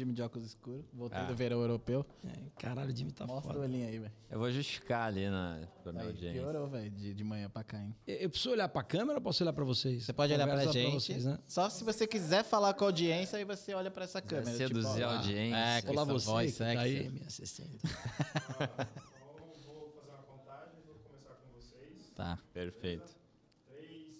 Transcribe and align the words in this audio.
Jimmy 0.00 0.12
de 0.14 0.22
óculos 0.22 0.46
escuros. 0.46 0.84
Voltei 0.92 1.18
Ah. 1.18 1.24
do 1.24 1.34
verão 1.34 1.60
europeu. 1.60 2.04
É, 2.24 2.30
caralho, 2.58 2.90
o 2.92 2.96
Jimmy 2.96 3.12
tá 3.12 3.26
Mostra 3.26 3.50
o 3.50 3.54
foda. 3.54 3.64
olhinho 3.66 3.86
aí, 3.86 3.98
velho. 3.98 4.12
Eu 4.30 4.38
vou 4.38 4.50
justificar 4.50 5.06
ali 5.08 5.28
na, 5.28 5.60
pra 5.82 5.92
minha 5.92 6.04
Aí, 6.04 6.10
audiência. 6.10 6.40
Piorou, 6.42 6.66
velho, 6.68 6.90
de, 6.90 7.14
de 7.14 7.24
manhã 7.24 7.50
pra 7.50 7.62
cá, 7.64 7.78
hein? 7.78 7.94
Eu 8.06 8.16
eu 8.16 8.30
preciso 8.30 8.50
olhar 8.52 8.68
pra 8.68 8.82
câmera 8.82 9.18
ou 9.18 9.20
posso 9.22 9.42
olhar 9.44 9.52
pra 9.52 9.64
vocês? 9.64 10.04
Você 10.04 10.12
pode 10.12 10.32
olhar 10.32 10.46
pra 10.46 10.66
gente. 10.66 10.92
vocês, 10.94 11.24
né? 11.24 11.38
Só 11.46 11.68
se 11.68 11.84
você 11.84 12.06
quiser 12.06 12.42
falar 12.44 12.74
com 12.74 12.84
a 12.84 12.88
audiência, 12.88 13.38
aí 13.38 13.44
você 13.44 13.74
olha 13.74 13.90
pra 13.90 14.04
essa 14.04 14.20
câmera. 14.22 14.56
seduzir 14.56 14.88
tipo, 14.94 15.04
ó, 15.04 15.08
a 15.10 15.16
audiência. 15.18 15.56
É, 15.56 15.82
com 15.82 15.90
Olá 15.92 16.04
você, 16.04 16.26
voz 16.26 16.52
que 16.52 16.58
tá 16.58 16.64
sexy. 16.66 16.78
aí, 16.78 17.08
minha 17.10 17.26
assistente. 17.26 17.78
Então, 19.62 19.74
vou 19.74 19.90
fazer 19.92 20.10
uma 20.10 20.22
contagem, 20.22 20.74
vou 20.86 20.94
começar 20.96 21.34
com 21.34 21.48
vocês. 21.60 22.10
Tá. 22.14 22.38
Perfeito. 22.52 23.16
Três. 23.68 24.16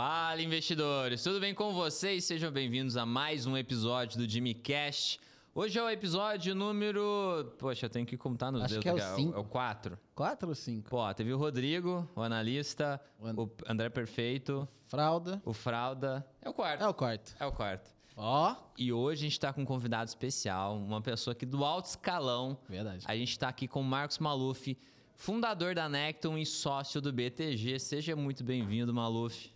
Fala, 0.00 0.42
investidores! 0.42 1.22
Tudo 1.22 1.40
bem 1.40 1.54
com 1.54 1.72
vocês? 1.72 2.22
Sejam 2.26 2.50
bem-vindos 2.52 2.98
a 2.98 3.06
mais 3.06 3.46
um 3.46 3.56
episódio 3.56 4.18
do 4.18 4.28
Jimmy 4.30 4.52
Cast. 4.52 5.18
Hoje 5.54 5.78
é 5.78 5.82
o 5.82 5.88
episódio 5.88 6.54
número. 6.54 7.54
Poxa, 7.58 7.86
eu 7.86 7.88
tenho 7.88 8.04
que 8.04 8.14
contar 8.14 8.50
nos 8.52 8.60
Acho 8.64 8.74
dedos. 8.78 8.82
que 8.82 8.88
é 8.90 8.92
o 8.92 8.96
aqui. 8.98 9.16
cinco. 9.22 9.38
É 9.38 9.40
o 9.40 9.44
4. 9.44 9.98
Quatro 10.14 10.48
ou 10.50 10.54
cinco? 10.54 10.90
Pô, 10.90 11.14
teve 11.14 11.32
o 11.32 11.38
Rodrigo, 11.38 12.06
o 12.14 12.20
analista, 12.20 13.00
O 13.18 13.26
An- 13.26 13.34
o 13.38 13.50
André 13.66 13.88
Perfeito, 13.88 14.68
Fralda. 14.86 15.40
o 15.46 15.54
Fralda. 15.54 16.26
É 16.42 16.50
o 16.50 16.52
quarto. 16.52 16.84
É 16.84 16.88
o 16.88 16.92
quarto. 16.92 17.34
É 17.40 17.46
o 17.46 17.52
quarto. 17.52 17.90
Ó. 18.18 18.54
E 18.76 18.92
hoje 18.92 19.20
a 19.24 19.28
gente 19.30 19.40
tá 19.40 19.50
com 19.50 19.62
um 19.62 19.64
convidado 19.64 20.08
especial, 20.10 20.76
uma 20.76 21.00
pessoa 21.00 21.32
aqui 21.32 21.46
do 21.46 21.64
alto 21.64 21.86
escalão. 21.86 22.58
Verdade. 22.68 23.02
A 23.08 23.16
gente 23.16 23.38
tá 23.38 23.48
aqui 23.48 23.66
com 23.66 23.80
o 23.80 23.84
Marcos 23.84 24.18
Maluf, 24.18 24.76
fundador 25.14 25.74
da 25.74 25.88
Necton 25.88 26.36
e 26.36 26.44
sócio 26.44 27.00
do 27.00 27.10
BTG. 27.14 27.78
Seja 27.80 28.14
muito 28.14 28.44
bem-vindo, 28.44 28.92
Maluf. 28.92 29.55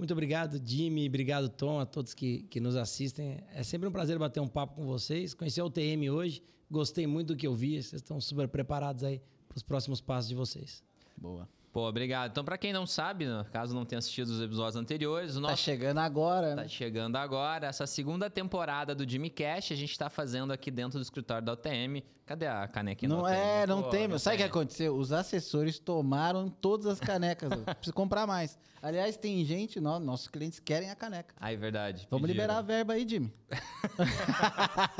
Muito 0.00 0.12
obrigado, 0.12 0.58
Jimmy. 0.64 1.06
Obrigado, 1.06 1.50
Tom, 1.50 1.78
a 1.78 1.84
todos 1.84 2.14
que, 2.14 2.44
que 2.44 2.58
nos 2.58 2.74
assistem. 2.74 3.44
É 3.52 3.62
sempre 3.62 3.86
um 3.86 3.92
prazer 3.92 4.18
bater 4.18 4.40
um 4.40 4.48
papo 4.48 4.76
com 4.76 4.86
vocês. 4.86 5.34
Conheci 5.34 5.60
a 5.60 5.64
UTM 5.66 6.08
hoje. 6.08 6.42
Gostei 6.70 7.06
muito 7.06 7.34
do 7.34 7.36
que 7.36 7.46
eu 7.46 7.54
vi. 7.54 7.72
Vocês 7.82 8.00
estão 8.00 8.18
super 8.18 8.48
preparados 8.48 9.04
aí 9.04 9.20
para 9.46 9.58
os 9.58 9.62
próximos 9.62 10.00
passos 10.00 10.30
de 10.30 10.34
vocês. 10.34 10.82
Boa. 11.18 11.46
Pô, 11.72 11.88
obrigado. 11.88 12.32
Então, 12.32 12.44
pra 12.44 12.58
quem 12.58 12.72
não 12.72 12.84
sabe, 12.84 13.26
né, 13.26 13.46
caso 13.52 13.72
não 13.74 13.84
tenha 13.84 14.00
assistido 14.00 14.28
os 14.28 14.40
episódios 14.40 14.74
anteriores, 14.74 15.36
o 15.36 15.40
Tá 15.40 15.50
nosso 15.50 15.62
chegando 15.62 15.98
agora, 15.98 16.50
Tá 16.56 16.62
né? 16.62 16.68
chegando 16.68 17.14
agora 17.16 17.68
essa 17.68 17.86
segunda 17.86 18.28
temporada 18.28 18.92
do 18.92 19.08
Jimmy 19.08 19.30
Cash. 19.30 19.70
A 19.70 19.76
gente 19.76 19.96
tá 19.96 20.10
fazendo 20.10 20.52
aqui 20.52 20.68
dentro 20.68 20.98
do 20.98 21.02
escritório 21.02 21.44
da 21.46 21.52
UTM. 21.52 22.02
Cadê 22.26 22.46
a 22.48 22.66
canequinha 22.66 23.08
Não 23.08 23.26
é, 23.26 23.66
não 23.68 23.82
Pô, 23.84 23.88
tem, 23.90 24.08
meu. 24.08 24.18
Sabe 24.18 24.34
o 24.36 24.38
que 24.38 24.44
aconteceu? 24.44 24.96
Os 24.96 25.12
assessores 25.12 25.78
tomaram 25.78 26.48
todas 26.48 26.86
as 26.86 26.98
canecas. 26.98 27.48
preciso 27.76 27.94
comprar 27.94 28.26
mais. 28.26 28.58
Aliás, 28.82 29.16
tem 29.16 29.44
gente, 29.44 29.78
nó- 29.80 30.00
nossos 30.00 30.26
clientes 30.26 30.58
querem 30.58 30.90
a 30.90 30.96
caneca. 30.96 31.34
Ah, 31.38 31.52
é 31.52 31.56
verdade. 31.56 32.06
Vamos 32.10 32.26
pediram. 32.26 32.42
liberar 32.46 32.58
a 32.58 32.62
verba 32.62 32.94
aí, 32.94 33.06
Jimmy. 33.08 33.32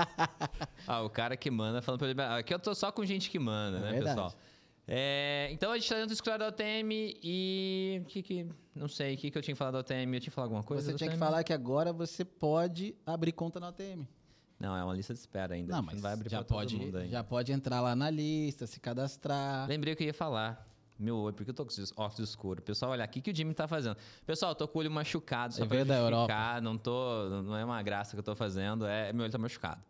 Ah, 0.87 1.03
o 1.03 1.11
cara 1.11 1.37
que 1.37 1.51
manda 1.51 1.81
falando 1.83 1.99
pra 2.01 2.09
liberar. 2.09 2.39
Aqui 2.39 2.53
eu 2.53 2.59
tô 2.59 2.75
só 2.75 2.91
com 2.91 3.05
gente 3.05 3.31
que 3.31 3.39
manda, 3.39 3.79
É 3.79 3.81
né, 3.81 3.91
verdade. 3.93 4.09
pessoal? 4.17 4.35
É, 4.93 5.49
então 5.53 5.71
a 5.71 5.79
gente 5.79 5.89
tá 5.89 5.95
dentro 5.95 6.09
do 6.09 6.13
escritório 6.15 6.41
da 6.41 6.49
UTM 6.49 6.91
e. 7.23 8.03
Que, 8.09 8.23
que, 8.25 8.47
não 8.75 8.89
sei, 8.89 9.15
o 9.15 9.17
que, 9.17 9.31
que 9.31 9.39
eu 9.39 9.43
tinha 9.43 9.55
que 9.55 9.59
falar 9.59 9.71
da 9.71 9.79
UTM? 9.79 10.15
Eu 10.15 10.21
tinha 10.21 10.21
que 10.21 10.31
falar 10.31 10.47
alguma 10.47 10.65
coisa? 10.65 10.91
Você 10.91 10.99
tinha 10.99 11.09
que 11.09 11.15
UTM? 11.15 11.25
falar 11.25 11.45
que 11.45 11.53
agora 11.53 11.93
você 11.93 12.25
pode 12.25 12.97
abrir 13.07 13.31
conta 13.31 13.61
na 13.61 13.69
UTM. 13.69 14.09
Não, 14.59 14.77
é 14.77 14.83
uma 14.83 14.93
lista 14.93 15.15
de 15.15 15.21
espera 15.21 15.55
ainda. 15.55 15.77
Não, 15.77 15.83
mas 15.83 16.01
vai 16.01 16.13
abrir 16.13 16.29
já 16.29 16.39
pra 16.39 16.45
todo 16.45 16.59
pode, 16.59 16.77
mundo 16.77 16.99
ainda. 16.99 17.09
já 17.09 17.23
pode 17.23 17.53
entrar 17.53 17.81
lá 17.81 17.95
na 17.95 18.11
lista, 18.11 18.67
se 18.67 18.81
cadastrar. 18.81 19.69
Lembrei 19.69 19.95
o 19.95 19.97
que 19.97 20.03
eu 20.03 20.09
ia 20.09 20.15
falar. 20.15 20.69
Meu 20.99 21.17
olho, 21.17 21.35
porque 21.35 21.51
eu 21.51 21.55
tô 21.55 21.65
com 21.65 21.71
esses 21.71 21.93
óculos 21.93 22.19
escuros. 22.29 22.63
Pessoal, 22.65 22.91
olha, 22.91 23.05
o 23.05 23.09
que, 23.09 23.23
que 23.23 23.31
o 23.31 23.35
Jimmy 23.35 23.55
tá 23.55 23.69
fazendo? 23.69 23.97
Pessoal, 24.27 24.51
eu 24.51 24.55
tô 24.57 24.67
com 24.69 24.79
o 24.79 24.81
olho 24.81 24.91
machucado, 24.91 25.55
só 25.55 25.63
Você 25.63 25.69
pra 25.69 25.85
da 25.85 26.11
justificar. 26.11 26.61
Não, 26.61 26.77
tô, 26.77 27.43
não 27.43 27.57
é 27.57 27.65
uma 27.65 27.81
graça 27.81 28.15
que 28.15 28.19
eu 28.19 28.25
tô 28.25 28.35
fazendo, 28.35 28.85
é 28.87 29.13
meu 29.13 29.23
olho 29.23 29.33
tá 29.33 29.39
machucado. 29.39 29.81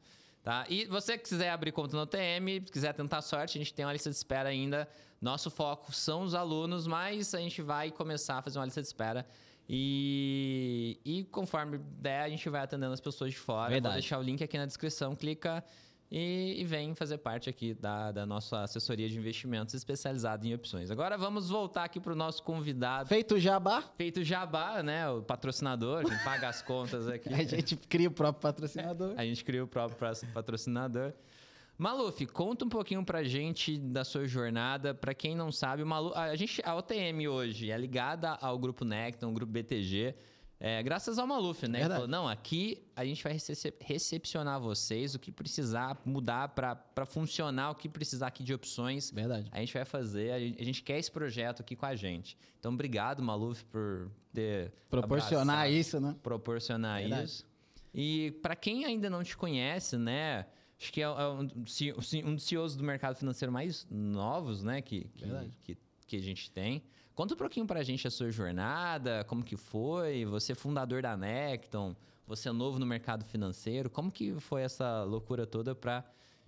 Tá? 0.43 0.65
E 0.69 0.87
você 0.87 1.19
que 1.19 1.25
quiser 1.25 1.51
abrir 1.51 1.71
conta 1.71 1.97
no 1.97 2.07
TM, 2.07 2.61
quiser 2.63 2.95
tentar 2.95 3.21
sorte, 3.21 3.59
a 3.59 3.61
gente 3.61 3.75
tem 3.75 3.85
uma 3.85 3.93
lista 3.93 4.09
de 4.09 4.17
espera 4.17 4.49
ainda. 4.49 4.89
Nosso 5.21 5.51
foco 5.51 5.93
são 5.93 6.23
os 6.23 6.35
alunos, 6.35 6.87
mas 6.87 7.35
a 7.35 7.39
gente 7.39 7.61
vai 7.61 7.91
começar 7.91 8.39
a 8.39 8.43
fazer 8.43 8.59
uma 8.59 8.65
lista 8.65 8.81
de 8.81 8.87
espera. 8.87 9.27
E, 9.69 10.99
e 11.05 11.25
conforme 11.25 11.79
der, 11.79 12.23
a 12.23 12.29
gente 12.29 12.49
vai 12.49 12.63
atendendo 12.63 12.93
as 12.93 13.01
pessoas 13.01 13.31
de 13.33 13.39
fora. 13.39 13.71
Verdade. 13.71 13.93
Vou 13.93 14.01
deixar 14.01 14.19
o 14.19 14.23
link 14.23 14.43
aqui 14.43 14.57
na 14.57 14.67
descrição, 14.67 15.15
clica 15.15 15.63
e, 16.11 16.57
e 16.61 16.65
vem 16.65 16.95
fazer 16.95 17.19
parte 17.19 17.49
aqui 17.49 17.73
da, 17.73 18.11
da 18.11 18.27
nossa 18.27 18.63
assessoria 18.63 19.09
de 19.09 19.17
investimentos 19.17 19.75
especializada 19.75 20.47
em 20.47 20.53
opções. 20.53 20.91
Agora 20.91 21.17
vamos 21.17 21.49
voltar 21.51 21.85
aqui 21.85 22.01
para 22.01 22.13
o 22.13 22.17
nosso 22.17 22.43
convidado. 22.43 23.09
Feito 23.09 23.37
o 23.37 23.39
jabá, 23.39 23.83
Feito 23.97 24.25
jabá, 24.25 24.83
né? 24.83 25.09
O 25.09 25.23
patrocinador, 25.23 26.05
que 26.05 26.25
paga 26.25 26.49
as 26.49 26.63
contas 26.63 27.07
aqui. 27.09 27.33
a 27.33 27.45
gente 27.45 27.77
cria 27.77 28.09
o 28.09 28.13
próprio 28.13 28.43
patrocinador. 28.43 29.15
A 29.17 29.25
gente 29.25 29.45
cria 29.45 29.63
o 29.63 29.69
próprio 29.69 29.99
patrocinador. 30.35 31.13
Maluf, 31.79 32.27
conta 32.27 32.65
um 32.65 32.69
pouquinho 32.69 33.03
pra 33.05 33.23
gente 33.23 33.79
da 33.79 34.05
sua 34.05 34.27
jornada. 34.27 34.93
Pra 34.93 35.15
quem 35.15 35.35
não 35.35 35.51
sabe, 35.51 35.83
o 35.83 35.87
Malu, 35.87 36.13
a 36.15 36.35
gente, 36.37 36.61
a 36.65 36.75
OTM 36.75 37.27
hoje 37.29 37.71
é 37.71 37.79
ligada 37.79 38.33
ao 38.33 38.59
grupo 38.59 38.85
Necton, 38.85 39.29
ao 39.29 39.33
grupo 39.33 39.51
BTG. 39.53 40.15
É, 40.63 40.83
graças 40.83 41.19
ao 41.19 41.27
Maluf, 41.27 41.67
né? 41.67 41.81
Ele 41.81 41.89
falou, 41.89 42.07
não, 42.07 42.29
aqui 42.29 42.83
a 42.95 43.03
gente 43.05 43.25
vai 43.25 43.33
recep- 43.33 43.83
recepcionar 43.83 44.61
vocês, 44.61 45.15
o 45.15 45.19
que 45.19 45.33
precisar 45.33 45.99
mudar 46.05 46.49
pra 46.51 47.07
funcionar, 47.07 47.71
o 47.71 47.75
que 47.75 47.89
precisar 47.89 48.27
aqui 48.27 48.45
de 48.45 48.53
opções. 48.53 49.11
Verdade. 49.11 49.49
A 49.51 49.59
gente 49.61 49.73
vai 49.73 49.87
fazer, 49.87 50.33
a 50.33 50.39
gente, 50.39 50.61
a 50.61 50.65
gente 50.65 50.83
quer 50.83 50.99
esse 50.99 51.11
projeto 51.11 51.61
aqui 51.63 51.75
com 51.75 51.87
a 51.87 51.97
gente. 51.97 52.37
Então, 52.59 52.75
obrigado, 52.75 53.23
Maluf, 53.23 53.65
por 53.65 54.11
ter 54.35 54.71
Proporcionar 54.91 55.61
abraçado 55.61 55.73
isso, 55.73 55.99
né? 55.99 56.15
proporcionar 56.23 57.01
Verdade. 57.01 57.25
isso. 57.25 57.47
E 57.95 58.33
para 58.43 58.55
quem 58.55 58.85
ainda 58.85 59.09
não 59.09 59.25
te 59.25 59.37
conhece, 59.37 59.97
né? 59.97 60.47
Acho 60.79 60.93
que 60.93 61.01
é 61.03 61.09
um, 61.09 61.67
C- 61.67 61.95
um 62.25 62.35
dos 62.35 62.45
CEOs 62.45 62.77
do 62.77 62.85
mercado 62.85 63.17
financeiro 63.17 63.51
mais 63.53 63.87
novos, 63.91 64.63
né? 64.63 64.81
Que, 64.81 65.05
que, 65.17 65.27
que, 65.63 65.79
que 66.07 66.17
a 66.17 66.21
gente 66.21 66.51
tem. 66.51 66.83
Conta 67.21 67.35
um 67.35 67.37
pouquinho 67.37 67.67
pra 67.67 67.83
gente 67.83 68.07
a 68.07 68.11
sua 68.11 68.31
jornada, 68.31 69.25
como 69.25 69.45
que 69.45 69.55
foi, 69.55 70.25
você 70.25 70.53
é 70.53 70.55
fundador 70.55 71.03
da 71.03 71.19
Necton, 71.19 71.95
você 72.27 72.49
é 72.49 72.53
novo 72.53 72.79
no 72.79 72.87
mercado 72.87 73.27
financeiro, 73.27 73.91
como 73.91 74.11
que 74.11 74.41
foi 74.41 74.63
essa 74.63 75.03
loucura 75.03 75.47
toda 75.47 75.75
para 75.75 76.03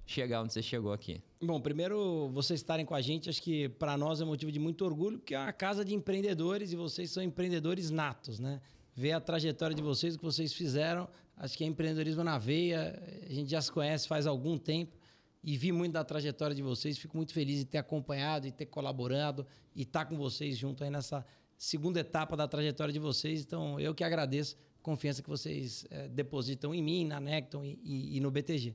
chegar 0.06 0.40
onde 0.40 0.54
você 0.54 0.62
chegou 0.62 0.90
aqui? 0.90 1.22
Bom, 1.42 1.60
primeiro, 1.60 2.30
vocês 2.30 2.58
estarem 2.58 2.86
com 2.86 2.94
a 2.94 3.02
gente, 3.02 3.28
acho 3.28 3.42
que 3.42 3.68
para 3.68 3.98
nós 3.98 4.22
é 4.22 4.24
motivo 4.24 4.50
de 4.50 4.58
muito 4.58 4.82
orgulho, 4.82 5.18
porque 5.18 5.34
é 5.34 5.38
uma 5.38 5.52
casa 5.52 5.84
de 5.84 5.94
empreendedores 5.94 6.72
e 6.72 6.76
vocês 6.76 7.10
são 7.10 7.22
empreendedores 7.22 7.90
natos, 7.90 8.40
né? 8.40 8.58
Ver 8.94 9.12
a 9.12 9.20
trajetória 9.20 9.76
de 9.76 9.82
vocês, 9.82 10.14
o 10.14 10.18
que 10.18 10.24
vocês 10.24 10.54
fizeram, 10.54 11.06
acho 11.36 11.54
que 11.54 11.64
é 11.64 11.66
empreendedorismo 11.66 12.24
na 12.24 12.38
veia, 12.38 12.98
a 13.28 13.30
gente 13.30 13.50
já 13.50 13.60
se 13.60 13.70
conhece 13.70 14.08
faz 14.08 14.26
algum 14.26 14.56
tempo 14.56 14.96
e 15.42 15.56
vi 15.56 15.72
muito 15.72 15.92
da 15.92 16.04
trajetória 16.04 16.54
de 16.54 16.62
vocês, 16.62 16.96
fico 16.98 17.16
muito 17.16 17.32
feliz 17.32 17.58
de 17.58 17.64
ter 17.64 17.78
acompanhado 17.78 18.46
e 18.46 18.52
ter 18.52 18.66
colaborado 18.66 19.46
e 19.74 19.82
estar 19.82 20.04
com 20.04 20.16
vocês 20.16 20.56
junto 20.56 20.84
aí 20.84 20.90
nessa 20.90 21.24
segunda 21.58 22.00
etapa 22.00 22.36
da 22.36 22.46
trajetória 22.46 22.92
de 22.92 22.98
vocês. 22.98 23.40
Então, 23.42 23.78
eu 23.80 23.94
que 23.94 24.04
agradeço 24.04 24.56
a 24.80 24.82
confiança 24.82 25.22
que 25.22 25.28
vocês 25.28 25.84
eh, 25.90 26.08
depositam 26.08 26.74
em 26.74 26.82
mim, 26.82 27.04
na 27.06 27.18
Necton 27.20 27.64
e, 27.64 27.78
e- 27.82 28.16
e 28.16 28.20
no 28.20 28.30
BTG. 28.30 28.74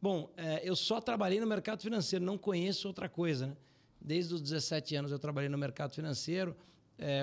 Bom, 0.00 0.30
eh, 0.36 0.60
eu 0.64 0.74
só 0.76 1.00
trabalhei 1.00 1.38
no 1.40 1.46
mercado 1.46 1.82
financeiro, 1.82 2.24
não 2.24 2.36
conheço 2.38 2.86
outra 2.88 3.08
coisa, 3.08 3.48
né? 3.48 3.56
Desde 4.00 4.32
os 4.34 4.40
17 4.40 4.94
anos 4.96 5.10
eu 5.12 5.18
trabalhei 5.18 5.48
no 5.48 5.58
mercado 5.58 5.92
financeiro. 5.94 6.54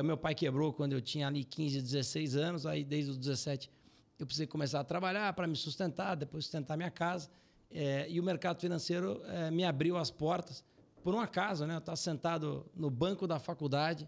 O 0.02 0.04
meu 0.04 0.18
pai 0.18 0.36
quebrou 0.36 0.72
quando 0.74 0.94
eu 0.94 1.02
tinha 1.02 1.26
ali 1.28 1.44
15, 1.44 1.82
16 1.82 2.36
anos. 2.36 2.66
Aí, 2.66 2.84
desde 2.84 3.10
os 3.12 3.18
17, 3.18 3.72
eu 4.20 4.26
precisei 4.26 4.46
começar 4.46 4.80
a 4.82 4.84
trabalhar 4.84 5.32
para 5.34 5.48
me 5.48 5.56
sustentar, 5.56 6.14
depois 6.16 6.44
sustentar 6.46 6.76
minha 6.78 6.92
casa. 6.92 7.30
Eh, 7.74 8.06
e 8.10 8.20
o 8.20 8.24
mercado 8.24 8.60
financeiro 8.62 9.22
eh, 9.26 9.50
me 9.50 9.66
abriu 9.66 9.98
as 9.98 10.12
portas. 10.12 10.64
Por 11.04 11.16
um 11.16 11.20
acaso, 11.20 11.66
né? 11.66 11.74
Eu 11.74 11.80
estava 11.80 11.96
sentado 11.96 12.66
no 12.76 12.90
banco 12.90 13.26
da 13.26 13.40
faculdade, 13.40 14.08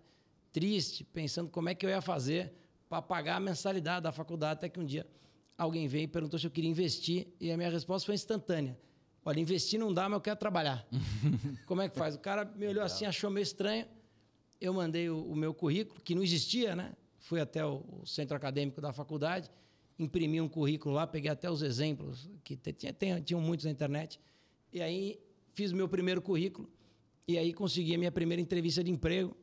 triste, 0.51 1.03
pensando 1.03 1.49
como 1.49 1.67
é 1.67 1.75
que 1.75 1.85
eu 1.85 1.89
ia 1.89 2.01
fazer 2.01 2.53
para 2.87 3.01
pagar 3.01 3.37
a 3.37 3.39
mensalidade 3.39 4.03
da 4.03 4.11
faculdade, 4.11 4.59
até 4.59 4.69
que 4.69 4.79
um 4.79 4.85
dia 4.85 5.05
alguém 5.57 5.87
veio 5.87 6.03
e 6.03 6.07
perguntou 6.07 6.37
se 6.39 6.45
eu 6.45 6.51
queria 6.51 6.69
investir 6.69 7.27
e 7.39 7.51
a 7.51 7.57
minha 7.57 7.69
resposta 7.69 8.05
foi 8.05 8.15
instantânea. 8.15 8.77
Olha, 9.23 9.39
investir 9.39 9.79
não 9.79 9.91
dá, 9.91 10.07
mas 10.07 10.17
eu 10.17 10.21
quero 10.21 10.37
trabalhar. 10.37 10.87
Como 11.65 11.81
é 11.81 11.89
que 11.89 11.97
faz? 11.97 12.13
O 12.13 12.19
cara 12.19 12.45
me 12.45 12.67
olhou 12.67 12.83
assim, 12.83 13.05
achou 13.05 13.31
meio 13.31 13.43
estranho. 13.43 13.87
Eu 14.61 14.71
mandei 14.73 15.09
o, 15.09 15.25
o 15.25 15.35
meu 15.35 15.53
currículo, 15.53 15.99
que 16.01 16.13
não 16.13 16.21
existia, 16.21 16.75
né? 16.75 16.93
Fui 17.17 17.41
até 17.41 17.65
o, 17.65 17.83
o 18.01 18.05
centro 18.05 18.37
acadêmico 18.37 18.79
da 18.79 18.93
faculdade, 18.93 19.49
imprimi 19.97 20.41
um 20.41 20.47
currículo 20.49 20.95
lá, 20.95 21.07
peguei 21.07 21.31
até 21.31 21.49
os 21.49 21.61
exemplos, 21.61 22.29
que 22.43 22.55
tinha, 22.57 22.93
tem- 22.93 23.21
tinham 23.21 23.41
muitos 23.41 23.65
na 23.65 23.71
internet. 23.71 24.19
E 24.71 24.81
aí 24.81 25.19
fiz 25.53 25.71
meu 25.71 25.87
primeiro 25.87 26.21
currículo. 26.21 26.69
E 27.27 27.37
aí 27.37 27.53
consegui 27.53 27.95
a 27.95 27.97
minha 27.97 28.11
primeira 28.11 28.41
entrevista 28.41 28.83
de 28.83 28.91
emprego. 28.91 29.35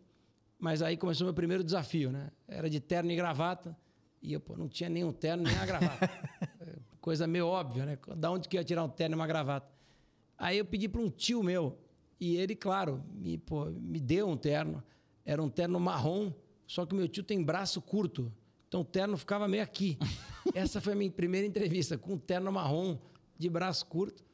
Mas 0.59 0.81
aí 0.83 0.97
começou 0.97 1.25
meu 1.25 1.35
primeiro 1.35 1.65
desafio, 1.65 2.13
né? 2.13 2.31
Era 2.47 2.71
de 2.71 2.79
terno 2.79 3.11
e 3.11 3.17
gravata. 3.17 3.77
E 4.23 4.33
eu 4.33 4.39
pô, 4.41 4.57
não 4.57 4.69
tinha 4.69 4.89
nenhum 4.89 5.13
terno 5.13 5.43
nem 5.43 5.57
a 5.57 5.67
gravata. 5.67 6.09
Coisa 7.01 7.27
meio 7.27 7.47
óbvia, 7.49 7.85
né? 7.85 7.99
Da 8.17 8.31
onde 8.31 8.49
que 8.49 8.57
eu 8.57 8.61
ia 8.61 8.65
tirar 8.65 8.85
um 8.85 8.89
terno 8.89 9.15
e 9.15 9.19
uma 9.19 9.27
gravata? 9.27 9.69
Aí 10.39 10.59
eu 10.59 10.65
pedi 10.65 10.89
para 10.89 11.01
um 11.01 11.11
tio 11.11 11.43
meu. 11.43 11.77
E 12.21 12.37
ele, 12.37 12.55
claro, 12.55 13.03
me, 13.13 13.37
pô, 13.39 13.65
me 13.67 13.99
deu 13.99 14.29
um 14.29 14.37
terno. 14.37 14.81
Era 15.25 15.43
um 15.43 15.49
terno 15.49 15.81
marrom, 15.81 16.33
só 16.67 16.87
que 16.87 16.95
meu 16.95 17.09
tio 17.09 17.25
tem 17.25 17.43
braço 17.43 17.81
curto. 17.83 18.33
Então 18.73 18.81
o 18.81 18.85
terno 18.87 19.19
ficava 19.19 19.47
meio 19.47 19.63
aqui. 19.63 19.99
Essa 20.55 20.81
foi 20.81 20.95
a 20.95 20.97
minha 20.97 21.11
primeira 21.11 21.47
entrevista, 21.47 21.99
com 21.99 22.15
um 22.15 22.19
terno 22.19 22.51
marrom, 22.51 22.97
de 23.39 23.51
braço 23.51 23.85
curto. 23.85 24.25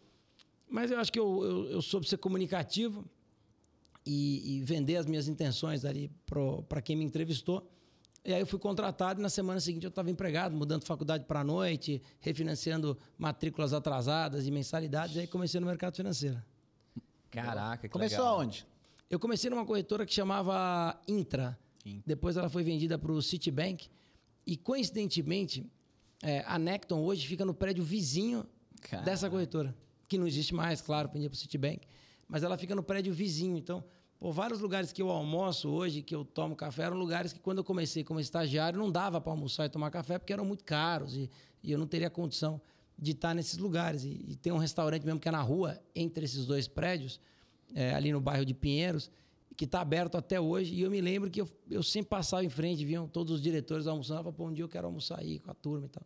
Mas 0.70 0.92
eu 0.92 0.98
acho 1.00 1.12
que 1.12 1.18
eu, 1.18 1.44
eu, 1.44 1.70
eu 1.70 1.82
soube 1.82 2.08
ser 2.08 2.18
comunicativo 2.18 3.04
e, 4.06 4.58
e 4.58 4.62
vender 4.62 4.94
as 4.94 5.06
minhas 5.06 5.26
intenções 5.26 5.84
ali 5.84 6.08
para 6.68 6.80
quem 6.80 6.94
me 6.94 7.04
entrevistou. 7.04 7.68
E 8.24 8.32
aí 8.32 8.38
eu 8.38 8.46
fui 8.46 8.60
contratado 8.60 9.18
e 9.18 9.22
na 9.24 9.28
semana 9.28 9.58
seguinte 9.58 9.82
eu 9.82 9.88
estava 9.88 10.08
empregado, 10.08 10.54
mudando 10.54 10.84
faculdade 10.84 11.24
para 11.24 11.40
a 11.40 11.44
noite, 11.44 12.00
refinanciando 12.20 12.96
matrículas 13.18 13.72
atrasadas 13.72 14.46
e 14.46 14.52
mensalidades. 14.52 15.16
E 15.16 15.20
aí 15.20 15.26
comecei 15.26 15.58
no 15.58 15.66
mercado 15.66 15.96
financeiro. 15.96 16.40
Caraca, 17.28 17.88
que 17.88 17.92
Começou 17.92 18.18
legal. 18.18 18.34
aonde? 18.36 18.64
Eu 19.10 19.18
comecei 19.18 19.50
numa 19.50 19.66
corretora 19.66 20.06
que 20.06 20.14
chamava 20.14 20.96
Intra. 21.08 21.58
Intra. 21.84 22.04
Depois 22.06 22.36
ela 22.36 22.48
foi 22.48 22.62
vendida 22.62 22.96
para 22.96 23.10
o 23.10 23.20
Citibank. 23.20 23.88
E 24.48 24.56
coincidentemente, 24.56 25.70
é, 26.22 26.42
a 26.46 26.58
Necton 26.58 27.02
hoje 27.02 27.26
fica 27.26 27.44
no 27.44 27.52
prédio 27.52 27.84
vizinho 27.84 28.46
Caraca. 28.80 29.04
dessa 29.04 29.28
corretora. 29.28 29.76
Que 30.08 30.16
não 30.16 30.26
existe 30.26 30.54
mais, 30.54 30.80
claro, 30.80 31.10
vendia 31.12 31.28
para 31.28 31.36
o 31.36 31.38
Citibank. 31.38 31.86
Mas 32.26 32.42
ela 32.42 32.56
fica 32.56 32.74
no 32.74 32.82
prédio 32.82 33.12
vizinho. 33.12 33.58
Então, 33.58 33.84
por 34.18 34.32
vários 34.32 34.58
lugares 34.60 34.90
que 34.90 35.02
eu 35.02 35.10
almoço 35.10 35.68
hoje, 35.68 36.00
que 36.00 36.14
eu 36.14 36.24
tomo 36.24 36.56
café, 36.56 36.84
eram 36.84 36.96
lugares 36.96 37.30
que 37.30 37.38
quando 37.38 37.58
eu 37.58 37.64
comecei 37.64 38.02
como 38.02 38.20
estagiário, 38.20 38.78
não 38.78 38.90
dava 38.90 39.20
para 39.20 39.30
almoçar 39.30 39.66
e 39.66 39.68
tomar 39.68 39.90
café, 39.90 40.18
porque 40.18 40.32
eram 40.32 40.46
muito 40.46 40.64
caros 40.64 41.14
e, 41.14 41.28
e 41.62 41.70
eu 41.70 41.78
não 41.78 41.86
teria 41.86 42.08
condição 42.08 42.58
de 42.98 43.10
estar 43.10 43.34
nesses 43.34 43.58
lugares. 43.58 44.02
E, 44.02 44.24
e 44.28 44.34
tem 44.34 44.50
um 44.50 44.56
restaurante 44.56 45.04
mesmo 45.04 45.20
que 45.20 45.28
é 45.28 45.30
na 45.30 45.42
rua, 45.42 45.78
entre 45.94 46.24
esses 46.24 46.46
dois 46.46 46.66
prédios, 46.66 47.20
é, 47.74 47.92
ali 47.92 48.12
no 48.12 48.20
bairro 48.20 48.46
de 48.46 48.54
Pinheiros, 48.54 49.10
que 49.58 49.64
está 49.64 49.80
aberto 49.80 50.16
até 50.16 50.40
hoje. 50.40 50.72
E 50.72 50.82
eu 50.82 50.90
me 50.90 51.00
lembro 51.00 51.28
que 51.28 51.40
eu, 51.40 51.48
eu 51.68 51.82
sempre 51.82 52.10
passava 52.10 52.44
em 52.44 52.48
frente, 52.48 52.84
viam 52.84 53.08
todos 53.08 53.32
os 53.32 53.42
diretores 53.42 53.88
almoçando. 53.88 54.20
Eu 54.20 54.22
falava, 54.22 54.36
pô, 54.36 54.46
um 54.46 54.52
dia 54.52 54.62
eu 54.62 54.68
quero 54.68 54.86
almoçar 54.86 55.18
aí 55.18 55.40
com 55.40 55.50
a 55.50 55.54
turma 55.54 55.86
e 55.86 55.88
tal. 55.88 56.02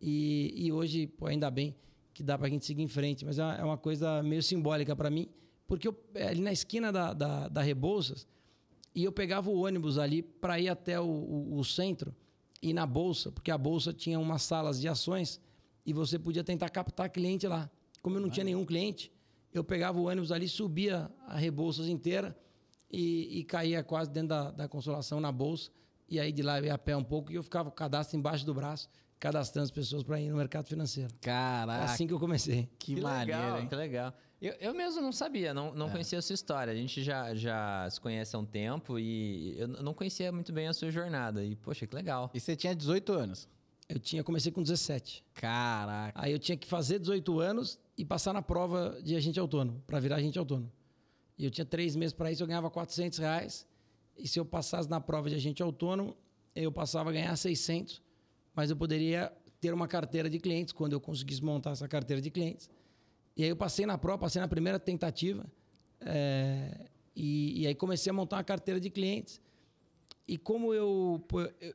E, 0.00 0.52
e 0.56 0.72
hoje, 0.72 1.06
pô, 1.06 1.26
ainda 1.26 1.48
bem 1.52 1.72
que 2.12 2.20
dá 2.20 2.36
para 2.36 2.48
a 2.48 2.50
gente 2.50 2.66
seguir 2.66 2.82
em 2.82 2.88
frente. 2.88 3.24
Mas 3.24 3.38
é 3.38 3.44
uma, 3.44 3.54
é 3.54 3.64
uma 3.64 3.78
coisa 3.78 4.20
meio 4.24 4.42
simbólica 4.42 4.96
para 4.96 5.08
mim, 5.08 5.28
porque 5.68 5.86
eu, 5.86 5.96
é, 6.16 6.26
ali 6.26 6.40
na 6.40 6.50
esquina 6.50 6.90
da, 6.90 7.12
da, 7.12 7.46
da 7.46 7.62
Rebouças, 7.62 8.26
e 8.92 9.04
eu 9.04 9.12
pegava 9.12 9.48
o 9.48 9.64
ônibus 9.64 9.96
ali 9.96 10.20
para 10.20 10.58
ir 10.58 10.68
até 10.68 10.98
o, 10.98 11.04
o, 11.04 11.58
o 11.58 11.64
centro 11.64 12.12
e 12.60 12.72
na 12.72 12.86
bolsa, 12.86 13.30
porque 13.30 13.52
a 13.52 13.58
bolsa 13.58 13.92
tinha 13.92 14.18
umas 14.18 14.42
salas 14.42 14.80
de 14.80 14.88
ações 14.88 15.40
e 15.86 15.92
você 15.92 16.18
podia 16.18 16.42
tentar 16.42 16.68
captar 16.70 17.08
cliente 17.08 17.46
lá. 17.46 17.70
Como 18.02 18.16
eu 18.16 18.20
não 18.20 18.28
tinha 18.28 18.42
nenhum 18.42 18.64
cliente, 18.64 19.12
eu 19.54 19.62
pegava 19.62 19.96
o 19.96 20.08
ônibus 20.08 20.32
ali, 20.32 20.48
subia 20.48 21.08
a 21.28 21.36
Rebouças 21.36 21.86
inteira 21.86 22.36
e, 22.90 23.38
e 23.40 23.44
caía 23.44 23.82
quase 23.82 24.10
dentro 24.10 24.28
da, 24.30 24.50
da 24.50 24.68
Consolação 24.68 25.20
na 25.20 25.30
bolsa. 25.30 25.70
E 26.08 26.18
aí 26.18 26.32
de 26.32 26.42
lá 26.42 26.58
eu 26.58 26.64
ia 26.66 26.74
a 26.74 26.78
pé 26.78 26.96
um 26.96 27.04
pouco 27.04 27.30
e 27.30 27.36
eu 27.36 27.42
ficava 27.42 27.70
com 27.70 27.74
o 27.74 27.76
cadastro 27.76 28.18
embaixo 28.18 28.44
do 28.44 28.52
braço, 28.52 28.88
cadastrando 29.18 29.64
as 29.64 29.70
pessoas 29.70 30.02
para 30.02 30.20
ir 30.20 30.28
no 30.28 30.36
mercado 30.36 30.66
financeiro. 30.66 31.12
É 31.14 31.24
Caraca, 31.24 31.84
assim 31.84 32.06
que 32.06 32.12
eu 32.12 32.18
comecei. 32.18 32.68
que, 32.78 32.96
Que 32.96 33.00
maneiro, 33.00 33.40
legal, 33.40 33.60
hein? 33.60 33.68
que 33.68 33.74
legal. 33.76 34.14
Eu, 34.40 34.54
eu 34.54 34.74
mesmo 34.74 35.02
não 35.02 35.12
sabia, 35.12 35.52
não, 35.52 35.74
não 35.74 35.90
conhecia 35.90 36.18
a 36.18 36.22
sua 36.22 36.32
história. 36.32 36.72
A 36.72 36.76
gente 36.76 37.02
já, 37.02 37.34
já 37.34 37.86
se 37.90 38.00
conhece 38.00 38.34
há 38.34 38.38
um 38.38 38.44
tempo 38.46 38.98
e 38.98 39.54
eu 39.58 39.68
não 39.68 39.92
conhecia 39.92 40.32
muito 40.32 40.50
bem 40.50 40.66
a 40.66 40.72
sua 40.72 40.90
jornada. 40.90 41.44
E, 41.44 41.54
poxa, 41.56 41.86
que 41.86 41.94
legal. 41.94 42.30
E 42.32 42.40
você 42.40 42.56
tinha 42.56 42.74
18 42.74 43.12
anos. 43.12 43.46
Eu 43.86 43.98
tinha 43.98 44.24
comecei 44.24 44.50
com 44.50 44.62
17. 44.62 45.22
Caraca. 45.34 46.18
Aí 46.18 46.32
eu 46.32 46.38
tinha 46.38 46.56
que 46.56 46.66
fazer 46.66 46.98
18 46.98 47.38
anos 47.40 47.78
e 47.98 48.04
passar 48.04 48.32
na 48.32 48.40
prova 48.40 48.98
de 49.02 49.14
agente 49.14 49.38
autônomo, 49.38 49.82
para 49.86 50.00
virar 50.00 50.16
agente 50.16 50.38
autônomo. 50.38 50.72
E 51.40 51.44
eu 51.46 51.50
tinha 51.50 51.64
três 51.64 51.96
meses 51.96 52.12
para 52.12 52.30
isso, 52.30 52.42
eu 52.42 52.46
ganhava 52.46 52.68
400 52.68 53.18
reais. 53.18 53.66
E 54.14 54.28
se 54.28 54.38
eu 54.38 54.44
passasse 54.44 54.90
na 54.90 55.00
prova 55.00 55.30
de 55.30 55.36
agente 55.36 55.62
autônomo, 55.62 56.14
eu 56.54 56.70
passava 56.70 57.08
a 57.08 57.12
ganhar 57.14 57.34
600, 57.34 58.02
mas 58.54 58.68
eu 58.68 58.76
poderia 58.76 59.32
ter 59.58 59.72
uma 59.72 59.88
carteira 59.88 60.28
de 60.28 60.38
clientes 60.38 60.70
quando 60.70 60.92
eu 60.92 61.00
conseguisse 61.00 61.42
montar 61.42 61.70
essa 61.70 61.88
carteira 61.88 62.20
de 62.20 62.30
clientes. 62.30 62.68
E 63.34 63.42
aí 63.42 63.48
eu 63.48 63.56
passei 63.56 63.86
na 63.86 63.96
prova, 63.96 64.18
passei 64.18 64.38
na 64.38 64.48
primeira 64.48 64.78
tentativa, 64.78 65.46
é, 66.02 66.90
e, 67.16 67.62
e 67.62 67.66
aí 67.66 67.74
comecei 67.74 68.10
a 68.10 68.12
montar 68.12 68.36
uma 68.36 68.44
carteira 68.44 68.78
de 68.78 68.90
clientes. 68.90 69.40
E 70.28 70.36
como 70.36 70.74
eu, 70.74 71.24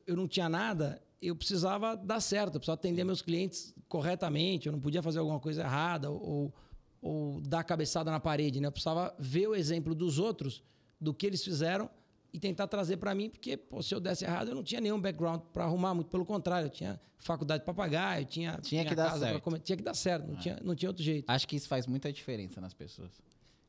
eu 0.06 0.16
não 0.16 0.28
tinha 0.28 0.48
nada, 0.48 1.02
eu 1.20 1.36
precisava 1.36 1.98
dar 1.98 2.20
certo, 2.20 2.54
eu 2.54 2.60
precisava 2.60 2.80
atender 2.80 3.04
meus 3.04 3.24
clientes 3.24 3.74
corretamente, 3.90 4.68
eu 4.68 4.74
não 4.74 4.80
podia 4.80 5.02
fazer 5.02 5.18
alguma 5.18 5.40
coisa 5.40 5.64
errada 5.64 6.12
ou, 6.12 6.54
ou 7.06 7.40
dar 7.40 7.64
cabeçada 7.64 8.10
na 8.10 8.20
parede, 8.20 8.60
né? 8.60 8.66
Eu 8.68 8.72
precisava 8.72 9.14
ver 9.20 9.48
o 9.48 9.54
exemplo 9.54 9.94
dos 9.94 10.18
outros, 10.18 10.64
do 11.00 11.14
que 11.14 11.28
eles 11.28 11.44
fizeram 11.44 11.88
e 12.34 12.40
tentar 12.40 12.66
trazer 12.68 12.98
para 12.98 13.14
mim, 13.14 13.30
porque 13.30 13.56
pô, 13.56 13.80
se 13.84 13.94
eu 13.94 14.00
desse 14.00 14.26
errado, 14.26 14.48
eu 14.50 14.56
não 14.56 14.64
tinha 14.64 14.82
nenhum 14.82 15.00
background 15.00 15.40
para 15.54 15.66
arrumar, 15.66 15.94
muito 15.94 16.10
pelo 16.10 16.26
contrário, 16.26 16.66
eu 16.66 16.70
tinha 16.72 17.00
faculdade 17.20 17.64
para 17.64 17.76
pagar, 17.76 18.20
eu 18.20 18.26
tinha 18.26 18.58
Tinha 18.60 18.84
que 18.84 18.96
dar 18.96 19.06
casa 19.10 19.20
pra 19.20 19.28
certo. 19.30 19.44
comer, 19.44 19.60
tinha 19.60 19.78
que 19.78 19.84
dar 19.84 19.94
certo, 19.94 20.28
não, 20.28 20.36
tinha, 20.36 20.60
não 20.64 20.74
tinha 20.74 20.90
outro 20.90 21.04
jeito. 21.04 21.30
Acho 21.30 21.48
que 21.48 21.56
isso 21.56 21.68
faz 21.68 21.86
muita 21.86 22.12
diferença 22.12 22.60
nas 22.60 22.74
pessoas. 22.74 23.12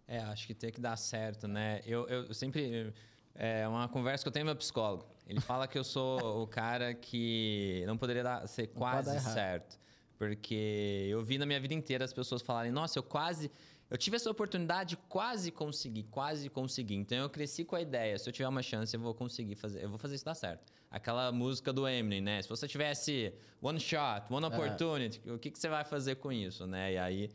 É, 0.08 0.18
acho 0.20 0.46
que 0.46 0.54
tem 0.54 0.72
que 0.72 0.80
dar 0.80 0.96
certo, 0.96 1.46
né? 1.46 1.82
Eu, 1.84 2.08
eu 2.08 2.32
sempre. 2.32 2.90
É 3.34 3.68
uma 3.68 3.86
conversa 3.86 4.24
que 4.24 4.28
eu 4.28 4.32
tenho 4.32 4.44
com 4.44 4.50
meu 4.50 4.56
psicólogo. 4.56 5.04
Ele 5.26 5.40
fala 5.40 5.68
que 5.68 5.76
eu 5.76 5.84
sou 5.84 6.42
o 6.42 6.46
cara 6.46 6.94
que 6.94 7.84
não 7.86 7.98
poderia 7.98 8.22
dar, 8.22 8.46
ser 8.46 8.68
pode 8.68 9.04
quase 9.04 9.20
certo. 9.20 9.78
Porque 10.18 11.06
eu 11.08 11.22
vi 11.22 11.38
na 11.38 11.46
minha 11.46 11.60
vida 11.60 11.74
inteira 11.74 12.04
as 12.04 12.12
pessoas 12.12 12.42
falarem, 12.42 12.72
nossa, 12.72 12.98
eu 12.98 13.02
quase. 13.02 13.50
Eu 13.88 13.96
tive 13.96 14.16
essa 14.16 14.28
oportunidade, 14.28 14.96
quase 15.08 15.52
consegui, 15.52 16.02
quase 16.04 16.48
consegui. 16.48 16.96
Então 16.96 17.18
eu 17.18 17.30
cresci 17.30 17.64
com 17.64 17.76
a 17.76 17.80
ideia, 17.80 18.18
se 18.18 18.28
eu 18.28 18.32
tiver 18.32 18.48
uma 18.48 18.62
chance, 18.62 18.94
eu 18.96 19.00
vou 19.00 19.14
conseguir 19.14 19.54
fazer, 19.54 19.84
eu 19.84 19.88
vou 19.88 19.98
fazer 19.98 20.16
isso 20.16 20.24
dar 20.24 20.34
certo. 20.34 20.72
Aquela 20.90 21.30
música 21.30 21.72
do 21.72 21.86
Eminem, 21.86 22.20
né? 22.20 22.42
Se 22.42 22.48
você 22.48 22.66
tivesse 22.66 23.32
one 23.62 23.78
shot, 23.78 24.26
one 24.28 24.46
opportunity, 24.46 25.20
o 25.30 25.38
que, 25.38 25.50
que 25.50 25.58
você 25.58 25.68
vai 25.68 25.84
fazer 25.84 26.16
com 26.16 26.32
isso, 26.32 26.66
né? 26.66 26.94
E 26.94 26.98
aí 26.98 27.30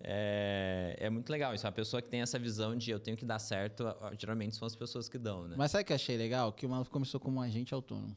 é, 0.00 0.96
é 0.98 1.10
muito 1.10 1.30
legal 1.30 1.54
isso. 1.54 1.66
A 1.66 1.72
pessoa 1.72 2.02
que 2.02 2.08
tem 2.08 2.20
essa 2.20 2.38
visão 2.38 2.76
de 2.76 2.90
eu 2.90 2.98
tenho 2.98 3.16
que 3.16 3.24
dar 3.24 3.38
certo, 3.38 3.84
geralmente 4.18 4.56
são 4.56 4.66
as 4.66 4.74
pessoas 4.74 5.08
que 5.08 5.18
dão, 5.18 5.46
né? 5.46 5.54
Mas 5.56 5.70
sabe 5.70 5.82
o 5.82 5.86
que 5.86 5.92
eu 5.92 5.96
achei 5.96 6.16
legal? 6.16 6.52
Que 6.52 6.66
o 6.66 6.68
maluco 6.68 6.90
começou 6.90 7.20
como 7.20 7.38
um 7.38 7.42
agente 7.42 7.72
autônomo. 7.72 8.16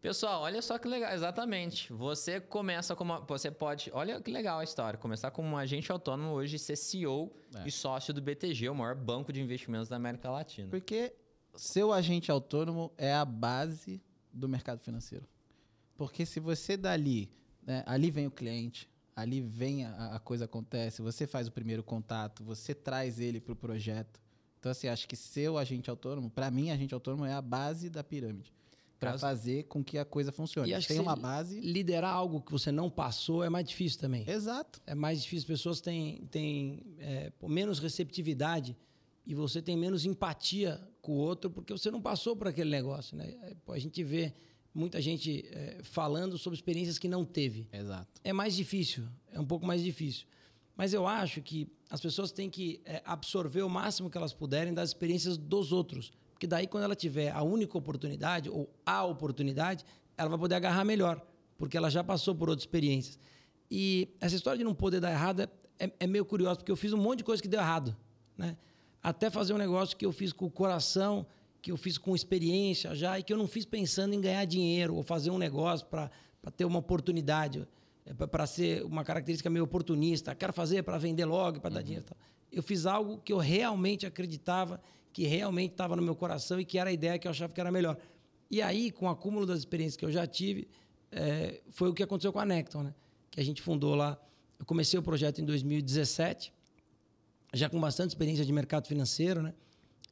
Pessoal, 0.00 0.40
olha 0.42 0.62
só 0.62 0.78
que 0.78 0.88
legal, 0.88 1.12
exatamente. 1.12 1.92
Você 1.92 2.40
começa 2.40 2.96
como. 2.96 3.20
Você 3.26 3.50
pode. 3.50 3.90
Olha 3.92 4.18
que 4.20 4.30
legal 4.30 4.58
a 4.58 4.64
história. 4.64 4.98
Começar 4.98 5.30
como 5.30 5.48
um 5.48 5.56
agente 5.58 5.92
autônomo 5.92 6.30
hoje, 6.32 6.58
ser 6.58 6.76
CEO 6.76 7.30
É. 7.54 7.68
e 7.68 7.70
sócio 7.70 8.14
do 8.14 8.22
BTG, 8.22 8.70
o 8.70 8.74
maior 8.74 8.94
banco 8.94 9.30
de 9.30 9.42
investimentos 9.42 9.88
da 9.90 9.96
América 9.96 10.30
Latina. 10.30 10.68
Porque 10.70 11.12
seu 11.54 11.92
agente 11.92 12.30
autônomo 12.30 12.90
é 12.96 13.12
a 13.12 13.26
base 13.26 14.02
do 14.32 14.48
mercado 14.48 14.80
financeiro. 14.80 15.26
Porque 15.98 16.24
se 16.24 16.40
você 16.40 16.78
dali, 16.78 17.30
né, 17.62 17.82
ali 17.84 18.10
vem 18.10 18.26
o 18.26 18.30
cliente, 18.30 18.88
ali 19.14 19.42
vem 19.42 19.84
a, 19.84 20.14
a 20.14 20.18
coisa 20.18 20.46
acontece, 20.46 21.02
você 21.02 21.26
faz 21.26 21.46
o 21.46 21.52
primeiro 21.52 21.82
contato, 21.82 22.42
você 22.42 22.74
traz 22.74 23.20
ele 23.20 23.38
para 23.38 23.52
o 23.52 23.56
projeto. 23.56 24.18
Então, 24.58 24.72
assim, 24.72 24.88
acho 24.88 25.06
que 25.06 25.16
seu 25.16 25.58
agente 25.58 25.90
autônomo, 25.90 26.30
para 26.30 26.50
mim, 26.50 26.70
agente 26.70 26.94
autônomo 26.94 27.26
é 27.26 27.34
a 27.34 27.42
base 27.42 27.90
da 27.90 28.02
pirâmide. 28.02 28.54
Para 29.00 29.18
fazer 29.18 29.64
com 29.64 29.82
que 29.82 29.96
a 29.98 30.04
coisa 30.04 30.30
funcione. 30.30 30.68
E 30.70 30.74
acho 30.74 30.86
Tem 30.88 30.98
que 30.98 31.02
uma 31.02 31.16
se- 31.16 31.22
base. 31.22 31.60
Liderar 31.60 32.14
algo 32.14 32.40
que 32.42 32.52
você 32.52 32.70
não 32.70 32.90
passou 32.90 33.42
é 33.42 33.48
mais 33.48 33.66
difícil 33.66 33.98
também. 33.98 34.28
Exato. 34.28 34.80
é 34.86 34.94
mais 34.94 35.22
difícil, 35.22 35.44
as 35.44 35.58
pessoas 35.58 35.80
têm, 35.80 36.26
têm 36.30 36.82
é, 36.98 37.32
menos 37.48 37.78
receptividade 37.78 38.76
e 39.26 39.34
você 39.34 39.60
tem 39.62 39.76
menos 39.76 40.04
empatia 40.04 40.80
com 41.00 41.12
o 41.12 41.16
outro 41.16 41.50
porque 41.50 41.72
você 41.72 41.90
não 41.90 42.00
passou 42.00 42.36
por 42.36 42.46
aquele 42.48 42.70
negócio. 42.70 43.16
Né? 43.16 43.34
É, 43.42 43.56
a 43.72 43.78
gente 43.78 44.02
vê 44.04 44.34
muita 44.74 45.00
gente 45.00 45.46
é, 45.50 45.78
falando 45.82 46.36
sobre 46.38 46.56
experiências 46.56 46.98
que 46.98 47.08
não 47.08 47.24
teve. 47.24 47.66
Exato. 47.72 48.20
É 48.22 48.32
mais 48.32 48.54
difícil, 48.54 49.04
é 49.32 49.40
um 49.40 49.46
pouco 49.46 49.66
mais 49.66 49.82
difícil. 49.82 50.26
Mas 50.76 50.94
eu 50.94 51.06
acho 51.06 51.42
que 51.42 51.68
as 51.90 52.00
pessoas 52.00 52.32
têm 52.32 52.48
que 52.48 52.80
é, 52.84 53.02
absorver 53.04 53.62
o 53.62 53.68
máximo 53.68 54.08
que 54.08 54.16
elas 54.16 54.32
puderem 54.32 54.72
das 54.72 54.90
experiências 54.90 55.36
dos 55.36 55.72
outros. 55.72 56.12
Porque 56.40 56.46
daí, 56.46 56.66
quando 56.66 56.84
ela 56.84 56.96
tiver 56.96 57.30
a 57.32 57.42
única 57.42 57.76
oportunidade, 57.76 58.48
ou 58.48 58.66
a 58.86 59.04
oportunidade, 59.04 59.84
ela 60.16 60.30
vai 60.30 60.38
poder 60.38 60.54
agarrar 60.54 60.86
melhor. 60.86 61.20
Porque 61.58 61.76
ela 61.76 61.90
já 61.90 62.02
passou 62.02 62.34
por 62.34 62.48
outras 62.48 62.62
experiências. 62.62 63.18
E 63.70 64.08
essa 64.18 64.34
história 64.34 64.56
de 64.56 64.64
não 64.64 64.74
poder 64.74 65.00
dar 65.00 65.10
errado 65.10 65.42
é, 65.78 65.92
é 66.00 66.06
meio 66.06 66.24
curiosa, 66.24 66.56
porque 66.56 66.72
eu 66.72 66.76
fiz 66.76 66.94
um 66.94 66.96
monte 66.96 67.18
de 67.18 67.24
coisa 67.24 67.42
que 67.42 67.48
deu 67.48 67.60
errado. 67.60 67.94
Né? 68.38 68.56
Até 69.02 69.28
fazer 69.28 69.52
um 69.52 69.58
negócio 69.58 69.94
que 69.94 70.06
eu 70.06 70.12
fiz 70.12 70.32
com 70.32 70.46
o 70.46 70.50
coração, 70.50 71.26
que 71.60 71.70
eu 71.70 71.76
fiz 71.76 71.98
com 71.98 72.16
experiência 72.16 72.94
já, 72.94 73.18
e 73.18 73.22
que 73.22 73.34
eu 73.34 73.36
não 73.36 73.46
fiz 73.46 73.66
pensando 73.66 74.14
em 74.14 74.20
ganhar 74.22 74.46
dinheiro 74.46 74.94
ou 74.94 75.02
fazer 75.02 75.30
um 75.30 75.36
negócio 75.36 75.86
para 75.88 76.10
ter 76.56 76.64
uma 76.64 76.78
oportunidade 76.78 77.68
para 78.30 78.46
ser 78.46 78.82
uma 78.82 79.04
característica 79.04 79.50
meio 79.50 79.66
oportunista, 79.66 80.34
quero 80.34 80.54
fazer 80.54 80.82
para 80.84 80.96
vender 80.96 81.26
logo, 81.26 81.60
para 81.60 81.74
dar 81.74 81.82
dinheiro. 81.82 82.06
Eu 82.50 82.62
fiz 82.62 82.86
algo 82.86 83.18
que 83.18 83.30
eu 83.30 83.36
realmente 83.36 84.06
acreditava, 84.06 84.80
que 85.12 85.26
realmente 85.26 85.72
estava 85.72 85.96
no 85.96 86.02
meu 86.02 86.14
coração 86.14 86.60
e 86.60 86.64
que 86.64 86.78
era 86.78 86.90
a 86.90 86.92
ideia 86.92 87.18
que 87.18 87.26
eu 87.26 87.30
achava 87.30 87.52
que 87.52 87.60
era 87.60 87.70
melhor. 87.70 87.96
E 88.50 88.60
aí, 88.62 88.90
com 88.90 89.06
o 89.06 89.08
acúmulo 89.08 89.46
das 89.46 89.60
experiências 89.60 89.96
que 89.96 90.04
eu 90.04 90.10
já 90.10 90.26
tive, 90.26 90.68
eh, 91.12 91.60
foi 91.70 91.88
o 91.88 91.94
que 91.94 92.02
aconteceu 92.02 92.32
com 92.32 92.38
a 92.38 92.46
Necton, 92.46 92.82
né? 92.82 92.94
que 93.30 93.40
a 93.40 93.44
gente 93.44 93.62
fundou 93.62 93.94
lá. 93.94 94.20
Eu 94.58 94.66
comecei 94.66 94.98
o 94.98 95.02
projeto 95.02 95.40
em 95.40 95.44
2017, 95.44 96.52
já 97.54 97.68
com 97.68 97.80
bastante 97.80 98.10
experiência 98.10 98.44
de 98.44 98.52
mercado 98.52 98.86
financeiro, 98.86 99.42
né? 99.42 99.54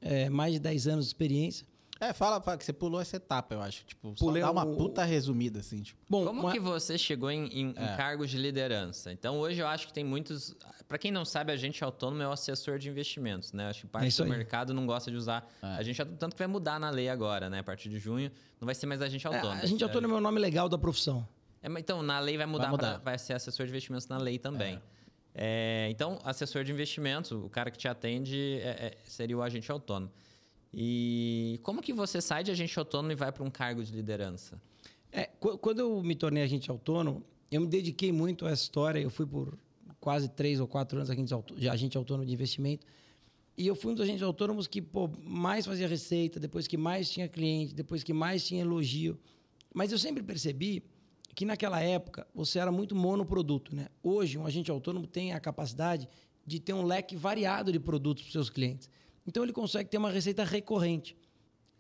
Eh, 0.01 0.31
mais 0.31 0.53
de 0.53 0.61
10 0.61 0.87
anos 0.87 1.05
de 1.05 1.11
experiência. 1.11 1.67
É, 2.01 2.13
fala, 2.13 2.41
fala 2.41 2.57
que 2.57 2.65
você 2.65 2.73
pulou 2.73 3.01
essa 3.01 3.17
etapa, 3.17 3.55
eu 3.57 3.61
acho. 3.61 3.85
Tipo, 3.85 4.11
só 4.17 4.25
Pulei 4.27 4.41
dá 4.43 4.51
uma 4.53 4.65
o- 4.65 4.77
puta 4.77 5.03
resumida, 5.05 5.59
assim, 5.59 5.83
tipo. 5.83 6.01
Bom, 6.09 6.25
Como 6.25 6.43
uma- 6.43 6.53
que 6.53 6.61
você 6.61 6.97
chegou 6.97 7.29
em, 7.31 7.47
em- 7.47 7.71
em 7.77 7.85
É. 7.85 7.97
cargos 7.97 8.31
de 8.31 8.39
liderança? 8.39 9.13
Então, 9.13 9.39
hoje 9.39 9.61
eu 9.61 9.67
acho 9.67 9.87
que 9.89 9.93
tem 9.93 10.05
muitos. 10.05 10.55
Para 10.87 10.97
quem 10.97 11.11
não 11.11 11.25
sabe, 11.25 11.51
agente 11.53 11.83
autônomo 11.83 12.23
é 12.23 12.29
o 12.29 12.31
assessor 12.31 12.79
de 12.79 12.89
investimentos, 12.89 13.53
né? 13.53 13.69
Acho 13.69 13.81
que 13.81 13.87
É 13.87 13.91
parte 13.91 14.07
isso 14.09 14.23
do 14.25 14.31
aí. 14.31 14.39
mercado 14.39 14.73
não 14.73 14.87
gosta 14.87 15.11
de 15.11 15.17
usar 15.17 15.45
É. 15.61 15.67
agente 15.67 16.01
autônomo. 16.01 16.19
Tanto 16.21 16.35
que 16.37 16.39
vai 16.39 16.47
mudar 16.49 16.79
na 16.79 16.89
lei 16.91 17.09
agora, 17.09 17.51
né? 17.51 17.59
A 17.59 17.65
partir 17.65 17.89
de 17.89 17.99
junho, 17.99 18.31
não 18.61 18.67
vai 18.67 18.75
ser 18.77 18.87
mais 18.87 19.03
agente 19.03 19.27
é, 19.27 19.35
autônomo. 19.35 19.61
a 19.61 19.67
gente 19.67 19.83
autônomo 19.83 20.15
é 20.15 20.17
o 20.19 20.21
nome 20.21 20.39
legal 20.39 20.69
da 20.69 20.79
profissão. 20.79 21.27
É, 21.61 21.67
então, 21.81 22.01
na 22.03 22.21
lei 22.21 22.37
vai 22.37 22.47
mudar, 22.47 22.69
Vai 22.71 22.79
pra- 22.79 22.89
mudar. 22.91 23.03
vai 23.03 23.19
ser 23.19 23.33
assessor 23.33 23.67
de 23.67 23.71
investimentos 23.73 24.07
na 24.07 24.19
lei 24.19 24.39
também. 24.39 24.81
É, 25.35 25.89
então, 25.91 26.19
assessor 26.25 26.63
de 26.65 26.71
investimentos, 26.73 27.33
o 27.33 27.49
cara 27.49 27.71
que 27.71 27.79
te 27.79 27.87
atende 27.89 28.61
é- 28.63 28.87
é- 28.87 28.99
seria 29.05 29.37
o 29.37 29.43
agente 29.43 29.71
autônomo. 29.71 30.11
E 30.73 31.59
como 31.63 31.81
que 31.81 31.93
você 31.93 32.21
sai 32.21 32.45
de 32.45 32.51
agente 32.51 32.79
autônomo 32.79 33.13
e 33.13 33.15
vai 33.15 33.33
para 33.33 33.43
um 33.43 33.51
cargo 33.51 33.83
de 33.83 33.93
liderança? 33.93 34.61
É, 35.11 35.25
qu- 35.41 35.57
quando 35.59 35.81
eu 35.81 36.03
me 36.03 36.15
tornei 36.15 36.43
agente 36.43 36.71
autônomo, 36.71 37.23
eu 37.51 37.61
me 37.63 37.67
dediquei 37.67 38.13
muito 38.13 38.47
a 38.47 38.51
essa 38.51 38.63
história. 38.63 39.01
Eu 39.01 39.11
fui 39.11 39.27
por 39.27 39.59
quase 40.01 40.29
três 40.29 40.61
ou 40.61 40.67
quatro 40.69 40.99
anos 40.99 41.11
agente 41.11 41.97
autônomo 41.97 42.27
de 42.27 42.33
investimento. 42.33 42.87
E 43.57 43.67
eu 43.67 43.75
fui 43.75 43.91
um 43.91 43.95
dos 43.95 44.05
agentes 44.05 44.23
autônomos 44.23 44.67
que 44.67 44.81
pô, 44.81 45.11
mais 45.25 45.67
fazia 45.67 45.89
receita, 45.89 46.39
depois 46.39 46.67
que 46.69 46.77
mais 46.77 47.11
tinha 47.11 47.27
cliente, 47.27 47.75
depois 47.75 48.05
que 48.05 48.13
mais 48.13 48.47
tinha 48.47 48.61
elogio. 48.61 49.19
Mas 49.75 49.91
eu 49.91 49.99
sempre 49.99 50.23
percebi 50.23 50.85
que 51.35 51.45
naquela 51.45 51.81
época 51.81 52.27
você 52.35 52.59
era 52.59 52.71
muito 52.71 52.95
monoproduto. 52.95 53.75
Né? 53.75 53.89
Hoje, 54.03 54.39
um 54.39 54.47
agente 54.47 54.71
autônomo 54.71 55.07
tem 55.07 55.33
a 55.33 55.41
capacidade 55.41 56.09
de 56.47 56.61
ter 56.61 56.73
um 56.73 56.85
leque 56.85 57.17
variado 57.17 57.73
de 57.73 57.81
produtos 57.81 58.23
para 58.23 58.29
os 58.29 58.33
seus 58.33 58.51
clientes. 58.51 58.89
Então, 59.29 59.43
ele 59.43 59.53
consegue 59.53 59.91
ter 59.91 59.99
uma 59.99 60.11
receita 60.11 60.43
recorrente. 60.43 61.15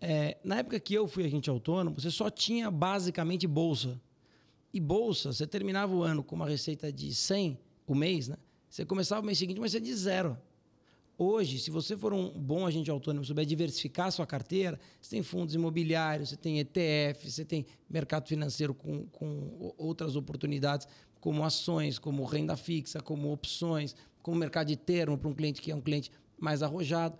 É, 0.02 0.36
na 0.44 0.58
época 0.58 0.78
que 0.78 0.92
eu 0.92 1.08
fui 1.08 1.24
agente 1.24 1.48
autônomo, 1.48 1.98
você 1.98 2.10
só 2.10 2.28
tinha 2.28 2.70
basicamente 2.70 3.46
bolsa. 3.46 3.98
E 4.70 4.78
bolsa, 4.78 5.32
você 5.32 5.46
terminava 5.46 5.94
o 5.94 6.02
ano 6.02 6.22
com 6.22 6.36
uma 6.36 6.46
receita 6.46 6.92
de 6.92 7.14
100 7.14 7.58
o 7.86 7.94
mês, 7.94 8.28
né? 8.28 8.36
Você 8.68 8.84
começava 8.84 9.22
o 9.22 9.24
mês 9.24 9.38
seguinte, 9.38 9.58
mas 9.58 9.72
você 9.72 9.80
de 9.80 9.94
zero. 9.94 10.36
Hoje, 11.16 11.58
se 11.58 11.70
você 11.70 11.96
for 11.96 12.12
um 12.12 12.28
bom 12.28 12.66
agente 12.66 12.90
autônomo, 12.90 13.24
souber 13.24 13.46
diversificar 13.46 14.08
a 14.08 14.10
sua 14.10 14.26
carteira, 14.26 14.78
você 15.00 15.16
tem 15.16 15.22
fundos 15.22 15.54
imobiliários, 15.54 16.28
você 16.28 16.36
tem 16.36 16.58
ETF, 16.58 17.30
você 17.30 17.46
tem 17.46 17.64
mercado 17.88 18.28
financeiro 18.28 18.74
com, 18.74 19.06
com 19.06 19.72
outras 19.78 20.16
oportunidades, 20.16 20.86
como 21.18 21.42
ações, 21.42 21.98
como 21.98 22.26
renda 22.26 22.58
fixa, 22.58 23.00
como 23.00 23.32
opções, 23.32 23.96
como 24.22 24.36
mercado 24.36 24.66
de 24.66 24.76
termo 24.76 25.16
para 25.16 25.30
um 25.30 25.34
cliente 25.34 25.62
que 25.62 25.72
é 25.72 25.74
um 25.74 25.80
cliente 25.80 26.12
mais 26.38 26.62
arrojado. 26.62 27.18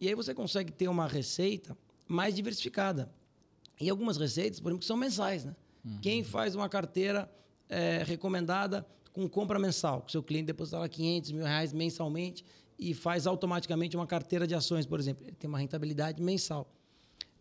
E 0.00 0.08
aí 0.08 0.14
você 0.14 0.34
consegue 0.34 0.72
ter 0.72 0.88
uma 0.88 1.06
receita 1.06 1.76
mais 2.08 2.34
diversificada. 2.34 3.10
E 3.80 3.88
algumas 3.90 4.16
receitas, 4.16 4.60
por 4.60 4.68
exemplo, 4.68 4.80
que 4.80 4.86
são 4.86 4.96
mensais. 4.96 5.44
Né? 5.44 5.54
Quem 6.02 6.22
faz 6.24 6.54
uma 6.54 6.68
carteira 6.68 7.30
eh, 7.68 8.02
recomendada 8.06 8.86
com 9.12 9.28
compra 9.28 9.58
mensal, 9.58 10.02
que 10.02 10.12
seu 10.12 10.22
cliente 10.22 10.46
deposita 10.46 10.78
lá 10.78 10.88
500 10.88 11.32
mil 11.32 11.44
reais 11.44 11.72
mensalmente 11.72 12.44
e 12.78 12.94
faz 12.94 13.26
automaticamente 13.26 13.96
uma 13.96 14.06
carteira 14.06 14.46
de 14.46 14.54
ações, 14.54 14.86
por 14.86 14.98
exemplo. 15.00 15.24
Ele 15.26 15.36
tem 15.36 15.48
uma 15.48 15.58
rentabilidade 15.58 16.22
mensal. 16.22 16.70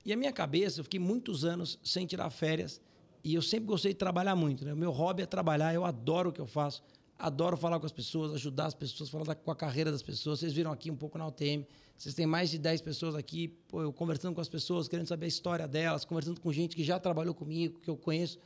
E 0.05 0.11
a 0.11 0.17
minha 0.17 0.31
cabeça, 0.31 0.79
eu 0.79 0.83
fiquei 0.83 0.99
muitos 0.99 1.45
anos 1.45 1.77
sem 1.83 2.05
tirar 2.05 2.29
férias 2.29 2.81
e 3.23 3.35
eu 3.35 3.41
sempre 3.41 3.65
gostei 3.67 3.91
de 3.93 3.97
trabalhar 3.99 4.35
muito. 4.35 4.65
Né? 4.65 4.73
O 4.73 4.77
meu 4.77 4.91
hobby 4.91 5.23
é 5.23 5.25
trabalhar, 5.25 5.73
eu 5.73 5.85
adoro 5.85 6.29
o 6.29 6.33
que 6.33 6.39
eu 6.41 6.47
faço, 6.47 6.81
adoro 7.17 7.55
falar 7.57 7.79
com 7.79 7.85
as 7.85 7.91
pessoas, 7.91 8.33
ajudar 8.33 8.65
as 8.67 8.73
pessoas, 8.73 9.09
falar 9.09 9.25
da- 9.25 9.35
com 9.35 9.51
a 9.51 9.55
carreira 9.55 9.91
das 9.91 10.01
pessoas. 10.01 10.39
Vocês 10.39 10.53
viram 10.53 10.71
aqui 10.71 10.89
um 10.89 10.95
pouco 10.95 11.17
na 11.17 11.27
UTM, 11.27 11.65
vocês 11.99 12.15
têm 12.15 12.25
mais 12.25 12.49
de 12.49 12.57
10 12.57 12.81
pessoas 12.81 13.13
aqui, 13.13 13.49
pô, 13.67 13.81
eu 13.81 13.91
conversando 13.91 14.33
com 14.33 14.39
as 14.39 14.47
pessoas, 14.47 14.87
querendo 14.87 15.07
saber 15.07 15.25
a 15.25 15.27
história 15.27 15.67
delas, 15.67 16.05
conversando 16.05 16.39
com 16.39 16.51
gente 16.53 16.73
que 16.73 16.81
já 16.81 16.97
trabalhou 16.97 17.33
comigo, 17.33 17.77
que 17.81 17.89
eu 17.89 17.97
conheço 17.97 18.39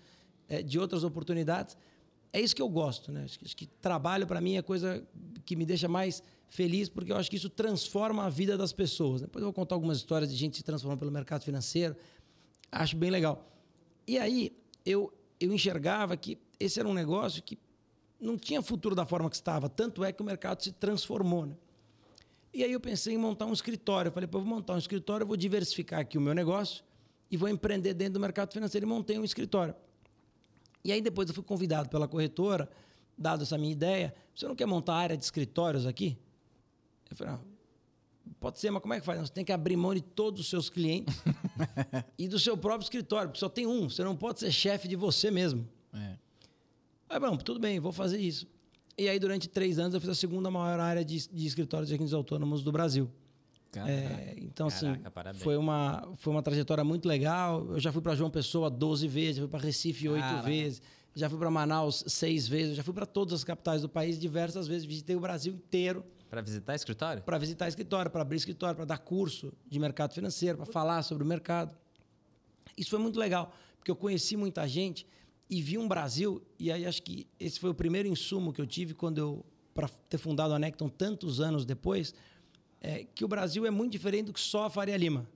eh, 0.50 0.64
de 0.64 0.80
outras 0.80 1.04
oportunidades. 1.04 1.78
É 2.34 2.42
isso 2.42 2.56
que 2.56 2.62
eu 2.64 2.68
gosto, 2.68 3.12
né? 3.12 3.26
Acho 3.26 3.38
que, 3.38 3.46
acho 3.46 3.56
que 3.56 3.68
trabalho 3.68 4.26
para 4.26 4.42
mim 4.42 4.58
é 4.58 4.64
coisa 4.64 5.08
que 5.46 5.56
me 5.56 5.68
deixa 5.68 5.88
mais 5.88 6.24
feliz, 6.50 6.90
porque 6.90 7.12
eu 7.12 7.16
acho 7.16 7.30
que 7.30 7.36
isso 7.36 7.48
transforma 7.48 8.26
a 8.26 8.30
vida 8.30 8.58
das 8.58 8.74
pessoas. 8.74 9.22
né? 9.22 9.28
Depois 9.28 9.44
eu 9.44 9.46
vou 9.46 9.54
contar 9.54 9.76
algumas 9.76 9.98
histórias 9.98 10.32
de 10.32 10.36
gente 10.36 10.58
se 10.58 10.64
transformando 10.64 10.98
pelo 10.98 11.12
mercado 11.12 11.44
financeiro. 11.44 11.96
Acho 12.72 12.98
bem 12.98 13.12
legal. 13.12 13.48
E 14.08 14.18
aí 14.18 14.52
eu, 14.84 15.14
eu 15.40 15.54
enxergava 15.54 16.18
que 16.18 16.40
esse 16.60 16.80
era 16.80 16.90
um 16.90 16.94
negócio 16.94 17.44
que 17.44 17.60
não 18.20 18.36
tinha 18.36 18.64
futuro 18.64 18.96
da 18.96 19.06
forma 19.06 19.30
que 19.30 19.36
estava. 19.36 19.70
Tanto 19.70 20.04
é 20.04 20.12
que 20.12 20.24
o 20.24 20.26
mercado 20.26 20.64
se 20.64 20.72
transformou. 20.72 21.46
Né? 21.46 21.56
E 22.54 22.64
aí 22.64 22.72
eu 22.72 22.80
pensei 22.80 23.16
em 23.16 23.18
montar 23.18 23.46
um 23.46 23.54
escritório. 23.54 24.10
Eu 24.10 24.14
falei, 24.14 24.28
pô, 24.28 24.38
eu 24.38 24.44
vou 24.44 24.56
montar 24.56 24.76
um 24.76 24.78
escritório, 24.78 25.26
vou 25.26 25.36
diversificar 25.36 26.02
aqui 26.02 26.18
o 26.18 26.22
meu 26.22 26.34
negócio 26.34 26.84
e 27.32 27.36
vou 27.36 27.50
empreender 27.50 27.94
dentro 27.94 28.14
do 28.14 28.20
mercado 28.20 28.54
financeiro. 28.54 28.86
E 28.86 28.90
montei 28.90 29.18
um 29.18 29.24
escritório. 29.24 29.74
E 30.84 30.92
aí 30.92 31.02
depois 31.02 31.28
eu 31.30 31.34
fui 31.34 31.44
convidado 31.44 31.90
pela 31.90 32.08
corretora, 32.08 32.70
dado 33.18 33.44
essa 33.44 33.58
minha 33.58 33.72
ideia, 33.72 34.14
você 34.36 34.48
não 34.48 34.56
quer 34.56 34.66
montar 34.66 34.96
área 34.96 35.18
de 35.18 35.24
escritórios 35.24 35.86
aqui? 35.86 36.18
Eu 37.10 37.16
falei, 37.16 37.34
ah, 37.34 37.40
pode 38.40 38.60
ser, 38.60 38.70
mas 38.70 38.82
como 38.82 38.94
é 38.94 39.00
que 39.00 39.06
faz? 39.06 39.20
Você 39.22 39.34
tem 39.34 39.46
que 39.46 39.52
abrir 39.52 39.78
mão 39.78 39.94
de 39.94 40.02
todos 40.02 40.42
os 40.42 40.50
seus 40.50 40.70
clientes 40.70 41.16
e 42.18 42.28
do 42.28 42.38
seu 42.38 42.58
próprio 42.58 42.84
escritório, 42.84 43.30
porque 43.30 43.40
só 43.40 43.50
tem 43.50 43.66
um. 43.66 43.90
Você 43.90 44.04
não 44.04 44.16
pode 44.16 44.40
ser 44.40 44.52
chefe 44.52 44.88
de 44.88 44.96
você 44.96 45.32
mesmo. 45.32 45.68
É. 45.94 46.18
Aí, 47.10 47.20
bom, 47.20 47.38
tudo 47.38 47.60
bem, 47.60 47.80
vou 47.80 47.92
fazer 47.92 48.20
isso. 48.20 48.48
E 48.98 49.10
aí, 49.10 49.18
durante 49.20 49.48
três 49.50 49.80
anos, 49.80 49.94
eu 49.94 50.02
fiz 50.02 50.10
a 50.10 50.16
segunda 50.16 50.52
maior 50.52 50.80
área 50.80 51.04
de, 51.04 51.28
de 51.28 51.48
escritórios 51.48 51.90
de 51.90 51.96
agentes 51.96 52.14
autônomos 52.14 52.64
do 52.64 52.72
Brasil. 52.72 53.10
É, 53.76 54.36
então, 54.38 54.68
Caraca, 54.70 54.92
assim, 54.92 55.12
parabéns. 55.12 55.44
foi 55.44 55.58
uma, 55.58 56.14
foi 56.18 56.32
uma 56.32 56.44
trajetória 56.44 56.84
muito 56.84 57.08
legal. 57.08 57.66
Eu 57.72 57.80
já 57.80 57.92
fui 57.92 58.02
para 58.02 58.14
João 58.14 58.30
Pessoa 58.30 58.70
12 58.70 59.08
vezes, 59.08 59.38
já 59.38 59.42
fui 59.42 59.50
para 59.50 59.60
Recife 59.60 60.08
8 60.08 60.22
Caraca. 60.22 60.48
vezes, 60.48 60.82
já 61.16 61.28
fui 61.30 61.40
para 61.40 61.50
Manaus 61.50 62.04
seis 62.08 62.48
vezes, 62.48 62.70
eu 62.70 62.76
já 62.76 62.84
fui 62.84 62.94
para 62.94 63.06
todas 63.06 63.34
as 63.34 63.44
capitais 63.44 63.82
do 63.82 63.90
país 63.90 64.20
diversas 64.20 64.68
vezes, 64.68 64.86
visitei 64.86 65.16
o 65.16 65.20
Brasil 65.20 65.54
inteiro 65.54 66.04
Para 66.30 66.42
visitar 66.42 66.76
escritório? 66.76 67.24
para 67.24 67.38
visitar 67.38 67.68
escritório, 67.68 68.12
para 68.12 68.22
abrir 68.22 68.38
escritório, 68.38 68.76
para 68.76 68.86
dar 68.86 69.00
curso 69.00 69.52
de 69.68 69.80
mercado 69.80 70.14
financeiro, 70.14 70.58
para 70.58 70.66
falar 70.68 71.02
sobre 71.04 71.24
o 71.24 71.28
mercado. 71.28 71.76
Isso 72.78 72.90
foi 72.90 73.00
muito 73.00 73.20
legal, 73.20 73.54
porque 73.78 73.90
eu 73.92 73.96
conheci 73.96 74.36
muita 74.38 74.68
gente 74.68 75.06
e 75.54 75.62
vi 75.62 75.78
um 75.78 75.88
Brasil, 75.88 76.42
e 76.58 76.72
aí 76.72 76.84
acho 76.84 77.04
que 77.04 77.28
esse 77.40 77.60
foi 77.60 77.70
o 77.70 77.76
primeiro 77.76 78.10
insumo 78.10 78.52
que 78.52 78.60
eu 78.60 78.66
tive 78.66 78.96
quando 78.96 79.20
eu, 79.20 79.46
para 79.72 79.88
ter 79.88 80.18
fundado 80.18 80.52
a 80.52 80.58
Necton 80.58 80.90
tantos 80.90 81.40
anos 81.40 81.64
depois, 81.64 82.16
é 82.82 83.04
que 83.04 83.24
o 83.24 83.28
Brasil 83.28 83.64
é 83.64 83.70
muito 83.70 83.92
diferente 83.92 84.26
do 84.26 84.34
que 84.34 84.40
só 84.40 84.66
a 84.66 84.70
Faria 84.72 84.98
Lima. 84.98 85.30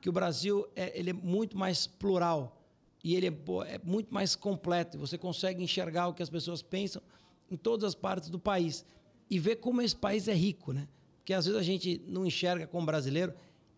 Que 0.00 0.08
o 0.08 0.12
Brasil 0.12 0.66
é, 0.74 0.98
ele 0.98 1.10
é 1.10 1.12
muito 1.12 1.54
mais 1.54 1.86
plural 1.86 2.64
e 3.04 3.14
ele 3.14 3.26
é, 3.26 3.34
é 3.66 3.78
muito 3.84 4.12
mais 4.12 4.34
completo. 4.34 4.98
Você 4.98 5.18
consegue 5.18 5.62
enxergar 5.62 6.08
o 6.08 6.14
que 6.14 6.22
as 6.22 6.30
pessoas 6.30 6.62
pensam 6.62 7.02
em 7.50 7.56
todas 7.56 7.84
as 7.84 7.94
partes 7.94 8.30
do 8.30 8.38
país 8.38 8.86
e 9.28 9.38
ver 9.38 9.56
como 9.56 9.82
esse 9.82 9.94
país 9.94 10.28
é 10.28 10.34
rico, 10.34 10.72
né? 10.72 10.88
Porque 11.18 11.34
às 11.34 11.44
vezes 11.44 11.60
a 11.60 11.62
gente 11.62 12.00
não 12.06 12.24
enxerga 12.24 12.66
como 12.66 12.86
brasileiro 12.86 13.34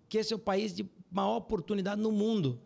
que 0.09 0.19
esse 0.19 0.33
é 0.33 0.37
o 0.37 0.39
país 0.39 0.73
de 0.73 0.89
maior 1.11 1.39
oportunidade 1.39 2.01
no 2.01 2.13
mundo. 2.13 2.61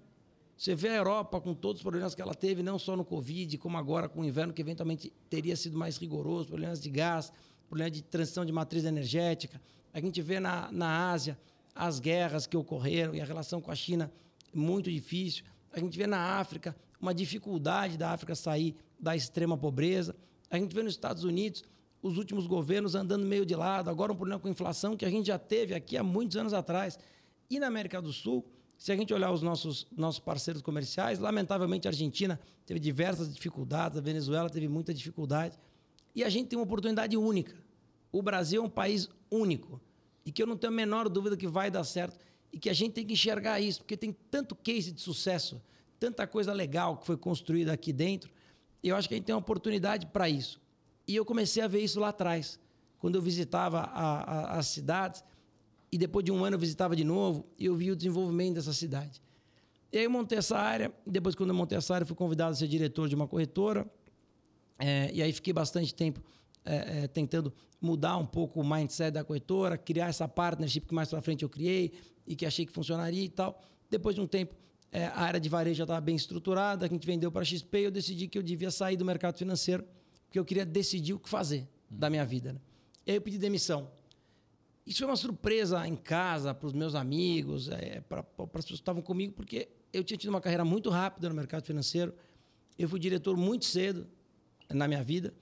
Você 0.58 0.74
vê 0.74 0.88
a 0.88 0.96
Europa 0.96 1.40
com 1.40 1.54
todos 1.54 1.78
os 1.78 1.82
problemas 1.84 2.16
que 2.16 2.20
ela 2.20 2.34
teve, 2.34 2.64
não 2.64 2.80
só 2.80 2.96
no 2.96 3.04
Covid, 3.04 3.56
como 3.58 3.78
agora 3.78 4.08
com 4.08 4.22
o 4.22 4.24
inverno, 4.24 4.52
que 4.52 4.60
eventualmente 4.60 5.12
teria 5.30 5.54
sido 5.54 5.78
mais 5.78 5.96
rigoroso, 5.96 6.48
problemas 6.48 6.80
de 6.80 6.90
gás, 6.90 7.32
problemas 7.68 7.92
de 7.92 8.02
transição 8.02 8.44
de 8.44 8.50
matriz 8.50 8.84
energética. 8.84 9.62
A 9.94 10.00
gente 10.00 10.20
vê 10.20 10.40
na, 10.40 10.68
na 10.72 11.12
Ásia 11.12 11.38
as 11.72 12.00
guerras 12.00 12.44
que 12.44 12.56
ocorreram 12.56 13.14
e 13.14 13.20
a 13.20 13.24
relação 13.24 13.60
com 13.60 13.70
a 13.70 13.74
China 13.76 14.12
muito 14.52 14.90
difícil. 14.90 15.44
A 15.72 15.78
gente 15.78 15.96
vê 15.96 16.08
na 16.08 16.40
África 16.40 16.74
uma 17.00 17.14
dificuldade 17.14 17.96
da 17.96 18.10
África 18.10 18.34
sair 18.34 18.74
da 18.98 19.14
extrema 19.14 19.56
pobreza. 19.56 20.16
A 20.50 20.58
gente 20.58 20.74
vê 20.74 20.82
nos 20.82 20.94
Estados 20.94 21.22
Unidos 21.22 21.62
os 22.02 22.18
últimos 22.18 22.48
governos 22.48 22.96
andando 22.96 23.24
meio 23.24 23.46
de 23.46 23.54
lado, 23.54 23.90
agora 23.90 24.12
um 24.12 24.16
problema 24.16 24.40
com 24.40 24.48
inflação 24.48 24.96
que 24.96 25.04
a 25.04 25.10
gente 25.10 25.28
já 25.28 25.38
teve 25.38 25.72
aqui 25.72 25.96
há 25.96 26.02
muitos 26.02 26.36
anos 26.36 26.52
atrás. 26.52 26.98
E 27.48 27.60
na 27.60 27.68
América 27.68 28.02
do 28.02 28.12
Sul, 28.12 28.44
se 28.78 28.92
a 28.92 28.96
gente 28.96 29.12
olhar 29.12 29.32
os 29.32 29.42
nossos, 29.42 29.88
nossos 29.94 30.20
parceiros 30.20 30.62
comerciais, 30.62 31.18
lamentavelmente 31.18 31.88
a 31.88 31.90
Argentina 31.90 32.38
teve 32.64 32.78
diversas 32.78 33.34
dificuldades, 33.34 33.98
a 33.98 34.00
Venezuela 34.00 34.48
teve 34.48 34.68
muita 34.68 34.94
dificuldade. 34.94 35.58
E 36.14 36.22
a 36.22 36.28
gente 36.28 36.48
tem 36.48 36.56
uma 36.56 36.64
oportunidade 36.64 37.16
única. 37.16 37.56
O 38.12 38.22
Brasil 38.22 38.62
é 38.62 38.64
um 38.64 38.70
país 38.70 39.08
único 39.28 39.80
e 40.24 40.30
que 40.30 40.40
eu 40.40 40.46
não 40.46 40.56
tenho 40.56 40.72
a 40.72 40.76
menor 40.76 41.08
dúvida 41.08 41.36
que 41.36 41.48
vai 41.48 41.72
dar 41.72 41.82
certo 41.82 42.16
e 42.52 42.58
que 42.58 42.70
a 42.70 42.72
gente 42.72 42.92
tem 42.92 43.04
que 43.04 43.14
enxergar 43.14 43.58
isso, 43.58 43.80
porque 43.80 43.96
tem 43.96 44.16
tanto 44.30 44.54
case 44.54 44.92
de 44.92 45.00
sucesso, 45.00 45.60
tanta 45.98 46.24
coisa 46.24 46.52
legal 46.52 46.98
que 46.98 47.04
foi 47.04 47.16
construída 47.16 47.72
aqui 47.72 47.92
dentro. 47.92 48.30
Eu 48.80 48.94
acho 48.94 49.08
que 49.08 49.14
a 49.14 49.16
gente 49.16 49.26
tem 49.26 49.34
uma 49.34 49.40
oportunidade 49.40 50.06
para 50.06 50.28
isso. 50.28 50.60
E 51.06 51.16
eu 51.16 51.24
comecei 51.24 51.64
a 51.64 51.66
ver 51.66 51.80
isso 51.80 51.98
lá 51.98 52.10
atrás, 52.10 52.60
quando 53.00 53.16
eu 53.16 53.22
visitava 53.22 53.90
as 54.50 54.68
cidades 54.68 55.24
e 55.90 55.98
depois 55.98 56.24
de 56.24 56.30
um 56.30 56.44
ano 56.44 56.56
eu 56.56 56.60
visitava 56.60 56.94
de 56.94 57.04
novo 57.04 57.46
e 57.58 57.66
eu 57.66 57.74
vi 57.74 57.90
o 57.90 57.96
desenvolvimento 57.96 58.56
dessa 58.56 58.72
cidade. 58.72 59.22
E 59.90 59.98
aí 59.98 60.04
eu 60.04 60.10
montei 60.10 60.38
essa 60.38 60.58
área, 60.58 60.92
e 61.06 61.10
depois 61.10 61.34
quando 61.34 61.50
eu 61.50 61.54
montei 61.54 61.78
essa 61.78 61.94
área 61.94 62.06
fui 62.06 62.16
convidado 62.16 62.52
a 62.52 62.54
ser 62.54 62.68
diretor 62.68 63.08
de 63.08 63.14
uma 63.14 63.26
corretora, 63.26 63.90
é, 64.78 65.10
e 65.12 65.22
aí 65.22 65.32
fiquei 65.32 65.52
bastante 65.52 65.94
tempo 65.94 66.22
é, 66.64 67.04
é, 67.04 67.08
tentando 67.08 67.52
mudar 67.80 68.16
um 68.18 68.26
pouco 68.26 68.60
o 68.60 68.68
mindset 68.68 69.10
da 69.10 69.24
corretora, 69.24 69.78
criar 69.78 70.08
essa 70.08 70.28
partnership 70.28 70.86
que 70.86 70.94
mais 70.94 71.08
para 71.08 71.22
frente 71.22 71.42
eu 71.42 71.48
criei 71.48 71.92
e 72.26 72.36
que 72.36 72.44
achei 72.44 72.66
que 72.66 72.72
funcionaria 72.72 73.24
e 73.24 73.28
tal. 73.28 73.60
Depois 73.90 74.14
de 74.14 74.20
um 74.20 74.26
tempo, 74.26 74.54
é, 74.92 75.06
a 75.06 75.20
área 75.20 75.40
de 75.40 75.48
varejo 75.48 75.78
já 75.78 75.84
estava 75.84 76.00
bem 76.00 76.16
estruturada, 76.16 76.84
a 76.84 76.88
gente 76.88 77.06
vendeu 77.06 77.32
para 77.32 77.44
XP 77.44 77.78
e 77.78 77.84
eu 77.84 77.90
decidi 77.90 78.28
que 78.28 78.38
eu 78.38 78.42
devia 78.42 78.70
sair 78.70 78.96
do 78.96 79.04
mercado 79.04 79.38
financeiro, 79.38 79.84
porque 80.26 80.38
eu 80.38 80.44
queria 80.44 80.66
decidir 80.66 81.14
o 81.14 81.18
que 81.18 81.28
fazer 81.28 81.66
da 81.88 82.10
minha 82.10 82.24
vida. 82.24 82.52
Né? 82.52 82.60
E 83.06 83.12
aí 83.12 83.16
eu 83.16 83.22
pedi 83.22 83.38
demissão. 83.38 83.90
Isso 84.88 85.00
foi 85.00 85.06
uma 85.06 85.16
surpresa 85.16 85.86
em 85.86 85.94
casa, 85.94 86.54
para 86.54 86.66
os 86.66 86.72
meus 86.72 86.94
amigos, 86.94 87.68
é, 87.68 88.00
para 88.00 88.20
as 88.20 88.48
pessoas 88.50 88.64
que 88.64 88.72
estavam 88.76 89.02
comigo, 89.02 89.34
porque 89.34 89.68
eu 89.92 90.02
tinha 90.02 90.16
tido 90.16 90.30
uma 90.30 90.40
carreira 90.40 90.64
muito 90.64 90.88
rápida 90.88 91.28
no 91.28 91.34
mercado 91.34 91.62
financeiro. 91.62 92.14
Eu 92.78 92.88
fui 92.88 92.98
diretor 92.98 93.36
muito 93.36 93.66
cedo 93.66 94.06
na 94.70 94.88
minha 94.88 95.04
vida. 95.04 95.34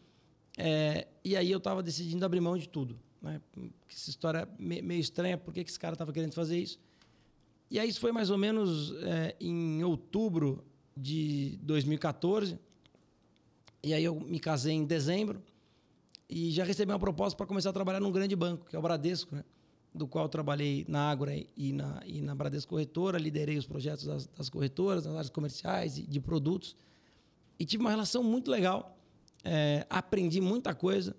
É, 0.59 1.07
e 1.25 1.37
aí 1.37 1.49
eu 1.49 1.59
estava 1.59 1.81
decidindo 1.81 2.27
abrir 2.27 2.41
mão 2.41 2.59
de 2.59 2.69
tudo. 2.69 2.99
Né? 3.23 3.41
Essa 3.89 4.11
história 4.11 4.49
é 4.59 4.83
meio 4.83 5.01
estranha, 5.01 5.39
por 5.39 5.55
que 5.55 5.61
esse 5.61 5.79
cara 5.79 5.95
estava 5.95 6.13
querendo 6.13 6.33
fazer 6.33 6.59
isso? 6.59 6.81
E 7.71 7.79
aí 7.79 7.89
isso 7.89 8.01
foi 8.01 8.11
mais 8.11 8.31
ou 8.31 8.39
menos 8.39 8.93
é, 9.05 9.37
em 9.39 9.85
outubro 9.85 10.65
de 10.97 11.57
2014. 11.63 12.59
E 13.81 13.95
aí 13.95 14.03
eu 14.03 14.19
me 14.19 14.41
casei 14.41 14.75
em 14.75 14.85
dezembro 14.85 15.41
e 16.29 16.51
já 16.51 16.65
recebi 16.65 16.91
uma 16.93 16.99
proposta 16.99 17.37
para 17.37 17.47
começar 17.47 17.71
a 17.71 17.73
trabalhar 17.73 18.01
num 18.01 18.11
grande 18.11 18.35
banco, 18.35 18.67
que 18.67 18.75
é 18.75 18.79
o 18.79 18.83
Bradesco, 18.83 19.35
né? 19.35 19.45
do 19.95 20.07
qual 20.07 20.29
trabalhei 20.29 20.85
na 20.89 21.11
Ágora 21.11 21.35
e 21.57 21.73
na, 21.73 22.03
e 22.05 22.21
na 22.21 22.35
Bradesco 22.35 22.71
Corretora, 22.71 23.19
liderei 23.19 23.57
os 23.57 23.67
projetos 23.67 24.05
das, 24.05 24.27
das 24.27 24.51
corretoras, 24.51 25.07
nas 25.07 25.15
áreas 25.15 25.31
comerciais 25.31 25.97
e 25.97 26.03
de 26.03 26.21
produtos. 26.21 26.77
E 27.59 27.65
tive 27.65 27.83
uma 27.83 27.91
relação 27.91 28.23
muito 28.23 28.51
legal. 28.51 28.95
É, 29.43 29.87
aprendi 29.89 30.41
muita 30.41 30.75
coisa 30.75 31.17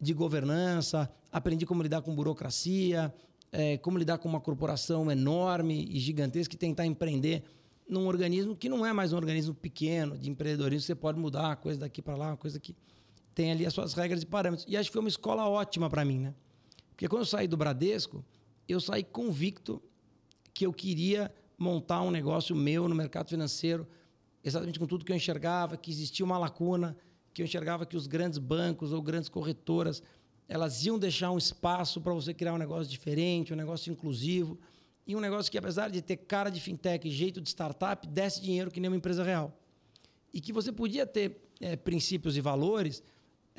de 0.00 0.14
governança, 0.14 1.10
aprendi 1.32 1.66
como 1.66 1.82
lidar 1.82 2.02
com 2.02 2.14
burocracia, 2.14 3.12
é, 3.50 3.76
como 3.78 3.98
lidar 3.98 4.18
com 4.18 4.28
uma 4.28 4.40
corporação 4.40 5.10
enorme 5.10 5.88
e 5.90 5.98
gigantesca 5.98 6.54
e 6.54 6.58
tentar 6.58 6.86
empreender 6.86 7.42
num 7.88 8.06
organismo 8.06 8.54
que 8.54 8.68
não 8.68 8.86
é 8.86 8.92
mais 8.92 9.12
um 9.12 9.16
organismo 9.16 9.52
pequeno 9.52 10.16
de 10.16 10.30
empreendedorismo, 10.30 10.86
você 10.86 10.94
pode 10.94 11.18
mudar 11.18 11.56
coisa 11.56 11.80
daqui 11.80 12.00
para 12.00 12.14
lá, 12.14 12.36
coisa 12.36 12.60
que 12.60 12.76
tem 13.34 13.52
ali 13.52 13.66
as 13.66 13.72
suas 13.72 13.94
regras 13.94 14.22
e 14.22 14.26
parâmetros. 14.26 14.66
E 14.68 14.76
acho 14.76 14.88
que 14.88 14.92
foi 14.92 15.00
uma 15.00 15.08
escola 15.08 15.48
ótima 15.48 15.88
para 15.88 16.04
mim, 16.04 16.18
né? 16.18 16.34
Porque 16.90 17.08
quando 17.08 17.22
eu 17.22 17.26
saí 17.26 17.48
do 17.48 17.56
Bradesco, 17.56 18.24
eu 18.68 18.80
saí 18.80 19.02
convicto 19.02 19.82
que 20.52 20.66
eu 20.66 20.72
queria 20.72 21.32
montar 21.58 22.02
um 22.02 22.10
negócio 22.10 22.54
meu 22.54 22.88
no 22.88 22.94
mercado 22.94 23.28
financeiro, 23.28 23.86
exatamente 24.42 24.78
com 24.78 24.86
tudo 24.86 25.04
que 25.04 25.12
eu 25.12 25.16
enxergava, 25.16 25.76
que 25.76 25.90
existia 25.90 26.24
uma 26.24 26.38
lacuna, 26.38 26.96
que 27.32 27.42
eu 27.42 27.46
enxergava 27.46 27.86
que 27.86 27.96
os 27.96 28.06
grandes 28.06 28.38
bancos 28.38 28.92
ou 28.92 29.00
grandes 29.00 29.28
corretoras 29.28 30.02
elas 30.50 30.84
iam 30.84 30.98
deixar 30.98 31.30
um 31.30 31.38
espaço 31.38 32.00
para 32.00 32.12
você 32.12 32.34
criar 32.34 32.52
um 32.52 32.58
negócio 32.58 32.90
diferente, 32.90 33.52
um 33.52 33.56
negócio 33.56 33.92
inclusivo 33.92 34.58
e 35.06 35.14
um 35.14 35.20
negócio 35.20 35.50
que, 35.50 35.56
apesar 35.56 35.90
de 35.90 36.02
ter 36.02 36.16
cara 36.16 36.50
de 36.50 36.60
fintech 36.60 37.08
jeito 37.08 37.40
de 37.40 37.48
startup, 37.48 38.04
desse 38.08 38.42
dinheiro 38.42 38.68
que 38.68 38.80
nem 38.80 38.90
uma 38.90 38.96
empresa 38.96 39.22
real. 39.22 39.56
E 40.34 40.40
que 40.40 40.52
você 40.52 40.72
podia 40.72 41.06
ter 41.06 41.40
é, 41.60 41.76
princípios 41.76 42.36
e 42.36 42.40
valores 42.40 43.00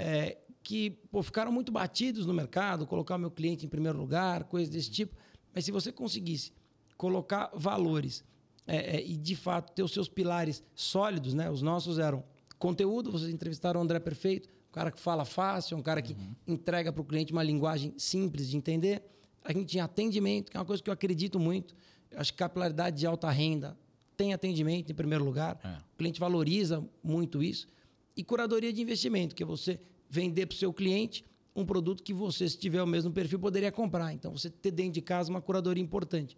é, 0.01 0.37
que 0.63 0.91
pô, 1.11 1.21
ficaram 1.21 1.51
muito 1.51 1.71
batidos 1.71 2.25
no 2.25 2.33
mercado, 2.33 2.85
colocar 2.87 3.15
o 3.15 3.19
meu 3.19 3.31
cliente 3.31 3.65
em 3.65 3.69
primeiro 3.69 3.97
lugar, 3.97 4.45
coisas 4.45 4.69
desse 4.69 4.89
tipo. 4.89 5.15
Mas 5.53 5.65
se 5.65 5.71
você 5.71 5.91
conseguisse 5.91 6.53
colocar 6.97 7.51
valores 7.53 8.23
é, 8.67 8.97
é, 8.97 9.05
e, 9.05 9.17
de 9.17 9.35
fato, 9.35 9.71
ter 9.73 9.83
os 9.83 9.91
seus 9.91 10.07
pilares 10.07 10.63
sólidos, 10.75 11.33
né? 11.33 11.49
os 11.49 11.61
nossos 11.61 11.99
eram 11.99 12.23
conteúdo, 12.57 13.11
vocês 13.11 13.31
entrevistaram 13.31 13.79
o 13.79 13.83
André 13.83 13.99
Perfeito, 13.99 14.49
um 14.69 14.71
cara 14.71 14.91
que 14.91 14.99
fala 14.99 15.25
fácil, 15.25 15.77
um 15.77 15.81
cara 15.81 16.01
que 16.01 16.13
uhum. 16.13 16.35
entrega 16.47 16.93
para 16.93 17.01
o 17.01 17.05
cliente 17.05 17.33
uma 17.33 17.43
linguagem 17.43 17.93
simples 17.97 18.47
de 18.47 18.55
entender. 18.55 19.03
A 19.43 19.51
gente 19.51 19.65
tinha 19.65 19.83
atendimento, 19.83 20.51
que 20.51 20.57
é 20.57 20.59
uma 20.59 20.65
coisa 20.65 20.81
que 20.81 20.89
eu 20.89 20.93
acredito 20.93 21.39
muito. 21.39 21.75
Eu 22.11 22.19
acho 22.19 22.31
que 22.31 22.37
capilaridade 22.37 22.97
de 22.97 23.07
alta 23.07 23.29
renda 23.29 23.77
tem 24.15 24.33
atendimento 24.33 24.91
em 24.91 24.95
primeiro 24.95 25.25
lugar. 25.25 25.59
É. 25.63 25.77
O 25.93 25.97
cliente 25.97 26.19
valoriza 26.19 26.83
muito 27.03 27.41
isso. 27.41 27.67
E 28.15 28.23
curadoria 28.23 28.71
de 28.73 28.81
investimento, 28.81 29.35
que 29.35 29.43
é 29.43 29.45
você 29.45 29.79
vender 30.09 30.45
para 30.45 30.55
o 30.55 30.57
seu 30.57 30.73
cliente 30.73 31.23
um 31.55 31.65
produto 31.65 32.03
que 32.03 32.13
você, 32.13 32.47
se 32.47 32.57
tiver 32.57 32.81
o 32.81 32.87
mesmo 32.87 33.11
perfil, 33.11 33.39
poderia 33.39 33.71
comprar. 33.71 34.13
Então, 34.13 34.31
você 34.31 34.49
ter 34.49 34.71
dentro 34.71 34.93
de 34.93 35.01
casa 35.01 35.29
uma 35.29 35.41
curadoria 35.41 35.83
importante. 35.83 36.37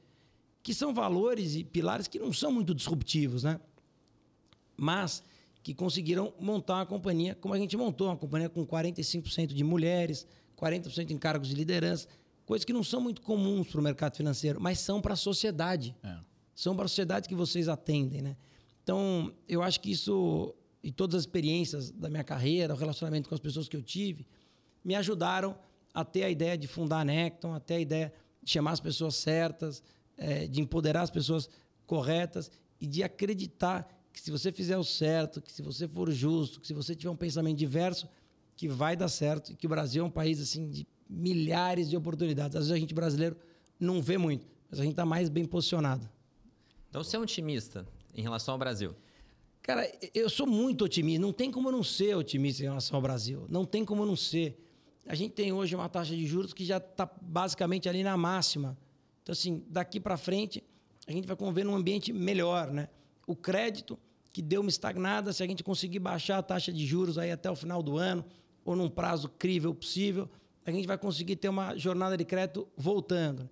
Que 0.61 0.73
são 0.73 0.93
valores 0.93 1.55
e 1.55 1.63
pilares 1.63 2.07
que 2.07 2.17
não 2.17 2.31
são 2.31 2.51
muito 2.51 2.73
disruptivos, 2.73 3.43
né? 3.43 3.59
Mas 4.77 5.23
que 5.61 5.73
conseguiram 5.73 6.33
montar 6.39 6.75
uma 6.75 6.85
companhia 6.85 7.35
como 7.35 7.53
a 7.53 7.57
gente 7.57 7.77
montou, 7.77 8.07
uma 8.07 8.17
companhia 8.17 8.49
com 8.49 8.65
45% 8.65 9.47
de 9.47 9.63
mulheres, 9.63 10.27
40% 10.57 11.11
em 11.11 11.17
cargos 11.17 11.47
de 11.47 11.55
liderança, 11.55 12.07
coisas 12.45 12.65
que 12.65 12.73
não 12.73 12.83
são 12.83 12.99
muito 12.99 13.21
comuns 13.21 13.67
para 13.67 13.79
o 13.79 13.83
mercado 13.83 14.15
financeiro, 14.15 14.59
mas 14.59 14.79
são 14.79 15.01
para 15.01 15.13
a 15.13 15.17
sociedade. 15.17 15.95
É. 16.03 16.17
São 16.53 16.75
para 16.75 16.85
a 16.85 16.87
sociedade 16.87 17.27
que 17.27 17.35
vocês 17.35 17.67
atendem, 17.67 18.21
né? 18.21 18.37
Então, 18.83 19.33
eu 19.47 19.63
acho 19.63 19.79
que 19.79 19.91
isso 19.91 20.53
e 20.83 20.91
todas 20.91 21.15
as 21.15 21.21
experiências 21.21 21.89
da 21.89 22.09
minha 22.09 22.23
carreira, 22.23 22.73
o 22.73 22.77
relacionamento 22.77 23.29
com 23.29 23.35
as 23.35 23.41
pessoas 23.41 23.69
que 23.69 23.77
eu 23.77 23.81
tive, 23.81 24.27
me 24.83 24.95
ajudaram 24.95 25.57
a 25.93 26.03
ter 26.03 26.23
a 26.23 26.29
ideia 26.29 26.57
de 26.57 26.67
fundar 26.67 26.99
a 26.99 27.05
Necton, 27.05 27.53
a 27.53 27.59
ter 27.59 27.75
a 27.75 27.79
ideia 27.79 28.13
de 28.41 28.51
chamar 28.51 28.71
as 28.71 28.79
pessoas 28.81 29.15
certas, 29.15 29.81
é, 30.17 30.45
de 30.45 30.59
empoderar 30.59 31.01
as 31.01 31.09
pessoas 31.09 31.49
corretas 31.85 32.51
e 32.81 32.85
de 32.85 33.01
acreditar 33.01 33.87
que 34.11 34.19
se 34.19 34.29
você 34.29 34.51
fizer 34.51 34.77
o 34.77 34.83
certo, 34.83 35.41
que 35.41 35.51
se 35.51 35.61
você 35.61 35.87
for 35.87 36.11
justo, 36.11 36.59
que 36.59 36.67
se 36.67 36.73
você 36.73 36.95
tiver 36.95 37.09
um 37.09 37.15
pensamento 37.15 37.57
diverso, 37.57 38.07
que 38.55 38.67
vai 38.67 38.95
dar 38.95 39.07
certo 39.07 39.51
e 39.51 39.55
que 39.55 39.65
o 39.65 39.69
Brasil 39.69 40.03
é 40.03 40.07
um 40.07 40.11
país 40.11 40.39
assim 40.39 40.69
de 40.69 40.85
milhares 41.09 41.89
de 41.89 41.95
oportunidades. 41.95 42.55
Às 42.55 42.63
vezes 42.63 42.71
a 42.73 42.79
gente 42.79 42.93
brasileiro 42.93 43.37
não 43.79 44.01
vê 44.01 44.17
muito, 44.17 44.45
mas 44.69 44.79
a 44.79 44.83
gente 44.83 44.93
está 44.93 45.05
mais 45.05 45.29
bem 45.29 45.45
posicionado. 45.45 46.07
Então 46.89 47.03
você 47.03 47.15
é 47.15 47.19
um 47.19 47.23
otimista 47.23 47.87
em 48.13 48.21
relação 48.21 48.53
ao 48.53 48.59
Brasil? 48.59 48.95
Cara, 49.63 49.91
eu 50.13 50.29
sou 50.29 50.45
muito 50.45 50.85
otimista. 50.85 51.19
Não 51.19 51.33
tem 51.33 51.49
como 51.49 51.71
não 51.71 51.83
ser 51.83 52.15
otimista 52.15 52.61
em 52.61 52.65
relação 52.65 52.97
ao 52.97 53.01
Brasil. 53.01 53.47
Não 53.49 53.65
tem 53.65 53.83
como 53.83 54.05
não 54.05 54.15
ser. 54.15 54.59
A 55.07 55.15
gente 55.15 55.31
tem 55.31 55.51
hoje 55.51 55.75
uma 55.75 55.89
taxa 55.89 56.15
de 56.15 56.25
juros 56.27 56.53
que 56.53 56.63
já 56.63 56.77
está 56.77 57.09
basicamente 57.21 57.89
ali 57.89 58.03
na 58.03 58.15
máxima. 58.15 58.77
Então, 59.21 59.33
assim, 59.33 59.63
daqui 59.67 59.99
para 59.99 60.17
frente, 60.17 60.63
a 61.07 61.11
gente 61.11 61.25
vai 61.25 61.35
conviver 61.35 61.63
num 61.63 61.75
ambiente 61.75 62.13
melhor, 62.13 62.71
né? 62.71 62.87
o 63.25 63.35
crédito, 63.35 63.97
que 64.31 64.41
deu 64.41 64.61
uma 64.61 64.69
estagnada, 64.69 65.31
se 65.31 65.43
a 65.43 65.47
gente 65.47 65.63
conseguir 65.63 65.99
baixar 65.99 66.39
a 66.39 66.43
taxa 66.43 66.73
de 66.73 66.85
juros 66.85 67.17
aí 67.17 67.31
até 67.31 67.49
o 67.49 67.55
final 67.55 67.83
do 67.83 67.97
ano, 67.97 68.25
ou 68.65 68.75
num 68.75 68.89
prazo 68.89 69.29
crível 69.29 69.73
possível, 69.73 70.29
a 70.65 70.71
gente 70.71 70.87
vai 70.87 70.97
conseguir 70.97 71.35
ter 71.35 71.49
uma 71.49 71.75
jornada 71.77 72.17
de 72.17 72.25
crédito 72.25 72.67
voltando. 72.75 73.49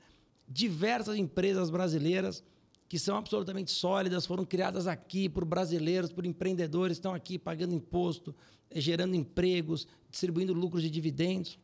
Diversas 0.48 1.18
empresas 1.18 1.70
brasileiras 1.70 2.44
que 2.92 3.00
são 3.00 3.16
absolutamente 3.16 3.72
sólidas, 3.72 4.26
foram 4.26 4.44
criadas 4.44 4.86
aqui 4.86 5.30
por 5.30 5.46
brasileiros, 5.46 6.12
por 6.12 6.26
empreendedores, 6.26 6.98
estão 6.98 7.14
aqui 7.14 7.40
pagando 7.40 7.74
imposto, 7.74 8.36
eh, 8.70 8.82
gerando 8.82 9.16
empregos, 9.16 9.88
distribuindo 10.10 10.52
lucros 10.52 10.84
de 10.84 10.90
dividendos. 10.90 11.58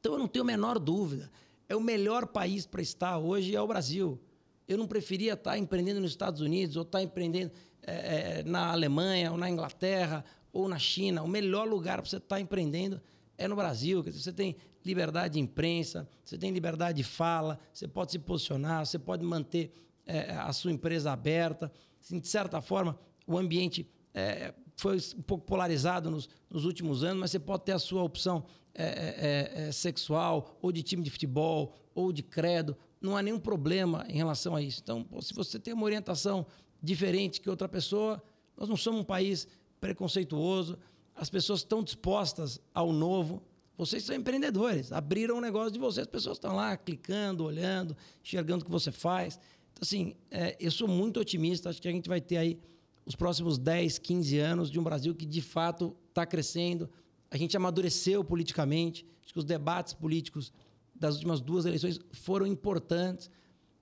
Então 0.00 0.14
eu 0.14 0.18
não 0.18 0.26
tenho 0.26 0.42
a 0.42 0.46
menor 0.46 0.78
dúvida. 0.78 1.30
É 1.68 1.76
o 1.76 1.80
melhor 1.82 2.26
país 2.26 2.64
para 2.64 2.80
estar 2.80 3.18
hoje 3.18 3.54
é 3.54 3.60
o 3.60 3.66
Brasil. 3.66 4.18
Eu 4.66 4.78
não 4.78 4.86
preferia 4.86 5.34
estar 5.34 5.58
empreendendo 5.58 6.00
nos 6.00 6.12
Estados 6.12 6.40
Unidos 6.40 6.74
ou 6.74 6.84
estar 6.84 7.02
empreendendo 7.02 7.52
é, 7.82 8.42
na 8.42 8.72
Alemanha 8.72 9.32
ou 9.32 9.36
na 9.36 9.50
Inglaterra 9.50 10.24
ou 10.54 10.70
na 10.70 10.78
China. 10.78 11.22
O 11.22 11.28
melhor 11.28 11.68
lugar 11.68 12.00
para 12.00 12.08
você 12.08 12.16
estar 12.16 12.40
empreendendo 12.40 12.98
é 13.36 13.46
no 13.46 13.56
Brasil. 13.56 14.02
Você 14.02 14.32
tem 14.32 14.56
liberdade 14.82 15.34
de 15.34 15.40
imprensa, 15.40 16.08
você 16.24 16.38
tem 16.38 16.50
liberdade 16.50 16.96
de 16.96 17.04
fala, 17.04 17.60
você 17.74 17.86
pode 17.86 18.12
se 18.12 18.18
posicionar, 18.18 18.86
você 18.86 18.98
pode 18.98 19.22
manter 19.22 19.70
é, 20.18 20.32
a 20.32 20.52
sua 20.52 20.72
empresa 20.72 21.12
aberta. 21.12 21.70
Assim, 22.00 22.18
de 22.18 22.28
certa 22.28 22.60
forma, 22.60 22.98
o 23.26 23.38
ambiente 23.38 23.88
é, 24.14 24.54
foi 24.76 24.98
um 25.16 25.22
pouco 25.22 25.44
polarizado 25.44 26.10
nos, 26.10 26.28
nos, 26.48 26.64
últimos 26.64 27.04
anos, 27.04 27.20
mas 27.20 27.30
você 27.30 27.38
pode 27.38 27.64
ter 27.64 27.72
a 27.72 27.78
sua 27.78 28.02
opção 28.02 28.44
é, 28.74 29.68
é, 29.68 29.72
sexual, 29.72 30.58
ou 30.62 30.72
de 30.72 30.82
time 30.82 31.02
de 31.02 31.10
futebol, 31.10 31.74
ou 31.94 32.12
de 32.12 32.22
credo, 32.22 32.76
não 33.00 33.16
há 33.16 33.22
nenhum 33.22 33.38
problema 33.38 34.04
em 34.08 34.16
relação 34.16 34.54
a 34.54 34.62
isso. 34.62 34.80
Então, 34.82 35.06
se 35.20 35.34
você 35.34 35.58
tem 35.58 35.74
uma 35.74 35.84
orientação 35.84 36.46
diferente 36.82 37.40
que 37.40 37.48
outra 37.48 37.68
pessoa, 37.68 38.22
nós 38.56 38.68
não 38.68 38.76
somos 38.76 39.00
um 39.00 39.04
país 39.04 39.46
preconceituoso, 39.80 40.78
as 41.14 41.28
pessoas 41.28 41.60
estão 41.60 41.82
dispostas 41.82 42.60
ao 42.74 42.92
novo. 42.92 43.42
Vocês 43.76 44.04
são 44.04 44.14
empreendedores, 44.14 44.92
abriram 44.92 45.36
um 45.36 45.40
negócio 45.40 45.70
de 45.70 45.78
vocês, 45.78 46.06
as 46.06 46.10
pessoas 46.10 46.36
estão 46.36 46.54
lá 46.54 46.76
clicando, 46.76 47.44
olhando, 47.44 47.96
enxergando 48.22 48.62
o 48.62 48.64
que 48.64 48.70
você 48.70 48.92
faz. 48.92 49.40
Então, 49.72 49.82
assim, 49.82 50.14
é, 50.30 50.56
eu 50.60 50.70
sou 50.70 50.88
muito 50.88 51.20
otimista, 51.20 51.70
acho 51.70 51.80
que 51.80 51.88
a 51.88 51.92
gente 51.92 52.08
vai 52.08 52.20
ter 52.20 52.36
aí 52.36 52.58
os 53.04 53.16
próximos 53.16 53.58
10, 53.58 53.98
15 53.98 54.38
anos 54.38 54.70
de 54.70 54.78
um 54.78 54.82
Brasil 54.82 55.14
que 55.14 55.26
de 55.26 55.40
fato 55.40 55.96
está 56.08 56.24
crescendo. 56.26 56.88
A 57.30 57.36
gente 57.36 57.56
amadureceu 57.56 58.24
politicamente, 58.24 59.06
acho 59.22 59.32
que 59.32 59.38
os 59.38 59.44
debates 59.44 59.92
políticos 59.92 60.52
das 60.94 61.14
últimas 61.14 61.40
duas 61.40 61.64
eleições 61.64 61.98
foram 62.12 62.46
importantes. 62.46 63.30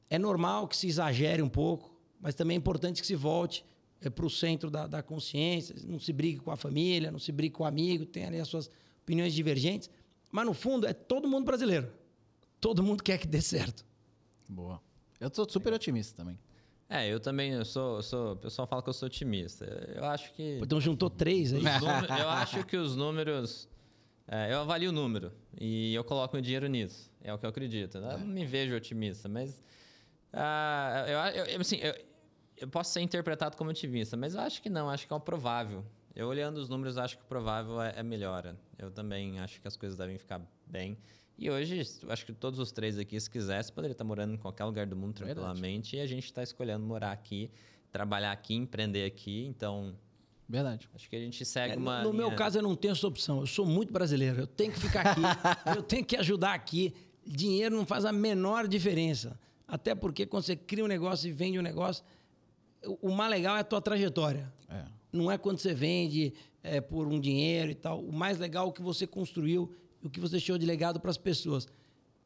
É 0.09 0.18
normal 0.18 0.68
que 0.68 0.77
se 0.77 0.87
exagere 0.87 1.42
um 1.42 1.48
pouco, 1.48 1.94
mas 2.20 2.35
também 2.35 2.55
é 2.55 2.59
importante 2.59 3.01
que 3.01 3.07
se 3.07 3.14
volte 3.14 3.64
é, 4.01 4.09
para 4.09 4.24
o 4.24 4.31
centro 4.31 4.70
da, 4.70 4.87
da, 4.87 5.03
consciência, 5.03 5.74
não 5.87 5.98
se 5.98 6.12
brigue 6.12 6.38
com 6.38 6.51
a 6.51 6.57
família, 6.57 7.11
não 7.11 7.18
se 7.18 7.33
brigue 7.33 7.55
com 7.55 7.64
o 7.64 7.66
amigo, 7.66 8.07
tem 8.07 8.24
ali 8.24 8.38
as 8.38 8.48
suas 8.48 8.70
opiniões 9.03 9.35
divergentes. 9.35 9.90
Mas, 10.31 10.46
no 10.46 10.55
fundo, 10.55 10.87
é 10.87 10.92
todo 10.92 11.27
mundo 11.27 11.44
brasileiro. 11.44 11.90
Todo 12.61 12.83
mundo 12.83 13.03
quer 13.03 13.18
que 13.18 13.27
dê 13.27 13.40
certo. 13.40 13.85
Boa. 14.48 14.81
Eu 15.20 15.28
estou 15.28 15.48
super 15.48 15.72
otimista 15.72 16.16
também. 16.16 16.38
É, 16.88 17.07
eu 17.12 17.20
também 17.20 17.52
eu 17.52 17.64
sou, 17.64 17.96
eu 17.96 18.02
sou. 18.02 18.33
O 18.33 18.37
pessoal 18.37 18.66
fala 18.66 18.83
que 18.83 18.88
eu 18.88 18.92
sou 18.94 19.07
otimista. 19.07 19.64
Eu 19.94 20.04
acho 20.04 20.33
que. 20.33 20.59
Então 20.62 20.81
juntou 20.81 21.11
três 21.11 21.52
aí. 21.52 21.62
números- 21.62 22.09
eu 22.18 22.28
acho 22.31 22.64
que 22.64 22.76
os 22.76 22.96
números. 22.96 23.68
é, 24.26 24.52
eu 24.52 24.61
avalio 24.61 24.90
o 24.90 24.92
número 24.92 25.33
e 25.61 25.92
eu 25.94 26.02
coloco 26.04 26.35
meu 26.35 26.42
dinheiro 26.42 26.66
nisso. 26.66 27.11
É 27.22 27.33
o 27.35 27.38
que 27.38 27.44
eu 27.44 27.50
acredito. 27.50 28.00
né? 28.00 28.14
Eu 28.14 28.18
não 28.20 28.26
me 28.26 28.46
vejo 28.46 28.74
otimista, 28.74 29.28
mas. 29.28 29.62
ah, 30.33 31.04
eu, 31.07 31.44
eu- 31.54 31.61
assim, 31.61 31.76
eu, 31.76 31.94
eu 32.57 32.68
posso 32.68 32.90
ser 32.92 33.00
interpretado 33.00 33.57
como 33.57 33.70
otimista, 33.70 34.16
mas 34.16 34.35
eu 34.35 34.40
acho 34.40 34.62
que 34.62 34.70
não, 34.70 34.88
acho 34.88 35.07
que 35.07 35.12
é 35.12 35.16
o 35.16 35.20
provável. 35.20 35.85
Eu 36.14 36.26
olhando 36.26 36.57
os 36.59 36.68
números, 36.68 36.96
acho 36.98 37.16
que 37.16 37.22
o 37.22 37.26
provável 37.26 37.81
é, 37.81 37.94
é 37.96 38.02
melhora. 38.02 38.57
Eu 38.78 38.90
também 38.90 39.38
acho 39.40 39.61
que 39.61 39.68
as 39.68 39.76
coisas 39.76 39.96
devem 39.96 40.18
ficar 40.18 40.40
bem. 40.66 40.98
E 41.38 41.48
hoje, 41.51 41.81
acho 42.09 42.27
que 42.27 42.33
todos 42.33 42.59
os 42.59 42.72
três 42.72 42.98
aqui, 42.98 43.18
se 43.20 43.31
quisesse, 43.31 43.72
poderia 43.72 43.92
estar 43.92 44.03
morando 44.05 44.35
em 44.35 44.37
qualquer 44.37 44.64
lugar 44.64 44.87
do 44.87 44.96
mundo 44.96 45.16
Verdade. 45.18 45.35
tranquilamente. 45.40 45.96
E 45.96 46.01
a 46.01 46.07
gente 46.07 46.24
está 46.24 46.42
escolhendo 46.42 46.85
morar 46.85 47.12
aqui, 47.12 47.48
trabalhar 47.92 48.33
aqui, 48.33 48.55
empreender 48.55 49.05
aqui. 49.05 49.46
Então, 49.46 49.94
Verdade. 50.48 50.88
acho 50.94 51.09
que 51.09 51.14
a 51.14 51.20
gente 51.20 51.44
segue 51.44 51.74
É, 51.74 51.77
no- 51.77 51.83
uma. 51.83 52.03
no 52.03 52.12
meu 52.12 52.27
linha- 52.27 52.37
caso, 52.37 52.59
eu 52.59 52.62
não 52.62 52.74
tenho 52.74 52.90
essa 52.92 53.07
opção. 53.07 53.40
Eu 53.40 53.46
sou 53.46 53.64
muito 53.64 53.92
brasileiro. 53.92 54.40
Eu 54.40 54.46
tenho 54.48 54.72
que 54.72 54.81
ficar 54.81 55.07
aqui. 55.07 55.20
eu 55.79 55.83
tenho 55.83 56.05
que 56.05 56.16
ajudar 56.16 56.55
aqui. 56.55 56.92
Dinheiro 57.24 57.77
não 57.77 57.87
faz 57.87 58.05
a 58.05 58.12
menor 58.12 58.66
diferença. 58.66 59.38
Até 59.66 59.94
porque 59.94 60.27
quando 60.27 60.42
você 60.42 60.57
cria 60.57 60.83
um 60.85 60.88
negócio 60.88 61.29
e 61.29 61.33
vende 61.33 61.57
um 61.59 61.62
negócio, 61.62 62.03
o, 62.85 63.11
o 63.11 63.14
mais 63.14 63.31
legal 63.31 63.57
é 63.57 63.61
a 63.61 63.64
tua 63.64 63.81
trajetória. 63.81 64.53
É. 64.68 64.85
Não 65.12 65.31
é 65.31 65.38
quando 65.38 65.59
você 65.59 65.72
vende 65.72 66.33
é, 66.64 66.81
por 66.81 67.07
um 67.07 67.20
dinheiro 67.20 67.70
e 67.70 67.74
tal. 67.77 68.01
O 68.03 68.12
mais 68.12 68.38
legal 68.40 68.66
é 68.66 68.68
o 68.70 68.72
que 68.72 68.83
você 68.83 69.07
construiu 69.07 69.72
e 70.03 70.07
o 70.07 70.11
que 70.11 70.21
você 70.21 70.33
deixou 70.33 70.57
de 70.59 70.65
legado 70.67 71.01
para 71.01 71.11
as 71.11 71.19
pessoas. 71.19 71.67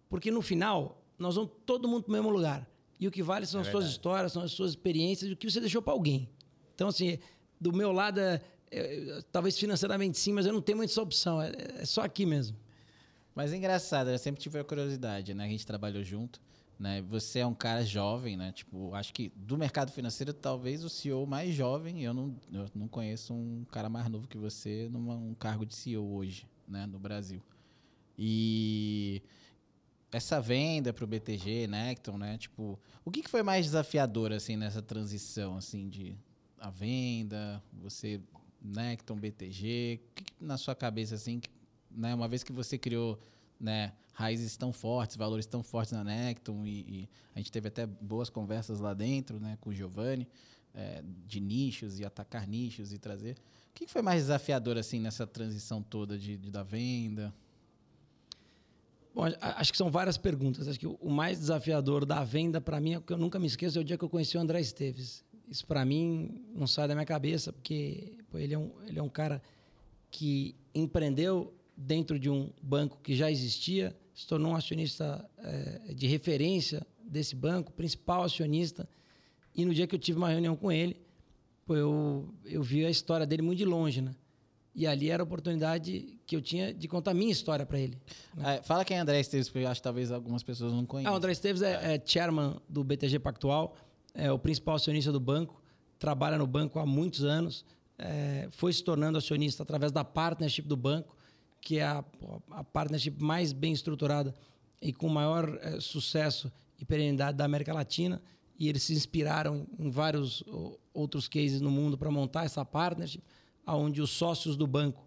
Porque 0.09 0.31
no 0.31 0.43
final, 0.43 1.03
nós 1.19 1.35
vamos 1.37 1.51
todo 1.65 1.89
mundo 1.89 2.03
para 2.05 2.11
o 2.11 2.13
mesmo 2.13 2.29
lugar. 2.31 2.69
E 3.01 3.09
o 3.09 3.11
que 3.11 3.23
vale 3.23 3.47
são 3.47 3.61
É 3.61 3.63
as 3.63 3.69
suas 3.69 3.85
verdade. 3.85 3.93
histórias, 3.99 4.33
são 4.33 4.43
as 4.43 4.53
suas 4.53 4.71
experiências 4.71 5.31
e 5.31 5.33
o 5.33 5.37
que 5.37 5.51
você 5.51 5.61
deixou 5.61 5.83
para 5.83 5.93
alguém. 5.93 6.29
Então, 6.75 6.89
assim, 6.89 7.19
do 7.61 7.73
meu 7.73 7.91
lado, 7.93 8.21
é- 8.21 8.41
é- 8.71 9.21
talvez 9.33 9.59
financeiramente 9.59 10.19
sim, 10.19 10.33
mas 10.33 10.47
eu 10.47 10.53
não 10.53 10.61
tenho 10.63 10.79
muita 10.79 11.01
opção. 11.03 11.41
É, 11.43 11.53
é 11.79 11.85
só 11.85 12.03
aqui 12.03 12.25
mesmo. 12.27 12.57
Mas 13.35 13.53
é 13.53 13.57
engraçado, 13.57 14.11
eu 14.11 14.19
sempre 14.19 14.41
tive 14.43 14.59
a 14.59 14.65
curiosidade, 14.65 15.33
né? 15.35 15.45
A 15.45 15.49
gente 15.49 15.67
trabalhou 15.67 16.05
junto, 16.05 16.39
né? 16.79 17.01
Você 17.09 17.39
é 17.39 17.47
um 17.47 17.55
cara 17.55 17.83
jovem, 17.85 18.37
né? 18.37 18.53
Tipo, 18.53 18.95
acho 18.95 19.13
que 19.15 19.33
do 19.35 19.57
mercado 19.57 19.91
financeiro, 19.91 20.35
talvez 20.35 20.85
o 20.85 20.89
CEO 20.91 21.27
mais 21.27 21.55
jovem, 21.55 22.03
eu 22.05 22.13
não, 22.13 22.37
eu 22.53 22.67
não 22.75 22.87
conheço 22.89 23.33
um 23.33 23.65
cara 23.71 23.89
mais 23.89 24.07
novo 24.11 24.29
que 24.29 24.37
você 24.37 24.89
num 24.93 25.35
cargo 25.35 25.65
de 25.65 25.75
CEO 25.75 26.07
hoje, 26.15 26.47
né? 26.69 26.85
No 26.87 26.99
Brasil. 26.99 27.43
E 28.19 29.23
essa 30.11 30.41
venda 30.41 30.93
para 30.93 31.05
o 31.05 31.07
BTG, 31.07 31.67
Necton, 31.67 32.19
né? 32.19 32.37
Tipo, 32.39 32.79
o 33.05 33.11
que, 33.11 33.23
que 33.23 33.31
foi 33.31 33.43
mais 33.43 33.65
desafiador, 33.67 34.33
assim, 34.33 34.57
nessa 34.57 34.83
transição, 34.83 35.57
assim, 35.57 35.89
de 35.89 36.17
a 36.59 36.71
venda, 36.71 37.63
você, 37.73 38.21
Necton, 38.61 39.17
BTG, 39.17 40.01
o 40.11 40.15
que, 40.15 40.25
que 40.25 40.33
na 40.41 40.57
sua 40.59 40.75
cabeça, 40.75 41.15
assim, 41.15 41.41
que 41.41 41.51
né, 41.91 42.15
uma 42.15 42.29
vez 42.29 42.43
que 42.43 42.53
você 42.53 42.79
criou 42.79 43.19
né, 43.59 43.93
raízes 44.13 44.57
tão 44.57 44.73
fortes, 44.73 45.17
valores 45.17 45.47
tão 45.47 45.63
fortes 45.63 45.93
na 45.93 46.05
Necton, 46.05 46.65
e, 46.67 46.81
e 46.81 47.09
a 47.35 47.39
gente 47.39 47.51
teve 47.51 47.69
até 47.69 47.87
boas 47.87 48.29
conversas 48.31 48.81
lá 48.81 48.93
dentro 48.95 49.41
né, 49.41 49.57
com 49.61 49.71
o 49.71 49.73
Giovanni, 49.75 50.29
é, 50.75 51.03
de 51.27 51.41
nichos 51.41 51.99
e 51.99 52.05
atacar 52.05 52.47
nichos 52.47 52.93
e 52.93 52.99
trazer. 52.99 53.37
O 53.71 53.75
que 53.75 53.87
que 53.87 53.93
foi 53.93 54.03
mais 54.03 54.23
desafiador 54.23 54.77
assim 54.79 55.01
nessa 55.01 55.27
transição 55.27 55.83
toda 55.83 56.19
de, 56.19 56.37
de- 56.37 56.51
da 56.51 56.63
venda? 56.63 57.35
Bom, 59.15 59.25
acho 59.41 59.73
que 59.73 59.79
são 59.79 59.91
várias 59.91 60.17
perguntas. 60.17 60.67
Acho 60.67 60.79
que 60.79 60.87
o 60.87 61.11
mais 61.11 61.39
desafiador 61.39 62.07
da 62.07 62.25
venda, 62.25 62.61
para 62.61 62.81
mim, 62.81 62.95
é 62.95 63.01
que 63.01 63.13
eu 63.13 63.19
nunca 63.19 63.39
me 63.39 63.47
esqueço, 63.47 63.79
é 63.79 63.81
o 63.81 63.85
dia 63.85 63.99
que 63.99 64.05
eu 64.05 64.09
conheci 64.09 64.37
o 64.37 64.41
André 64.41 64.61
Esteves. 64.61 65.25
Isso, 65.49 65.67
para 65.67 65.85
mim, 65.85 66.43
não 66.55 66.67
sai 66.67 66.89
da 66.89 66.95
minha 66.95 67.05
cabeça, 67.05 67.53
porque 67.53 68.17
pô, 68.31 68.39
ele, 68.39 68.55
é 68.55 68.59
um, 68.59 68.71
ele 68.87 68.99
é 68.99 69.03
um 69.03 69.09
cara 69.09 69.43
que 70.11 70.55
empreendeu 70.75 71.53
dentro 71.77 72.19
de 72.19 72.31
um 72.31 72.51
banco 72.63 72.99
que 73.03 73.15
já 73.15 73.31
existia, 73.31 73.95
se 74.15 74.27
tornou 74.27 74.53
um 74.53 74.57
acionista 74.57 75.29
eh, 75.39 75.95
de 75.95 76.07
referência 76.07 76.87
desse 77.05 77.35
banco, 77.35 77.73
principal 77.73 78.23
acionista. 78.23 78.89
E 79.55 79.65
no 79.65 79.75
dia 79.75 79.87
que 79.87 79.95
eu 79.95 79.99
tive 79.99 80.17
uma 80.19 80.29
reunião 80.29 80.57
com 80.57 80.73
ele, 80.73 80.97
pô, 81.67 81.77
eu, 81.77 82.35
eu 82.45 82.63
vi 82.63 82.87
a 82.87 82.91
história 82.91 83.27
dele 83.27 83.43
muito 83.43 83.59
de 83.59 83.65
longe, 83.65 84.01
né? 84.01 84.15
E 84.75 84.87
ali 84.87 85.11
era 85.11 85.23
a 85.23 85.25
oportunidade 85.25 86.19
que 86.27 86.35
eu 86.35 86.41
tinha 86.41 86.73
de 86.73 86.89
contar 86.89 87.11
a 87.11 87.15
minha 87.15 87.31
história 87.31 87.67
para 87.67 87.79
ele. 87.79 87.99
É, 88.39 88.63
fala 88.63 88.85
quem 88.85 88.97
é 88.97 89.01
André 89.01 89.21
Esteves, 89.21 89.49
porque 89.49 89.67
eu 89.67 89.69
acho 89.71 89.81
que 89.81 89.85
talvez 89.85 90.11
algumas 90.11 90.43
pessoas 90.43 90.73
não 90.73 90.87
conheçam. 90.87 91.13
Ah, 91.13 91.15
o 91.15 91.19
André 91.19 91.33
Esteves 91.33 91.61
é, 91.61 91.95
é 91.95 92.03
chairman 92.05 92.57
do 92.69 92.83
BTG 92.83 93.19
Pactual, 93.19 93.77
é 94.15 94.33
o 94.33 94.39
principal 94.39 94.77
acionista 94.77 95.13
do 95.13 95.21
banco, 95.21 95.61
trabalha 95.99 96.39
no 96.39 96.47
banco 96.47 96.79
há 96.79 96.87
muitos 96.87 97.23
anos, 97.23 97.67
é, 97.99 98.49
foi 98.51 98.73
se 98.73 98.83
tornando 98.83 99.19
acionista 99.19 99.63
através 99.63 99.93
da 99.93 100.03
partnership 100.03 100.63
do 100.63 100.77
banco, 100.77 101.15
que 101.61 101.79
é 101.79 101.85
a, 101.85 102.05
a 102.51 102.65
partnership 102.65 103.17
mais 103.21 103.53
bem 103.53 103.73
estruturada 103.73 104.35
e 104.81 104.93
com 104.93 105.09
maior 105.09 105.59
é, 105.63 105.79
sucesso 105.81 106.51
e 106.79 106.85
perenidade 106.85 107.37
da 107.37 107.45
América 107.45 107.73
Latina. 107.73 108.21
E 108.59 108.69
eles 108.69 108.83
se 108.83 108.95
inspiraram 108.95 109.67
em 109.79 109.91
vários 109.91 110.43
outros 110.93 111.29
cases 111.29 111.61
no 111.61 111.71
mundo 111.71 111.97
para 111.97 112.11
montar 112.11 112.45
essa 112.45 112.65
partnership, 112.65 113.23
onde 113.67 114.01
os 114.01 114.11
sócios 114.11 114.57
do 114.57 114.67
banco 114.67 115.07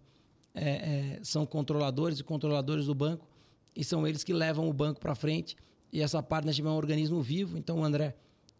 é, 0.54 0.68
é, 0.68 1.20
são 1.22 1.44
controladores 1.44 2.18
e 2.18 2.24
controladores 2.24 2.86
do 2.86 2.94
banco 2.94 3.26
e 3.74 3.84
são 3.84 4.06
eles 4.06 4.24
que 4.24 4.32
levam 4.32 4.68
o 4.68 4.72
banco 4.72 5.00
para 5.00 5.14
frente. 5.14 5.56
E 5.92 6.00
essa 6.00 6.22
partnership 6.22 6.66
é 6.66 6.70
um 6.70 6.76
organismo 6.76 7.20
vivo. 7.22 7.58
Então, 7.58 7.80
o 7.80 7.84
André, 7.84 8.16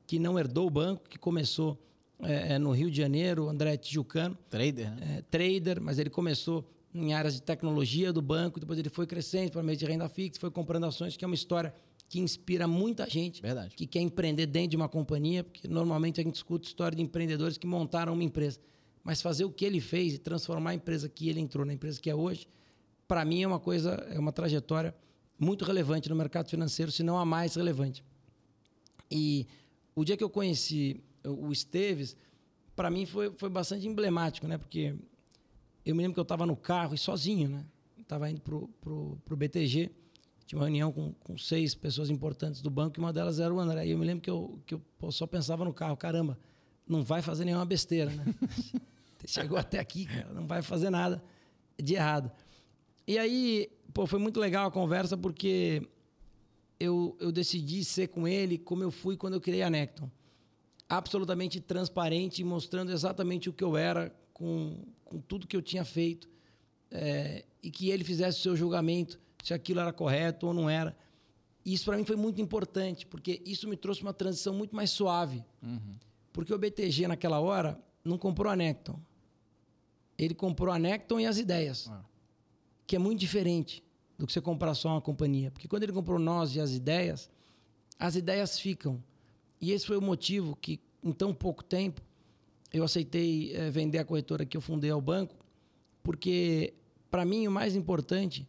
que 0.07 0.19
não 0.19 0.39
herdou 0.39 0.67
o 0.67 0.71
banco, 0.71 1.09
que 1.09 1.19
começou 1.19 1.79
é, 2.21 2.55
é, 2.55 2.59
no 2.59 2.71
Rio 2.71 2.91
de 2.91 2.97
Janeiro, 2.97 3.45
o 3.45 3.49
André 3.49 3.75
é 3.75 3.77
tijucano, 3.77 4.37
Trader, 4.49 4.91
né? 4.91 5.19
é, 5.19 5.23
trader, 5.23 5.81
mas 5.81 5.99
ele 5.99 6.11
começou 6.11 6.65
em 6.95 7.13
áreas 7.13 7.35
de 7.35 7.43
tecnologia 7.43 8.13
do 8.13 8.23
banco, 8.23 8.59
depois 8.59 8.79
ele 8.79 8.89
foi 8.89 9.07
crescendo 9.07 9.51
para 9.53 9.63
meio 9.63 9.77
de 9.77 9.85
renda 9.85 10.09
fixa, 10.09 10.41
foi 10.41 10.51
comprando 10.51 10.85
ações, 10.85 11.17
que 11.17 11.25
é 11.25 11.27
uma 11.27 11.35
história 11.35 11.75
que 12.09 12.21
inspira 12.21 12.67
muita 12.67 13.09
gente 13.09 13.43
Verdade. 13.43 13.75
que 13.75 13.87
quer 13.87 14.01
empreender 14.01 14.47
dentro 14.47 14.71
de 14.71 14.77
uma 14.77 14.89
companhia, 14.89 15.45
porque 15.45 15.67
normalmente 15.69 16.21
a 16.21 16.25
gente 16.25 16.37
escuta 16.37 16.67
história 16.67 16.97
de 16.97 17.03
empreendedores 17.03 17.59
que 17.59 17.67
montaram 17.67 18.13
uma 18.13 18.25
empresa. 18.25 18.61
Mas 19.07 19.23
fazer 19.23 19.45
o 19.45 19.51
que 19.53 19.65
ele 19.65 19.81
fez 19.81 20.15
e 20.15 20.19
transformar 20.19 20.71
a 20.71 20.75
empresa 20.75 21.09
que 21.09 21.29
ele 21.29 21.39
entrou 21.39 21.65
na 21.65 21.73
empresa 21.73 22.01
que 22.01 22.11
é 22.11 22.15
hoje, 22.15 22.49
para 23.07 23.25
mim 23.25 23.41
é 23.41 23.47
uma 23.47 23.61
coisa, 23.61 23.93
é 24.11 24.19
uma 24.19 24.33
trajetória 24.33 24.93
muito 25.39 25.65
relevante 25.65 26.09
no 26.09 26.17
mercado 26.17 26.51
financeiro, 26.51 26.91
se 26.91 27.05
não 27.05 27.17
a 27.17 27.25
mais 27.25 27.55
relevante. 27.55 28.03
E 29.09 29.47
o 29.95 30.05
dia 30.05 30.17
que 30.17 30.25
eu 30.25 30.29
conheci 30.29 31.01
o 31.25 31.53
Esteves, 31.53 32.17
para 32.75 32.91
mim 32.91 33.07
foi, 33.07 33.31
foi 33.31 33.49
bastante 33.49 33.87
emblemático, 33.87 34.49
né? 34.49 34.59
Porque 34.59 34.97
eu 35.85 35.95
me 35.95 36.03
lembro 36.03 36.15
que 36.15 36.19
eu 36.21 36.25
estava 36.25 36.45
no 36.45 36.57
carro 36.57 36.93
e 36.93 36.99
sozinho, 36.99 37.49
né? 37.49 37.65
Estava 38.01 38.29
indo 38.29 38.41
pro, 38.41 38.67
pro, 38.81 39.17
pro 39.25 39.37
BTG, 39.37 39.89
tinha 40.47 40.59
uma 40.59 40.65
reunião 40.65 40.91
com, 40.91 41.13
com 41.13 41.39
seis 41.39 41.77
pessoas 41.77 42.11
importantes 42.11 42.61
do 42.61 42.71
banco 42.71 42.99
e 42.99 43.01
uma 43.01 43.13
delas 43.13 43.39
era 43.39 43.55
o 43.55 43.61
André. 43.61 43.87
E 43.87 43.93
eu 43.93 43.99
me 43.99 44.05
lembro 44.05 44.23
que 44.23 44.31
eu, 44.31 44.59
que 44.67 44.75
eu 44.75 44.83
só 45.13 45.29
pensava 45.29 45.65
no 45.65 45.73
carro, 45.73 45.97
caramba, 45.97 46.37
não 46.89 47.05
vai 47.05 47.23
fazer 47.23 47.45
nenhuma 47.45 47.65
besteira, 47.65 48.11
né? 48.11 48.25
Chegou 49.25 49.57
até 49.57 49.79
aqui, 49.79 50.07
cara, 50.07 50.33
não 50.33 50.47
vai 50.47 50.63
fazer 50.63 50.91
nada 50.91 51.23
de 51.79 51.95
errado. 51.95 52.31
E 53.07 53.19
aí, 53.19 53.71
pô, 53.95 54.07
foi 54.07 54.19
muito 54.19 54.41
legal 54.41 54.67
a 54.67 54.71
conversa 54.71 55.17
porque 55.17 55.89
eu, 56.79 57.17
eu 57.21 57.33
decidi 57.33 57.85
ser 57.85 58.09
com 58.09 58.27
ele 58.27 58.59
como 58.59 58.83
eu 58.83 58.91
fui 58.91 59.17
quando 59.17 59.35
eu 59.35 59.41
criei 59.41 59.63
a 59.63 59.71
Necton. 59.71 60.11
Absolutamente 60.89 61.61
transparente, 61.61 62.45
mostrando 62.45 62.93
exatamente 62.93 63.49
o 63.49 63.53
que 63.53 63.65
eu 63.65 63.77
era, 63.77 64.15
com, 64.33 64.85
com 65.05 65.19
tudo 65.21 65.47
que 65.47 65.57
eu 65.57 65.63
tinha 65.63 65.85
feito, 65.85 66.29
é, 66.91 67.45
e 67.63 67.71
que 67.71 67.91
ele 67.91 68.05
fizesse 68.05 68.39
o 68.39 68.43
seu 68.43 68.57
julgamento 68.57 69.19
se 69.43 69.55
aquilo 69.55 69.81
era 69.81 69.93
correto 69.93 70.47
ou 70.47 70.55
não 70.55 70.69
era. 70.69 70.97
E 71.65 71.73
isso 71.73 71.85
para 71.85 71.97
mim 71.97 72.05
foi 72.05 72.17
muito 72.17 72.41
importante, 72.41 73.07
porque 73.07 73.43
isso 73.45 73.69
me 73.69 73.77
trouxe 73.77 74.03
uma 74.03 74.13
transição 74.13 74.55
muito 74.55 74.75
mais 74.75 74.91
suave. 74.91 75.45
Porque 76.33 76.53
o 76.53 76.59
BTG, 76.59 77.09
naquela 77.09 77.41
hora, 77.41 77.81
não 78.07 78.19
comprou 78.19 78.51
a 78.51 78.57
Necton. 78.57 78.99
Ele 80.19 80.35
comprou 80.35 80.73
a 80.73 80.79
Necton 80.79 81.21
e 81.21 81.27
as 81.27 81.39
ideias 81.39 81.89
Ah. 81.91 82.03
que 82.87 82.97
é 82.97 82.99
muito 82.99 83.19
diferente 83.21 83.83
do 84.19 84.27
que 84.27 84.33
você 84.33 84.41
comprar 84.41 84.75
só 84.75 84.89
uma 84.91 85.01
companhia. 85.01 85.51
Porque 85.51 85.69
quando 85.69 85.83
ele 85.83 85.93
comprou 85.93 86.19
nós 86.19 86.55
e 86.55 86.61
as 86.61 86.73
ideias, 86.73 87.31
as 87.99 88.15
ideias 88.17 88.59
ficam. 88.59 89.03
E 89.61 89.73
esse 89.73 89.87
foi 89.87 89.97
o 89.97 90.03
motivo 90.03 90.57
que, 90.57 90.81
em 91.03 91.13
tão 91.13 91.35
pouco 91.35 91.63
tempo, 91.65 92.01
eu 92.73 92.85
aceitei 92.85 93.55
eh, 93.55 93.71
vender 93.71 93.99
a 93.99 94.05
corretora 94.05 94.45
que 94.47 94.57
eu 94.57 94.61
fundei 94.61 94.91
ao 94.91 95.01
banco, 95.01 95.35
porque, 96.03 96.75
para 97.11 97.25
mim, 97.25 97.47
o 97.47 97.51
mais 97.51 97.75
importante 97.75 98.47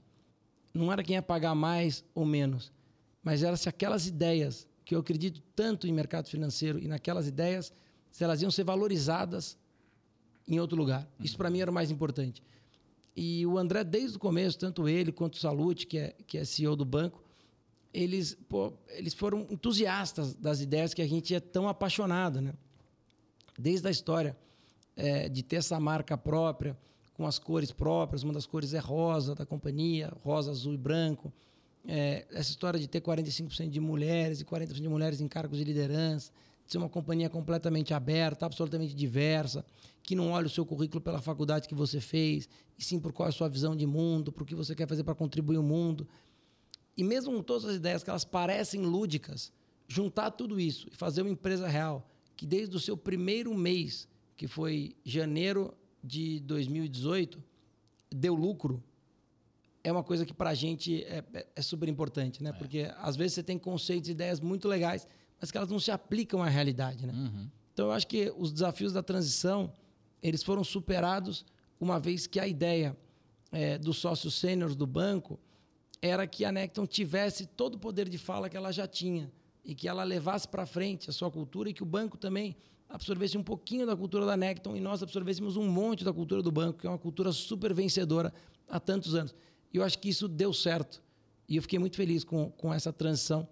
não 0.74 0.92
era 0.92 1.04
quem 1.04 1.16
ia 1.16 1.22
pagar 1.22 1.56
mais 1.56 2.04
ou 2.14 2.26
menos, 2.26 2.72
mas 3.24 3.42
era 3.44 3.58
se 3.58 3.68
aquelas 3.68 4.06
ideias, 4.08 4.68
que 4.86 4.96
eu 4.96 5.00
acredito 5.00 5.42
tanto 5.56 5.88
em 5.88 5.92
mercado 5.92 6.28
financeiro 6.30 6.80
e 6.80 6.88
naquelas 6.88 7.28
ideias, 7.28 7.74
se 8.18 8.24
elas 8.24 8.42
iam 8.42 8.50
ser 8.50 8.64
valorizadas 8.64 9.56
em 10.48 10.60
outro 10.60 10.76
lugar. 10.76 11.08
Isso, 11.20 11.38
para 11.38 11.52
mim, 11.52 11.60
era 11.60 11.70
o 11.70 11.74
mais 11.74 11.92
importante. 11.92 12.42
E 13.16 13.46
o 13.46 13.60
André, 13.60 13.84
desde 13.84 14.18
o 14.18 14.20
começo, 14.20 14.58
tanto 14.58 14.90
ele 14.90 15.12
quanto 15.12 15.36
o 15.36 15.38
Salute, 15.38 15.86
que 15.86 16.00
é, 16.00 16.16
que 16.26 16.40
é 16.40 16.44
CEO 16.44 16.76
do 16.76 16.84
banco, 16.84 17.24
eles, 17.94 18.36
pô, 18.50 18.74
eles 18.88 19.14
foram 19.14 19.46
entusiastas 19.52 20.34
das 20.34 20.62
ideias 20.62 20.96
que 20.96 21.02
a 21.04 21.08
gente 21.08 21.36
é 21.36 21.40
tão 21.40 21.70
apaixonado, 21.70 22.42
né? 22.42 22.56
Desde 23.56 23.88
a 23.88 23.92
história 23.92 24.36
é, 24.96 25.30
de 25.30 25.44
ter 25.44 25.58
essa 25.58 25.80
marca 25.80 26.18
própria, 26.18 26.76
com 27.14 27.28
as 27.28 27.38
cores 27.38 27.72
próprias, 27.72 28.24
uma 28.24 28.34
das 28.34 28.48
cores 28.48 28.74
é 28.74 28.80
rosa 28.80 29.36
da 29.36 29.46
companhia, 29.46 30.12
rosa, 30.24 30.50
azul 30.50 30.74
e 30.74 30.78
branco. 30.78 31.32
É, 31.88 32.26
essa 32.32 32.50
história 32.50 32.80
de 32.80 32.88
ter 32.88 33.00
45% 33.00 33.70
de 33.70 33.80
mulheres 33.80 34.42
e 34.42 34.44
40% 34.46 34.74
de 34.74 34.90
mulheres 34.90 35.22
em 35.22 35.28
cargos 35.28 35.60
de 35.60 35.64
liderança, 35.64 36.32
de 36.32 36.38
ser 36.68 36.78
uma 36.78 36.90
companhia 36.90 37.30
completamente 37.30 37.94
aberta, 37.94 38.46
absolutamente 38.46 38.94
diversa, 38.94 39.66
que 40.04 40.16
não 40.16 40.32
olha 40.32 40.48
o 40.48 40.50
seu 40.50 40.66
currículo 40.66 41.02
pela 41.02 41.22
faculdade 41.22 41.68
que 41.68 41.76
você 41.76 42.00
fez, 42.00 42.48
e 42.78 42.84
sim 42.84 43.00
por 43.00 43.14
qual 43.14 43.28
é 43.28 43.30
a 43.30 43.34
sua 43.34 43.50
visão 43.50 43.76
de 43.76 43.86
mundo, 43.86 44.32
por 44.32 44.46
que 44.46 44.54
você 44.54 44.76
quer 44.76 44.88
fazer 44.88 45.04
para 45.04 45.16
contribuir 45.16 45.58
o 45.58 45.64
mundo. 45.64 46.08
E 46.96 47.04
mesmo 47.04 47.34
com 47.34 47.44
todas 47.44 47.66
as 47.66 47.76
ideias 47.76 48.04
que 48.04 48.10
elas 48.10 48.26
parecem 48.26 48.82
lúdicas, 48.82 49.52
juntar 49.88 50.32
tudo 50.32 50.60
isso 50.60 50.88
e 50.92 50.96
fazer 50.96 51.22
uma 51.22 51.32
empresa 51.32 51.68
real, 51.68 52.10
que 52.36 52.46
desde 52.46 52.76
o 52.76 52.80
seu 52.80 52.98
primeiro 52.98 53.54
mês, 53.54 54.08
que 54.36 54.48
foi 54.48 54.96
janeiro 55.04 55.74
de 56.04 56.40
2018 56.42 57.44
deu 58.10 58.36
lucro, 58.36 58.84
é 59.84 59.92
uma 59.92 60.04
coisa 60.04 60.26
que 60.26 60.34
para 60.34 60.50
a 60.50 60.54
gente 60.54 61.04
é, 61.04 61.24
é, 61.34 61.48
é, 61.56 61.62
super 61.62 61.88
importante, 61.88 62.44
né? 62.44 62.50
É. 62.50 62.54
Porque 62.54 62.92
às 62.98 63.16
vezes 63.16 63.34
você 63.34 63.44
tem 63.44 63.58
conceitos 63.58 64.10
e 64.10 64.12
ideias 64.12 64.40
muito 64.40 64.68
legais, 64.68 65.08
mas 65.40 65.52
que 65.52 65.58
elas 65.58 65.70
não 65.70 65.80
se 65.80 65.92
aplicam 65.92 66.42
à 66.42 66.50
realidade, 66.50 67.06
né? 67.06 67.14
Uhum. 67.14 67.50
Então 67.74 67.88
eu 67.88 67.92
acho 67.92 68.08
que 68.08 68.34
os 68.38 68.52
desafios 68.52 68.94
da 68.94 69.04
transição 69.04 69.72
eles 70.22 70.44
foram 70.44 70.64
superados 70.64 71.46
uma 71.80 72.00
vez 72.00 72.26
que 72.26 72.40
a 72.40 72.48
ideia 72.48 72.98
é, 73.52 73.78
dos 73.78 73.98
sócios 73.98 74.36
sêniores 74.36 74.76
do 74.76 74.88
banco 74.88 75.40
era 76.02 76.28
que 76.28 76.44
a 76.44 76.52
Necton 76.52 76.86
tivesse 76.86 77.46
todo 77.46 77.76
o 77.76 77.80
poder 77.80 78.10
de 78.10 78.18
fala 78.18 78.50
que 78.50 78.58
ela 78.58 78.72
já 78.72 78.88
tinha 78.88 79.32
e 79.64 79.76
que 79.76 79.88
ela 79.88 80.04
levasse 80.04 80.48
para 80.48 80.66
frente 80.66 81.10
a 81.10 81.14
sua 81.14 81.30
cultura 81.30 81.70
e 81.70 81.74
que 81.74 81.84
o 81.84 81.86
banco 81.86 82.18
também 82.18 82.56
absorvesse 82.90 83.38
um 83.38 83.44
pouquinho 83.44 83.86
da 83.86 83.96
cultura 83.96 84.26
da 84.26 84.38
Necton 84.38 84.76
e 84.76 84.80
nós 84.80 85.04
absorvêssemos 85.04 85.58
um 85.58 85.70
monte 85.70 86.04
da 86.04 86.14
cultura 86.14 86.42
do 86.42 86.52
banco, 86.52 86.80
que 86.80 86.88
é 86.88 86.90
uma 86.90 86.98
cultura 86.98 87.32
super 87.32 87.74
vencedora 87.74 88.34
há 88.68 88.80
tantos 88.80 89.14
anos. 89.14 89.36
E 89.74 89.78
eu 89.78 89.84
acho 89.84 90.00
que 90.00 90.10
isso 90.10 90.28
deu 90.28 90.54
certo. 90.54 91.04
E 91.50 91.58
eu 91.58 91.62
fiquei 91.62 91.80
muito 91.80 91.98
feliz 91.98 92.24
com, 92.24 92.50
com 92.52 92.74
essa 92.74 92.94
transição, 92.94 93.48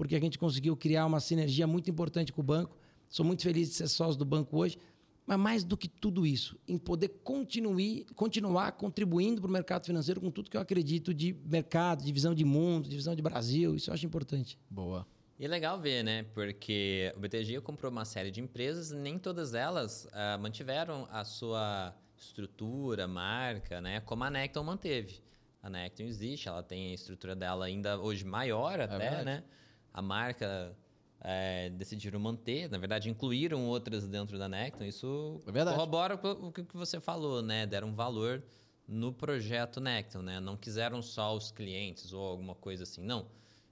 porque 0.00 0.16
a 0.16 0.18
gente 0.18 0.38
conseguiu 0.38 0.74
criar 0.74 1.04
uma 1.04 1.20
sinergia 1.20 1.66
muito 1.66 1.90
importante 1.90 2.32
com 2.32 2.40
o 2.40 2.42
banco. 2.42 2.74
Sou 3.06 3.22
muito 3.22 3.42
feliz 3.42 3.68
de 3.68 3.74
ser 3.74 3.86
sócio 3.86 4.18
do 4.18 4.24
banco 4.24 4.56
hoje. 4.56 4.78
Mas 5.26 5.38
mais 5.38 5.62
do 5.62 5.76
que 5.76 5.86
tudo 5.86 6.26
isso, 6.26 6.58
em 6.66 6.78
poder 6.78 7.08
continuar, 7.22 8.06
continuar 8.14 8.72
contribuindo 8.72 9.42
para 9.42 9.48
o 9.50 9.52
mercado 9.52 9.84
financeiro 9.84 10.18
com 10.18 10.30
tudo 10.30 10.48
que 10.48 10.56
eu 10.56 10.60
acredito 10.62 11.12
de 11.12 11.36
mercado, 11.44 12.02
de 12.02 12.10
visão 12.14 12.34
de 12.34 12.46
mundo, 12.46 12.88
de 12.88 12.96
visão 12.96 13.14
de 13.14 13.20
Brasil. 13.20 13.74
Isso 13.74 13.90
eu 13.90 13.94
acho 13.94 14.06
importante. 14.06 14.58
Boa. 14.70 15.06
E 15.38 15.44
é 15.44 15.48
legal 15.48 15.78
ver, 15.78 16.02
né? 16.02 16.22
Porque 16.32 17.12
o 17.14 17.20
BTG 17.20 17.60
comprou 17.60 17.92
uma 17.92 18.06
série 18.06 18.30
de 18.30 18.40
empresas, 18.40 18.90
nem 18.92 19.18
todas 19.18 19.52
elas 19.52 20.06
uh, 20.06 20.40
mantiveram 20.40 21.06
a 21.10 21.26
sua 21.26 21.94
estrutura, 22.16 23.06
marca, 23.06 23.82
né? 23.82 24.00
Como 24.00 24.24
a 24.24 24.30
Necton 24.30 24.64
manteve. 24.64 25.20
A 25.62 25.68
Necton 25.68 26.04
existe, 26.04 26.48
ela 26.48 26.62
tem 26.62 26.92
a 26.92 26.94
estrutura 26.94 27.36
dela 27.36 27.66
ainda 27.66 28.00
hoje 28.00 28.24
maior 28.24 28.80
é 28.80 28.84
até, 28.84 29.20
é 29.20 29.24
né? 29.24 29.44
A 29.92 30.00
marca 30.00 30.76
é, 31.20 31.70
decidiram 31.70 32.20
manter, 32.20 32.70
na 32.70 32.78
verdade, 32.78 33.10
incluíram 33.10 33.66
outras 33.66 34.06
dentro 34.06 34.38
da 34.38 34.48
Necton. 34.48 34.84
Isso 34.84 35.40
é 35.46 35.64
corrobora 35.64 36.14
o 36.14 36.52
que 36.52 36.64
você 36.72 37.00
falou, 37.00 37.42
né? 37.42 37.66
Deram 37.66 37.94
valor 37.94 38.42
no 38.86 39.12
projeto 39.12 39.80
Necton, 39.80 40.22
né? 40.22 40.40
Não 40.40 40.56
quiseram 40.56 41.02
só 41.02 41.34
os 41.34 41.50
clientes 41.50 42.12
ou 42.12 42.22
alguma 42.22 42.54
coisa 42.54 42.84
assim, 42.84 43.02
não 43.02 43.26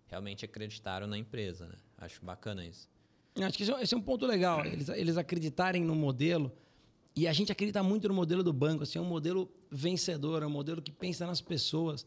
realmente 0.08 0.44
acreditaram 0.44 1.06
na 1.06 1.16
empresa. 1.16 1.66
Né? 1.66 1.74
Acho 1.98 2.24
bacana 2.24 2.66
isso. 2.66 2.88
Acho 3.40 3.56
que 3.56 3.62
esse 3.62 3.94
é 3.94 3.96
um 3.96 4.02
ponto 4.02 4.26
legal. 4.26 4.64
Eles, 4.64 4.88
eles 4.88 5.16
acreditarem 5.16 5.84
no 5.84 5.94
modelo. 5.94 6.50
E 7.14 7.28
a 7.28 7.32
gente 7.32 7.52
acredita 7.52 7.82
muito 7.82 8.08
no 8.08 8.14
modelo 8.14 8.42
do 8.42 8.52
banco. 8.52 8.82
Assim, 8.82 8.98
é 8.98 9.02
um 9.02 9.04
modelo 9.04 9.48
vencedor, 9.70 10.42
é 10.42 10.46
um 10.46 10.50
modelo 10.50 10.82
que 10.82 10.90
pensa 10.90 11.26
nas 11.26 11.40
pessoas. 11.40 12.06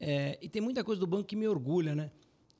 É, 0.00 0.38
e 0.42 0.48
tem 0.48 0.60
muita 0.60 0.82
coisa 0.82 0.98
do 0.98 1.06
banco 1.06 1.24
que 1.24 1.36
me 1.36 1.46
orgulha, 1.46 1.94
né? 1.94 2.10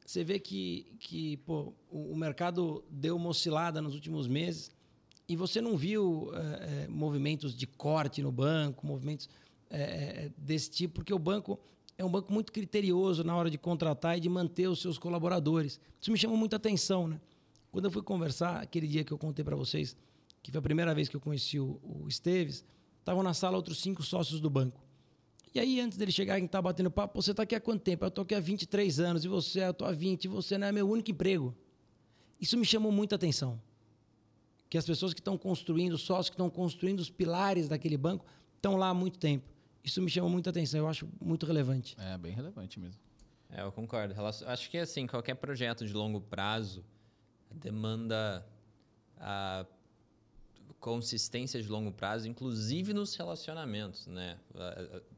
Você 0.04 0.22
vê 0.22 0.38
que, 0.38 0.86
que 0.98 1.38
pô, 1.38 1.72
o, 1.90 2.12
o 2.12 2.16
mercado 2.16 2.84
deu 2.90 3.16
uma 3.16 3.30
oscilada 3.30 3.80
nos 3.80 3.94
últimos 3.94 4.28
meses 4.28 4.70
e 5.26 5.34
você 5.34 5.60
não 5.60 5.76
viu 5.76 6.30
é, 6.34 6.84
é 6.84 6.88
movimentos 6.88 7.54
de 7.54 7.66
corte 7.66 8.22
no 8.22 8.30
banco, 8.30 8.86
movimentos 8.86 9.28
é, 9.70 9.80
é, 9.80 10.30
desse 10.36 10.70
tipo, 10.70 10.96
porque 10.96 11.12
o 11.12 11.18
banco 11.18 11.58
é 11.96 12.04
um 12.04 12.10
banco 12.10 12.32
muito 12.32 12.52
criterioso 12.52 13.24
na 13.24 13.34
hora 13.34 13.50
de 13.50 13.56
contratar 13.56 14.16
e 14.18 14.20
de 14.20 14.28
manter 14.28 14.68
os 14.68 14.80
seus 14.80 14.98
colaboradores. 14.98 15.80
Isso 16.00 16.12
me 16.12 16.18
chamou 16.18 16.36
muita 16.36 16.56
atenção, 16.56 17.08
né? 17.08 17.20
Quando 17.72 17.86
eu 17.86 17.90
fui 17.90 18.02
conversar, 18.02 18.60
aquele 18.60 18.86
dia 18.86 19.02
que 19.02 19.12
eu 19.12 19.18
contei 19.18 19.44
para 19.44 19.56
vocês, 19.56 19.96
que 20.42 20.50
foi 20.50 20.58
a 20.58 20.62
primeira 20.62 20.94
vez 20.94 21.08
que 21.08 21.16
eu 21.16 21.20
conheci 21.20 21.58
o, 21.58 21.80
o 21.82 22.06
Esteves, 22.08 22.64
estavam 22.98 23.22
na 23.22 23.32
sala 23.32 23.56
outros 23.56 23.80
cinco 23.80 24.02
sócios 24.02 24.40
do 24.40 24.50
banco. 24.50 24.83
E 25.54 25.60
aí, 25.60 25.80
antes 25.80 25.96
dele 25.96 26.10
chegar, 26.10 26.34
a 26.34 26.36
gente 26.38 26.46
estava 26.46 26.62
batendo 26.62 26.90
papo, 26.90 27.22
você 27.22 27.30
está 27.30 27.44
aqui 27.44 27.54
há 27.54 27.60
quanto 27.60 27.82
tempo? 27.82 28.04
Eu 28.04 28.08
estou 28.08 28.22
aqui 28.22 28.34
há 28.34 28.40
23 28.40 28.98
anos, 28.98 29.24
e 29.24 29.28
você, 29.28 29.64
eu 29.64 29.70
estou 29.70 29.86
há 29.86 29.92
20, 29.92 30.24
e 30.24 30.28
você 30.28 30.58
não 30.58 30.66
é 30.66 30.72
meu 30.72 30.88
único 30.90 31.12
emprego. 31.12 31.54
Isso 32.40 32.56
me 32.56 32.64
chamou 32.64 32.90
muita 32.90 33.14
atenção. 33.14 33.60
Que 34.68 34.76
as 34.76 34.84
pessoas 34.84 35.14
que 35.14 35.20
estão 35.20 35.38
construindo, 35.38 35.92
os 35.92 36.02
sócios 36.02 36.28
que 36.28 36.34
estão 36.34 36.50
construindo 36.50 36.98
os 36.98 37.08
pilares 37.08 37.68
daquele 37.68 37.96
banco, 37.96 38.26
estão 38.56 38.76
lá 38.76 38.88
há 38.88 38.94
muito 38.94 39.16
tempo. 39.16 39.48
Isso 39.84 40.02
me 40.02 40.10
chama 40.10 40.28
muita 40.28 40.50
atenção, 40.50 40.80
eu 40.80 40.88
acho 40.88 41.08
muito 41.20 41.46
relevante. 41.46 41.94
É, 42.00 42.18
bem 42.18 42.32
relevante 42.32 42.80
mesmo. 42.80 43.00
É, 43.48 43.62
eu 43.62 43.70
concordo. 43.70 44.12
Acho 44.46 44.68
que, 44.68 44.78
assim, 44.78 45.06
qualquer 45.06 45.34
projeto 45.34 45.86
de 45.86 45.92
longo 45.92 46.20
prazo 46.20 46.84
demanda 47.52 48.44
a 49.16 49.64
consistência 50.84 51.62
de 51.62 51.66
longo 51.66 51.90
prazo, 51.90 52.28
inclusive 52.28 52.92
nos 52.92 53.16
relacionamentos, 53.16 54.06
né? 54.06 54.36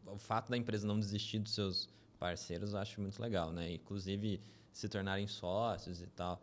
O 0.07 0.17
fato 0.17 0.49
da 0.49 0.57
empresa 0.57 0.87
não 0.87 0.97
desistir 0.97 1.41
dos 1.41 1.55
seus 1.55 1.89
parceiros, 2.21 2.73
eu 2.73 2.79
acho 2.79 3.01
muito 3.01 3.21
legal, 3.21 3.51
né? 3.51 3.73
Inclusive 3.73 4.41
se 4.71 4.89
tornarem 4.89 5.27
sócios 5.27 6.01
e 6.01 6.07
tal. 6.07 6.41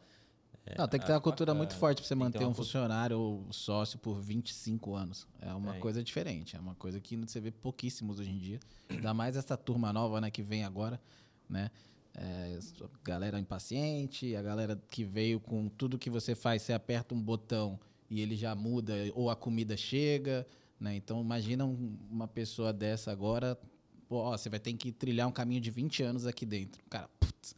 É, 0.65 0.77
não, 0.77 0.89
tem 0.89 0.99
que 0.99 1.05
ter 1.05 1.13
uma 1.13 1.21
cultura 1.21 1.53
bacana. 1.53 1.57
muito 1.57 1.79
forte 1.79 2.01
para 2.01 2.07
você 2.09 2.15
manter 2.15 2.45
um 2.45 2.53
funcionário 2.53 3.17
ou 3.17 3.47
sócio 3.53 3.97
por 3.97 4.19
25 4.19 4.93
anos. 4.93 5.25
É 5.39 5.53
uma 5.53 5.77
é. 5.77 5.79
coisa 5.79 6.03
diferente, 6.03 6.57
é 6.57 6.59
uma 6.59 6.75
coisa 6.75 6.99
que 6.99 7.15
você 7.15 7.39
vê 7.39 7.49
pouquíssimos 7.49 8.19
hoje 8.19 8.29
em 8.29 8.37
dia. 8.37 8.59
Ainda 8.89 9.13
mais 9.13 9.37
essa 9.37 9.55
turma 9.55 9.93
nova, 9.93 10.19
né, 10.19 10.29
que 10.29 10.43
vem 10.43 10.65
agora, 10.65 10.99
né? 11.47 11.71
É, 12.13 12.59
galera 13.01 13.39
impaciente, 13.39 14.35
a 14.35 14.41
galera 14.41 14.77
que 14.89 15.05
veio 15.05 15.39
com 15.39 15.69
tudo 15.69 15.97
que 15.97 16.09
você 16.09 16.35
faz, 16.35 16.61
você 16.61 16.73
aperta 16.73 17.15
um 17.15 17.21
botão 17.21 17.79
e 18.13 18.21
ele 18.21 18.35
já 18.35 18.53
muda 18.53 18.93
ou 19.15 19.31
a 19.31 19.35
comida 19.35 19.75
chega, 19.75 20.45
né? 20.79 20.95
Então 20.95 21.19
imagina 21.19 21.65
uma 21.65 22.27
pessoa 22.27 22.71
dessa 22.71 23.11
agora, 23.11 23.57
pô, 24.07 24.17
ó, 24.17 24.37
você 24.37 24.49
vai 24.49 24.59
ter 24.59 24.71
que 24.73 24.91
trilhar 24.91 25.27
um 25.27 25.31
caminho 25.31 25.59
de 25.59 25.71
20 25.71 26.03
anos 26.03 26.27
aqui 26.27 26.45
dentro. 26.45 26.79
Cara, 26.91 27.09
putz, 27.19 27.55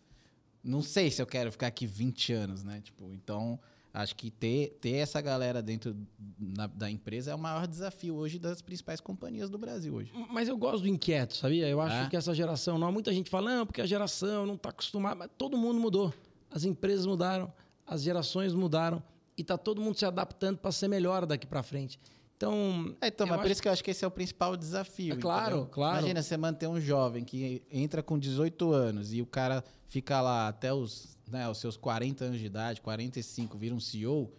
não 0.64 0.82
sei 0.82 1.12
se 1.12 1.22
eu 1.22 1.28
quero 1.28 1.52
ficar 1.52 1.68
aqui 1.68 1.86
20 1.86 2.32
anos, 2.32 2.64
né? 2.64 2.80
Tipo, 2.80 3.12
então 3.12 3.60
acho 3.94 4.16
que 4.16 4.32
ter, 4.32 4.78
ter 4.80 4.94
essa 4.94 5.20
galera 5.20 5.62
dentro 5.62 5.94
na, 6.40 6.68
da 6.68 6.90
empresa 6.90 7.32
é 7.32 7.36
o 7.36 7.40
maior 7.40 7.68
desafio 7.68 8.16
hoje 8.16 8.40
das 8.40 8.62
principais 8.62 9.02
companhias 9.02 9.50
do 9.50 9.58
Brasil 9.58 9.94
hoje. 9.94 10.14
Mas 10.32 10.48
eu 10.48 10.58
gosto 10.58 10.84
do 10.84 10.88
inquieto, 10.88 11.36
sabia? 11.36 11.68
Eu 11.68 11.82
acho 11.82 12.06
é? 12.06 12.10
que 12.10 12.16
essa 12.16 12.34
geração, 12.34 12.78
não, 12.78 12.94
muita 12.94 13.12
gente 13.12 13.30
fala, 13.30 13.58
não, 13.58 13.66
porque 13.66 13.82
a 13.82 13.86
geração 13.86 14.46
não 14.46 14.56
está 14.56 14.70
acostumada, 14.70 15.16
mas 15.16 15.30
todo 15.38 15.58
mundo 15.58 15.82
mudou. 15.82 16.14
As 16.50 16.64
empresas 16.64 17.06
mudaram, 17.06 17.52
as 17.86 18.02
gerações 18.04 18.54
mudaram 18.54 19.04
e 19.38 19.42
está 19.42 19.58
todo 19.58 19.82
mundo 19.82 19.98
se 19.98 20.06
adaptando 20.06 20.58
para 20.58 20.72
ser 20.72 20.88
melhor 20.88 21.26
daqui 21.26 21.46
para 21.46 21.62
frente. 21.64 22.00
Então, 22.38 22.96
é, 23.00 23.08
então 23.08 23.26
mas 23.28 23.42
por 23.42 23.50
isso 23.50 23.62
que 23.62 23.68
eu 23.68 23.72
acho 23.72 23.84
que 23.84 23.92
esse 23.92 24.04
é 24.04 24.08
o 24.08 24.12
principal 24.12 24.58
desafio. 24.58 25.14
É 25.14 25.18
claro, 25.18 25.56
entendeu? 25.56 25.72
claro. 25.72 26.00
Imagina 26.00 26.22
você 26.22 26.36
manter 26.36 26.68
um 26.68 26.80
jovem 26.80 27.24
que 27.24 27.64
entra 27.72 28.04
com 28.04 28.20
18 28.20 28.74
anos 28.74 29.14
e 29.14 29.22
o 29.22 29.26
cara 29.26 29.64
fica 29.88 30.22
lá 30.22 30.50
até 30.50 30.74
os, 30.74 31.18
né, 31.30 31.48
os 31.50 31.58
seus 31.60 31.78
40 31.78 32.26
anos 32.26 32.40
de 32.40 32.46
idade, 32.46 32.82
45, 32.82 33.58
vira 33.58 33.74
um 33.74 33.80
CEO. 33.80 34.32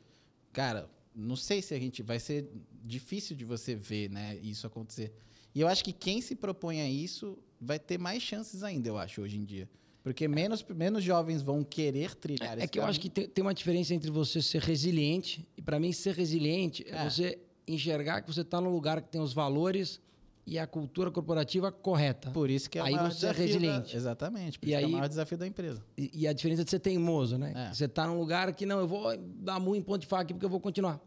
Cara, 0.53 0.91
não 1.15 1.37
sei 1.37 1.63
se 1.63 1.73
a 1.73 1.79
gente 1.79 2.03
vai 2.03 2.19
ser 2.19 2.51
difícil 2.85 3.35
de 3.35 3.45
você 3.45 3.75
ver, 3.75 4.11
né, 4.11 4.37
isso 4.43 4.67
acontecer. 4.67 5.15
E 5.55 5.61
eu 5.63 5.69
acho 5.69 5.83
que 5.83 5.93
quem 5.93 6.21
se 6.21 6.35
propõe 6.35 6.83
a 6.83 6.89
isso 6.89 7.39
vai 7.59 7.79
ter 7.79 7.99
mais 7.99 8.23
chances 8.23 8.63
ainda, 8.63 8.89
eu 8.89 8.99
acho, 8.99 9.23
hoje 9.23 9.39
em 9.39 9.45
dia. 9.45 9.67
Porque 10.07 10.29
menos, 10.29 10.65
menos 10.73 11.03
jovens 11.03 11.43
vão 11.43 11.65
querer 11.65 12.15
trilhar 12.15 12.51
é, 12.51 12.55
esse 12.59 12.63
É 12.63 12.69
que 12.69 12.79
caminho. 12.79 12.87
eu 12.87 12.91
acho 12.91 13.01
que 13.01 13.11
tem, 13.11 13.27
tem, 13.27 13.43
uma 13.43 13.53
diferença 13.53 13.93
entre 13.93 14.09
você 14.09 14.41
ser 14.41 14.63
resiliente, 14.63 15.45
e 15.57 15.61
para 15.61 15.81
mim 15.81 15.91
ser 15.91 16.15
resiliente 16.15 16.87
é, 16.89 16.95
é 16.97 17.11
você 17.11 17.41
enxergar 17.67 18.23
que 18.23 18.33
você 18.33 18.43
está 18.43 18.61
no 18.61 18.71
lugar 18.71 19.03
que 19.03 19.09
tem 19.09 19.21
os 19.21 19.33
valores 19.33 20.01
e 20.47 20.61
a 20.61 20.65
cultura 20.65 21.11
corporativa 21.11 21.73
correta. 21.73 22.31
Por 22.31 22.49
isso 22.49 22.71
que 22.71 22.79
é 22.79 22.83
aí 22.83 22.93
o 22.93 22.97
maior 22.99 23.11
você 23.11 23.27
é 23.27 23.33
resiliente. 23.33 23.91
Da, 23.91 23.99
exatamente. 23.99 24.61
Por 24.61 24.69
e 24.69 24.71
isso 24.71 24.79
aí, 24.79 24.85
é 24.85 24.87
o 24.87 24.91
maior 24.91 25.09
desafio 25.09 25.39
da 25.39 25.45
empresa. 25.45 25.85
E, 25.99 26.09
e 26.15 26.29
a 26.29 26.33
diferença 26.33 26.63
de 26.63 26.71
ser 26.71 26.79
teimoso, 26.79 27.37
né? 27.37 27.53
É. 27.57 27.75
Você 27.75 27.87
está 27.87 28.07
num 28.07 28.17
lugar 28.17 28.53
que 28.53 28.65
não, 28.65 28.79
eu 28.79 28.87
vou 28.87 29.13
dar 29.19 29.59
muito 29.59 29.85
ponto 29.87 30.03
de 30.03 30.07
faca 30.07 30.23
aqui 30.23 30.33
porque 30.33 30.47
eu 30.47 30.51
vou 30.51 30.61
continuar. 30.61 31.01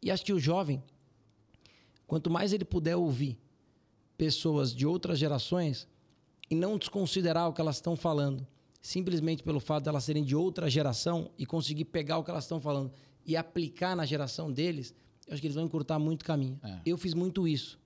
E 0.00 0.12
acho 0.12 0.24
que 0.24 0.32
o 0.32 0.38
jovem, 0.38 0.80
quanto 2.06 2.30
mais 2.30 2.52
ele 2.52 2.64
puder 2.64 2.94
ouvir 2.94 3.36
pessoas 4.16 4.72
de 4.72 4.86
outras 4.86 5.18
gerações 5.18 5.88
e 6.54 6.56
não 6.56 6.78
desconsiderar 6.78 7.48
o 7.48 7.52
que 7.52 7.60
elas 7.60 7.76
estão 7.76 7.96
falando, 7.96 8.46
simplesmente 8.80 9.42
pelo 9.42 9.58
fato 9.60 9.82
de 9.84 9.88
elas 9.88 10.04
serem 10.04 10.22
de 10.22 10.36
outra 10.36 10.70
geração 10.70 11.30
e 11.36 11.44
conseguir 11.44 11.86
pegar 11.86 12.18
o 12.18 12.24
que 12.24 12.30
elas 12.30 12.44
estão 12.44 12.60
falando 12.60 12.92
e 13.26 13.36
aplicar 13.36 13.96
na 13.96 14.04
geração 14.06 14.52
deles, 14.52 14.94
eu 15.26 15.32
acho 15.32 15.40
que 15.40 15.46
eles 15.46 15.54
vão 15.56 15.64
encurtar 15.64 15.98
muito 15.98 16.24
caminho. 16.24 16.60
É. 16.62 16.80
Eu 16.86 16.96
fiz 16.96 17.12
muito 17.14 17.48
isso. 17.48 17.78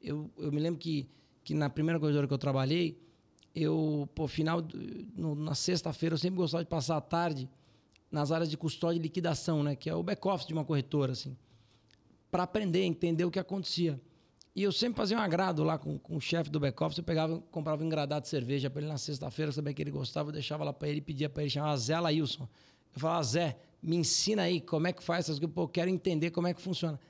Eu, 0.00 0.30
eu 0.38 0.52
me 0.52 0.60
lembro 0.60 0.78
que, 0.78 1.08
que 1.42 1.54
na 1.54 1.68
primeira 1.70 1.98
corretora 1.98 2.26
que 2.28 2.34
eu 2.34 2.38
trabalhei, 2.38 2.98
eu, 3.54 4.08
pô, 4.14 4.28
final, 4.28 4.62
no- 5.16 5.34
na 5.34 5.54
sexta-feira, 5.54 6.14
eu 6.14 6.18
sempre 6.18 6.36
gostava 6.36 6.62
de 6.64 6.70
passar 6.70 6.96
a 6.96 7.00
tarde 7.00 7.48
nas 8.10 8.30
áreas 8.30 8.50
de 8.50 8.56
custódia 8.56 8.98
e 8.98 9.02
liquidação, 9.02 9.62
né? 9.62 9.74
Que 9.74 9.88
é 9.90 9.94
o 9.94 10.02
back-office 10.02 10.46
de 10.46 10.52
uma 10.52 10.64
corretora, 10.64 11.12
assim. 11.12 11.34
Para 12.30 12.42
aprender, 12.42 12.82
entender 12.84 13.24
o 13.24 13.30
que 13.30 13.38
acontecia. 13.38 13.98
E 14.54 14.62
eu 14.62 14.72
sempre 14.72 14.98
fazia 14.98 15.16
um 15.16 15.20
agrado 15.20 15.64
lá 15.64 15.78
com, 15.78 15.98
com 15.98 16.16
o 16.16 16.20
chefe 16.20 16.50
do 16.50 16.60
back-office. 16.60 16.98
Eu 16.98 17.04
pegava, 17.04 17.40
comprava 17.50 17.82
um 17.82 17.86
engradado 17.86 18.22
de 18.22 18.28
cerveja 18.28 18.68
para 18.68 18.82
ele 18.82 18.90
na 18.90 18.98
sexta-feira, 18.98 19.50
sabia 19.50 19.72
que 19.72 19.80
ele 19.80 19.90
gostava, 19.90 20.28
eu 20.28 20.32
deixava 20.32 20.62
lá 20.62 20.72
para 20.72 20.88
ele 20.88 20.98
e 20.98 21.00
pedia 21.00 21.28
para 21.30 21.42
ele, 21.42 21.50
chamava 21.50 21.76
Zé 21.78 21.98
Lailson. 21.98 22.46
Eu 22.94 23.00
falava, 23.00 23.22
Zé, 23.22 23.56
me 23.82 23.96
ensina 23.96 24.42
aí 24.42 24.60
como 24.60 24.86
é 24.86 24.92
que 24.92 25.02
faz 25.02 25.24
essas 25.24 25.38
coisas, 25.38 25.54
pô, 25.54 25.62
eu 25.62 25.68
quero 25.68 25.88
entender 25.88 26.30
como 26.30 26.46
é 26.46 26.52
que 26.52 26.60
funciona. 26.60 27.00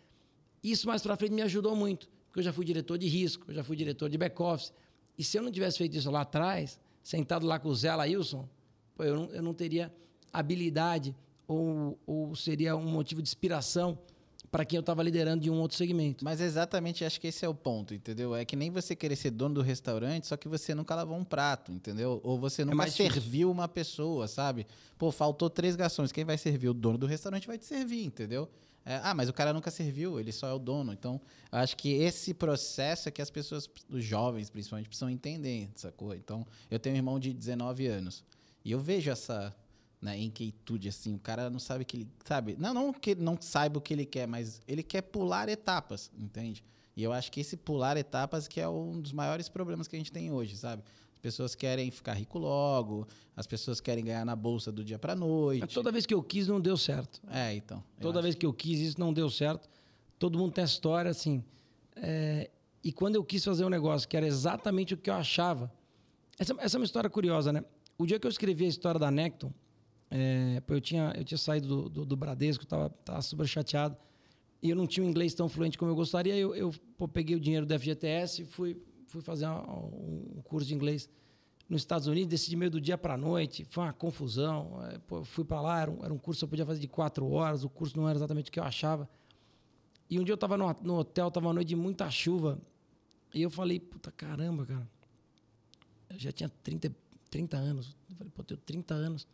Isso 0.62 0.86
mais 0.86 1.02
para 1.02 1.16
frente 1.16 1.32
me 1.32 1.42
ajudou 1.42 1.74
muito, 1.74 2.08
porque 2.28 2.38
eu 2.38 2.44
já 2.44 2.52
fui 2.52 2.64
diretor 2.64 2.96
de 2.96 3.08
risco, 3.08 3.50
eu 3.50 3.54
já 3.54 3.64
fui 3.64 3.76
diretor 3.76 4.08
de 4.08 4.16
back-office. 4.16 4.72
E 5.18 5.24
se 5.24 5.36
eu 5.36 5.42
não 5.42 5.50
tivesse 5.50 5.78
feito 5.78 5.96
isso 5.96 6.10
lá 6.12 6.20
atrás, 6.20 6.78
sentado 7.02 7.44
lá 7.44 7.58
com 7.58 7.68
o 7.68 7.74
Zé 7.74 7.92
Lailson, 7.92 8.48
pô, 8.94 9.02
eu, 9.02 9.16
não, 9.16 9.24
eu 9.34 9.42
não 9.42 9.52
teria 9.52 9.92
habilidade 10.32 11.14
ou, 11.48 11.98
ou 12.06 12.36
seria 12.36 12.76
um 12.76 12.84
motivo 12.84 13.20
de 13.20 13.28
inspiração 13.28 13.98
para 14.52 14.66
quem 14.66 14.76
eu 14.76 14.80
estava 14.80 15.02
liderando 15.02 15.42
de 15.42 15.50
um 15.50 15.58
outro 15.58 15.78
segmento. 15.78 16.22
Mas 16.22 16.38
exatamente 16.38 17.06
acho 17.06 17.18
que 17.18 17.28
esse 17.28 17.42
é 17.42 17.48
o 17.48 17.54
ponto, 17.54 17.94
entendeu? 17.94 18.36
É 18.36 18.44
que 18.44 18.54
nem 18.54 18.70
você 18.70 18.94
querer 18.94 19.16
ser 19.16 19.30
dono 19.30 19.54
do 19.54 19.62
restaurante, 19.62 20.26
só 20.26 20.36
que 20.36 20.46
você 20.46 20.74
nunca 20.74 20.94
lavou 20.94 21.16
um 21.16 21.24
prato, 21.24 21.72
entendeu? 21.72 22.20
Ou 22.22 22.38
você 22.38 22.62
nunca 22.62 22.76
mais 22.76 22.94
difícil. 22.94 23.14
serviu 23.14 23.50
uma 23.50 23.66
pessoa, 23.66 24.28
sabe? 24.28 24.66
Pô, 24.98 25.10
faltou 25.10 25.48
três 25.48 25.74
garçons. 25.74 26.12
Quem 26.12 26.26
vai 26.26 26.36
servir? 26.36 26.68
O 26.68 26.74
dono 26.74 26.98
do 26.98 27.06
restaurante 27.06 27.46
vai 27.46 27.56
te 27.56 27.64
servir, 27.64 28.04
entendeu? 28.04 28.46
É, 28.84 29.00
ah, 29.02 29.14
mas 29.14 29.30
o 29.30 29.32
cara 29.32 29.54
nunca 29.54 29.70
serviu, 29.70 30.20
ele 30.20 30.32
só 30.32 30.48
é 30.48 30.52
o 30.52 30.58
dono. 30.58 30.92
Então, 30.92 31.18
eu 31.50 31.58
acho 31.58 31.74
que 31.74 31.90
esse 31.94 32.34
processo 32.34 33.08
é 33.08 33.12
que 33.12 33.22
as 33.22 33.30
pessoas, 33.30 33.70
os 33.88 34.04
jovens 34.04 34.50
principalmente, 34.50 34.86
precisam 34.86 35.08
entender, 35.08 35.70
sacou? 35.74 36.14
Então, 36.14 36.46
eu 36.70 36.78
tenho 36.78 36.94
um 36.94 36.98
irmão 36.98 37.18
de 37.18 37.32
19 37.32 37.86
anos. 37.86 38.22
E 38.62 38.70
eu 38.70 38.78
vejo 38.78 39.10
essa 39.10 39.54
né, 40.02 40.18
inquietude, 40.18 40.88
assim. 40.88 41.14
O 41.14 41.18
cara 41.18 41.48
não 41.48 41.60
sabe 41.60 41.84
que 41.84 41.98
ele. 41.98 42.08
Sabe? 42.24 42.56
Não, 42.58 42.74
não 42.74 42.92
que 42.92 43.10
ele 43.10 43.22
não 43.22 43.38
saiba 43.40 43.78
o 43.78 43.80
que 43.80 43.94
ele 43.94 44.04
quer, 44.04 44.26
mas 44.26 44.60
ele 44.66 44.82
quer 44.82 45.02
pular 45.02 45.48
etapas, 45.48 46.10
entende? 46.18 46.64
E 46.96 47.02
eu 47.02 47.12
acho 47.12 47.30
que 47.30 47.40
esse 47.40 47.56
pular 47.56 47.96
etapas 47.96 48.48
que 48.48 48.60
é 48.60 48.68
um 48.68 49.00
dos 49.00 49.12
maiores 49.12 49.48
problemas 49.48 49.86
que 49.88 49.96
a 49.96 49.98
gente 49.98 50.12
tem 50.12 50.30
hoje, 50.30 50.56
sabe? 50.56 50.82
As 51.14 51.18
pessoas 51.20 51.54
querem 51.54 51.90
ficar 51.90 52.14
rico 52.14 52.38
logo, 52.38 53.06
as 53.36 53.46
pessoas 53.46 53.80
querem 53.80 54.04
ganhar 54.04 54.24
na 54.26 54.34
bolsa 54.34 54.72
do 54.72 54.84
dia 54.84 54.98
pra 54.98 55.14
noite. 55.14 55.72
Toda 55.72 55.92
vez 55.92 56.04
que 56.04 56.12
eu 56.12 56.22
quis, 56.22 56.48
não 56.48 56.60
deu 56.60 56.76
certo. 56.76 57.22
É, 57.30 57.54
então. 57.54 57.82
Toda 58.00 58.18
acho 58.18 58.24
vez 58.24 58.34
que 58.34 58.44
eu 58.44 58.52
quis, 58.52 58.80
isso 58.80 59.00
não 59.00 59.12
deu 59.12 59.30
certo. 59.30 59.70
Todo 60.18 60.36
mundo 60.36 60.52
tem 60.52 60.62
a 60.62 60.66
história, 60.66 61.10
assim. 61.10 61.42
é, 61.96 62.50
e 62.84 62.92
quando 62.92 63.14
eu 63.14 63.24
quis 63.24 63.44
fazer 63.44 63.64
um 63.64 63.68
negócio 63.68 64.08
que 64.08 64.16
era 64.16 64.26
exatamente 64.26 64.94
o 64.94 64.96
que 64.96 65.08
eu 65.08 65.14
achava. 65.14 65.72
Essa, 66.38 66.54
essa 66.58 66.76
é 66.76 66.78
uma 66.78 66.84
história 66.84 67.08
curiosa, 67.08 67.52
né? 67.52 67.64
O 67.96 68.04
dia 68.04 68.18
que 68.18 68.26
eu 68.26 68.30
escrevi 68.30 68.64
a 68.64 68.68
história 68.68 68.98
da 68.98 69.10
Necton, 69.10 69.52
é, 70.14 70.62
eu, 70.68 70.80
tinha, 70.80 71.10
eu 71.16 71.24
tinha 71.24 71.38
saído 71.38 71.66
do, 71.66 71.88
do, 71.88 72.04
do 72.04 72.16
Bradesco, 72.16 72.66
tava, 72.66 72.90
tava 72.90 73.22
super 73.22 73.46
chateado. 73.46 73.96
E 74.62 74.68
eu 74.68 74.76
não 74.76 74.86
tinha 74.86 75.04
um 75.04 75.08
inglês 75.08 75.32
tão 75.32 75.48
fluente 75.48 75.78
como 75.78 75.90
eu 75.90 75.94
gostaria. 75.94 76.36
Eu, 76.36 76.54
eu 76.54 76.70
pô, 76.98 77.08
peguei 77.08 77.34
o 77.34 77.40
dinheiro 77.40 77.64
do 77.64 77.78
FGTS 77.78 78.42
e 78.42 78.44
fui, 78.44 78.76
fui 79.06 79.22
fazer 79.22 79.46
um, 79.46 80.36
um 80.36 80.42
curso 80.42 80.68
de 80.68 80.74
inglês 80.74 81.08
nos 81.66 81.80
Estados 81.80 82.06
Unidos, 82.06 82.28
decidi 82.28 82.54
meio 82.54 82.70
do 82.70 82.78
dia 82.78 82.98
para 82.98 83.14
a 83.14 83.16
noite, 83.16 83.64
foi 83.64 83.84
uma 83.84 83.92
confusão. 83.94 84.84
É, 84.84 84.98
pô, 84.98 85.24
fui 85.24 85.44
para 85.44 85.62
lá, 85.62 85.80
era 85.80 85.90
um, 85.90 86.04
era 86.04 86.12
um 86.12 86.18
curso 86.18 86.40
que 86.40 86.44
eu 86.44 86.48
podia 86.48 86.66
fazer 86.66 86.80
de 86.80 86.88
quatro 86.88 87.30
horas, 87.30 87.64
o 87.64 87.70
curso 87.70 87.96
não 87.96 88.06
era 88.06 88.18
exatamente 88.18 88.50
o 88.50 88.52
que 88.52 88.60
eu 88.60 88.64
achava. 88.64 89.08
E 90.10 90.20
um 90.20 90.24
dia 90.24 90.32
eu 90.32 90.34
estava 90.34 90.58
no, 90.58 90.70
no 90.82 90.98
hotel, 90.98 91.28
estava 91.28 91.46
uma 91.46 91.54
noite 91.54 91.68
de 91.68 91.76
muita 91.76 92.10
chuva, 92.10 92.60
e 93.32 93.40
eu 93.40 93.48
falei, 93.48 93.80
puta 93.80 94.12
caramba, 94.12 94.66
cara, 94.66 94.86
eu 96.10 96.18
já 96.18 96.30
tinha 96.30 96.50
30, 96.62 96.94
30 97.30 97.56
anos. 97.56 97.96
Eu 98.10 98.16
falei, 98.16 98.32
pô, 98.34 98.42
eu 98.42 98.44
tenho 98.44 98.60
30 98.60 98.94
anos, 98.94 99.26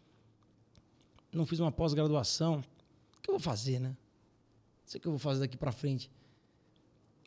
não 1.33 1.45
fiz 1.47 1.61
uma 1.61 1.71
pós-graduação, 1.73 2.59
o 3.17 3.21
que 3.23 3.31
eu 3.31 3.35
vou 3.35 3.41
fazer, 3.41 3.79
né? 3.79 3.89
Não 3.91 3.97
sei 4.87 4.99
o 4.99 5.03
que 5.03 5.07
eu 5.09 5.13
vou 5.13 5.19
fazer 5.19 5.41
daqui 5.41 5.57
para 5.57 5.71
frente. 5.73 6.11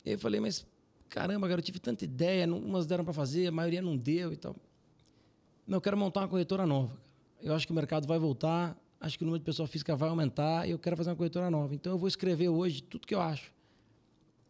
E 0.03 0.09
aí 0.09 0.15
eu 0.15 0.19
falei, 0.19 0.39
mas 0.39 0.65
caramba, 1.09 1.47
cara, 1.47 1.59
eu 1.59 1.63
tive 1.63 1.79
tanta 1.79 2.03
ideia, 2.03 2.47
não- 2.47 2.57
umas 2.59 2.85
deram 2.87 3.03
para 3.03 3.13
fazer, 3.13 3.47
a 3.47 3.51
maioria 3.51 3.81
não 3.81 3.95
deu 3.97 4.31
e 4.33 4.37
tal. 4.37 4.55
Não, 5.67 5.77
eu 5.77 5.81
quero 5.81 5.95
montar 5.97 6.21
uma 6.21 6.27
corretora 6.27 6.65
nova. 6.65 6.97
Eu 7.41 7.53
acho 7.53 7.65
que 7.67 7.71
o 7.71 7.75
mercado 7.75 8.07
vai 8.07 8.17
voltar, 8.17 8.75
acho 8.99 9.17
que 9.17 9.23
o 9.23 9.25
número 9.25 9.39
de 9.39 9.45
pessoa 9.45 9.67
física 9.67 9.95
vai 9.95 10.09
aumentar 10.09 10.67
e 10.67 10.71
eu 10.71 10.79
quero 10.79 10.97
fazer 10.97 11.09
uma 11.11 11.15
corretora 11.15 11.49
nova. 11.51 11.73
Então 11.75 11.93
eu 11.93 11.97
vou 11.97 12.07
escrever 12.07 12.49
hoje 12.49 12.81
tudo 12.81 13.05
que 13.07 13.13
eu 13.15 13.21
acho. 13.21 13.51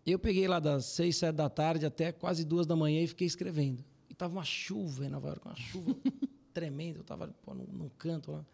Eu 0.06 0.18
peguei 0.18 0.48
lá 0.48 0.60
das 0.60 0.86
seis, 0.86 1.18
sete 1.18 1.36
da 1.36 1.50
tarde 1.50 1.86
até 1.86 2.12
quase 2.12 2.44
duas 2.46 2.66
da 2.66 2.76
manhã 2.76 3.02
e 3.02 3.08
fiquei 3.08 3.28
escrevendo. 3.28 3.84
E 4.10 4.14
tava 4.16 4.34
uma 4.34 4.44
chuva 4.44 5.06
em 5.06 5.10
Nova 5.10 5.28
York, 5.28 5.46
uma 5.46 5.56
chuva 5.56 5.96
tremenda. 6.54 7.00
Eu 7.00 7.04
tava 7.04 7.28
pô, 7.44 7.54
num, 7.54 7.66
num 7.72 7.90
canto 7.90 8.32
lá. 8.32 8.46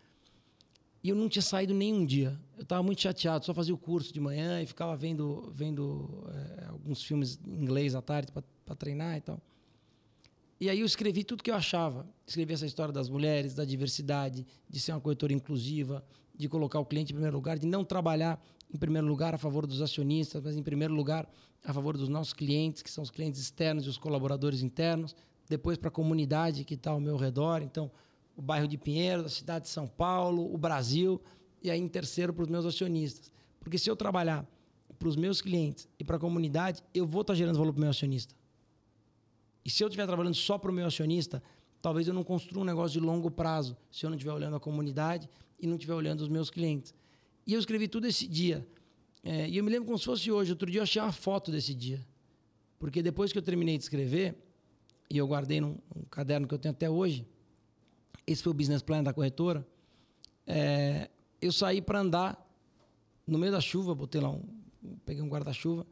E 1.08 1.10
eu 1.10 1.15
não 1.15 1.30
tinha 1.30 1.41
saído 1.41 1.74
nenhum 1.74 2.06
dia. 2.06 2.38
Eu 2.58 2.63
estava 2.63 2.84
muito 2.84 3.02
chateado, 3.02 3.46
só 3.46 3.54
fazia 3.54 3.74
o 3.74 3.78
curso 3.78 4.13
de 4.13 4.20
manhã 4.20 4.62
e 4.62 4.65
ficava 4.65 4.93
vendo, 4.93 5.50
vendo 5.56 6.28
eh, 6.34 6.65
alguns 6.67 7.02
filmes 7.02 7.39
em 7.48 7.62
inglês 7.62 7.96
à 7.96 8.02
tarde 8.02 8.30
para 8.30 8.76
treinar 8.76 9.15
e 9.15 9.22
tal. 9.22 9.41
E 10.60 10.70
aí 10.70 10.82
eu 10.82 10.86
escrevi 10.86 11.24
tudo 11.24 11.41
que 11.41 11.50
eu 11.50 11.56
achava. 11.56 12.06
Escrevi 12.26 12.54
essa 12.54 12.65
história 12.65 12.93
das 12.93 13.08
mulheres, 13.08 13.56
da 13.56 13.63
diversidade, 13.63 14.46
de 14.70 14.80
ser 14.82 14.91
uma 14.91 15.00
corretora 15.00 15.32
inclusiva, 15.32 16.04
de 16.36 16.50
colocar 16.50 16.78
o 16.82 16.86
cliente 16.86 17.13
em 17.13 17.15
primeiro 17.15 17.38
lugar, 17.38 17.58
de 17.58 17.67
não 17.67 17.86
trabalhar 17.86 18.46
em 18.70 18.78
primeiro 18.78 19.08
lugar 19.08 19.34
a 19.34 19.38
favor 19.38 19.65
dos 19.65 19.82
acionistas, 19.82 20.43
mas 20.43 20.58
em 20.58 20.62
primeiro 20.62 20.93
lugar 20.93 21.26
a 21.63 21.72
favor 21.72 21.96
dos 21.96 22.10
nossos 22.10 22.34
clientes, 22.34 22.82
que 22.82 22.91
são 22.91 23.02
os 23.02 23.10
clientes 23.10 23.39
externos 23.39 23.86
e 23.86 23.89
os 23.89 23.98
colaboradores 23.98 24.62
internos. 24.62 25.15
Depois 25.48 25.78
para 25.78 25.88
a 25.88 25.91
comunidade 25.91 26.65
que 26.65 26.74
está 26.74 26.91
ao 26.91 27.00
meu 27.00 27.15
redor. 27.15 27.62
Então, 27.62 27.89
o 28.38 28.41
bairro 28.41 28.67
de 28.67 28.78
Pinheiro, 28.78 29.26
a 29.26 29.30
cidade 29.30 29.65
de 29.65 29.71
São 29.71 29.88
Paulo, 29.88 30.54
o 30.54 30.58
Brasil. 30.58 31.19
E 31.62 31.71
aí, 31.71 31.80
em 31.80 31.88
terceiro, 31.88 32.32
para 32.32 32.43
os 32.43 32.47
meus 32.47 32.65
acionistas. 32.65 33.32
Porque 33.60 33.80
se 33.80 33.89
eu 33.89 33.95
trabalhar 33.95 34.47
para 34.97 35.08
os 35.08 35.15
meus 35.15 35.41
clientes 35.41 35.89
e 36.00 36.04
para 36.04 36.17
a 36.17 36.19
comunidade, 36.19 36.84
eu 36.93 37.06
vou 37.06 37.21
estar 37.21 37.34
gerando 37.34 37.58
valor 37.58 37.73
para 37.73 37.80
o 37.80 37.82
meu 37.82 37.89
acionista. 37.89 38.36
E 39.65 39.69
se 39.69 39.84
eu 39.84 39.88
estiver 39.88 40.06
trabalhando 40.06 40.36
só 40.36 40.58
para 40.58 40.71
o 40.71 40.73
meu 40.73 40.86
acionista, 40.86 41.41
talvez 41.82 42.08
eu 42.08 42.13
não 42.13 42.23
construa 42.23 42.62
um 42.62 42.65
negócio 42.65 43.00
de 43.00 43.06
longo 43.06 43.30
prazo, 43.30 43.76
se 43.91 44.06
eu 44.06 44.10
não 44.10 44.15
estiver 44.15 44.34
olhando 44.34 44.56
a 44.56 44.60
comunidade 44.60 45.28
e 45.60 45.65
não 45.65 45.76
estiver 45.76 45.95
olhando 45.95 46.21
os 46.21 46.30
meus 46.30 46.50
clientes. 46.50 46.93
E 47.45 47.54
eu 47.54 47.60
escrevi 47.60 47.88
tudo 47.88 48.06
esse 48.06 48.28
dia. 48.28 48.65
É, 49.23 49.50
e 49.50 49.58
eu 49.58 49.63
me 49.63 49.71
lembro 49.71 49.88
como 49.88 49.97
se 49.97 50.06
fosse 50.06 50.32
hoje. 50.32 50.52
Outro 50.52 50.69
dia 50.69 50.80
eu 50.80 50.84
achei 50.84 51.02
uma 51.02 51.12
foto 51.12 51.52
desse 51.52 51.73
dia. 51.73 52.06
Porque 52.78 53.02
depois 53.02 53.32
que 53.32 53.38
eu 53.38 53.41
terminei 53.41 53.78
de 53.78 53.84
escrever, 53.84 54.38
e 55.10 55.17
eu 55.17 55.28
guardei 55.28 55.60
num, 55.60 55.78
num 55.93 56.04
caderno 56.04 56.47
que 56.47 56.54
eu 56.54 56.60
tenho 56.60 56.73
até 56.73 56.89
hoje, 56.89 57.26
esse 58.28 58.44
foi 58.44 58.52
o 58.52 58.54
business 58.54 58.82
plan 58.84 59.02
da 59.02 59.13
corretora, 59.13 59.66
é, 60.46 61.10
eu 61.42 61.52
saí 61.52 61.82
para 61.82 62.00
andar 62.00 62.48
no 63.26 63.38
meio 63.40 63.52
da 63.52 63.62
chuva, 63.62 63.96
botei 63.96 64.22
lá 64.22 64.30
um, 64.30 64.44
peguei 65.06 65.24
um 65.24 65.30
guarda-chuva, 65.30 65.88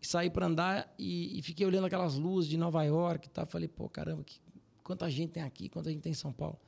saí 0.00 0.30
para 0.30 0.46
andar 0.46 0.94
e, 0.98 1.38
e 1.38 1.42
fiquei 1.42 1.66
olhando 1.66 1.86
aquelas 1.86 2.16
luzes 2.16 2.48
de 2.48 2.56
Nova 2.56 2.82
York 2.84 3.26
e 3.26 3.30
tal. 3.30 3.46
Falei, 3.46 3.68
pô, 3.68 3.88
caramba, 3.88 4.22
que, 4.24 4.40
quanta 4.82 5.10
gente 5.10 5.32
tem 5.32 5.42
aqui, 5.42 5.68
quanta 5.68 5.90
gente 5.90 6.02
tem 6.02 6.12
em 6.12 6.14
São 6.14 6.32
Paulo. 6.32 6.58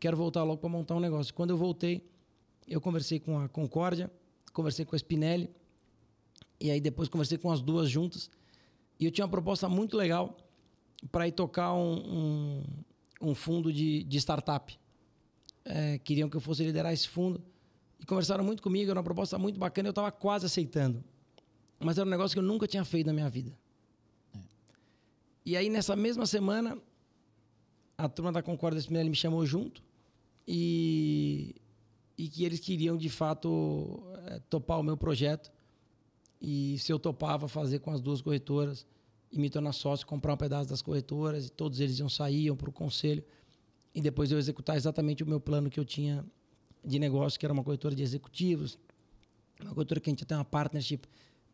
Quero 0.00 0.16
voltar 0.16 0.42
logo 0.42 0.58
para 0.58 0.68
montar 0.68 0.94
um 0.94 1.00
negócio. 1.00 1.32
Quando 1.32 1.50
eu 1.50 1.56
voltei, 1.56 2.04
eu 2.66 2.80
conversei 2.80 3.20
com 3.20 3.38
a 3.38 3.48
Concórdia, 3.48 4.10
conversei 4.52 4.84
com 4.84 4.94
a 4.94 4.98
Spinelli, 4.98 5.50
e 6.60 6.70
aí 6.70 6.80
depois 6.80 7.08
conversei 7.08 7.38
com 7.38 7.50
as 7.50 7.62
duas 7.62 7.88
juntas. 7.88 8.30
E 8.98 9.04
eu 9.04 9.10
tinha 9.10 9.24
uma 9.24 9.30
proposta 9.30 9.68
muito 9.68 9.96
legal 9.96 10.36
para 11.10 11.28
ir 11.28 11.32
tocar 11.32 11.74
um, 11.74 11.94
um, 11.94 12.64
um 13.20 13.34
fundo 13.34 13.72
de, 13.72 14.04
de 14.04 14.18
startup. 14.18 14.78
É, 15.64 15.98
queriam 15.98 16.28
que 16.28 16.36
eu 16.36 16.40
fosse 16.40 16.64
liderar 16.64 16.92
esse 16.92 17.08
fundo. 17.08 17.42
E 17.98 18.04
conversaram 18.06 18.44
muito 18.44 18.62
comigo, 18.62 18.90
era 18.90 18.98
uma 18.98 19.04
proposta 19.04 19.38
muito 19.38 19.58
bacana, 19.58 19.88
eu 19.88 19.90
estava 19.90 20.12
quase 20.12 20.46
aceitando. 20.46 21.02
Mas 21.78 21.98
era 21.98 22.06
um 22.06 22.10
negócio 22.10 22.34
que 22.34 22.38
eu 22.38 22.44
nunca 22.44 22.66
tinha 22.66 22.84
feito 22.84 23.06
na 23.06 23.12
minha 23.12 23.28
vida. 23.28 23.56
E 25.44 25.56
aí, 25.56 25.68
nessa 25.68 25.94
mesma 25.94 26.26
semana, 26.26 26.78
a 27.98 28.08
turma 28.08 28.32
da 28.32 28.42
Concórdia 28.42 28.80
Spinelli 28.80 29.10
me 29.10 29.16
chamou 29.16 29.44
junto 29.44 29.82
e, 30.48 31.54
e 32.16 32.28
que 32.28 32.44
eles 32.44 32.60
queriam, 32.60 32.96
de 32.96 33.08
fato, 33.10 34.02
eh, 34.26 34.40
topar 34.48 34.80
o 34.80 34.82
meu 34.82 34.96
projeto. 34.96 35.52
E 36.40 36.78
se 36.78 36.92
eu 36.92 36.98
topava 36.98 37.48
fazer 37.48 37.80
com 37.80 37.90
as 37.90 38.00
duas 38.00 38.20
corretoras 38.20 38.86
e 39.34 39.38
me 39.40 39.50
tornar 39.50 39.72
sócio, 39.72 40.06
comprar 40.06 40.32
um 40.32 40.36
pedaço 40.36 40.68
das 40.70 40.80
corretoras, 40.80 41.46
e 41.46 41.50
todos 41.50 41.80
eles 41.80 41.98
iam 41.98 42.08
sair, 42.08 42.44
iam 42.44 42.56
para 42.56 42.70
o 42.70 42.72
conselho. 42.72 43.24
E 43.92 44.00
depois 44.00 44.30
eu 44.30 44.38
executar 44.38 44.76
exatamente 44.76 45.22
o 45.24 45.26
meu 45.26 45.40
plano 45.40 45.68
que 45.68 45.78
eu 45.80 45.84
tinha 45.84 46.24
de 46.84 46.98
negócio, 47.00 47.38
que 47.38 47.44
era 47.44 47.52
uma 47.52 47.64
corretora 47.64 47.94
de 47.94 48.02
executivos, 48.02 48.78
uma 49.60 49.74
corretora 49.74 50.00
que 50.00 50.08
a 50.08 50.12
gente 50.12 50.24
tem 50.24 50.36
uma 50.36 50.44
partnership 50.44 51.00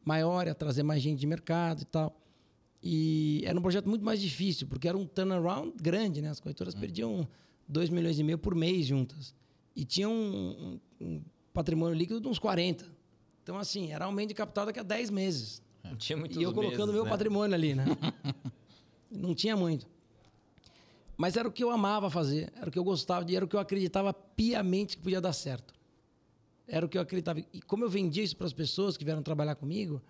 maior, 0.05 0.47
ia 0.47 0.55
trazer 0.55 0.83
mais 0.83 1.03
gente 1.03 1.19
de 1.19 1.27
mercado 1.27 1.83
e 1.83 1.85
tal. 1.87 2.15
E 2.83 3.43
era 3.45 3.59
um 3.59 3.63
projeto 3.63 3.89
muito 3.89 4.05
mais 4.05 4.21
difícil, 4.21 4.67
porque 4.67 4.89
era 4.89 4.97
um 4.97 5.07
turnaround 5.07 5.73
grande, 5.81 6.21
né? 6.23 6.29
As 6.31 6.41
corretoras 6.41 6.75
perdiam 6.75 7.27
2 7.69 7.89
milhões 7.91 8.19
e 8.19 8.23
meio 8.23 8.39
por 8.39 8.55
mês 8.55 8.87
juntas. 8.87 9.35
E 9.77 9.85
tinha 9.85 10.09
um, 10.09 10.79
um- 11.01 11.07
um 11.07 11.23
patrimônio 11.53 11.97
líquido 11.97 12.21
de 12.21 12.29
uns 12.29 12.39
40. 12.39 12.87
Então, 13.43 13.57
assim, 13.59 13.91
era 13.93 14.05
aumento 14.07 14.29
de 14.29 14.35
capital 14.35 14.67
daqui 14.67 14.81
a 14.81 14.83
10 14.83 15.11
meses. 15.11 15.63
Não 15.85 15.97
tinha 15.97 16.17
muitos 16.17 16.37
E 16.37 16.43
eu 16.43 16.53
colocando 16.53 16.79
meses, 16.79 16.95
meu 16.95 17.05
né? 17.05 17.11
patrimônio 17.11 17.55
ali, 17.55 17.75
né? 17.75 17.85
Não 19.11 19.35
tinha 19.35 19.57
muito. 19.57 19.87
Mas 21.17 21.37
era 21.37 21.49
o 21.49 21.53
que 21.53 21.63
eu 21.63 21.71
amava 21.71 22.09
fazer, 22.09 22.53
era 22.57 22.69
o 22.69 22.73
que 22.73 22.79
eu 22.79 22.85
gostava 22.85 23.25
de, 23.25 23.37
era 23.37 23.45
o 23.45 23.49
que 23.49 23.57
eu 23.57 23.61
acreditava 23.61 24.13
piamente 24.13 24.97
que 24.97 25.03
podia 25.03 25.21
dar 25.21 25.33
certo. 25.33 25.75
Era 26.67 26.87
o 26.87 26.89
que 26.89 26.97
eu 26.97 27.03
acreditava. 27.03 27.41
E 27.53 27.61
como 27.61 27.85
eu 27.85 27.91
vendia 27.91 28.23
isso 28.23 28.37
para 28.37 28.47
as 28.47 28.53
pessoas 28.53 28.97
que 28.97 29.05
vieram 29.05 29.23
trabalhar 29.23 29.57
comigo, 29.57 30.01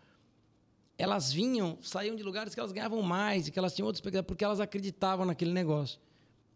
elas 0.97 1.33
vinham, 1.33 1.79
saíam 1.81 2.15
de 2.15 2.23
lugares 2.23 2.55
que 2.55 2.61
elas 2.61 2.73
ganhavam 2.73 3.01
mais 3.03 3.49
e 3.49 3.51
que 3.51 3.59
elas 3.59 3.75
tinham 3.75 3.87
outras 3.87 3.99
expectativas, 3.99 4.27
porque 4.27 4.45
elas 4.45 4.61
acreditavam 4.61 5.25
naquele 5.25 5.53
negócio. 5.53 5.99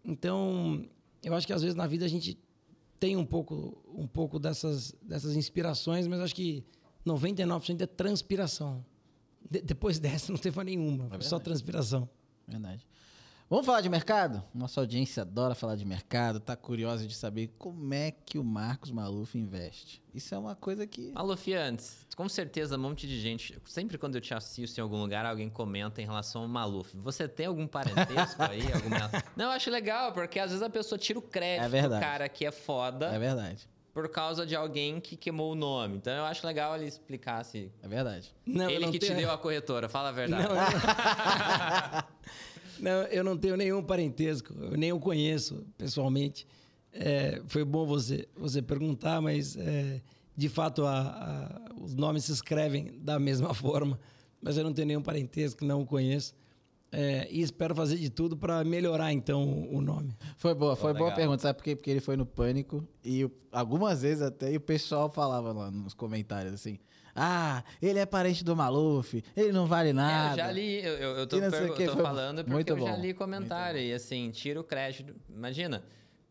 Então, 0.05 0.87
eu 1.23 1.35
acho 1.35 1.47
que 1.47 1.53
às 1.53 1.63
vezes 1.63 1.75
na 1.75 1.87
vida 1.87 2.05
a 2.05 2.09
gente 2.09 2.39
tem 3.01 3.17
um 3.17 3.25
pouco, 3.25 3.83
um 3.95 4.07
pouco 4.07 4.39
dessas, 4.39 4.95
dessas 5.03 5.35
inspirações, 5.35 6.07
mas 6.07 6.21
acho 6.21 6.35
que 6.35 6.63
99% 7.07 7.81
é 7.81 7.87
transpiração. 7.87 8.85
De- 9.51 9.61
depois 9.63 9.99
dessa 9.99 10.33
não 10.33 10.39
teve 10.39 10.63
nenhuma, 10.65 11.09
foi 11.09 11.23
só 11.23 11.39
transpiração. 11.39 12.09
Verdade. 12.47 12.87
Vamos 13.49 13.67
falar 13.67 13.83
de 13.83 13.91
mercado? 13.91 14.43
Nossa 14.55 14.81
audiência 14.81 15.21
adora 15.23 15.55
falar 15.55 15.77
de 15.77 15.85
mercado, 15.85 16.41
tá 16.41 16.57
curiosa 16.57 17.07
de 17.07 17.15
saber 17.15 17.55
como 17.59 17.93
é 17.93 18.11
que 18.11 18.39
o 18.39 18.43
Marcos 18.43 18.91
Maluf 18.91 19.37
investe. 19.37 20.03
Isso 20.15 20.35
é 20.35 20.39
uma 20.39 20.55
coisa 20.57 20.87
que. 20.87 21.13
Maluf, 21.13 21.53
antes, 21.53 22.07
com 22.17 22.27
certeza 22.27 22.77
um 22.77 22.81
monte 22.81 23.07
de 23.07 23.21
gente, 23.21 23.57
sempre 23.67 23.99
quando 23.99 24.15
eu 24.15 24.21
te 24.23 24.33
assisto 24.33 24.81
em 24.81 24.83
algum 24.83 24.97
lugar, 24.99 25.27
alguém 25.27 25.51
comenta 25.51 26.01
em 26.01 26.07
relação 26.07 26.43
ao 26.43 26.49
Maluf. 26.49 26.97
Você 26.97 27.29
tem 27.29 27.45
algum 27.45 27.67
parentesco 27.67 28.43
aí? 28.43 28.63
Alguma... 28.73 29.11
Não, 29.37 29.45
eu 29.45 29.51
acho 29.51 29.71
legal, 29.71 30.13
porque 30.13 30.39
às 30.39 30.51
vezes 30.51 30.63
a 30.63 30.71
pessoa 30.71 30.99
tira 30.99 31.19
o 31.19 31.23
crédito 31.23 31.67
É 31.67 31.69
verdade. 31.69 32.01
do 32.03 32.09
cara 32.09 32.29
que 32.31 32.47
é 32.47 32.51
foda 32.51 33.07
É 33.15 33.19
verdade. 33.19 33.69
Por 33.95 34.09
causa 34.09 34.45
de 34.45 34.55
alguém 34.57 35.01
que 35.01 35.17
quemou 35.17 35.53
o 35.53 35.55
nome. 35.55 35.97
Então 35.97 36.13
eu 36.13 36.25
acho 36.25 36.45
legal 36.47 36.75
ele 36.77 36.85
explicar 36.87 37.45
se... 37.45 37.71
É 37.81 37.87
verdade. 37.89 38.35
Não, 38.45 38.69
ele 38.69 38.85
não 38.87 38.93
que 38.93 38.99
te 38.99 39.07
tenho- 39.07 39.21
deu 39.21 39.31
a 39.31 39.39
corretora, 39.39 39.89
fala 39.89 40.09
a 40.09 40.13
verdade. 40.13 40.43
Não, 40.43 40.57
eu... 40.57 42.05
não, 42.81 43.03
eu 43.09 43.25
não 43.25 43.37
tenho 43.37 43.57
nenhum 43.57 43.83
parentesco, 43.83 44.53
eu 44.61 44.77
nem 44.77 44.93
o 44.93 44.99
conheço 44.99 45.65
pessoalmente. 45.79 46.47
É, 46.93 47.41
foi 47.47 47.65
bom 47.65 47.87
você, 47.87 48.29
você 48.37 48.61
perguntar, 48.61 49.21
mas 49.21 49.57
é, 49.57 50.01
de 50.37 50.49
fato 50.49 50.85
a- 50.85 51.01
a- 51.71 51.75
os 51.81 51.95
nomes 51.95 52.25
se 52.25 52.33
escrevem 52.33 52.93
da 53.01 53.19
mesma 53.19 53.53
forma, 53.55 53.99
mas 54.43 54.57
eu 54.57 54.65
não 54.65 54.73
tenho 54.73 54.89
nenhum 54.89 55.03
parentesco, 55.03 55.65
não 55.65 55.81
o 55.83 55.87
conheço. 55.87 56.35
É, 56.97 57.27
e 57.31 57.41
espero 57.43 57.75
fazer 57.75 57.97
de 57.97 58.09
tudo 58.09 58.37
para 58.37 58.63
melhorar 58.63 59.13
então 59.13 59.67
o 59.71 59.81
nome. 59.81 60.17
Foi 60.37 60.55
boa, 60.55 60.77
foi 60.77 60.95
boa 60.95 61.11
pergunta, 61.13 61.43
sabe 61.43 61.57
por 61.59 61.65
quê? 61.65 61.75
Porque 61.75 61.91
ele 61.91 62.01
foi 62.01 62.17
no 62.17 62.25
pânico 62.25 62.87
e 63.05 63.29
algumas 63.51 64.03
vezes 64.03 64.23
até 64.23 64.53
e 64.53 64.57
o 64.57 64.61
pessoal 64.61 65.11
falava 65.11 65.53
lá 65.53 65.71
nos 65.71 65.93
comentários 65.93 66.55
assim: 66.55 66.79
Ah, 67.15 67.65
ele 67.83 67.99
é 67.99 68.07
parente 68.07 68.45
do 68.45 68.55
Maluf, 68.55 69.23
ele 69.37 69.51
não 69.51 69.67
vale 69.67 69.89
É, 69.91 69.93
nada. 69.93 70.33
eu 70.35 70.37
já 70.47 70.53
li, 70.53 70.85
eu, 70.85 70.93
eu, 70.95 71.11
eu 71.19 71.27
tô, 71.27 71.37
E 71.37 71.41
o 71.71 71.75
que, 71.75 71.87
tô 71.87 71.97
falando 71.97 72.39
porque 72.39 72.53
muito 72.53 72.71
eu 72.71 72.79
já 72.79 72.85
bom, 72.85 72.97
li 72.97 73.03
muito 73.03 73.17
comentário. 73.17 73.81
E 73.81 73.93
assim, 73.93 74.31
tira 74.31 74.61
o 74.61 74.65
crédito. 74.65 75.15
Imagina. 75.29 75.83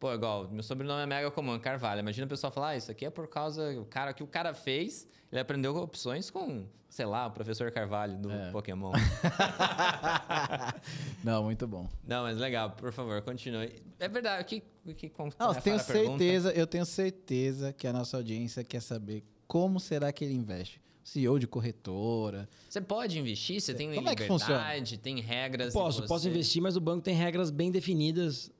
Pô, 0.03 0.13
igual, 0.13 0.49
meu 0.51 0.61
sobrenome 0.61 1.01
é 1.01 1.05
mega 1.05 1.31
comum, 1.31 1.57
Carvalho. 1.57 2.01
Imagina 2.01 2.25
o 2.25 2.29
pessoal 2.29 2.51
falar, 2.51 2.71
ah, 2.71 2.75
isso 2.75 2.91
aqui 2.91 3.05
é 3.05 3.09
por 3.09 3.25
causa 3.25 3.71
o 3.79 3.85
cara 3.85 4.13
que 4.13 4.21
o 4.21 4.27
cara 4.27 4.53
fez, 4.53 5.07
ele 5.31 5.39
aprendeu 5.39 5.73
opções 5.77 6.29
com, 6.29 6.65
sei 6.89 7.05
lá, 7.05 7.27
o 7.27 7.31
professor 7.31 7.71
Carvalho 7.71 8.17
do 8.17 8.29
É. 8.29 8.51
Pokémon. 8.51 8.91
não, 11.23 11.45
muito 11.45 11.65
bom. 11.65 11.87
Não, 12.05 12.23
mas 12.23 12.37
legal, 12.37 12.71
por 12.71 12.91
favor, 12.91 13.21
continue. 13.21 13.81
É 13.97 14.09
verdade, 14.09 14.43
o 14.43 14.45
que, 14.45 14.93
que 14.93 15.07
como 15.07 15.31
Não, 15.39 15.53
eu 15.53 15.61
tenho 15.61 15.77
a 15.77 15.79
pergunta? 15.79 16.17
certeza, 16.17 16.51
eu 16.51 16.67
tenho 16.67 16.85
certeza 16.85 17.71
que 17.71 17.87
a 17.87 17.93
nossa 17.93 18.17
audiência 18.17 18.61
quer 18.61 18.81
saber 18.81 19.23
como 19.47 19.79
será 19.79 20.11
que 20.11 20.25
ele 20.25 20.33
investe. 20.33 20.81
CEO 21.03 21.37
de 21.37 21.45
corretora. 21.45 22.47
Você 22.69 22.79
pode 22.79 23.19
investir, 23.19 23.59
você 23.59 23.73
tem 23.73 23.93
Como 23.93 24.07
é 24.07 24.15
que 24.15 24.23
liberdade, 24.23 24.97
tem 24.97 25.19
regras. 25.19 25.73
Posso, 25.73 26.07
posso 26.07 26.29
investir, 26.29 26.61
mas 26.61 26.77
o 26.77 26.81
banco 26.81 27.01
tem 27.01 27.13
regras 27.13 27.51
bem 27.51 27.71
definidas 27.71 28.51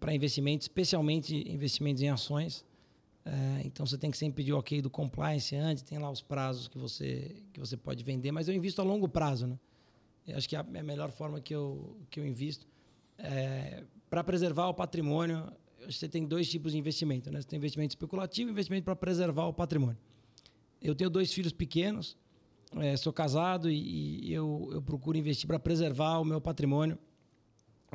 para 0.00 0.12
investimento, 0.12 0.62
especialmente 0.62 1.34
investimentos 1.50 2.02
em 2.02 2.08
ações. 2.08 2.64
É, 3.24 3.62
então 3.66 3.84
você 3.84 3.98
tem 3.98 4.10
que 4.10 4.16
sempre 4.16 4.36
pedir 4.36 4.54
o 4.54 4.58
ok 4.58 4.80
do 4.80 4.88
compliance 4.88 5.54
antes, 5.54 5.82
tem 5.82 5.98
lá 5.98 6.10
os 6.10 6.22
prazos 6.22 6.66
que 6.66 6.78
você, 6.78 7.36
que 7.52 7.60
você 7.60 7.76
pode 7.76 8.02
vender, 8.02 8.32
mas 8.32 8.48
eu 8.48 8.54
invisto 8.54 8.80
a 8.80 8.84
longo 8.84 9.06
prazo, 9.06 9.46
né? 9.46 9.58
Eu 10.26 10.36
acho 10.36 10.48
que 10.48 10.56
é 10.56 10.58
a 10.58 10.66
é 10.74 10.82
melhor 10.82 11.10
forma 11.10 11.40
que 11.40 11.54
eu, 11.54 11.96
que 12.10 12.18
eu 12.18 12.26
invisto. 12.26 12.66
para 14.08 14.24
preservar 14.24 14.68
o 14.68 14.74
patrimônio, 14.74 15.52
você 15.86 16.08
tem 16.08 16.26
dois 16.26 16.48
tipos 16.48 16.72
de 16.72 16.78
investimento, 16.78 17.30
né? 17.30 17.40
Você 17.40 17.48
tem 17.48 17.58
investimento 17.58 17.92
especulativo 17.92 18.50
e 18.50 18.52
investimento 18.52 18.84
para 18.84 18.96
preservar 18.96 19.46
o 19.46 19.52
patrimônio. 19.52 19.98
Eu 20.80 20.94
tenho 20.94 21.10
dois 21.10 21.32
filhos 21.32 21.52
pequenos, 21.52 22.16
eh, 22.76 22.96
sou 22.96 23.12
casado 23.12 23.70
e, 23.70 24.28
e 24.28 24.32
eu, 24.32 24.68
eu 24.72 24.82
procuro 24.82 25.16
investir 25.16 25.46
para 25.46 25.58
preservar 25.58 26.20
o 26.20 26.24
meu 26.24 26.40
patrimônio, 26.40 26.98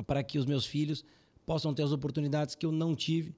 para 0.06 0.22
que 0.22 0.38
os 0.38 0.46
meus 0.46 0.66
filhos 0.66 1.04
possam 1.46 1.72
ter 1.72 1.82
as 1.82 1.92
oportunidades 1.92 2.54
que 2.54 2.66
eu 2.66 2.72
não 2.72 2.94
tive 2.94 3.34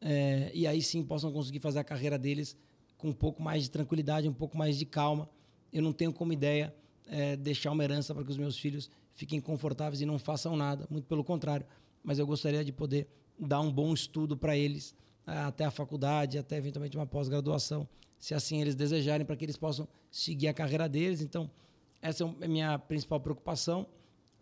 eh, 0.00 0.50
e 0.54 0.66
aí 0.66 0.82
sim 0.82 1.02
possam 1.02 1.32
conseguir 1.32 1.60
fazer 1.60 1.78
a 1.78 1.84
carreira 1.84 2.18
deles 2.18 2.56
com 2.96 3.08
um 3.08 3.12
pouco 3.12 3.42
mais 3.42 3.64
de 3.64 3.70
tranquilidade, 3.70 4.28
um 4.28 4.32
pouco 4.32 4.56
mais 4.56 4.78
de 4.78 4.84
calma. 4.84 5.28
Eu 5.72 5.82
não 5.82 5.92
tenho 5.92 6.12
como 6.12 6.32
ideia 6.32 6.74
eh, 7.06 7.36
deixar 7.36 7.70
uma 7.70 7.84
herança 7.84 8.14
para 8.14 8.24
que 8.24 8.30
os 8.30 8.38
meus 8.38 8.58
filhos 8.58 8.90
fiquem 9.12 9.40
confortáveis 9.40 10.00
e 10.00 10.06
não 10.06 10.18
façam 10.18 10.56
nada, 10.56 10.86
muito 10.90 11.06
pelo 11.06 11.24
contrário. 11.24 11.66
Mas 12.02 12.18
eu 12.18 12.26
gostaria 12.26 12.64
de 12.64 12.72
poder 12.72 13.08
dar 13.38 13.60
um 13.60 13.72
bom 13.72 13.92
estudo 13.92 14.36
para 14.36 14.56
eles, 14.56 14.94
até 15.26 15.64
a 15.64 15.70
faculdade, 15.70 16.38
até 16.38 16.56
eventualmente 16.56 16.96
uma 16.96 17.06
pós-graduação, 17.06 17.88
se 18.20 18.34
assim 18.34 18.60
eles 18.60 18.74
desejarem, 18.74 19.26
para 19.26 19.34
que 19.34 19.44
eles 19.44 19.56
possam 19.56 19.88
seguir 20.10 20.46
a 20.46 20.54
carreira 20.54 20.88
deles. 20.88 21.22
Então, 21.22 21.50
essa 22.02 22.22
é 22.22 22.44
a 22.44 22.48
minha 22.48 22.78
principal 22.78 23.18
preocupação. 23.18 23.86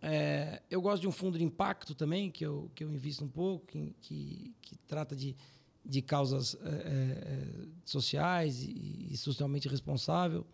É, 0.01 0.61
eu 0.69 0.81
gosto 0.81 1.01
de 1.01 1.07
um 1.07 1.11
fundo 1.11 1.37
de 1.37 1.43
impacto 1.43 1.95
também, 1.95 2.29
que 2.29 2.45
eu, 2.45 2.69
que 2.75 2.83
eu 2.83 2.91
invisto 2.91 3.23
um 3.23 3.27
pouco, 3.27 3.65
que, 3.65 3.95
que, 4.01 4.53
que 4.61 4.75
trata 4.87 5.15
de, 5.15 5.35
de 5.83 6.01
causas 6.01 6.55
é, 6.61 6.67
é, 6.69 7.67
sociais 7.85 8.61
e, 8.61 9.07
e 9.11 9.17
socialmente 9.17 9.67
responsável, 9.67 10.45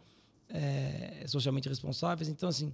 é, 0.47 1.25
socialmente 1.27 1.67
responsáveis. 1.67 2.29
Então, 2.29 2.47
assim, 2.47 2.73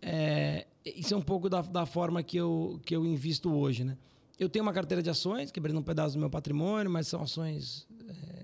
é, 0.00 0.66
isso 0.84 1.12
é 1.12 1.16
um 1.16 1.22
pouco 1.22 1.48
da, 1.48 1.60
da 1.60 1.84
forma 1.86 2.22
que 2.22 2.36
eu, 2.36 2.80
que 2.84 2.96
eu 2.96 3.04
invisto 3.04 3.52
hoje, 3.52 3.84
né? 3.84 3.96
Eu 4.38 4.48
tenho 4.48 4.64
uma 4.64 4.72
carteira 4.72 5.02
de 5.02 5.10
ações, 5.10 5.50
quebrando 5.50 5.80
um 5.80 5.82
pedaço 5.82 6.14
do 6.14 6.20
meu 6.20 6.30
patrimônio, 6.30 6.90
mas 6.90 7.08
são 7.08 7.20
ações 7.20 7.88
é, 8.08 8.37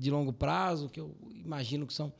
de 0.00 0.10
longo 0.10 0.32
prazo, 0.32 0.88
que 0.88 0.98
eu 1.00 1.14
imagino 1.34 1.86
que 1.86 1.92
são 1.92 2.12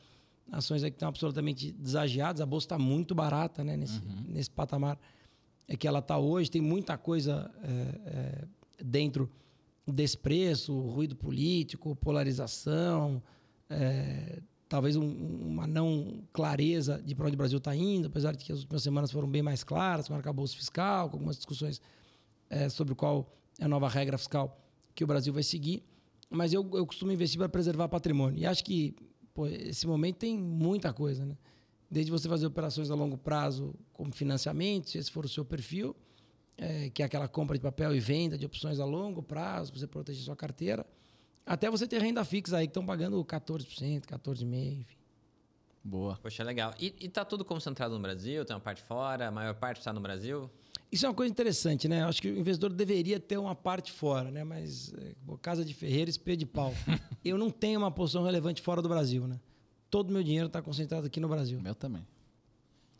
ações 0.51 0.81
que 0.83 0.89
estão 0.89 1.09
absolutamente 1.09 1.71
desagiadas. 1.71 2.41
A 2.41 2.45
bolsa 2.45 2.65
está 2.65 2.77
muito 2.77 3.15
barata 3.15 3.63
né, 3.63 3.75
nesse, 3.75 3.99
nesse 4.27 4.49
patamar 4.51 4.99
é 5.67 5.75
que 5.75 5.87
ela 5.87 5.99
está 5.99 6.17
hoje. 6.17 6.51
Tem 6.51 6.61
muita 6.61 6.97
coisa 6.97 7.49
é, 7.63 7.69
é, 7.69 8.47
dentro 8.83 9.29
desse 9.87 10.17
preço, 10.17 10.77
ruído 10.79 11.15
político, 11.15 11.95
polarização, 11.95 13.21
é, 13.69 14.41
talvez 14.69 14.95
um- 14.95 15.47
uma 15.47 15.65
não 15.65 16.23
clareza 16.31 17.01
de 17.03 17.15
para 17.15 17.25
onde 17.27 17.35
o 17.35 17.37
Brasil 17.37 17.57
está 17.57 17.75
indo, 17.75 18.07
apesar 18.07 18.33
de 18.35 18.43
que 18.43 18.51
as 18.51 18.59
últimas 18.59 18.83
semanas 18.83 19.11
foram 19.11 19.27
bem 19.29 19.41
mais 19.41 19.63
claras, 19.63 20.07
com 20.07 20.13
o 20.13 20.17
arcabouço 20.17 20.55
fiscal, 20.55 21.09
com 21.09 21.15
algumas 21.15 21.37
discussões 21.37 21.81
é, 22.49 22.67
sobre 22.69 22.93
qual 22.95 23.33
é 23.59 23.65
a 23.65 23.67
nova 23.67 23.87
regra 23.89 24.17
fiscal 24.17 24.57
que 24.93 25.03
o 25.03 25.07
Brasil 25.07 25.33
vai 25.33 25.43
seguir. 25.43 25.83
Mas 26.31 26.53
eu, 26.53 26.67
eu 26.73 26.85
costumo 26.85 27.11
investir 27.11 27.37
para 27.37 27.49
preservar 27.49 27.89
patrimônio. 27.89 28.39
E 28.39 28.45
acho 28.45 28.63
que 28.63 28.95
pô, 29.33 29.47
esse 29.47 29.85
momento 29.85 30.17
tem 30.17 30.37
muita 30.37 30.93
coisa, 30.93 31.25
né? 31.25 31.37
Desde 31.89 32.09
você 32.09 32.29
fazer 32.29 32.45
operações 32.45 32.89
a 32.89 32.95
longo 32.95 33.17
prazo, 33.17 33.75
como 33.91 34.13
financiamento, 34.13 34.89
se 34.89 34.97
esse 34.97 35.11
for 35.11 35.25
o 35.25 35.27
seu 35.27 35.43
perfil, 35.43 35.93
é, 36.57 36.89
que 36.89 37.03
é 37.03 37.05
aquela 37.05 37.27
compra 37.27 37.57
de 37.57 37.61
papel 37.61 37.93
e 37.93 37.99
venda 37.99 38.37
de 38.37 38.45
opções 38.45 38.79
a 38.79 38.85
longo 38.85 39.21
prazo, 39.21 39.73
para 39.73 39.79
você 39.81 39.87
proteger 39.87 40.23
sua 40.23 40.35
carteira, 40.35 40.85
até 41.45 41.69
você 41.69 41.85
ter 41.85 42.01
renda 42.01 42.23
fixa 42.23 42.55
aí, 42.55 42.65
que 42.65 42.69
estão 42.69 42.85
pagando 42.85 43.21
14%, 43.25 44.05
14,5%, 44.05 44.79
enfim. 44.79 44.97
Boa. 45.83 46.15
Poxa, 46.21 46.43
legal. 46.43 46.73
E, 46.79 46.95
e 46.97 47.09
tá 47.09 47.25
tudo 47.25 47.43
concentrado 47.43 47.95
no 47.95 47.99
Brasil? 47.99 48.45
Tem 48.45 48.55
uma 48.55 48.61
parte 48.61 48.81
fora? 48.83 49.27
A 49.27 49.31
maior 49.31 49.55
parte 49.55 49.79
está 49.79 49.91
no 49.91 49.99
Brasil? 49.99 50.49
Isso 50.91 51.05
é 51.05 51.09
uma 51.09 51.15
coisa 51.15 51.31
interessante, 51.31 51.87
né? 51.87 52.01
Eu 52.01 52.07
acho 52.07 52.21
que 52.21 52.29
o 52.29 52.37
investidor 52.37 52.73
deveria 52.73 53.17
ter 53.17 53.37
uma 53.37 53.55
parte 53.55 53.91
fora, 53.91 54.29
né? 54.29 54.43
Mas 54.43 54.93
é, 54.93 55.13
pô, 55.25 55.37
casa 55.37 55.63
de 55.63 55.73
ferreiro, 55.73 56.09
espelho 56.09 56.37
de 56.37 56.45
pau. 56.45 56.73
Eu 57.23 57.37
não 57.37 57.49
tenho 57.49 57.79
uma 57.79 57.89
posição 57.89 58.23
relevante 58.23 58.61
fora 58.61 58.81
do 58.81 58.89
Brasil, 58.89 59.25
né? 59.25 59.39
Todo 59.89 60.09
o 60.09 60.13
meu 60.13 60.21
dinheiro 60.21 60.47
está 60.47 60.61
concentrado 60.61 61.07
aqui 61.07 61.19
no 61.19 61.29
Brasil. 61.29 61.61
Meu 61.61 61.73
também. 61.73 62.05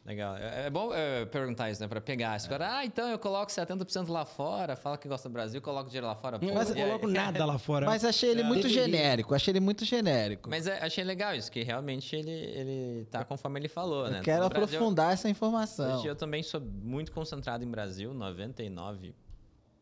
Legal. 0.03 0.35
É, 0.35 0.65
é 0.65 0.69
bom 0.69 0.91
é, 0.93 1.25
perguntar 1.25 1.69
isso, 1.69 1.79
né? 1.79 1.87
Pra 1.87 2.01
pegar. 2.01 2.39
Se 2.39 2.47
agora, 2.47 2.77
ah, 2.77 2.85
então 2.85 3.07
eu 3.07 3.19
coloco 3.19 3.51
70% 3.51 4.09
lá 4.09 4.25
fora, 4.25 4.75
fala 4.75 4.97
que 4.97 5.07
gosta 5.07 5.29
do 5.29 5.31
Brasil, 5.33 5.61
coloco 5.61 5.89
dinheiro 5.89 6.07
lá 6.07 6.15
fora. 6.15 6.39
Pô, 6.39 6.45
Eu 6.47 6.53
não 6.55 6.61
e 6.63 6.81
aí? 6.81 6.87
coloco 6.87 7.07
nada 7.07 7.45
lá 7.45 7.59
fora. 7.59 7.85
Mas 7.87 8.03
achei 8.03 8.31
ele 8.31 8.41
muito 8.43 8.63
Deveria. 8.67 8.85
genérico, 8.85 9.35
achei 9.35 9.51
ele 9.51 9.59
muito 9.59 9.85
genérico. 9.85 10.49
Mas 10.49 10.65
é, 10.65 10.83
achei 10.83 11.03
legal 11.03 11.35
isso, 11.35 11.51
que 11.51 11.61
realmente 11.61 12.15
ele, 12.15 12.31
ele 12.31 13.05
tá 13.11 13.23
conforme 13.23 13.59
ele 13.59 13.67
falou, 13.67 14.09
né? 14.09 14.19
Eu 14.19 14.23
quero 14.23 14.43
No 14.43 14.49
Brasil- 14.49 14.65
aprofundar 14.77 15.13
essa 15.13 15.29
informação. 15.29 15.99
Hoje 15.99 16.07
eu 16.07 16.15
também 16.15 16.41
sou 16.41 16.59
muito 16.59 17.11
concentrado 17.11 17.63
em 17.63 17.69
Brasil, 17.69 18.11
99 18.11 19.13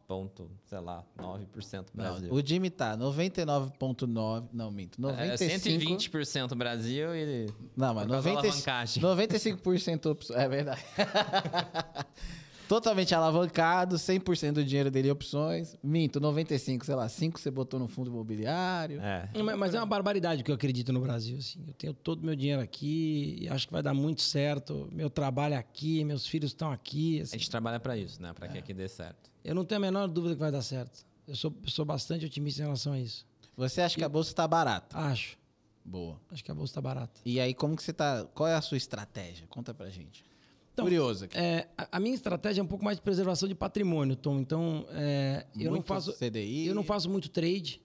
ponto, 0.09 0.49
sei 0.65 0.79
lá, 0.79 1.05
9% 1.15 1.85
Não, 1.93 2.03
Brasil. 2.03 2.33
o 2.33 2.43
Jimmy 2.43 2.71
tá 2.71 2.97
99,9. 2.97 4.49
Não, 4.51 4.71
minto. 4.71 4.99
95. 4.99 5.43
É 5.43 5.57
120% 5.59 6.55
Brasil 6.55 7.15
e. 7.15 7.45
Não, 7.77 7.93
mas 7.93 8.07
por 8.07 8.13
causa 8.13 8.27
da 8.27 8.35
90, 8.35 8.39
alavancagem. 8.39 9.03
95% 9.03 10.05
opções. 10.07 10.39
É 10.39 10.49
verdade. 10.49 10.83
Totalmente 12.67 13.13
alavancado, 13.13 13.97
100% 13.97 14.53
do 14.53 14.63
dinheiro 14.63 14.89
dele 14.89 15.09
em 15.09 15.11
opções. 15.11 15.75
Minto, 15.83 16.19
95, 16.19 16.85
sei 16.85 16.95
lá, 16.95 17.07
5 17.07 17.39
você 17.39 17.51
botou 17.51 17.79
no 17.79 17.87
fundo 17.87 18.09
imobiliário. 18.09 18.99
É. 19.01 19.29
Mas, 19.43 19.57
mas 19.57 19.73
é 19.75 19.79
uma 19.79 19.85
barbaridade 19.87 20.41
o 20.41 20.45
que 20.45 20.51
eu 20.51 20.55
acredito 20.55 20.91
no 20.91 21.01
Brasil. 21.01 21.37
Assim. 21.37 21.63
Eu 21.67 21.73
tenho 21.73 21.93
todo 21.93 22.21
o 22.21 22.25
meu 22.25 22.35
dinheiro 22.35 22.61
aqui 22.61 23.37
e 23.41 23.49
acho 23.49 23.67
que 23.67 23.73
vai 23.73 23.83
dar 23.83 23.93
muito 23.93 24.21
certo. 24.21 24.89
Meu 24.91 25.09
trabalho 25.09 25.53
é 25.53 25.57
aqui, 25.57 26.03
meus 26.03 26.25
filhos 26.25 26.49
estão 26.49 26.71
aqui. 26.71 27.19
A 27.19 27.23
assim. 27.23 27.37
gente 27.37 27.49
trabalha 27.49 27.79
pra 27.79 27.95
isso, 27.95 28.19
né? 28.19 28.33
Pra 28.33 28.47
que 28.47 28.57
aqui 28.57 28.73
dê 28.73 28.87
certo. 28.87 29.28
Eu 29.49 29.55
não 29.55 29.65
tenho 29.65 29.77
a 29.77 29.81
menor 29.81 30.07
dúvida 30.07 30.35
que 30.35 30.39
vai 30.39 30.51
dar 30.51 30.61
certo. 30.61 31.03
Eu 31.27 31.35
sou, 31.35 31.51
sou 31.65 31.83
bastante 31.83 32.23
otimista 32.23 32.61
em 32.61 32.65
relação 32.65 32.93
a 32.93 32.99
isso. 32.99 33.25
Você 33.57 33.81
acha 33.81 33.97
que 33.97 34.03
a 34.03 34.07
bolsa 34.07 34.31
tá 34.31 34.47
barata? 34.47 34.95
Acho. 34.95 35.39
Boa. 35.83 36.21
Acho 36.29 36.43
que 36.43 36.51
a 36.51 36.53
bolsa 36.53 36.69
está 36.69 36.81
barata. 36.81 37.19
E 37.25 37.39
aí, 37.39 37.55
como 37.55 37.75
que 37.75 37.81
você 37.81 37.91
tá. 37.91 38.25
Qual 38.35 38.47
é 38.47 38.53
a 38.53 38.61
sua 38.61 38.77
estratégia? 38.77 39.47
Conta 39.47 39.73
pra 39.73 39.89
gente. 39.89 40.23
Então, 40.71 40.85
Curioso 40.85 41.25
aqui. 41.25 41.35
É, 41.35 41.67
a, 41.75 41.97
a 41.97 41.99
minha 41.99 42.13
estratégia 42.13 42.61
é 42.61 42.63
um 42.63 42.67
pouco 42.67 42.85
mais 42.85 42.97
de 42.97 43.01
preservação 43.01 43.49
de 43.49 43.55
patrimônio, 43.55 44.15
Tom. 44.15 44.39
Então, 44.39 44.85
é, 44.91 45.47
eu, 45.59 45.71
não 45.71 45.81
faço, 45.81 46.13
CDI. 46.13 46.67
eu 46.67 46.75
não 46.75 46.83
faço 46.83 47.09
muito 47.09 47.27
trade. 47.27 47.81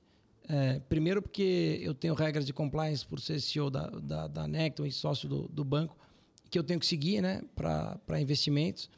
É, 0.47 0.81
primeiro 0.81 1.23
porque 1.23 1.81
eu 1.83 1.95
tenho 1.95 2.13
regras 2.13 2.45
de 2.45 2.53
compliance 2.53 3.07
por 3.07 3.19
ser 3.21 3.41
CEO 3.41 3.71
da, 3.71 3.89
da, 3.89 4.27
da 4.29 4.47
Necton 4.47 4.85
e 4.85 4.93
sócio 4.93 5.27
do, 5.27 5.49
do 5.49 5.65
banco, 5.65 5.97
que 6.51 6.59
eu 6.59 6.63
tenho 6.63 6.79
que 6.79 6.85
seguir 6.85 7.23
né, 7.23 7.41
para 7.57 8.21
investimentos. 8.21 8.91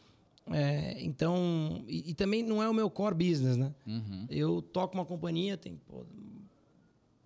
É, 0.51 0.97
então, 1.05 1.85
e, 1.89 2.11
e 2.11 2.15
também 2.15 2.43
não 2.43 2.63
é 2.63 2.69
o 2.69 2.75
meu 2.75 2.89
core 2.89 3.15
business, 3.15 3.57
né? 3.57 3.75
Uhum. 3.87 4.27
Eu 4.31 4.63
toco 4.63 4.95
uma 4.95 5.05
companhia, 5.05 5.57
tem 5.57 5.77
pô, 5.87 6.05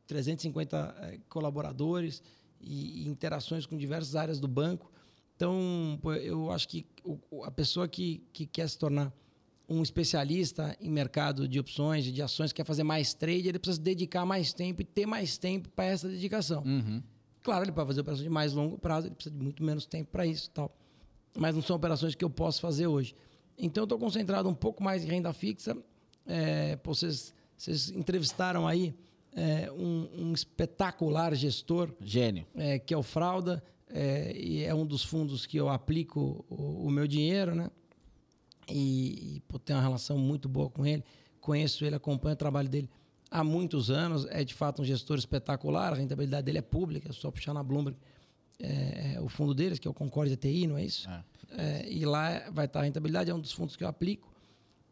350 0.06 0.96
eh, 1.02 1.18
colaboradores 1.28 2.22
e, 2.60 3.02
e 3.04 3.08
interações 3.08 3.66
com 3.66 3.76
diversas 3.76 4.16
áreas 4.16 4.40
do 4.40 4.48
banco. 4.48 4.90
Então, 5.36 5.98
pô, 6.02 6.12
eu 6.14 6.50
acho 6.50 6.68
que 6.68 6.84
o- 7.04 7.44
a 7.44 7.50
pessoa 7.50 7.86
que, 7.88 8.22
que 8.32 8.44
quer 8.46 8.68
se 8.68 8.76
tornar 8.78 9.12
um 9.68 9.82
especialista 9.82 10.76
em 10.80 10.90
mercado 10.90 11.46
de 11.46 11.60
opções 11.60 12.04
e 12.06 12.10
de 12.10 12.20
ações, 12.20 12.52
quer 12.52 12.64
fazer 12.64 12.82
mais 12.82 13.14
trade, 13.14 13.48
ele 13.48 13.58
precisa 13.58 13.80
dedicar 13.80 14.26
mais 14.26 14.52
tempo 14.52 14.82
e 14.82 14.84
ter 14.84 15.06
mais 15.06 15.38
tempo 15.38 15.68
para 15.70 15.84
essa 15.84 16.08
dedicação. 16.08 16.62
Uhum. 16.64 17.00
Claro, 17.42 17.64
ele 17.64 17.72
pode 17.72 17.86
fazer 17.86 18.00
operações 18.00 18.24
de 18.24 18.30
mais 18.30 18.52
longo 18.52 18.76
prazo, 18.76 19.06
ele 19.06 19.14
precisa 19.14 19.34
de 19.36 19.40
muito 19.42 19.62
menos 19.62 19.86
tempo 19.86 20.10
para 20.10 20.26
isso 20.26 20.50
tal. 20.50 20.76
Mas 21.36 21.54
não 21.54 21.62
são 21.62 21.76
operações 21.76 22.14
que 22.14 22.24
eu 22.24 22.30
posso 22.30 22.60
fazer 22.60 22.86
hoje. 22.86 23.14
Então, 23.56 23.82
eu 23.82 23.84
estou 23.84 23.98
concentrado 23.98 24.48
um 24.48 24.54
pouco 24.54 24.82
mais 24.82 25.04
em 25.04 25.06
renda 25.06 25.32
fixa. 25.32 25.76
É, 26.26 26.78
vocês, 26.82 27.34
vocês 27.56 27.90
entrevistaram 27.90 28.66
aí 28.66 28.94
é, 29.32 29.70
um, 29.70 30.08
um 30.16 30.32
espetacular 30.32 31.34
gestor, 31.34 31.92
Gênio. 32.00 32.46
é, 32.54 32.78
que 32.78 32.92
é 32.92 32.96
o 32.96 33.02
Fralda, 33.02 33.62
é, 33.88 34.36
e 34.36 34.64
é 34.64 34.74
um 34.74 34.86
dos 34.86 35.04
fundos 35.04 35.46
que 35.46 35.56
eu 35.56 35.68
aplico 35.68 36.44
o, 36.48 36.86
o 36.86 36.90
meu 36.90 37.06
dinheiro, 37.06 37.54
né? 37.54 37.70
E, 38.68 39.36
e 39.36 39.40
pô, 39.48 39.58
tenho 39.58 39.78
uma 39.78 39.84
relação 39.84 40.16
muito 40.16 40.48
boa 40.48 40.70
com 40.70 40.86
ele. 40.86 41.02
Conheço 41.40 41.84
ele, 41.84 41.96
acompanho 41.96 42.34
o 42.34 42.36
trabalho 42.36 42.68
dele 42.68 42.88
há 43.30 43.42
muitos 43.42 43.90
anos. 43.90 44.26
É 44.26 44.44
de 44.44 44.54
fato 44.54 44.82
um 44.82 44.84
gestor 44.84 45.18
espetacular. 45.18 45.92
A 45.92 45.96
rentabilidade 45.96 46.44
dele 46.44 46.58
é 46.58 46.62
pública, 46.62 47.08
é 47.10 47.12
só 47.12 47.30
puxar 47.30 47.52
na 47.52 47.62
Bloomberg 47.62 47.98
é, 48.62 49.14
é, 49.16 49.20
o 49.20 49.28
fundo 49.28 49.54
deles, 49.54 49.78
que 49.78 49.88
é 49.88 49.90
o 49.90 49.94
Concorde 49.94 50.36
TI, 50.36 50.66
não 50.66 50.76
é 50.78 50.84
isso? 50.84 51.08
É. 51.08 51.24
É, 51.52 51.88
e 51.92 52.04
lá 52.04 52.48
vai 52.50 52.66
estar 52.66 52.80
a 52.80 52.82
rentabilidade, 52.84 53.30
é 53.30 53.34
um 53.34 53.40
dos 53.40 53.52
fundos 53.52 53.74
que 53.76 53.82
eu 53.84 53.88
aplico. 53.88 54.28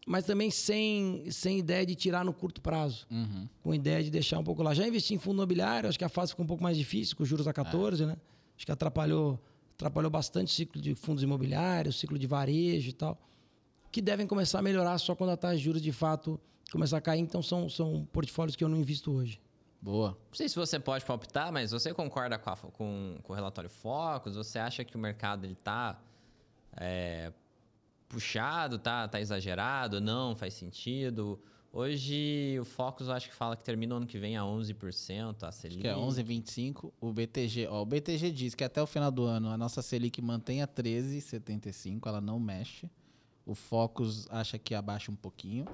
Mas 0.06 0.24
também 0.24 0.50
sem, 0.50 1.30
sem 1.30 1.58
ideia 1.58 1.84
de 1.84 1.94
tirar 1.94 2.24
no 2.24 2.32
curto 2.32 2.60
prazo 2.62 3.06
Uhum. 3.10 3.46
com 3.62 3.74
ideia 3.74 4.02
de 4.02 4.10
deixar 4.10 4.38
um 4.38 4.44
pouco 4.44 4.62
lá. 4.62 4.72
Já 4.74 4.86
investi 4.88 5.12
em 5.14 5.18
fundo 5.18 5.36
imobiliário, 5.36 5.88
acho 5.88 5.98
que 5.98 6.04
a 6.04 6.08
fase 6.08 6.32
ficou 6.32 6.44
um 6.44 6.48
pouco 6.48 6.62
mais 6.62 6.76
difícil, 6.78 7.14
com 7.16 7.22
os 7.22 7.28
juros 7.28 7.46
a 7.46 7.52
14, 7.52 8.06
né? 8.06 8.16
Acho 8.56 8.64
que 8.66 8.72
atrapalhou, 8.72 9.38
atrapalhou 9.74 10.10
bastante 10.10 10.48
o 10.48 10.54
ciclo 10.54 10.80
de 10.80 10.94
fundos 10.94 11.22
imobiliários, 11.22 11.94
o 11.96 11.98
ciclo 11.98 12.18
de 12.18 12.26
varejo 12.26 12.88
e 12.88 12.92
tal, 12.92 13.20
que 13.92 14.00
devem 14.00 14.26
começar 14.26 14.60
a 14.60 14.62
melhorar 14.62 14.96
só 14.98 15.14
quando 15.14 15.30
a 15.30 15.36
taxa 15.36 15.58
de 15.58 15.62
juros 15.62 15.82
de 15.82 15.92
fato 15.92 16.40
começar 16.72 16.96
a 16.96 17.00
cair. 17.02 17.20
Então 17.20 17.42
são, 17.42 17.68
são 17.68 18.08
portfólios 18.10 18.56
que 18.56 18.64
eu 18.64 18.68
não 18.68 18.78
invisto 18.78 19.12
hoje. 19.12 19.38
Boa. 19.80 20.10
Não 20.10 20.34
sei 20.34 20.48
se 20.48 20.56
você 20.56 20.78
pode 20.80 21.04
palpitar, 21.04 21.52
mas 21.52 21.70
você 21.70 21.94
concorda 21.94 22.36
com, 22.38 22.50
a- 22.50 22.56
com- 22.56 23.16
com 23.22 23.32
o 23.32 23.36
relatório 23.36 23.70
Focus? 23.70 24.34
Você 24.36 24.58
acha 24.58 24.84
que 24.84 24.96
o 24.96 24.98
mercado 24.98 25.44
ele 25.44 25.54
tá 25.54 26.00
é, 26.76 27.32
puxado, 28.08 28.78
tá, 28.78 29.06
tá 29.08 29.20
exagerado? 29.20 30.00
Não 30.00 30.34
faz 30.34 30.54
sentido? 30.54 31.40
Hoje 31.72 32.56
o 32.60 32.64
Focus 32.64 33.08
eu 33.08 33.12
acho 33.14 33.28
que 33.28 33.34
fala 33.34 33.54
que 33.54 33.62
termina 33.62 33.94
o 33.94 33.98
ano 33.98 34.06
que 34.06 34.18
vem 34.18 34.36
a 34.36 34.42
11%, 34.42 35.42
a 35.44 35.48
Acho 35.48 35.58
Selic. 35.58 35.82
que 35.82 35.86
é 35.88 35.94
11,25. 35.94 36.92
O 37.00 37.12
BTG, 37.12 37.66
ó, 37.68 37.82
o 37.82 37.86
BTG 37.86 38.30
diz 38.32 38.54
que 38.54 38.64
até 38.64 38.82
o 38.82 38.86
final 38.86 39.10
do 39.10 39.24
ano 39.24 39.50
a 39.50 39.56
nossa 39.56 39.82
Selic 39.82 40.20
mantém 40.22 40.62
a 40.62 40.66
13,75, 40.66 42.06
ela 42.08 42.20
não 42.20 42.40
mexe. 42.40 42.90
O 43.44 43.54
Focus 43.54 44.26
acha 44.30 44.58
que 44.58 44.74
abaixa 44.74 45.10
um 45.12 45.16
pouquinho 45.16 45.66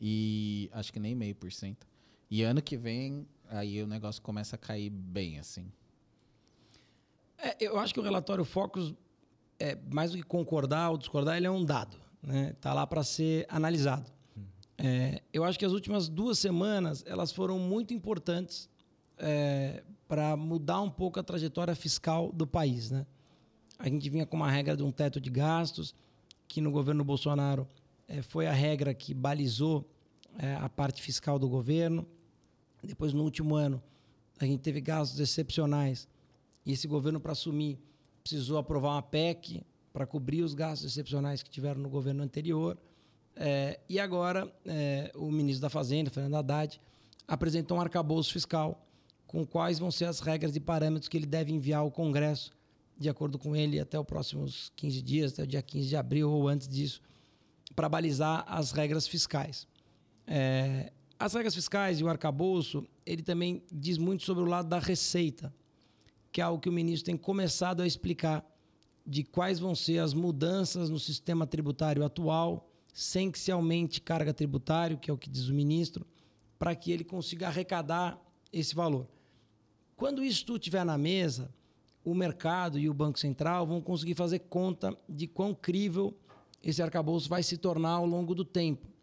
e 0.00 0.70
acho 0.72 0.92
que 0.92 0.98
nem 1.00 1.14
meio 1.14 1.34
por 1.34 1.52
cento. 1.52 1.86
E 2.30 2.42
ano 2.42 2.60
que 2.60 2.76
vem 2.76 3.26
aí 3.48 3.82
o 3.82 3.86
negócio 3.86 4.20
começa 4.22 4.56
a 4.56 4.58
cair 4.58 4.90
bem 4.90 5.38
assim. 5.38 5.70
É, 7.38 7.56
eu 7.60 7.78
acho 7.78 7.94
que 7.94 8.00
o 8.00 8.02
relatório 8.02 8.44
Focus, 8.44 8.94
é, 9.58 9.76
mais 9.92 10.10
do 10.10 10.16
que 10.16 10.22
concordar 10.22 10.90
ou 10.90 10.98
discordar, 10.98 11.36
ele 11.36 11.46
é 11.46 11.50
um 11.50 11.64
dado. 11.64 11.96
Né? 12.22 12.54
Tá 12.60 12.72
lá 12.72 12.86
para 12.86 13.04
ser 13.04 13.46
analisado. 13.48 14.10
É, 14.78 15.22
eu 15.32 15.44
acho 15.44 15.58
que 15.58 15.64
as 15.64 15.72
últimas 15.72 16.08
duas 16.08 16.38
semanas 16.38 17.02
elas 17.06 17.32
foram 17.32 17.58
muito 17.58 17.94
importantes 17.94 18.68
para 20.06 20.36
mudar 20.36 20.82
um 20.82 20.90
pouco 20.90 21.18
a 21.18 21.22
trajetória 21.22 21.74
fiscal 21.74 22.30
do 22.32 22.46
país. 22.46 22.90
Né? 22.90 23.06
A 23.78 23.88
gente 23.88 24.08
vinha 24.08 24.26
com 24.26 24.36
uma 24.36 24.50
regra 24.50 24.76
de 24.76 24.82
um 24.82 24.92
teto 24.92 25.20
de 25.20 25.30
gastos, 25.30 25.94
que 26.48 26.60
no 26.60 26.70
governo 26.70 27.04
Bolsonaro 27.04 27.66
eh, 28.08 28.22
foi 28.22 28.46
a 28.46 28.52
regra 28.52 28.94
que 28.94 29.12
balizou 29.12 29.88
eh, 30.38 30.56
a 30.60 30.68
parte 30.68 31.02
fiscal 31.02 31.38
do 31.38 31.48
governo. 31.48 32.06
Depois, 32.82 33.12
no 33.12 33.22
último 33.22 33.54
ano, 33.54 33.82
a 34.38 34.44
gente 34.44 34.60
teve 34.60 34.80
gastos 34.80 35.18
excepcionais 35.18 36.08
e 36.64 36.72
esse 36.72 36.88
governo, 36.88 37.20
para 37.20 37.32
assumir, 37.32 37.78
precisou 38.22 38.58
aprovar 38.58 38.90
uma 38.90 39.02
PEC 39.02 39.62
para 39.92 40.04
cobrir 40.04 40.42
os 40.42 40.52
gastos 40.52 40.90
excepcionais 40.90 41.42
que 41.42 41.48
tiveram 41.48 41.80
no 41.80 41.88
governo 41.88 42.22
anterior. 42.22 42.76
Eh, 43.36 43.78
e 43.88 44.00
agora, 44.00 44.52
eh, 44.66 45.12
o 45.14 45.30
ministro 45.30 45.62
da 45.62 45.70
Fazenda, 45.70 46.10
Fernando 46.10 46.34
Haddad, 46.34 46.80
apresentou 47.26 47.78
um 47.78 47.80
arcabouço 47.80 48.32
fiscal 48.32 48.84
com 49.26 49.46
quais 49.46 49.78
vão 49.78 49.90
ser 49.90 50.06
as 50.06 50.20
regras 50.20 50.56
e 50.56 50.60
parâmetros 50.60 51.08
que 51.08 51.16
ele 51.16 51.26
deve 51.26 51.52
enviar 51.52 51.80
ao 51.80 51.90
Congresso, 51.90 52.52
de 52.98 53.08
acordo 53.08 53.38
com 53.38 53.54
ele, 53.54 53.78
até 53.78 53.98
os 53.98 54.06
próximos 54.06 54.72
15 54.76 55.02
dias, 55.02 55.32
até 55.32 55.42
o 55.42 55.46
dia 55.46 55.62
15 55.62 55.88
de 55.88 55.96
abril 55.96 56.30
ou 56.30 56.48
antes 56.48 56.66
disso, 56.66 57.00
para 57.74 57.88
balizar 57.88 58.44
as 58.48 58.72
regras 58.72 59.06
fiscais. 59.06 59.66
É, 60.26 60.92
as 61.18 61.34
regras 61.34 61.54
fiscais 61.54 61.98
e 61.98 62.04
o 62.04 62.08
arcabouço, 62.08 62.86
ele 63.04 63.22
também 63.22 63.62
diz 63.72 63.96
muito 63.98 64.22
sobre 64.22 64.42
o 64.42 64.46
lado 64.46 64.68
da 64.68 64.78
receita, 64.78 65.54
que 66.30 66.40
é 66.40 66.44
algo 66.44 66.60
que 66.60 66.68
o 66.68 66.72
ministro 66.72 67.06
tem 67.06 67.16
começado 67.16 67.80
a 67.80 67.86
explicar 67.86 68.44
de 69.06 69.22
quais 69.22 69.58
vão 69.58 69.74
ser 69.74 69.98
as 69.98 70.12
mudanças 70.12 70.90
no 70.90 70.98
sistema 70.98 71.46
tributário 71.46 72.04
atual, 72.04 72.68
sem 72.92 73.30
que 73.30 73.38
se 73.38 73.52
aumente 73.52 74.00
carga 74.00 74.34
tributária, 74.34 74.96
que 74.96 75.10
é 75.10 75.14
o 75.14 75.18
que 75.18 75.30
diz 75.30 75.48
o 75.48 75.54
ministro, 75.54 76.06
para 76.58 76.74
que 76.74 76.90
ele 76.90 77.04
consiga 77.04 77.46
arrecadar 77.46 78.20
esse 78.52 78.74
valor. 78.74 79.06
Quando 79.94 80.22
isso 80.22 80.44
tudo 80.44 80.58
estiver 80.58 80.84
na 80.84 80.98
mesa, 80.98 81.54
o 82.04 82.14
mercado 82.14 82.78
e 82.78 82.88
o 82.88 82.94
Banco 82.94 83.18
Central 83.18 83.66
vão 83.66 83.80
conseguir 83.80 84.14
fazer 84.14 84.40
conta 84.40 84.96
de 85.08 85.26
quão 85.26 85.54
crível 85.54 86.14
esse 86.62 86.82
arcabouço 86.82 87.28
vai 87.28 87.42
se 87.42 87.56
tornar 87.56 87.92
ao 87.92 88.06
longo 88.06 88.34
do 88.34 88.44
tempo. 88.44 88.95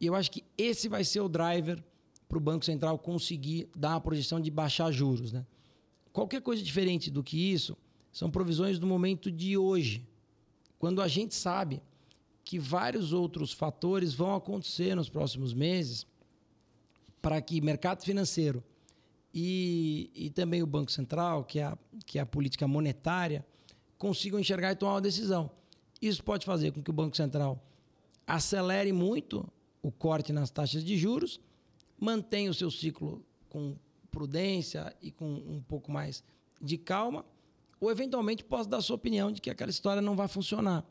E 0.00 0.06
eu 0.06 0.14
acho 0.14 0.30
que 0.30 0.42
esse 0.56 0.88
vai 0.88 1.04
ser 1.04 1.20
o 1.20 1.28
driver 1.28 1.82
para 2.28 2.38
o 2.38 2.40
Banco 2.40 2.64
Central 2.64 2.98
conseguir 2.98 3.68
dar 3.76 3.90
uma 3.90 4.00
projeção 4.00 4.40
de 4.40 4.50
baixar 4.50 4.90
juros. 4.90 5.32
Né? 5.32 5.44
Qualquer 6.12 6.40
coisa 6.40 6.62
diferente 6.62 7.10
do 7.10 7.22
que 7.22 7.52
isso 7.52 7.76
são 8.12 8.30
provisões 8.30 8.78
do 8.78 8.86
momento 8.86 9.30
de 9.30 9.56
hoje, 9.56 10.06
quando 10.78 11.02
a 11.02 11.08
gente 11.08 11.34
sabe 11.34 11.82
que 12.44 12.58
vários 12.58 13.12
outros 13.12 13.52
fatores 13.52 14.14
vão 14.14 14.34
acontecer 14.34 14.94
nos 14.94 15.08
próximos 15.08 15.52
meses 15.52 16.06
para 17.20 17.40
que 17.40 17.60
mercado 17.60 18.02
financeiro 18.02 18.64
e, 19.32 20.10
e 20.14 20.30
também 20.30 20.62
o 20.62 20.66
Banco 20.66 20.90
Central, 20.90 21.44
que 21.44 21.60
é, 21.60 21.64
a, 21.64 21.78
que 22.06 22.18
é 22.18 22.22
a 22.22 22.26
política 22.26 22.66
monetária, 22.66 23.46
consigam 23.98 24.40
enxergar 24.40 24.72
e 24.72 24.76
tomar 24.76 24.94
uma 24.94 25.00
decisão. 25.00 25.50
Isso 26.00 26.24
pode 26.24 26.46
fazer 26.46 26.72
com 26.72 26.82
que 26.82 26.90
o 26.90 26.94
Banco 26.94 27.16
Central 27.16 27.62
acelere 28.26 28.92
muito 28.92 29.46
o 29.82 29.90
corte 29.90 30.32
nas 30.32 30.50
taxas 30.50 30.84
de 30.84 30.96
juros, 30.96 31.40
mantenha 31.98 32.50
o 32.50 32.54
seu 32.54 32.70
ciclo 32.70 33.24
com 33.48 33.76
prudência 34.10 34.94
e 35.00 35.10
com 35.10 35.26
um 35.26 35.62
pouco 35.62 35.90
mais 35.90 36.22
de 36.60 36.76
calma, 36.76 37.24
ou 37.80 37.90
eventualmente 37.90 38.44
possa 38.44 38.68
dar 38.68 38.82
sua 38.82 38.96
opinião 38.96 39.32
de 39.32 39.40
que 39.40 39.48
aquela 39.48 39.70
história 39.70 40.02
não 40.02 40.14
vai 40.14 40.28
funcionar. 40.28 40.84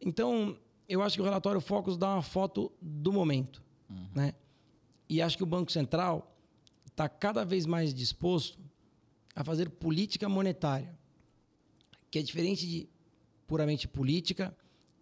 Então, 0.00 0.58
eu 0.88 1.02
acho 1.02 1.16
que 1.16 1.20
o 1.20 1.24
relatório 1.24 1.60
Focus 1.60 1.96
dá 1.98 2.14
uma 2.14 2.22
foto 2.22 2.72
do 2.80 3.12
momento, 3.12 3.62
né? 4.14 4.34
E 5.08 5.20
acho 5.20 5.36
que 5.36 5.42
o 5.42 5.46
Banco 5.46 5.72
Central 5.72 6.34
está 6.86 7.08
cada 7.08 7.44
vez 7.44 7.66
mais 7.66 7.92
disposto 7.92 8.58
a 9.34 9.44
fazer 9.44 9.70
política 9.70 10.28
monetária, 10.28 10.98
que 12.10 12.18
é 12.18 12.22
diferente 12.22 12.66
de 12.66 12.88
puramente 13.46 13.86
política 13.86 14.56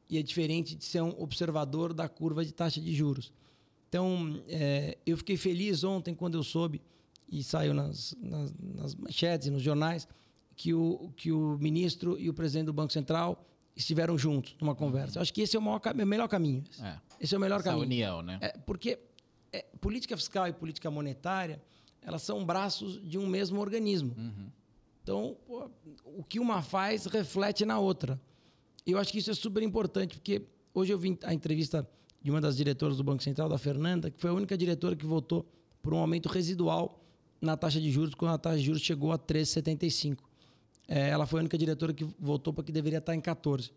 e 0.08 0.18
é 0.18 0.22
diferente 0.22 0.74
de 0.74 0.84
ser 0.84 1.02
um 1.02 1.14
observador 1.20 1.92
da 1.92 2.08
curva 2.08 2.44
de 2.44 2.52
taxa 2.52 2.80
de 2.80 2.94
juros. 2.94 3.32
Então, 3.88 4.42
é, 4.48 4.98
eu 5.06 5.16
fiquei 5.16 5.36
feliz 5.36 5.84
ontem 5.84 6.14
quando 6.14 6.36
eu 6.36 6.42
soube, 6.42 6.80
e 7.28 7.42
saiu 7.42 7.74
nas, 7.74 8.14
nas, 8.20 8.54
nas 8.58 8.94
manchetes 8.94 9.48
e 9.48 9.50
nos 9.50 9.62
jornais, 9.62 10.06
que 10.54 10.72
o, 10.72 11.12
que 11.16 11.32
o 11.32 11.58
ministro 11.58 12.18
e 12.18 12.30
o 12.30 12.34
presidente 12.34 12.66
do 12.66 12.72
Banco 12.72 12.92
Central 12.92 13.44
estiveram 13.74 14.16
juntos 14.16 14.56
numa 14.60 14.74
conversa. 14.74 15.18
Eu 15.18 15.22
acho 15.22 15.32
que 15.32 15.42
esse 15.42 15.56
é 15.56 15.58
o, 15.58 15.62
maior, 15.62 15.80
o 15.84 16.06
melhor 16.06 16.28
caminho. 16.28 16.64
É. 16.80 16.98
Esse 17.20 17.34
é 17.34 17.38
o 17.38 17.40
melhor 17.40 17.60
Essa 17.60 17.70
caminho. 17.70 17.84
união, 17.84 18.22
né? 18.22 18.38
É, 18.40 18.56
porque 18.58 18.98
é, 19.52 19.64
política 19.80 20.16
fiscal 20.16 20.48
e 20.48 20.52
política 20.52 20.90
monetária, 20.90 21.60
elas 22.00 22.22
são 22.22 22.44
braços 22.44 23.00
de 23.06 23.18
um 23.18 23.26
mesmo 23.26 23.60
organismo. 23.60 24.14
Então, 25.02 25.36
pô, 25.46 25.70
o 26.04 26.24
que 26.24 26.40
uma 26.40 26.62
faz 26.62 27.06
reflete 27.06 27.64
na 27.64 27.78
outra. 27.78 28.20
E 28.86 28.92
eu 28.92 28.98
acho 28.98 29.10
que 29.10 29.18
isso 29.18 29.30
é 29.30 29.34
super 29.34 29.62
importante, 29.62 30.16
porque 30.16 30.42
hoje 30.72 30.92
eu 30.92 30.98
vi 30.98 31.18
a 31.24 31.34
entrevista 31.34 31.86
de 32.22 32.30
uma 32.30 32.40
das 32.40 32.56
diretoras 32.56 32.96
do 32.96 33.04
Banco 33.04 33.22
Central, 33.22 33.48
da 33.48 33.58
Fernanda, 33.58 34.10
que 34.10 34.20
foi 34.20 34.30
a 34.30 34.32
única 34.32 34.56
diretora 34.56 34.94
que 34.94 35.04
votou 35.04 35.44
por 35.82 35.92
um 35.92 35.98
aumento 35.98 36.28
residual 36.28 37.02
na 37.40 37.56
taxa 37.56 37.80
de 37.80 37.90
juros, 37.90 38.14
quando 38.14 38.32
a 38.32 38.38
taxa 38.38 38.58
de 38.58 38.64
juros 38.64 38.82
chegou 38.82 39.12
a 39.12 39.18
13,75. 39.18 40.18
É, 40.88 41.08
ela 41.10 41.26
foi 41.26 41.40
a 41.40 41.42
única 41.42 41.58
diretora 41.58 41.92
que 41.92 42.04
votou 42.18 42.52
para 42.52 42.62
que 42.62 42.72
deveria 42.72 42.98
estar 42.98 43.14
em 43.14 43.20
14. 43.20 43.72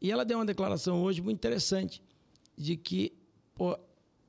E 0.00 0.10
ela 0.10 0.24
deu 0.24 0.38
uma 0.38 0.46
declaração 0.46 1.02
hoje 1.02 1.20
muito 1.20 1.36
interessante 1.36 2.02
de 2.56 2.76
que 2.76 3.12
pô, 3.54 3.78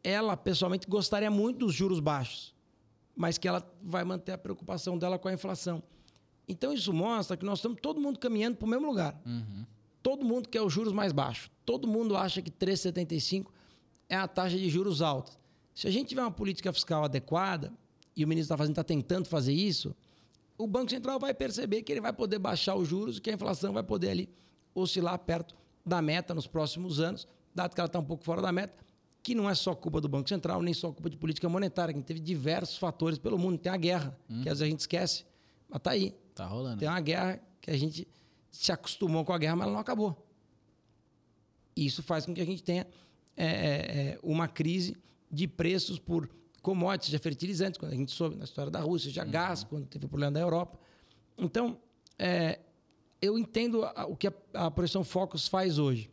ela 0.03 0.35
pessoalmente 0.35 0.87
gostaria 0.87 1.29
muito 1.29 1.59
dos 1.59 1.73
juros 1.73 1.99
baixos, 1.99 2.53
mas 3.15 3.37
que 3.37 3.47
ela 3.47 3.63
vai 3.81 4.03
manter 4.03 4.31
a 4.31 4.37
preocupação 4.37 4.97
dela 4.97 5.17
com 5.19 5.27
a 5.27 5.33
inflação. 5.33 5.81
Então 6.47 6.73
isso 6.73 6.91
mostra 6.91 7.37
que 7.37 7.45
nós 7.45 7.59
estamos 7.59 7.79
todo 7.81 8.01
mundo 8.01 8.19
caminhando 8.19 8.57
para 8.57 8.65
o 8.65 8.69
mesmo 8.69 8.87
lugar. 8.87 9.19
Todo 10.01 10.25
mundo 10.25 10.49
quer 10.49 10.61
os 10.61 10.73
juros 10.73 10.93
mais 10.93 11.11
baixos. 11.11 11.49
Todo 11.65 11.87
mundo 11.87 12.17
acha 12.17 12.41
que 12.41 12.49
3,75 12.51 13.47
é 14.09 14.15
a 14.15 14.27
taxa 14.27 14.57
de 14.57 14.69
juros 14.69 15.01
alta. 15.01 15.31
Se 15.73 15.87
a 15.87 15.91
gente 15.91 16.09
tiver 16.09 16.21
uma 16.21 16.31
política 16.31 16.73
fiscal 16.73 17.03
adequada, 17.03 17.71
e 18.15 18.25
o 18.25 18.27
ministro 18.27 18.55
está 18.55 18.65
está 18.65 18.83
tentando 18.83 19.27
fazer 19.27 19.53
isso, 19.53 19.95
o 20.57 20.67
Banco 20.67 20.91
Central 20.91 21.19
vai 21.19 21.33
perceber 21.33 21.81
que 21.81 21.91
ele 21.91 22.01
vai 22.01 22.13
poder 22.13 22.39
baixar 22.39 22.75
os 22.75 22.87
juros 22.87 23.17
e 23.17 23.21
que 23.21 23.29
a 23.29 23.33
inflação 23.33 23.73
vai 23.73 23.83
poder 23.83 24.09
ali 24.09 24.29
oscilar 24.75 25.17
perto 25.19 25.55
da 25.85 26.01
meta 26.01 26.33
nos 26.33 26.45
próximos 26.45 26.99
anos, 26.99 27.27
dado 27.53 27.73
que 27.73 27.81
ela 27.81 27.87
está 27.87 27.99
um 27.99 28.05
pouco 28.05 28.23
fora 28.23 28.41
da 28.41 28.51
meta, 28.51 28.83
que 29.23 29.33
não 29.33 29.49
é 29.49 29.55
só 29.55 29.73
culpa 29.73 30.01
do 30.01 30.07
Banco 30.07 30.29
Central, 30.29 30.61
nem 30.61 30.73
só 30.73 30.91
culpa 30.91 31.09
de 31.09 31.17
política 31.17 31.47
monetária, 31.47 31.93
que 31.93 32.01
teve 32.01 32.19
diversos 32.19 32.77
fatores 32.77 33.17
pelo 33.17 33.37
mundo. 33.37 33.57
Tem 33.57 33.71
a 33.71 33.77
guerra, 33.77 34.17
que 34.27 34.49
às 34.49 34.59
vezes 34.59 34.61
a 34.61 34.65
gente 34.65 34.79
esquece, 34.79 35.25
mas 35.69 35.77
está 35.77 35.91
aí. 35.91 36.15
Tá 36.35 36.45
rolando. 36.45 36.79
Tem 36.79 36.87
uma 36.87 37.01
guerra 37.01 37.41
que 37.59 37.69
a 37.69 37.77
gente 37.77 38.07
se 38.51 38.71
acostumou 38.71 39.23
com 39.25 39.33
a 39.33 39.37
guerra, 39.37 39.55
mas 39.55 39.63
ela 39.65 39.73
não 39.73 39.79
acabou. 39.79 40.27
Isso 41.75 42.03
faz 42.03 42.25
com 42.25 42.33
que 42.33 42.41
a 42.41 42.45
gente 42.45 42.63
tenha 42.63 42.85
é, 43.37 43.45
é, 43.45 43.47
é, 44.13 44.19
uma 44.21 44.47
crise 44.47 44.95
de 45.31 45.47
preços 45.47 45.97
por 45.97 46.29
commodities, 46.61 47.07
seja 47.07 47.19
fertilizantes, 47.19 47.79
quando 47.79 47.93
a 47.93 47.95
gente 47.95 48.11
soube 48.11 48.35
na 48.35 48.43
história 48.43 48.69
da 48.69 48.79
Rússia, 48.81 49.09
seja 49.09 49.23
gás, 49.23 49.63
quando 49.63 49.85
teve 49.87 50.05
o 50.05 50.09
problema 50.09 50.31
da 50.33 50.39
Europa. 50.41 50.77
Então, 51.37 51.77
é, 52.19 52.59
eu 53.21 53.39
entendo 53.39 53.83
a- 53.83 54.05
o 54.05 54.15
que 54.15 54.27
a, 54.27 54.33
a 54.53 54.69
projeção 54.71 55.03
Focus 55.03 55.47
faz 55.47 55.79
hoje, 55.79 56.09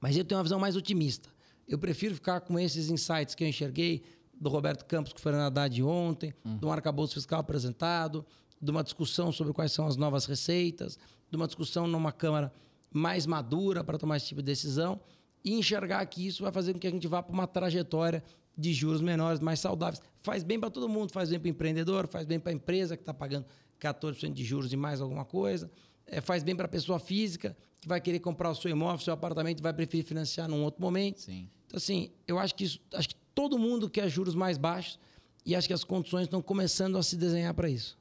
mas 0.00 0.16
eu 0.16 0.24
tenho 0.24 0.38
uma 0.38 0.42
visão 0.44 0.58
mais 0.58 0.76
otimista. 0.76 1.28
Eu 1.66 1.78
prefiro 1.78 2.14
ficar 2.14 2.40
com 2.40 2.58
esses 2.58 2.90
insights 2.90 3.34
que 3.34 3.42
eu 3.44 3.48
enxerguei 3.48 4.02
do 4.34 4.50
Roberto 4.50 4.84
Campos 4.84 5.12
com 5.12 5.18
o 5.18 5.22
Fernando 5.22 5.46
Haddad 5.46 5.82
ontem, 5.82 6.34
do 6.44 6.68
arcabouço 6.70 7.14
fiscal 7.14 7.40
apresentado, 7.40 8.26
de 8.60 8.70
uma 8.70 8.82
discussão 8.82 9.30
sobre 9.32 9.52
quais 9.54 9.72
são 9.72 9.86
as 9.86 9.96
novas 9.96 10.26
receitas, 10.26 10.98
de 11.34 11.42
uma 11.42 11.46
discussão 11.46 11.86
numa 11.86 12.12
Câmara 12.12 12.52
mais 12.92 13.26
madura 13.26 13.82
para 13.82 13.98
tomar 13.98 14.16
esse 14.16 14.26
tipo 14.26 14.40
de 14.40 14.46
decisão 14.46 15.00
e 15.44 15.54
enxergar 15.54 16.04
que 16.06 16.26
isso 16.26 16.42
vai 16.42 16.52
fazer 16.52 16.72
com 16.72 16.78
que 16.78 16.86
a 16.86 16.90
gente 16.90 17.06
vá 17.06 17.22
para 17.22 17.32
uma 17.32 17.46
trajetória 17.46 18.22
de 18.56 18.72
juros 18.72 19.00
menores, 19.00 19.40
mais 19.40 19.58
saudáveis. 19.60 20.00
Faz 20.22 20.42
bem 20.42 20.58
para 20.58 20.70
todo 20.70 20.88
mundo, 20.88 21.12
faz 21.12 21.28
bem 21.28 21.40
para 21.40 21.48
o 21.48 21.50
empreendedor, 21.50 22.06
faz 22.06 22.24
bem 22.24 22.38
para 22.38 22.52
a 22.52 22.54
empresa 22.54 22.96
que 22.96 23.02
está 23.02 23.12
pagando 23.12 23.44
14% 23.80 24.32
de 24.32 24.44
juros 24.44 24.72
e 24.72 24.76
mais 24.76 25.00
alguma 25.00 25.24
coisa, 25.24 25.70
é, 26.06 26.20
faz 26.20 26.42
bem 26.42 26.54
para 26.54 26.66
a 26.66 26.68
pessoa 26.68 26.98
física 26.98 27.56
que 27.80 27.88
vai 27.88 28.00
querer 28.00 28.20
comprar 28.20 28.50
o 28.50 28.54
seu 28.54 28.70
imóvel, 28.70 29.04
seu 29.04 29.12
apartamento 29.12 29.58
e 29.58 29.62
vai 29.62 29.72
preferir 29.72 30.04
financiar 30.04 30.48
num 30.48 30.62
outro 30.62 30.80
momento. 30.80 31.20
Sim. 31.20 31.48
Então, 31.66 31.76
assim, 31.76 32.10
eu 32.26 32.38
acho 32.38 32.54
que, 32.54 32.64
isso, 32.64 32.80
acho 32.94 33.08
que 33.08 33.16
todo 33.34 33.58
mundo 33.58 33.90
quer 33.90 34.08
juros 34.08 34.34
mais 34.34 34.56
baixos 34.56 34.98
e 35.44 35.54
acho 35.54 35.66
que 35.66 35.74
as 35.74 35.84
condições 35.84 36.22
estão 36.22 36.40
começando 36.40 36.96
a 36.96 37.02
se 37.02 37.16
desenhar 37.16 37.52
para 37.52 37.68
isso. 37.68 37.98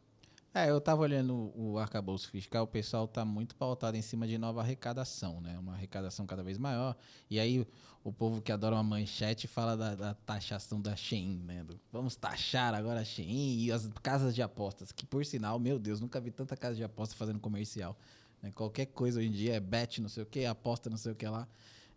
É, 0.56 0.70
eu 0.70 0.80
tava 0.80 1.02
olhando 1.02 1.52
o 1.56 1.80
arcabouço 1.80 2.30
fiscal, 2.30 2.64
o 2.66 2.68
pessoal 2.68 3.08
tá 3.08 3.26
muito 3.26 3.56
pautado 3.56 3.98
em 3.98 4.04
cima 4.04 4.28
de 4.28 4.38
nova 4.38 4.62
arrecadação, 4.62 5.42
né? 5.42 5.58
Uma 5.58 5.74
arrecadação 5.74 6.28
cada 6.28 6.44
vez 6.44 6.60
maior. 6.60 6.96
E 7.28 7.40
aí 7.40 7.68
o 8.04 8.14
povo 8.14 8.40
que 8.40 8.52
adora 8.52 8.76
uma 8.76 8.84
manchete 8.84 9.48
fala 9.48 9.76
da, 9.76 9.96
da 9.96 10.14
taxação 10.14 10.80
da 10.80 10.96
Shein, 10.96 11.42
né? 11.44 11.64
Do, 11.64 11.80
vamos 11.92 12.16
taxar 12.16 12.76
agora 12.76 13.00
a 13.00 13.04
Shein 13.04 13.64
e 13.64 13.72
as 13.72 13.90
casas 14.04 14.36
de 14.36 14.44
apostas, 14.44 14.92
que 14.92 15.08
por 15.08 15.26
sinal, 15.26 15.58
meu 15.58 15.80
Deus, 15.80 16.00
nunca 16.00 16.22
vi 16.22 16.30
tanta 16.30 16.56
casa 16.56 16.76
de 16.76 16.84
aposta 16.84 17.16
fazendo 17.16 17.40
comercial. 17.40 17.98
né? 18.40 18.52
Qualquer 18.52 18.86
coisa 18.88 19.20
hoje 19.20 19.30
em 19.30 19.32
dia 19.32 19.56
é 19.56 19.60
bet, 19.60 20.00
não 20.02 20.10
sei 20.10 20.22
o 20.22 20.26
que, 20.28 20.46
aposta, 20.46 20.88
não 20.88 20.98
sei 20.98 21.14
o 21.14 21.16
que 21.16 21.28
lá. 21.28 21.48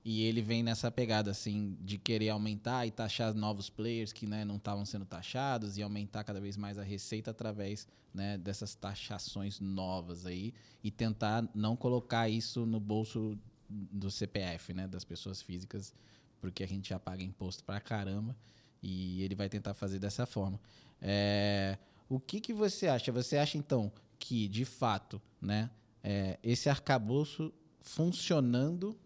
E 0.09 0.23
ele 0.23 0.41
vem 0.41 0.63
nessa 0.63 0.89
pegada, 0.89 1.33
assim, 1.33 1.77
de 1.81 1.99
querer 1.99 2.29
aumentar 2.29 2.87
e 2.87 2.93
taxar 2.93 3.35
novos 3.35 3.69
players 3.69 4.13
que 4.13 4.25
né, 4.25 4.45
não 4.45 4.55
estavam 4.55 4.87
sendo 4.87 5.05
taxados 5.05 5.77
e 5.77 5.83
aumentar 5.83 6.23
cada 6.23 6.41
vez 6.41 6.57
mais 6.57 6.79
a 6.79 6.85
receita 6.85 7.33
através 7.33 7.89
né, 8.15 8.39
dessas 8.39 8.77
taxações 8.77 9.59
novas 9.59 10.25
aí 10.25 10.55
e 10.85 10.93
tentar 10.93 11.45
não 11.53 11.75
colocar 11.75 12.29
isso 12.29 12.65
no 12.65 12.79
bolso 12.79 13.37
do 13.69 14.09
CPF, 14.09 14.73
né, 14.73 14.87
das 14.87 15.03
pessoas 15.03 15.43
físicas, 15.43 15.93
porque 16.41 16.63
a 16.63 16.69
gente 16.69 16.91
já 16.91 17.01
paga 17.01 17.25
imposto 17.25 17.65
pra 17.65 17.81
caramba 17.81 18.37
e 18.81 19.21
ele 19.25 19.35
vai 19.35 19.49
tentar 19.49 19.75
fazer 19.75 19.99
dessa 19.99 20.25
forma. 20.25 20.61
É, 21.03 21.77
o 22.09 22.21
que, 22.21 22.39
que 22.39 22.53
você 22.53 22.87
acha? 22.87 23.11
Você 23.11 23.39
acha, 23.39 23.59
então, 23.59 23.91
que, 24.21 24.47
de 24.47 24.65
fato, 24.65 25.21
né, 25.41 25.69
é, 26.01 26.39
esse 26.45 26.69
arcabouço 26.69 27.53
funcionando 27.81 28.97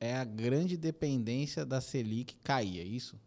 é 0.00 0.14
a 0.16 0.24
grande 0.24 0.76
dependência 0.76 1.64
da 1.64 1.80
Selic 1.80 2.36
cair, 2.42 2.80
é 2.80 2.84
isso? 2.84 3.18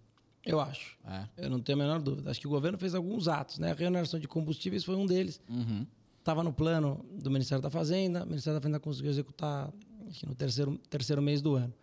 Eu 0.45 0.59
acho. 0.59 0.97
É. 1.05 1.28
Eu 1.38 1.49
não 1.49 1.59
tenho 1.59 1.78
a 1.78 1.82
menor 1.82 2.01
dúvida. 2.01 2.32
Acho 2.32 2.39
que 2.39 2.47
o 2.47 2.49
governo 2.49 2.78
fez 2.78 2.95
alguns 2.95 3.28
atos, 3.28 3.59
né? 3.59 3.72
A 3.72 3.74
reoneração 3.74 4.20
de 4.20 4.28
combustíveis 4.28 4.84
foi 4.84 4.95
um 4.95 5.05
deles. 5.05 5.41
Uhum. 5.49 5.86
Estava 6.20 6.41
no 6.41 6.53
plano 6.53 7.05
do 7.22 7.30
Ministério 7.30 7.61
da 7.61 7.70
Fazenda. 7.70 8.24
O 8.24 8.28
Ministério 8.28 8.57
da 8.57 8.61
Fazenda 8.61 8.80
conseguiu 8.80 9.11
executar 9.11 9.74
acho 10.07 10.20
que 10.22 10.26
no 10.26 10.36
terceiro, 10.36 10.78
terceiro 10.89 11.22
mês 11.22 11.41
do 11.41 11.55
ano. 11.55 11.74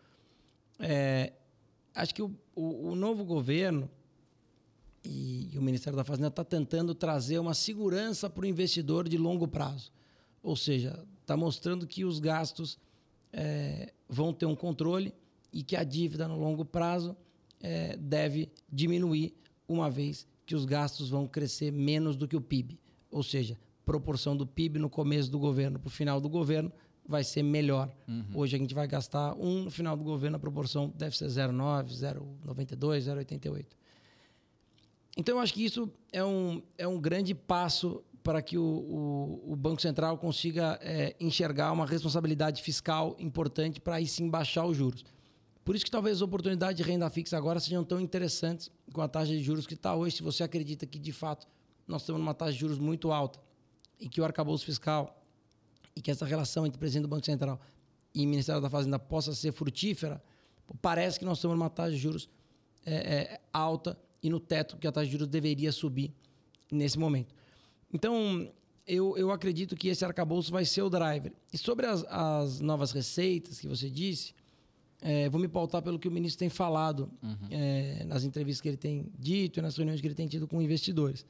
É, 0.78 1.32
acho 1.94 2.14
que 2.14 2.22
o, 2.22 2.34
o, 2.54 2.90
o 2.90 2.94
novo 2.94 3.24
governo 3.24 3.90
e, 5.04 5.50
o 5.56 5.62
Ministério 5.62 5.96
da 5.96 6.04
Fazenda 6.04 6.28
está 6.28 6.42
tentando 6.42 6.94
trazer 6.94 7.38
uma 7.38 7.54
segurança 7.54 8.28
para 8.30 8.42
o 8.42 8.46
investidor 8.46 9.08
de 9.08 9.18
longo 9.18 9.46
prazo. 9.46 9.92
Ou 10.42 10.56
seja, 10.56 11.04
está 11.20 11.36
mostrando 11.36 11.86
que 11.86 12.04
os 12.04 12.18
gastos 12.18 12.78
é, 13.34 13.92
vão 14.08 14.32
ter 14.32 14.46
um 14.46 14.54
controle 14.54 15.12
e 15.52 15.62
que 15.62 15.76
a 15.76 15.84
dívida 15.84 16.28
no 16.28 16.38
longo 16.38 16.64
prazo 16.64 17.16
é, 17.60 17.96
deve 17.96 18.48
diminuir, 18.72 19.34
uma 19.68 19.90
vez 19.90 20.26
que 20.46 20.54
os 20.54 20.64
gastos 20.64 21.10
vão 21.10 21.26
crescer 21.26 21.72
menos 21.72 22.16
do 22.16 22.28
que 22.28 22.36
o 22.36 22.40
PIB. 22.40 22.78
Ou 23.10 23.22
seja, 23.22 23.58
proporção 23.84 24.36
do 24.36 24.46
PIB 24.46 24.78
no 24.78 24.88
começo 24.88 25.30
do 25.30 25.38
governo 25.38 25.78
para 25.78 25.88
o 25.88 25.90
final 25.90 26.20
do 26.20 26.28
governo 26.28 26.72
vai 27.06 27.24
ser 27.24 27.42
melhor. 27.42 27.90
Hoje 28.34 28.56
a 28.56 28.58
gente 28.58 28.74
vai 28.74 28.86
gastar 28.86 29.34
um 29.34 29.64
no 29.64 29.70
final 29.70 29.96
do 29.96 30.04
governo, 30.04 30.36
a 30.36 30.40
proporção 30.40 30.92
deve 30.96 31.16
ser 31.16 31.26
0,9, 31.26 31.90
0,92, 32.46 32.98
0,88. 33.00 33.66
Então 35.16 35.36
eu 35.36 35.40
acho 35.40 35.54
que 35.54 35.64
isso 35.64 35.90
é 36.12 36.24
um, 36.24 36.62
é 36.78 36.88
um 36.88 37.00
grande 37.00 37.34
passo 37.34 38.02
para 38.24 38.40
que 38.40 38.56
o, 38.56 38.64
o, 38.64 39.52
o 39.52 39.54
Banco 39.54 39.82
Central 39.82 40.16
consiga 40.16 40.78
é, 40.82 41.14
enxergar 41.20 41.70
uma 41.70 41.84
responsabilidade 41.84 42.62
fiscal 42.62 43.14
importante 43.18 43.78
para 43.78 43.96
aí 43.96 44.06
sim 44.06 44.30
baixar 44.30 44.64
os 44.64 44.74
juros. 44.74 45.04
Por 45.62 45.76
isso 45.76 45.84
que 45.84 45.90
talvez 45.90 46.16
as 46.16 46.22
oportunidades 46.22 46.76
de 46.76 46.82
renda 46.82 47.08
fixa 47.10 47.36
agora 47.36 47.60
sejam 47.60 47.84
tão 47.84 48.00
interessantes 48.00 48.70
com 48.94 49.02
a 49.02 49.08
taxa 49.08 49.32
de 49.32 49.42
juros 49.42 49.66
que 49.66 49.74
está 49.74 49.94
hoje. 49.94 50.16
Se 50.16 50.22
você 50.22 50.42
acredita 50.42 50.86
que, 50.86 50.98
de 50.98 51.12
fato, 51.12 51.46
nós 51.86 52.00
estamos 52.00 52.18
numa 52.18 52.32
taxa 52.32 52.52
de 52.52 52.58
juros 52.58 52.78
muito 52.78 53.12
alta 53.12 53.38
e 54.00 54.08
que 54.08 54.22
o 54.22 54.24
arcabouço 54.24 54.64
fiscal 54.64 55.22
e 55.94 56.00
que 56.00 56.10
essa 56.10 56.24
relação 56.24 56.66
entre 56.66 56.76
o 56.76 56.80
presidente 56.80 57.02
do 57.02 57.08
Banco 57.08 57.26
Central 57.26 57.60
e 58.14 58.24
o 58.24 58.28
Ministério 58.28 58.60
da 58.60 58.70
Fazenda 58.70 58.98
possa 58.98 59.34
ser 59.34 59.52
frutífera, 59.52 60.22
parece 60.80 61.18
que 61.18 61.26
nós 61.26 61.36
estamos 61.38 61.58
numa 61.58 61.68
taxa 61.68 61.90
de 61.90 61.98
juros 61.98 62.28
é, 62.86 62.94
é, 62.94 63.40
alta 63.52 63.98
e 64.22 64.30
no 64.30 64.40
teto 64.40 64.78
que 64.78 64.86
a 64.86 64.92
taxa 64.92 65.06
de 65.06 65.12
juros 65.12 65.28
deveria 65.28 65.70
subir 65.72 66.10
nesse 66.72 66.98
momento. 66.98 67.34
Então, 67.94 68.14
eu, 68.86 69.16
eu 69.16 69.30
acredito 69.30 69.74
que 69.76 69.88
esse 69.88 70.04
arcabouço 70.04 70.50
vai 70.50 70.64
ser 70.64 70.82
o 70.82 70.90
driver. 70.90 71.32
E 71.52 71.56
sobre 71.56 71.86
as, 71.86 72.04
as 72.10 72.60
novas 72.60 72.90
receitas 72.92 73.60
que 73.60 73.68
você 73.68 73.88
disse, 73.88 74.34
É, 75.06 75.28
vou 75.28 75.38
me 75.38 75.48
pautar 75.48 75.82
pelo 75.82 75.98
que 75.98 76.08
o 76.08 76.10
ministro 76.10 76.38
tem 76.38 76.48
falado 76.48 77.10
é, 77.50 78.04
nas 78.06 78.24
entrevistas 78.24 78.62
que 78.62 78.68
ele 78.70 78.78
tem 78.78 79.12
dito 79.18 79.58
e 79.58 79.62
nas 79.62 79.76
reuniões 79.76 80.00
que 80.00 80.06
ele 80.06 80.14
tem 80.14 80.26
tido 80.26 80.46
com 80.48 80.62
investidores. 80.62 81.26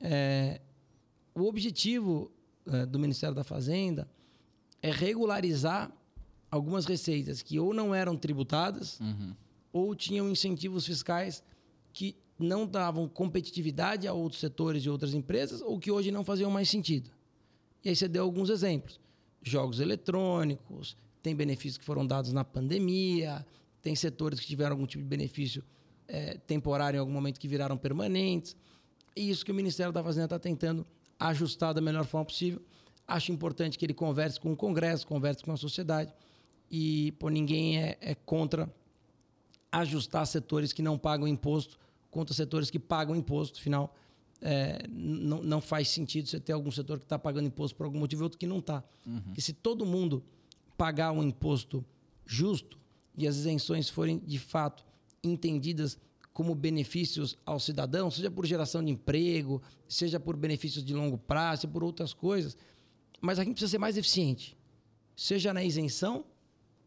É, 0.00 0.60
o 1.34 1.42
objetivo 1.44 2.30
é, 2.64 2.86
do 2.86 2.98
Ministério 2.98 3.34
da 3.34 3.44
Fazenda 3.44 4.08
é 4.80 4.90
regularizar 4.90 5.92
algumas 6.50 6.86
receitas 6.86 7.42
que 7.42 7.58
ou 7.60 7.74
não 7.74 7.94
eram 7.94 8.16
tributadas 8.16 8.98
ou 9.72 9.94
tinham 9.94 10.30
incentivos 10.30 10.86
fiscais 10.86 11.42
que 11.92 12.16
não 12.42 12.66
davam 12.66 13.08
competitividade 13.08 14.06
a 14.06 14.12
outros 14.12 14.40
setores 14.40 14.84
e 14.84 14.90
outras 14.90 15.14
empresas 15.14 15.60
ou 15.60 15.78
que 15.78 15.90
hoje 15.90 16.10
não 16.10 16.24
faziam 16.24 16.50
mais 16.50 16.68
sentido. 16.68 17.10
E 17.84 17.88
aí 17.88 17.96
você 17.96 18.08
deu 18.08 18.24
alguns 18.24 18.50
exemplos. 18.50 19.00
Jogos 19.42 19.80
eletrônicos, 19.80 20.96
tem 21.22 21.34
benefícios 21.34 21.78
que 21.78 21.84
foram 21.84 22.06
dados 22.06 22.32
na 22.32 22.44
pandemia, 22.44 23.44
tem 23.80 23.94
setores 23.94 24.38
que 24.38 24.46
tiveram 24.46 24.72
algum 24.72 24.86
tipo 24.86 25.02
de 25.02 25.08
benefício 25.08 25.64
eh, 26.08 26.38
temporário 26.46 26.98
em 26.98 27.00
algum 27.00 27.12
momento 27.12 27.40
que 27.40 27.48
viraram 27.48 27.76
permanentes. 27.76 28.56
E 29.16 29.30
isso 29.30 29.44
que 29.44 29.50
o 29.50 29.54
Ministério 29.54 29.92
da 29.92 30.02
Fazenda 30.02 30.26
está 30.26 30.38
tentando 30.38 30.86
ajustar 31.18 31.74
da 31.74 31.80
melhor 31.80 32.04
forma 32.04 32.24
possível. 32.24 32.60
Acho 33.06 33.32
importante 33.32 33.78
que 33.78 33.84
ele 33.84 33.94
converse 33.94 34.40
com 34.40 34.52
o 34.52 34.56
Congresso, 34.56 35.06
converse 35.06 35.42
com 35.42 35.52
a 35.52 35.56
sociedade. 35.56 36.12
E 36.70 37.12
pô, 37.18 37.28
ninguém 37.28 37.78
é, 37.78 37.98
é 38.00 38.14
contra 38.14 38.72
ajustar 39.70 40.26
setores 40.26 40.72
que 40.72 40.82
não 40.82 40.98
pagam 40.98 41.26
imposto 41.26 41.78
contra 42.12 42.32
setores 42.32 42.70
que 42.70 42.78
pagam 42.78 43.16
imposto. 43.16 43.58
Afinal, 43.58 43.92
é, 44.40 44.86
não, 44.88 45.42
não 45.42 45.60
faz 45.60 45.88
sentido 45.88 46.28
você 46.28 46.38
ter 46.38 46.52
algum 46.52 46.70
setor 46.70 46.98
que 46.98 47.04
está 47.04 47.18
pagando 47.18 47.46
imposto 47.46 47.76
por 47.76 47.84
algum 47.84 47.98
motivo 47.98 48.22
e 48.22 48.24
outro 48.24 48.38
que 48.38 48.46
não 48.46 48.58
está. 48.58 48.84
E 49.36 49.42
se 49.42 49.52
todo 49.52 49.84
mundo 49.84 50.22
pagar 50.76 51.10
um 51.10 51.22
imposto 51.24 51.84
justo 52.24 52.78
e 53.16 53.26
as 53.26 53.36
isenções 53.36 53.88
forem 53.88 54.18
de 54.18 54.38
fato 54.38 54.84
entendidas 55.24 55.98
como 56.32 56.54
benefícios 56.54 57.36
ao 57.44 57.58
cidadão, 57.58 58.10
seja 58.10 58.30
por 58.30 58.46
geração 58.46 58.84
de 58.84 58.90
emprego, 58.90 59.62
seja 59.88 60.20
por 60.20 60.36
benefícios 60.36 60.84
de 60.84 60.94
longo 60.94 61.18
prazo, 61.18 61.62
seja 61.62 61.72
por 61.72 61.84
outras 61.84 62.14
coisas, 62.14 62.56
mas 63.20 63.38
a 63.38 63.44
gente 63.44 63.54
precisa 63.54 63.70
ser 63.70 63.78
mais 63.78 63.96
eficiente, 63.96 64.56
seja 65.16 65.52
na 65.52 65.62
isenção 65.62 66.24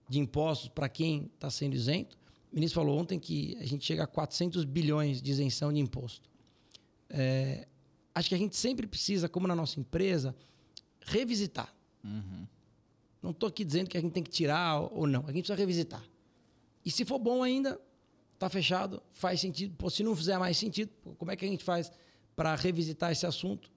de 0.09 0.19
impostos 0.19 0.69
para 0.69 0.89
quem 0.89 1.32
está 1.36 1.49
sendo 1.49 1.76
isento. 1.76 2.17
O 2.55 2.57
ministro 2.57 2.79
falou 2.79 2.97
ontem 2.97 3.19
que 3.19 3.57
a 3.59 3.65
gente 3.65 3.83
chega 3.85 4.05
a 4.05 4.07
400 4.07 4.63
bilhões 4.63 5.21
de 5.21 5.29
isenção 5.29 5.73
de 5.73 5.81
imposto. 5.81 6.29
É, 7.09 7.67
acho 8.13 8.29
que 8.29 8.35
a 8.35 8.37
gente 8.37 8.55
sempre 8.55 8.87
precisa, 8.87 9.27
como 9.27 9.45
na 9.45 9.53
nossa 9.53 9.77
empresa, 9.77 10.33
revisitar. 11.01 11.75
Não 13.21 13.31
estou 13.31 13.49
aqui 13.49 13.65
dizendo 13.65 13.89
que 13.89 13.97
a 13.97 14.01
gente 14.01 14.13
tem 14.13 14.23
que 14.23 14.31
tirar 14.31 14.79
ou 14.79 15.05
não. 15.05 15.23
A 15.23 15.33
gente 15.33 15.41
precisa 15.41 15.55
revisitar. 15.55 16.01
E 16.85 16.89
se 16.89 17.03
for 17.03 17.19
bom 17.19 17.43
ainda, 17.43 17.77
tá 18.39 18.47
fechado, 18.47 19.03
faz 19.11 19.41
sentido. 19.41 19.75
Pô, 19.77 19.89
se 19.89 20.01
não 20.01 20.15
fizer 20.15 20.37
mais 20.37 20.55
sentido, 20.55 20.89
como 21.17 21.31
é 21.31 21.35
que 21.35 21.43
a 21.43 21.47
gente 21.49 21.63
faz 21.63 21.91
para 22.37 22.55
revisitar 22.55 23.11
esse 23.11 23.25
assunto? 23.25 23.69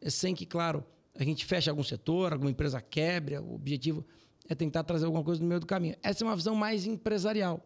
É 0.00 0.10
sem 0.10 0.34
que, 0.34 0.44
claro, 0.44 0.84
a 1.14 1.22
gente 1.22 1.44
feche 1.44 1.70
algum 1.70 1.84
setor, 1.84 2.32
alguma 2.32 2.50
empresa 2.50 2.80
quebre. 2.80 3.38
O 3.38 3.54
objetivo 3.54 4.04
é 4.48 4.56
tentar 4.56 4.82
trazer 4.82 5.04
alguma 5.04 5.22
coisa 5.22 5.40
no 5.40 5.46
meio 5.46 5.60
do 5.60 5.66
caminho. 5.66 5.94
Essa 6.02 6.24
é 6.24 6.26
uma 6.26 6.34
visão 6.34 6.56
mais 6.56 6.84
empresarial. 6.84 7.64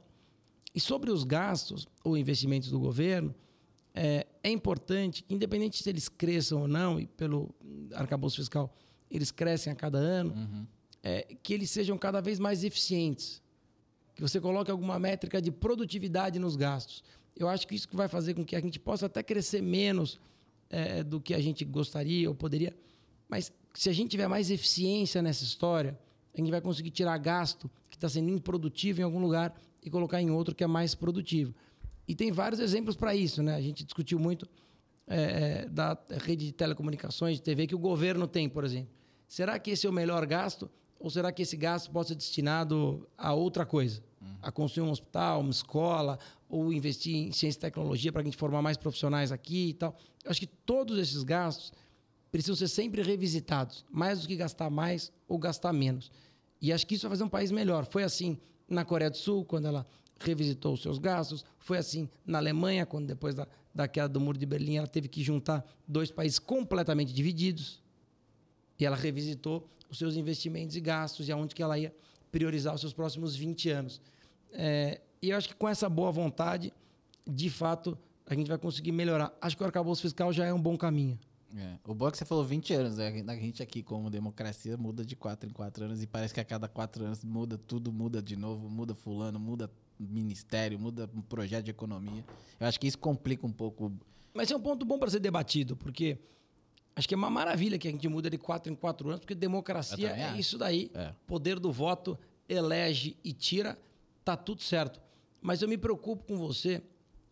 E 0.78 0.80
sobre 0.80 1.10
os 1.10 1.24
gastos 1.24 1.88
ou 2.04 2.16
investimentos 2.16 2.70
do 2.70 2.78
governo, 2.78 3.34
é, 3.92 4.28
é 4.44 4.48
importante 4.48 5.24
que, 5.24 5.34
independente 5.34 5.82
se 5.82 5.90
eles 5.90 6.08
cresçam 6.08 6.60
ou 6.60 6.68
não, 6.68 7.00
e 7.00 7.06
pelo 7.08 7.52
arcabouço 7.94 8.36
fiscal 8.36 8.72
eles 9.10 9.32
crescem 9.32 9.72
a 9.72 9.74
cada 9.74 9.98
ano, 9.98 10.68
é, 11.02 11.34
que 11.42 11.52
eles 11.52 11.68
sejam 11.68 11.98
cada 11.98 12.20
vez 12.20 12.38
mais 12.38 12.62
eficientes. 12.62 13.42
Que 14.14 14.22
você 14.22 14.40
coloque 14.40 14.70
alguma 14.70 15.00
métrica 15.00 15.42
de 15.42 15.50
produtividade 15.50 16.38
nos 16.38 16.54
gastos. 16.54 17.02
Eu 17.34 17.48
acho 17.48 17.66
que 17.66 17.74
isso 17.74 17.88
que 17.88 17.96
vai 17.96 18.06
fazer 18.06 18.34
com 18.34 18.44
que 18.44 18.54
a 18.54 18.60
gente 18.60 18.78
possa 18.78 19.06
até 19.06 19.20
crescer 19.20 19.60
menos 19.60 20.20
é, 20.70 21.02
do 21.02 21.20
que 21.20 21.34
a 21.34 21.40
gente 21.40 21.64
gostaria 21.64 22.28
ou 22.28 22.36
poderia. 22.36 22.72
Mas 23.28 23.52
se 23.74 23.90
a 23.90 23.92
gente 23.92 24.10
tiver 24.10 24.28
mais 24.28 24.48
eficiência 24.48 25.20
nessa 25.22 25.42
história, 25.42 25.98
a 26.32 26.36
gente 26.36 26.52
vai 26.52 26.60
conseguir 26.60 26.92
tirar 26.92 27.18
gasto 27.18 27.68
que 27.90 27.96
está 27.96 28.08
sendo 28.08 28.30
improdutivo 28.30 29.00
em 29.00 29.02
algum 29.02 29.18
lugar 29.18 29.52
e 29.82 29.90
colocar 29.90 30.20
em 30.20 30.30
outro 30.30 30.54
que 30.54 30.64
é 30.64 30.66
mais 30.66 30.94
produtivo. 30.94 31.54
E 32.06 32.14
tem 32.14 32.32
vários 32.32 32.60
exemplos 32.60 32.96
para 32.96 33.14
isso, 33.14 33.42
né? 33.42 33.54
A 33.54 33.60
gente 33.60 33.84
discutiu 33.84 34.18
muito 34.18 34.48
é, 35.06 35.62
é, 35.64 35.68
da 35.68 35.96
rede 36.22 36.46
de 36.46 36.52
telecomunicações, 36.52 37.36
de 37.36 37.42
TV 37.42 37.66
que 37.66 37.74
o 37.74 37.78
governo 37.78 38.26
tem, 38.26 38.48
por 38.48 38.64
exemplo. 38.64 38.90
Será 39.26 39.58
que 39.58 39.70
esse 39.70 39.86
é 39.86 39.90
o 39.90 39.92
melhor 39.92 40.24
gasto 40.26 40.70
ou 40.98 41.10
será 41.10 41.30
que 41.30 41.42
esse 41.42 41.56
gasto 41.56 41.90
pode 41.90 42.08
ser 42.08 42.14
destinado 42.14 43.06
a 43.16 43.32
outra 43.32 43.64
coisa? 43.64 44.02
A 44.42 44.50
construir 44.50 44.86
um 44.86 44.90
hospital, 44.90 45.40
uma 45.40 45.50
escola, 45.50 46.18
ou 46.48 46.72
investir 46.72 47.14
em 47.14 47.32
ciência 47.32 47.58
e 47.58 47.60
tecnologia 47.60 48.10
para 48.10 48.20
a 48.20 48.24
gente 48.24 48.36
formar 48.36 48.62
mais 48.62 48.76
profissionais 48.76 49.30
aqui 49.30 49.68
e 49.68 49.74
tal. 49.74 49.96
Eu 50.24 50.30
acho 50.30 50.40
que 50.40 50.46
todos 50.46 50.98
esses 50.98 51.22
gastos 51.22 51.72
precisam 52.30 52.56
ser 52.56 52.68
sempre 52.68 53.02
revisitados, 53.02 53.84
mais 53.90 54.20
do 54.20 54.28
que 54.28 54.36
gastar 54.36 54.70
mais 54.70 55.12
ou 55.28 55.38
gastar 55.38 55.72
menos. 55.72 56.10
E 56.60 56.72
acho 56.72 56.86
que 56.86 56.94
isso 56.96 57.02
vai 57.02 57.10
fazer 57.10 57.24
um 57.24 57.28
país 57.28 57.50
melhor. 57.50 57.86
Foi 57.86 58.02
assim 58.02 58.38
na 58.68 58.84
Coreia 58.84 59.10
do 59.10 59.16
Sul, 59.16 59.44
quando 59.44 59.66
ela 59.66 59.86
revisitou 60.20 60.74
os 60.74 60.82
seus 60.82 60.98
gastos. 60.98 61.44
Foi 61.58 61.78
assim 61.78 62.08
na 62.26 62.38
Alemanha, 62.38 62.84
quando 62.84 63.06
depois 63.06 63.34
da, 63.34 63.46
da 63.74 63.88
queda 63.88 64.08
do 64.08 64.20
Muro 64.20 64.38
de 64.38 64.46
Berlim 64.46 64.76
ela 64.76 64.86
teve 64.86 65.08
que 65.08 65.22
juntar 65.22 65.64
dois 65.86 66.10
países 66.10 66.38
completamente 66.38 67.12
divididos. 67.12 67.82
E 68.78 68.84
ela 68.84 68.96
revisitou 68.96 69.68
os 69.90 69.98
seus 69.98 70.16
investimentos 70.16 70.76
e 70.76 70.80
gastos 70.80 71.28
e 71.28 71.32
aonde 71.32 71.54
que 71.54 71.62
ela 71.62 71.78
ia 71.78 71.94
priorizar 72.30 72.74
os 72.74 72.80
seus 72.80 72.92
próximos 72.92 73.34
20 73.34 73.70
anos. 73.70 74.00
É, 74.52 75.00
e 75.20 75.30
eu 75.30 75.36
acho 75.36 75.48
que 75.48 75.54
com 75.54 75.68
essa 75.68 75.88
boa 75.88 76.12
vontade, 76.12 76.72
de 77.26 77.50
fato, 77.50 77.98
a 78.26 78.34
gente 78.34 78.48
vai 78.48 78.58
conseguir 78.58 78.92
melhorar. 78.92 79.32
Acho 79.40 79.56
que 79.56 79.62
o 79.62 79.66
arcabouço 79.66 80.02
fiscal 80.02 80.32
já 80.32 80.44
é 80.44 80.52
um 80.52 80.60
bom 80.60 80.76
caminho. 80.76 81.18
É. 81.56 81.78
O 81.86 81.94
bom 81.94 82.08
é 82.08 82.10
que 82.10 82.18
você 82.18 82.24
falou 82.24 82.44
20 82.44 82.74
anos, 82.74 82.96
né? 82.98 83.08
A 83.26 83.34
gente 83.36 83.62
aqui, 83.62 83.82
como 83.82 84.10
democracia, 84.10 84.76
muda 84.76 85.04
de 85.04 85.16
4 85.16 85.48
em 85.48 85.52
4 85.52 85.84
anos 85.84 86.02
e 86.02 86.06
parece 86.06 86.34
que 86.34 86.40
a 86.40 86.44
cada 86.44 86.68
4 86.68 87.04
anos 87.04 87.24
muda 87.24 87.56
tudo, 87.56 87.92
muda 87.92 88.20
de 88.20 88.36
novo, 88.36 88.68
muda 88.68 88.94
fulano, 88.94 89.38
muda 89.38 89.70
ministério, 89.98 90.78
muda 90.78 91.08
um 91.14 91.22
projeto 91.22 91.64
de 91.64 91.70
economia. 91.70 92.24
Eu 92.60 92.66
acho 92.66 92.78
que 92.78 92.86
isso 92.86 92.98
complica 92.98 93.46
um 93.46 93.52
pouco. 93.52 93.92
Mas 94.34 94.50
é 94.50 94.56
um 94.56 94.60
ponto 94.60 94.84
bom 94.84 94.98
para 94.98 95.10
ser 95.10 95.20
debatido, 95.20 95.76
porque 95.76 96.18
acho 96.94 97.08
que 97.08 97.14
é 97.14 97.16
uma 97.16 97.30
maravilha 97.30 97.78
que 97.78 97.88
a 97.88 97.90
gente 97.90 98.06
muda 98.08 98.28
de 98.28 98.38
4 98.38 98.70
em 98.70 98.76
4 98.76 99.08
anos, 99.08 99.20
porque 99.20 99.34
democracia 99.34 100.10
é 100.10 100.24
acho. 100.26 100.40
isso 100.40 100.58
daí. 100.58 100.90
É. 100.94 101.14
Poder 101.26 101.58
do 101.58 101.72
voto, 101.72 102.18
elege 102.48 103.16
e 103.24 103.32
tira, 103.32 103.78
tá 104.24 104.36
tudo 104.36 104.62
certo. 104.62 105.00
Mas 105.40 105.62
eu 105.62 105.68
me 105.68 105.78
preocupo 105.78 106.24
com 106.24 106.36
você 106.36 106.82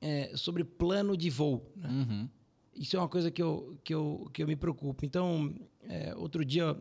é, 0.01 0.33
sobre 0.37 0.65
plano 0.65 1.17
de 1.17 1.29
voo. 1.29 1.71
né? 1.77 1.89
Uhum. 1.89 2.29
Isso 2.77 2.97
é 2.97 2.99
uma 2.99 3.09
coisa 3.09 3.31
que 3.31 3.43
eu, 3.43 3.79
que 3.83 3.95
eu, 3.95 4.31
que 4.33 4.43
eu 4.43 4.47
me 4.47 4.55
preocupo. 4.55 5.05
Então, 5.05 5.55
é, 5.83 6.15
outro 6.15 6.45
dia 6.45 6.77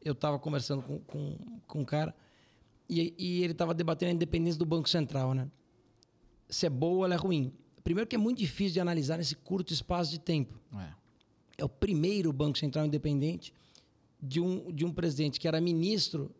eu 0.00 0.12
estava 0.12 0.38
conversando 0.38 0.82
com, 0.82 0.98
com, 1.00 1.38
com 1.66 1.80
um 1.80 1.84
cara 1.84 2.14
e, 2.88 3.14
e 3.18 3.42
ele 3.42 3.52
estava 3.52 3.74
debatendo 3.74 4.12
a 4.12 4.14
independência 4.14 4.58
do 4.58 4.66
Banco 4.66 4.88
Central, 4.88 5.34
né? 5.34 5.50
Se 6.48 6.66
é 6.66 6.70
boa 6.70 7.08
ou 7.08 7.12
é 7.12 7.16
ruim. 7.16 7.52
Primeiro 7.82 8.08
que 8.08 8.14
é 8.14 8.18
muito 8.18 8.38
difícil 8.38 8.74
de 8.74 8.80
analisar 8.80 9.18
nesse 9.18 9.34
curto 9.34 9.72
espaço 9.72 10.10
de 10.10 10.20
tempo. 10.20 10.58
É. 10.74 10.92
É 11.58 11.64
o 11.64 11.68
primeiro 11.68 12.32
Banco 12.32 12.58
Central 12.58 12.86
independente 12.86 13.52
de 14.22 14.40
um, 14.40 14.72
de 14.72 14.84
um 14.84 14.92
presidente 14.92 15.40
que 15.40 15.48
era 15.48 15.60
ministro 15.60 16.30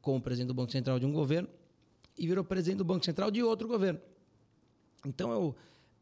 como 0.00 0.20
presidente 0.20 0.48
do 0.48 0.54
Banco 0.54 0.72
Central 0.72 0.98
de 0.98 1.06
um 1.06 1.12
governo 1.12 1.48
e 2.16 2.26
virou 2.26 2.42
presidente 2.42 2.78
do 2.78 2.84
Banco 2.84 3.04
Central 3.04 3.30
de 3.30 3.42
outro 3.42 3.68
governo. 3.68 4.00
Então, 5.06 5.30
eu, 5.30 5.56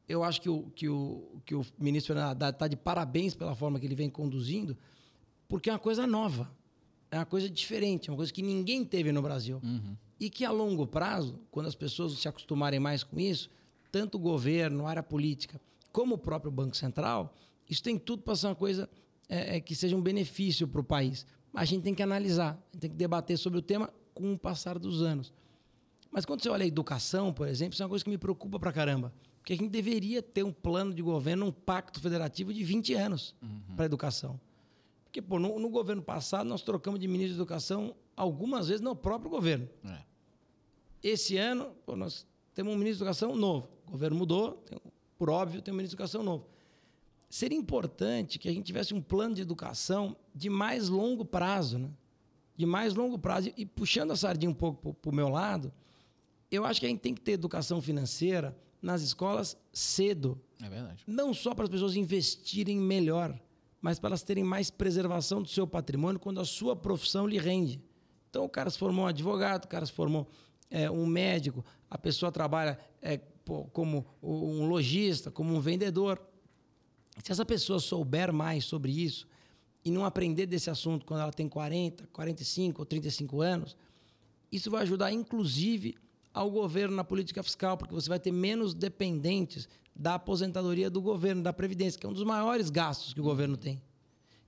eu 0.08 0.22
acho 0.22 0.40
que 0.40 0.48
o, 0.48 0.70
que 0.74 0.88
o, 0.88 1.40
que 1.44 1.54
o 1.54 1.64
ministro 1.78 2.14
Fernando 2.14 2.30
Haddad 2.30 2.54
está 2.54 2.68
de 2.68 2.76
parabéns 2.76 3.34
pela 3.34 3.54
forma 3.54 3.80
que 3.80 3.86
ele 3.86 3.94
vem 3.94 4.08
conduzindo, 4.08 4.76
porque 5.48 5.68
é 5.68 5.72
uma 5.72 5.78
coisa 5.78 6.06
nova, 6.06 6.50
é 7.10 7.18
uma 7.18 7.26
coisa 7.26 7.48
diferente, 7.48 8.08
é 8.08 8.12
uma 8.12 8.16
coisa 8.16 8.32
que 8.32 8.42
ninguém 8.42 8.84
teve 8.84 9.10
no 9.12 9.22
Brasil. 9.22 9.60
E 10.18 10.30
que 10.30 10.44
a 10.44 10.50
longo 10.50 10.86
prazo, 10.86 11.38
quando 11.50 11.66
as 11.66 11.74
pessoas 11.74 12.18
se 12.18 12.28
acostumarem 12.28 12.80
mais 12.80 13.02
com 13.02 13.18
isso, 13.18 13.50
tanto 13.90 14.16
o 14.16 14.20
governo, 14.20 14.86
a 14.86 14.90
área 14.90 15.02
política, 15.02 15.60
como 15.92 16.14
o 16.14 16.18
próprio 16.18 16.50
Banco 16.50 16.76
Central, 16.76 17.34
isso 17.68 17.82
tem 17.82 17.98
tudo 17.98 18.22
para 18.22 18.36
ser 18.36 18.46
uma 18.46 18.54
coisa 18.54 18.88
é, 19.28 19.56
é, 19.56 19.60
que 19.60 19.74
seja 19.74 19.96
um 19.96 20.00
benefício 20.00 20.68
para 20.68 20.80
o 20.80 20.84
país. 20.84 21.26
Mas 21.52 21.62
a 21.62 21.66
gente 21.66 21.82
tem 21.82 21.94
que 21.94 22.02
analisar, 22.02 22.52
a 22.52 22.72
gente 22.72 22.80
tem 22.80 22.90
que 22.90 22.96
debater 22.96 23.36
sobre 23.38 23.58
o 23.58 23.62
tema 23.62 23.92
com 24.14 24.32
o 24.32 24.38
passar 24.38 24.78
dos 24.78 25.02
anos. 25.02 25.32
Mas 26.10 26.24
quando 26.24 26.42
você 26.42 26.48
olha 26.48 26.64
a 26.64 26.66
educação, 26.66 27.32
por 27.32 27.48
exemplo, 27.48 27.74
isso 27.74 27.82
é 27.82 27.84
uma 27.84 27.90
coisa 27.90 28.04
que 28.04 28.10
me 28.10 28.18
preocupa 28.18 28.58
pra 28.58 28.72
caramba. 28.72 29.12
Porque 29.46 29.52
a 29.52 29.56
gente 29.58 29.70
deveria 29.70 30.20
ter 30.20 30.42
um 30.42 30.50
plano 30.52 30.92
de 30.92 31.00
governo, 31.00 31.46
um 31.46 31.52
pacto 31.52 32.00
federativo 32.00 32.52
de 32.52 32.64
20 32.64 32.94
anos 32.94 33.32
para 33.76 33.84
a 33.84 33.86
educação. 33.86 34.40
Porque, 35.04 35.22
pô, 35.22 35.38
no, 35.38 35.60
no 35.60 35.68
governo 35.70 36.02
passado, 36.02 36.48
nós 36.48 36.62
trocamos 36.62 36.98
de 36.98 37.06
ministro 37.06 37.36
de 37.36 37.40
educação 37.42 37.94
algumas 38.16 38.66
vezes 38.66 38.80
no 38.82 38.96
próprio 38.96 39.30
governo. 39.30 39.68
É. 39.84 39.98
Esse 41.00 41.36
ano, 41.36 41.70
pô, 41.86 41.94
nós 41.94 42.26
temos 42.56 42.74
um 42.74 42.76
ministro 42.76 42.98
de 42.98 43.02
educação 43.04 43.36
novo. 43.36 43.68
O 43.86 43.92
governo 43.92 44.16
mudou, 44.16 44.50
tem- 44.68 44.80
por 45.16 45.30
óbvio, 45.30 45.62
tem 45.62 45.72
um 45.72 45.76
ministro 45.76 45.96
de 45.96 46.02
educação 46.02 46.24
novo. 46.24 46.44
Seria 47.30 47.56
importante 47.56 48.40
que 48.40 48.48
a 48.48 48.52
gente 48.52 48.66
tivesse 48.66 48.94
um 48.94 49.00
plano 49.00 49.36
de 49.36 49.42
educação 49.42 50.16
de 50.34 50.50
mais 50.50 50.88
longo 50.88 51.24
prazo, 51.24 51.78
né? 51.78 51.88
De 52.56 52.66
mais 52.66 52.94
longo 52.94 53.16
prazo. 53.16 53.52
E 53.56 53.64
puxando 53.64 54.10
a 54.10 54.16
sardinha 54.16 54.50
um 54.50 54.54
pouco 54.54 54.92
para 54.92 55.10
o 55.10 55.14
meu 55.14 55.28
lado, 55.28 55.72
Eu 56.50 56.64
acho 56.64 56.78
que 56.80 56.86
a 56.86 56.88
gente 56.88 57.00
tem 57.00 57.14
que 57.14 57.20
ter 57.20 57.32
educação 57.32 57.80
financeira 57.82 58.56
nas 58.80 59.02
escolas 59.02 59.56
cedo. 59.72 60.40
É 60.62 60.68
verdade. 60.68 61.04
Não 61.06 61.34
só 61.34 61.54
para 61.54 61.64
as 61.64 61.70
pessoas 61.70 61.96
investirem 61.96 62.78
melhor, 62.78 63.38
mas 63.80 63.98
para 63.98 64.10
elas 64.10 64.22
terem 64.22 64.44
mais 64.44 64.70
preservação 64.70 65.42
do 65.42 65.48
seu 65.48 65.66
patrimônio 65.66 66.18
quando 66.18 66.40
a 66.40 66.44
sua 66.44 66.74
profissão 66.74 67.26
lhe 67.26 67.38
rende. 67.38 67.80
Então, 68.30 68.44
o 68.44 68.48
cara 68.48 68.68
se 68.70 68.78
formou 68.78 69.04
um 69.04 69.08
advogado, 69.08 69.64
o 69.64 69.68
cara 69.68 69.86
se 69.86 69.92
formou 69.92 70.28
é, 70.70 70.90
um 70.90 71.06
médico, 71.06 71.64
a 71.88 71.96
pessoa 71.96 72.32
trabalha 72.32 72.78
é, 73.00 73.18
como 73.72 74.04
um 74.22 74.66
lojista, 74.66 75.30
como 75.30 75.54
um 75.54 75.60
vendedor. 75.60 76.20
Se 77.22 77.32
essa 77.32 77.44
pessoa 77.44 77.78
souber 77.78 78.32
mais 78.32 78.64
sobre 78.64 78.92
isso 78.92 79.26
e 79.84 79.90
não 79.90 80.04
aprender 80.04 80.46
desse 80.46 80.68
assunto 80.68 81.06
quando 81.06 81.20
ela 81.20 81.32
tem 81.32 81.48
40, 81.48 82.08
45 82.08 82.82
ou 82.82 82.86
35 82.86 83.40
anos, 83.40 83.76
isso 84.50 84.70
vai 84.70 84.82
ajudar, 84.82 85.12
inclusive, 85.12 85.96
ao 86.36 86.50
governo 86.50 86.94
na 86.94 87.02
política 87.02 87.42
fiscal, 87.42 87.78
porque 87.78 87.94
você 87.94 88.10
vai 88.10 88.20
ter 88.20 88.30
menos 88.30 88.74
dependentes 88.74 89.66
da 89.94 90.16
aposentadoria 90.16 90.90
do 90.90 91.00
governo, 91.00 91.42
da 91.42 91.50
Previdência, 91.50 91.98
que 91.98 92.04
é 92.04 92.08
um 92.10 92.12
dos 92.12 92.24
maiores 92.24 92.68
gastos 92.68 93.14
que 93.14 93.20
o 93.20 93.24
governo 93.24 93.56
tem. 93.56 93.82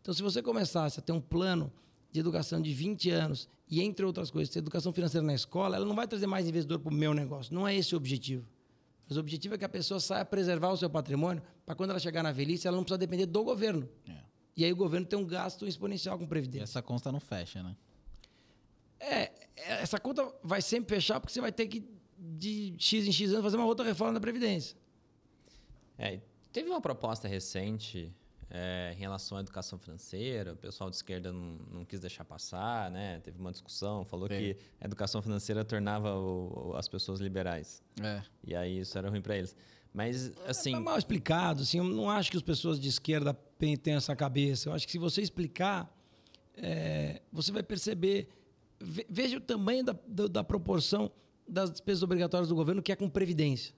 Então, 0.02 0.12
se 0.12 0.20
você 0.20 0.42
começasse 0.42 1.00
a 1.00 1.02
ter 1.02 1.12
um 1.12 1.20
plano 1.20 1.72
de 2.12 2.20
educação 2.20 2.60
de 2.60 2.74
20 2.74 3.10
anos 3.10 3.48
e, 3.70 3.80
entre 3.80 4.04
outras 4.04 4.30
coisas, 4.30 4.52
ter 4.52 4.58
educação 4.58 4.92
financeira 4.92 5.26
na 5.26 5.32
escola, 5.32 5.76
ela 5.76 5.86
não 5.86 5.94
vai 5.94 6.06
trazer 6.06 6.26
mais 6.26 6.46
investidor 6.46 6.78
para 6.78 6.92
o 6.92 6.94
meu 6.94 7.14
negócio. 7.14 7.54
Não 7.54 7.66
é 7.66 7.74
esse 7.74 7.94
o 7.94 7.96
objetivo. 7.96 8.46
Mas 9.08 9.16
o 9.16 9.20
objetivo 9.20 9.54
é 9.54 9.58
que 9.58 9.64
a 9.64 9.68
pessoa 9.68 9.98
saia 9.98 10.26
preservar 10.26 10.70
o 10.70 10.76
seu 10.76 10.90
patrimônio 10.90 11.42
para 11.64 11.74
quando 11.74 11.88
ela 11.90 11.98
chegar 11.98 12.22
na 12.22 12.32
velhice, 12.32 12.68
ela 12.68 12.76
não 12.76 12.84
precisa 12.84 12.98
depender 12.98 13.24
do 13.24 13.42
governo. 13.42 13.88
É. 14.06 14.12
E 14.54 14.62
aí 14.62 14.72
o 14.72 14.76
governo 14.76 15.06
tem 15.06 15.18
um 15.18 15.24
gasto 15.24 15.66
exponencial 15.66 16.18
com 16.18 16.24
E 16.24 16.28
previdência. 16.28 16.64
essa 16.64 16.82
conta 16.82 17.10
não 17.10 17.18
fecha, 17.20 17.62
né? 17.62 17.74
É, 19.00 19.30
essa 19.66 19.98
conta 19.98 20.30
vai 20.42 20.60
sempre 20.62 20.94
fechar 20.96 21.20
porque 21.20 21.32
você 21.32 21.40
vai 21.40 21.52
ter 21.52 21.66
que, 21.66 21.84
de 22.18 22.74
X 22.78 23.06
em 23.06 23.12
X 23.12 23.30
anos, 23.30 23.42
fazer 23.44 23.56
uma 23.56 23.66
outra 23.66 23.84
reforma 23.84 24.14
da 24.14 24.20
Previdência. 24.20 24.76
É, 25.98 26.20
teve 26.52 26.68
uma 26.68 26.80
proposta 26.80 27.26
recente 27.26 28.12
é, 28.50 28.92
em 28.96 28.98
relação 28.98 29.36
à 29.36 29.40
educação 29.40 29.78
financeira, 29.78 30.52
o 30.52 30.56
pessoal 30.56 30.88
de 30.88 30.96
esquerda 30.96 31.32
não, 31.32 31.58
não 31.70 31.84
quis 31.84 32.00
deixar 32.00 32.24
passar, 32.24 32.90
né? 32.90 33.20
Teve 33.20 33.38
uma 33.38 33.50
discussão, 33.52 34.04
falou 34.04 34.28
Sim. 34.28 34.36
que 34.38 34.56
a 34.80 34.84
educação 34.86 35.20
financeira 35.20 35.64
tornava 35.64 36.14
o- 36.14 36.70
o- 36.70 36.76
as 36.76 36.88
pessoas 36.88 37.20
liberais. 37.20 37.82
É. 38.02 38.22
E 38.44 38.54
aí 38.54 38.78
isso 38.80 38.96
era 38.96 39.10
ruim 39.10 39.20
para 39.20 39.36
eles. 39.36 39.54
Mas, 39.92 40.32
assim, 40.46 40.74
É 40.74 40.78
mal 40.78 40.96
explicado, 40.98 41.62
assim, 41.62 41.78
eu 41.78 41.84
não 41.84 42.08
acho 42.08 42.30
que 42.30 42.36
as 42.36 42.42
pessoas 42.42 42.78
de 42.78 42.88
esquerda 42.88 43.34
tenham 43.82 43.96
essa 43.98 44.14
cabeça. 44.14 44.68
Eu 44.68 44.72
acho 44.74 44.86
que 44.86 44.92
se 44.92 44.98
você 44.98 45.20
explicar, 45.20 45.92
é, 46.56 47.20
você 47.32 47.50
vai 47.52 47.62
perceber. 47.62 48.28
Ve- 48.80 49.06
Veja 49.08 49.36
o 49.36 49.40
tamanho 49.40 49.84
da, 49.84 49.96
da, 50.06 50.26
da 50.26 50.44
proporção 50.44 51.10
das 51.46 51.70
despesas 51.70 52.02
obrigatórias 52.02 52.48
do 52.48 52.54
governo, 52.54 52.82
que 52.82 52.92
é 52.92 52.96
com 52.96 53.08
previdência. 53.08 53.74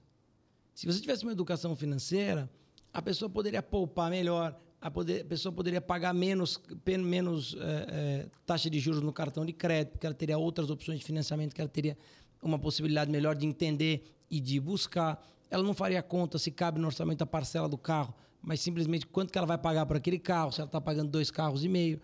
Se 0.73 0.85
você 0.85 0.99
tivesse 0.99 1.23
uma 1.23 1.31
educação 1.31 1.75
financeira, 1.75 2.49
a 2.93 3.01
pessoa 3.01 3.29
poderia 3.29 3.61
poupar 3.63 4.09
melhor, 4.09 4.57
a, 4.81 4.89
poder- 4.91 5.21
a 5.21 5.25
pessoa 5.25 5.51
poderia 5.53 5.79
pagar 5.81 6.13
menos, 6.13 6.59
menos 6.99 7.55
é, 7.59 7.59
é, 7.59 8.29
taxa 8.45 8.69
de 8.69 8.79
juros 8.79 9.01
no 9.01 9.13
cartão 9.13 9.45
de 9.45 9.53
crédito, 9.53 9.91
porque 9.93 10.05
ela 10.05 10.15
teria 10.15 10.37
outras 10.37 10.69
opções 10.69 10.99
de 10.99 11.05
financiamento, 11.05 11.53
que 11.53 11.61
ela 11.61 11.69
teria 11.69 11.97
uma 12.41 12.57
possibilidade 12.59 13.11
melhor 13.11 13.35
de 13.35 13.45
entender 13.45 14.03
e 14.29 14.39
de 14.39 14.59
buscar. 14.59 15.25
Ela 15.49 15.63
não 15.63 15.73
faria 15.73 16.01
conta 16.01 16.37
se 16.37 16.51
cabe 16.51 16.79
no 16.79 16.87
orçamento 16.87 17.21
a 17.21 17.25
parcela 17.25 17.67
do 17.69 17.77
carro, 17.77 18.13
mas 18.41 18.59
simplesmente 18.59 19.05
quanto 19.05 19.31
que 19.31 19.37
ela 19.37 19.47
vai 19.47 19.57
pagar 19.57 19.85
por 19.85 19.95
aquele 19.95 20.17
carro, 20.19 20.51
se 20.51 20.59
ela 20.59 20.67
está 20.67 20.81
pagando 20.81 21.09
dois 21.11 21.29
carros 21.29 21.63
e 21.63 21.69
meio. 21.69 22.01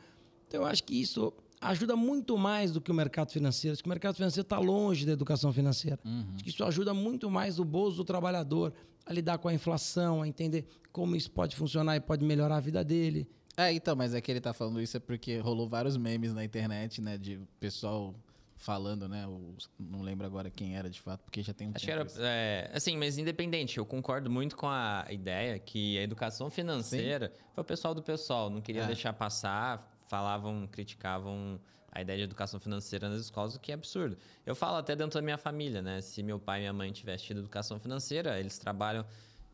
Então, 0.47 0.61
eu 0.61 0.67
acho 0.67 0.83
que 0.83 0.93
isso 1.01 1.33
ajuda 1.61 1.95
muito 1.95 2.37
mais 2.37 2.71
do 2.71 2.79
que 2.81 2.91
o 2.91 2.93
mercado 2.93 3.31
financeiro. 3.31 3.73
Acho 3.73 3.83
que 3.83 3.87
o 3.87 3.89
mercado 3.89 4.15
financeiro 4.15 4.45
está 4.45 4.59
longe 4.59 5.05
da 5.05 5.11
educação 5.13 5.51
financeira. 5.51 5.99
Acho 6.35 6.43
que 6.43 6.49
isso 6.49 6.63
ajuda 6.63 6.93
muito 6.93 7.29
mais 7.31 7.59
o 7.59 7.65
bolso 7.65 7.97
do 7.97 8.03
trabalhador 8.05 8.73
a 9.05 9.13
lidar 9.13 9.37
com 9.37 9.47
a 9.47 9.53
inflação, 9.53 10.21
a 10.21 10.27
entender 10.27 10.65
como 10.91 11.15
isso 11.15 11.31
pode 11.31 11.55
funcionar 11.55 11.95
e 11.95 11.99
pode 11.99 12.23
melhorar 12.25 12.57
a 12.57 12.59
vida 12.59 12.83
dele. 12.83 13.27
É, 13.55 13.71
então, 13.73 13.95
mas 13.95 14.13
é 14.13 14.21
que 14.21 14.29
ele 14.31 14.39
tá 14.41 14.53
falando 14.53 14.79
isso 14.81 14.97
é 14.97 14.99
porque 14.99 15.39
rolou 15.39 15.67
vários 15.67 15.97
memes 15.97 16.33
na 16.33 16.43
internet, 16.43 17.01
né? 17.01 17.17
De 17.17 17.39
pessoal 17.59 18.13
falando, 18.55 19.07
né? 19.07 19.25
o- 19.27 19.53
não 19.79 20.01
lembro 20.01 20.25
agora 20.25 20.49
quem 20.49 20.75
era 20.75 20.89
de 20.89 20.99
fato, 20.99 21.21
porque 21.23 21.41
já 21.43 21.53
tem 21.53 21.67
um 21.67 21.71
Acho 21.75 21.85
que 21.85 21.91
tempo 21.91 21.99
era. 22.01 22.07
isso. 22.09 22.19
é, 22.21 22.71
assim, 22.73 22.97
mas 22.97 23.17
independente, 23.17 23.77
eu 23.77 23.85
concordo 23.85 24.29
muito 24.31 24.55
com 24.57 24.67
a 24.67 25.05
ideia 25.11 25.57
que 25.59 25.97
a 25.97 26.01
educação 26.01 26.49
financeira 26.49 27.31
foi 27.53 27.61
o 27.61 27.65
pessoal 27.65 27.93
do 27.93 28.01
pessoal, 28.01 28.49
não 28.49 28.59
queria 28.59 28.81
É. 28.81 28.87
deixar 28.87 29.13
passar, 29.13 29.95
falavam, 30.07 30.67
criticavam 30.67 31.59
a 31.91 32.01
ideia 32.01 32.17
de 32.17 32.23
educação 32.23 32.59
financeira 32.59 33.09
nas 33.09 33.21
escolas, 33.21 33.55
o 33.55 33.59
que 33.59 33.71
é 33.71 33.75
absurdo. 33.75 34.17
Eu 34.45 34.55
falo 34.55 34.77
até 34.77 34.95
dentro 34.95 35.19
da 35.19 35.21
minha 35.21 35.37
família, 35.37 35.81
né? 35.81 36.01
Se 36.01 36.21
meu 36.21 36.39
pai 36.39 36.59
e 36.59 36.61
minha 36.61 36.73
mãe 36.73 36.91
tivessem 36.91 37.27
tido 37.27 37.39
educação 37.39 37.79
financeira, 37.79 38.39
eles 38.39 38.57
trabalham. 38.57 39.05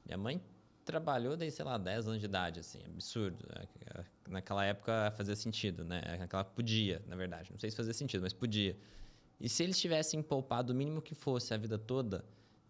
Minha 0.05 0.17
mãe 0.17 0.41
trabalhou 0.83 1.37
desde, 1.37 1.57
sei 1.57 1.65
lá, 1.65 1.77
10 1.77 2.07
anos 2.07 2.19
de 2.19 2.25
idade, 2.25 2.59
assim, 2.59 2.79
absurdo. 2.85 3.45
É, 3.55 4.03
Naquela 4.29 4.65
época 4.65 5.13
fazia 5.15 5.35
sentido, 5.35 5.83
né? 5.83 6.01
Naquela 6.19 6.43
podia, 6.43 7.01
na 7.07 7.15
verdade. 7.15 7.51
Não 7.51 7.59
sei 7.59 7.69
se 7.69 7.77
fazia 7.77 7.93
sentido, 7.93 8.21
mas 8.21 8.33
podia. 8.33 8.75
E 9.39 9.47
se 9.47 9.63
eles 9.63 9.79
tivessem 9.79 10.21
poupado 10.21 10.73
o 10.73 10.75
mínimo 10.75 11.01
que 11.01 11.13
fosse 11.13 11.53
a 11.53 11.57
vida 11.57 11.77
toda, 11.77 12.23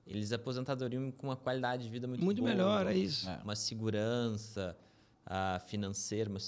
eles 0.06 0.32
aposentariam 0.34 1.12
com 1.12 1.28
uma 1.28 1.36
qualidade 1.36 1.84
de 1.84 1.90
vida 1.90 2.08
muito, 2.08 2.24
Muito 2.24 2.42
boa, 2.42 2.52
melhor, 2.52 2.88
é 2.88 2.94
isso. 2.94 3.30
É. 3.30 3.40
Uma 3.44 3.56
segurança 3.56 4.78
ah, 5.26 5.60
financeira, 5.68 6.30
uma 6.30 6.40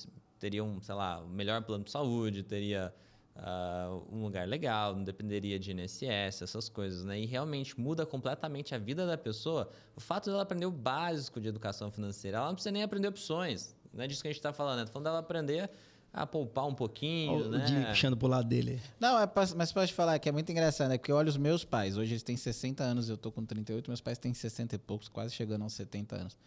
teriam, 0.45 0.79
sei 0.81 0.93
lá, 0.93 1.19
o 1.21 1.27
melhor 1.27 1.61
plano 1.63 1.83
de 1.83 1.89
saúde, 1.89 2.43
teria 2.43 2.93
ah, 3.35 3.99
um 4.11 4.21
lugar 4.21 4.47
legal, 4.47 4.95
não 4.95 5.03
dependeria 5.03 5.57
de 5.57 5.71
INSS, 5.71 6.43
essas 6.43 6.69
coisas, 6.69 7.03
né? 7.03 7.19
E 7.19 7.25
realmente 7.25 7.79
muda 7.79 8.05
completamente 8.05 8.75
a 8.75 8.77
vida 8.77 9.07
da 9.07 9.17
pessoa. 9.17 9.69
O 9.95 9.99
fato 9.99 10.29
dela 10.29 10.43
aprender 10.43 10.67
o 10.67 10.71
básico 10.71 11.41
de 11.41 11.47
educação 11.47 11.89
financeira, 11.91 12.37
ela 12.37 12.47
não 12.47 12.53
precisa 12.53 12.71
nem 12.71 12.83
aprender 12.83 13.07
opções. 13.07 13.75
Não 13.91 14.03
é 14.03 14.07
disso 14.07 14.21
que 14.21 14.27
a 14.27 14.31
gente 14.31 14.37
está 14.39 14.53
falando, 14.53 14.83
é 14.83 14.85
falando 14.85 15.05
dela 15.05 15.19
aprender 15.19 15.69
a 16.13 16.25
poupar 16.27 16.65
um 16.67 16.75
pouquinho, 16.75 17.33
Olha 17.33 17.49
né? 17.49 17.63
o 17.63 17.67
Jimmy 17.67 17.85
puxando 17.87 18.15
pro 18.15 18.27
lado 18.27 18.47
dele. 18.47 18.79
Não, 18.99 19.19
é, 19.19 19.25
pra- 19.27 19.47
mas 19.55 19.71
pode 19.71 19.91
falar 19.93 20.17
que 20.19 20.29
é 20.29 20.31
muito 20.31 20.49
engraçado, 20.51 20.89
né? 20.89 20.97
Porque 20.97 21.11
eu 21.11 21.15
olho 21.17 21.27
os 21.27 21.37
meus 21.37 21.65
pais. 21.65 21.97
Hoje 21.97 22.13
eles 22.13 22.23
têm 22.23 22.37
60 22.37 22.83
anos, 22.83 23.09
eu 23.09 23.17
tô 23.17 23.31
com 23.31 23.43
38, 23.43 23.89
meus 23.89 23.99
pais 23.99 24.17
têm 24.17 24.33
60 24.33 24.75
e 24.75 24.77
poucos, 24.77 25.09
quase 25.09 25.33
chegando 25.33 25.63
aos 25.63 25.73
70 25.73 26.15
anos. 26.15 26.37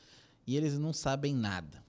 E 0.46 0.56
eles 0.56 0.78
não 0.78 0.92
sabem 0.94 1.34
nada. 1.34 1.82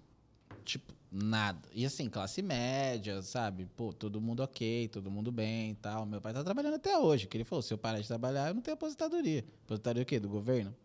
Tipo, 0.65 0.93
nada. 1.11 1.67
E 1.73 1.85
assim, 1.85 2.09
classe 2.09 2.41
média, 2.41 3.21
sabe? 3.21 3.65
Pô, 3.75 3.91
todo 3.93 4.19
mundo 4.21 4.41
ok, 4.43 4.87
todo 4.89 5.09
mundo 5.09 5.31
bem 5.31 5.71
e 5.71 5.75
tal. 5.75 6.05
Meu 6.05 6.21
pai 6.21 6.33
tá 6.33 6.43
trabalhando 6.43 6.75
até 6.75 6.97
hoje. 6.97 7.27
Que 7.27 7.37
ele 7.37 7.43
falou: 7.43 7.61
se 7.61 7.73
eu 7.73 7.77
parar 7.77 7.99
de 7.99 8.07
trabalhar, 8.07 8.49
eu 8.49 8.53
não 8.53 8.61
tenho 8.61 8.75
aposentadoria. 8.75 9.43
Aposentadoria 9.65 10.03
o 10.03 10.05
quê? 10.05 10.19
Do 10.19 10.29
governo? 10.29 10.75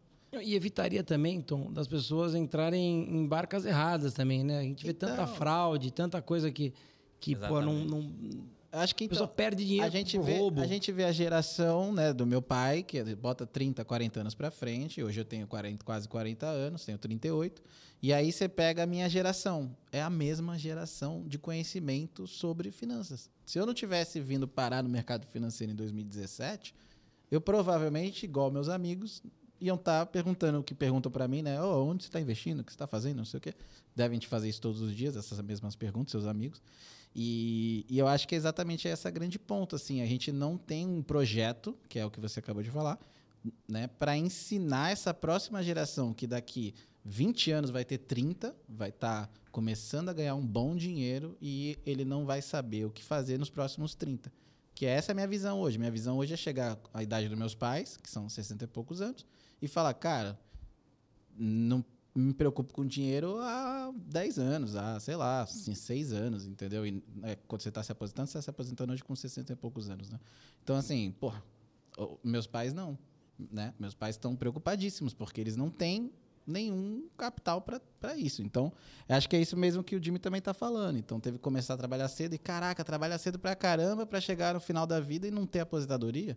E 0.43 0.55
evitaria 0.57 1.05
também, 1.05 1.41
Tom, 1.41 1.73
das 1.73 1.87
pessoas 1.87 2.35
entrarem 2.35 3.09
em 3.09 3.25
barcas 3.27 3.65
erradas 3.65 4.13
também, 4.15 4.43
né? 4.43 4.59
A 4.59 4.63
gente 4.63 4.85
vê 4.85 4.93
tanta 4.93 5.13
Então. 5.23 5.27
fraude, 5.29 5.93
tanta 5.93 6.21
coisa 6.21 6.51
que, 6.51 6.75
que 7.21 7.37
pô, 7.37 7.61
não, 7.61 7.85
não, 7.85 8.13
Acho 8.73 8.97
que 8.97 9.05
a 9.05 9.09
pessoa 9.09 9.27
então. 9.27 9.37
perde 9.37 9.65
dinheiro 9.65 9.87
a 9.87 9.91
gente 9.91 10.19
vê 10.19 10.37
roubo. 10.39 10.61
a 10.61 10.67
gente 10.67 10.91
vê 10.91 11.05
a 11.05 11.13
geração 11.13 11.93
né 11.93 12.13
do 12.13 12.27
meu 12.27 12.43
pai 12.43 12.83
que 12.83 13.01
bota 13.15 13.47
30 13.47 13.85
40 13.85 14.19
anos 14.23 14.35
pra 14.35 14.51
frente 14.51 15.01
hoje 15.01 15.21
eu 15.21 15.25
tenho 15.25 15.47
40, 15.47 15.85
quase 15.85 16.09
40 16.09 16.45
anos 16.45 16.85
tenho 16.85 16.99
38 16.99 17.63
e 18.05 18.13
aí 18.13 18.31
você 18.31 18.47
pega 18.47 18.83
a 18.83 18.87
minha 18.87 19.09
geração. 19.09 19.75
É 19.91 20.03
a 20.03 20.11
mesma 20.11 20.59
geração 20.59 21.25
de 21.27 21.39
conhecimento 21.39 22.27
sobre 22.27 22.71
finanças. 22.71 23.31
Se 23.47 23.59
eu 23.59 23.65
não 23.65 23.73
tivesse 23.73 24.21
vindo 24.21 24.47
parar 24.47 24.83
no 24.83 24.91
mercado 24.91 25.27
financeiro 25.27 25.73
em 25.73 25.75
2017 25.75 26.75
eu 27.31 27.41
provavelmente 27.41 28.27
igual 28.27 28.51
meus 28.51 28.69
amigos 28.69 29.23
iam 29.59 29.77
estar 29.77 30.05
perguntando 30.05 30.59
o 30.59 30.63
que 30.63 30.75
perguntam 30.75 31.11
pra 31.11 31.27
mim 31.27 31.41
né? 31.41 31.59
Oh, 31.63 31.87
onde 31.87 32.03
você 32.03 32.11
está 32.11 32.21
investindo? 32.21 32.61
O 32.61 32.65
que 32.65 32.73
você 32.73 32.75
está 32.75 32.87
fazendo? 32.87 33.17
Não 33.17 33.25
sei 33.25 33.39
o 33.39 33.41
quê. 33.41 33.55
Devem 33.97 34.19
te 34.19 34.29
fazer 34.29 34.51
isso 34.51 34.61
todos 34.61 34.83
os 34.83 34.95
dias 34.95 35.17
essas 35.17 35.41
mesmas 35.41 35.75
perguntas 35.75 36.11
seus 36.11 36.27
amigos. 36.27 36.61
E, 37.17 37.87
e 37.89 37.99
eu 37.99 38.07
acho 38.07 38.29
que 38.29 38.35
é 38.35 38.39
exatamente 38.39 38.87
essa 38.87 39.11
grande 39.11 39.39
ponto, 39.39 39.77
assim, 39.77 40.03
a 40.03 40.07
gente 40.07 40.31
não 40.31 40.59
tem 40.59 40.87
um 40.87 41.03
projeto, 41.03 41.75
que 41.89 41.99
é 41.99 42.05
o 42.05 42.11
que 42.11 42.21
você 42.21 42.39
acabou 42.41 42.63
de 42.63 42.71
falar, 42.71 42.99
né, 43.67 43.87
para 43.87 44.15
ensinar 44.15 44.91
essa 44.91 45.15
próxima 45.15 45.63
geração 45.63 46.13
que 46.13 46.27
daqui 46.27 46.75
20 47.05 47.51
anos 47.51 47.71
vai 47.71 47.85
ter 47.85 47.99
30, 47.99 48.57
vai 48.69 48.89
estar 48.89 49.31
começando 49.53 50.09
a 50.09 50.13
ganhar 50.13 50.35
um 50.35 50.47
bom 50.47 50.75
dinheiro 50.75 51.37
e 51.41 51.79
ele 51.85 52.05
não 52.05 52.25
vai 52.25 52.41
saber 52.41 52.87
o 52.87 52.91
que 52.91 53.03
fazer 53.05 53.39
nos 53.39 53.51
próximos 53.51 53.95
30. 53.95 54.33
Que 54.75 54.87
essa 54.87 55.11
é 55.11 55.13
a 55.13 55.15
minha 55.15 55.29
visão 55.29 55.61
hoje. 55.61 55.79
Minha 55.79 55.91
visão 55.91 56.17
hoje 56.17 56.33
é 56.35 56.37
chegar 56.37 56.79
à 56.93 57.03
idade 57.03 57.29
dos 57.29 57.39
meus 57.39 57.55
pais, 57.55 57.97
que 57.97 58.11
são 58.11 58.29
60 58.29 58.65
e 58.65 58.67
poucos 58.67 59.01
anos, 59.01 59.25
e 59.61 59.69
falar, 59.69 59.95
cara, 59.95 60.39
não 61.37 61.85
me 62.15 62.33
preocupo 62.33 62.73
com 62.73 62.87
dinheiro 62.87 63.39
há 63.41 63.93
10 63.95 64.39
anos, 64.39 64.77
há, 64.77 64.99
sei 64.99 65.17
lá, 65.17 65.43
assim, 65.43 65.75
6 65.75 66.13
anos, 66.13 66.47
entendeu? 66.47 66.87
E 66.87 67.03
é, 67.23 67.37
quando 67.47 67.61
você 67.61 67.69
está 67.69 67.83
se 67.83 67.93
aposentando, 67.93 68.29
você 68.29 68.39
está 68.39 68.43
se 68.43 68.51
aposentando 68.51 68.93
hoje 68.93 69.05
com 69.05 69.15
60 69.15 69.53
e 69.53 69.57
poucos 69.57 69.91
anos, 69.91 70.11
né? 70.11 70.19
Então, 70.63 70.77
assim, 70.77 71.13
porra, 71.13 71.43
meus 72.23 72.47
pais 72.47 72.73
não, 72.73 72.99
né? 73.51 73.75
Meus 73.79 73.95
pais 73.95 74.17
estão 74.17 74.35
preocupadíssimos, 74.35 75.13
porque 75.13 75.41
eles 75.41 75.57
não 75.57 75.71
têm 75.71 76.11
nenhum 76.47 77.09
capital 77.17 77.61
para 77.61 78.17
isso. 78.17 78.43
Então, 78.43 78.73
eu 79.09 79.17
acho 79.17 79.29
que 79.29 79.37
é 79.37 79.41
isso 79.41 79.57
mesmo 79.57 79.83
que 79.83 79.97
o 79.97 80.03
Jimmy 80.03 80.19
também 80.19 80.39
está 80.39 80.55
falando. 80.55 80.99
Então, 80.99 81.19
teve 81.21 81.39
que 81.39 81.43
começar 81.43 81.75
a 81.75 81.77
trabalhar 81.77 82.09
cedo 82.09 82.35
e, 82.35 82.39
caraca, 82.39 82.85
trabalhar 82.85 83.19
cedo 83.19 83.39
pra 83.39 83.55
caramba 83.55 84.07
para 84.07 84.21
chegar 84.21 84.55
no 84.55 84.61
final 84.61 84.87
da 84.87 85.01
vida 85.01 85.27
e 85.27 85.31
não 85.31 85.47
ter 85.47 85.61
aposentadoria. 85.61 86.37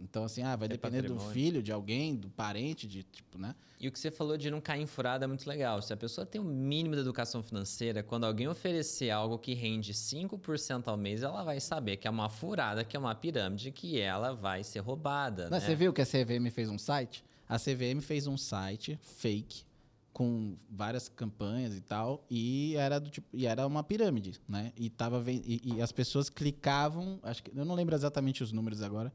Então, 0.00 0.24
assim, 0.24 0.42
ah, 0.42 0.56
vai 0.56 0.68
depender 0.68 1.02
do 1.02 1.14
patrimônio. 1.14 1.32
filho, 1.32 1.62
de 1.62 1.70
alguém, 1.70 2.16
do 2.16 2.28
parente, 2.30 2.86
de 2.86 3.02
tipo, 3.02 3.38
né? 3.38 3.54
E 3.78 3.88
o 3.88 3.92
que 3.92 3.98
você 3.98 4.10
falou 4.10 4.36
de 4.36 4.50
não 4.50 4.60
cair 4.60 4.82
em 4.82 4.86
furada 4.86 5.24
é 5.24 5.28
muito 5.28 5.46
legal. 5.46 5.82
Se 5.82 5.92
a 5.92 5.96
pessoa 5.96 6.26
tem 6.26 6.40
o 6.40 6.44
mínimo 6.44 6.94
da 6.94 7.02
educação 7.02 7.42
financeira, 7.42 8.02
quando 8.02 8.24
alguém 8.24 8.48
oferecer 8.48 9.10
algo 9.10 9.38
que 9.38 9.54
rende 9.54 9.92
5% 9.92 10.88
ao 10.88 10.96
mês, 10.96 11.22
ela 11.22 11.44
vai 11.44 11.60
saber 11.60 11.96
que 11.96 12.08
é 12.08 12.10
uma 12.10 12.28
furada, 12.28 12.84
que 12.84 12.96
é 12.96 13.00
uma 13.00 13.14
pirâmide, 13.14 13.70
que 13.70 14.00
ela 14.00 14.32
vai 14.34 14.64
ser 14.64 14.80
roubada. 14.80 15.44
Não, 15.44 15.58
né? 15.58 15.60
Você 15.60 15.74
viu 15.74 15.92
que 15.92 16.00
a 16.00 16.06
CVM 16.06 16.50
fez 16.50 16.68
um 16.68 16.78
site? 16.78 17.24
A 17.52 17.58
CVM 17.58 18.00
fez 18.00 18.26
um 18.26 18.36
site 18.38 18.98
fake 19.02 19.64
com 20.10 20.56
várias 20.70 21.08
campanhas 21.10 21.74
e 21.76 21.80
tal, 21.82 22.24
e 22.30 22.74
era 22.76 22.98
do 22.98 23.10
tipo, 23.10 23.26
e 23.36 23.46
era 23.46 23.66
uma 23.66 23.82
pirâmide, 23.84 24.40
né? 24.48 24.72
E 24.74 24.88
tava 24.88 25.22
e, 25.30 25.60
e 25.62 25.82
as 25.82 25.92
pessoas 25.92 26.30
clicavam, 26.30 27.18
acho 27.22 27.42
que 27.42 27.50
eu 27.54 27.64
não 27.64 27.74
lembro 27.74 27.94
exatamente 27.94 28.42
os 28.42 28.52
números 28.52 28.80
agora, 28.80 29.12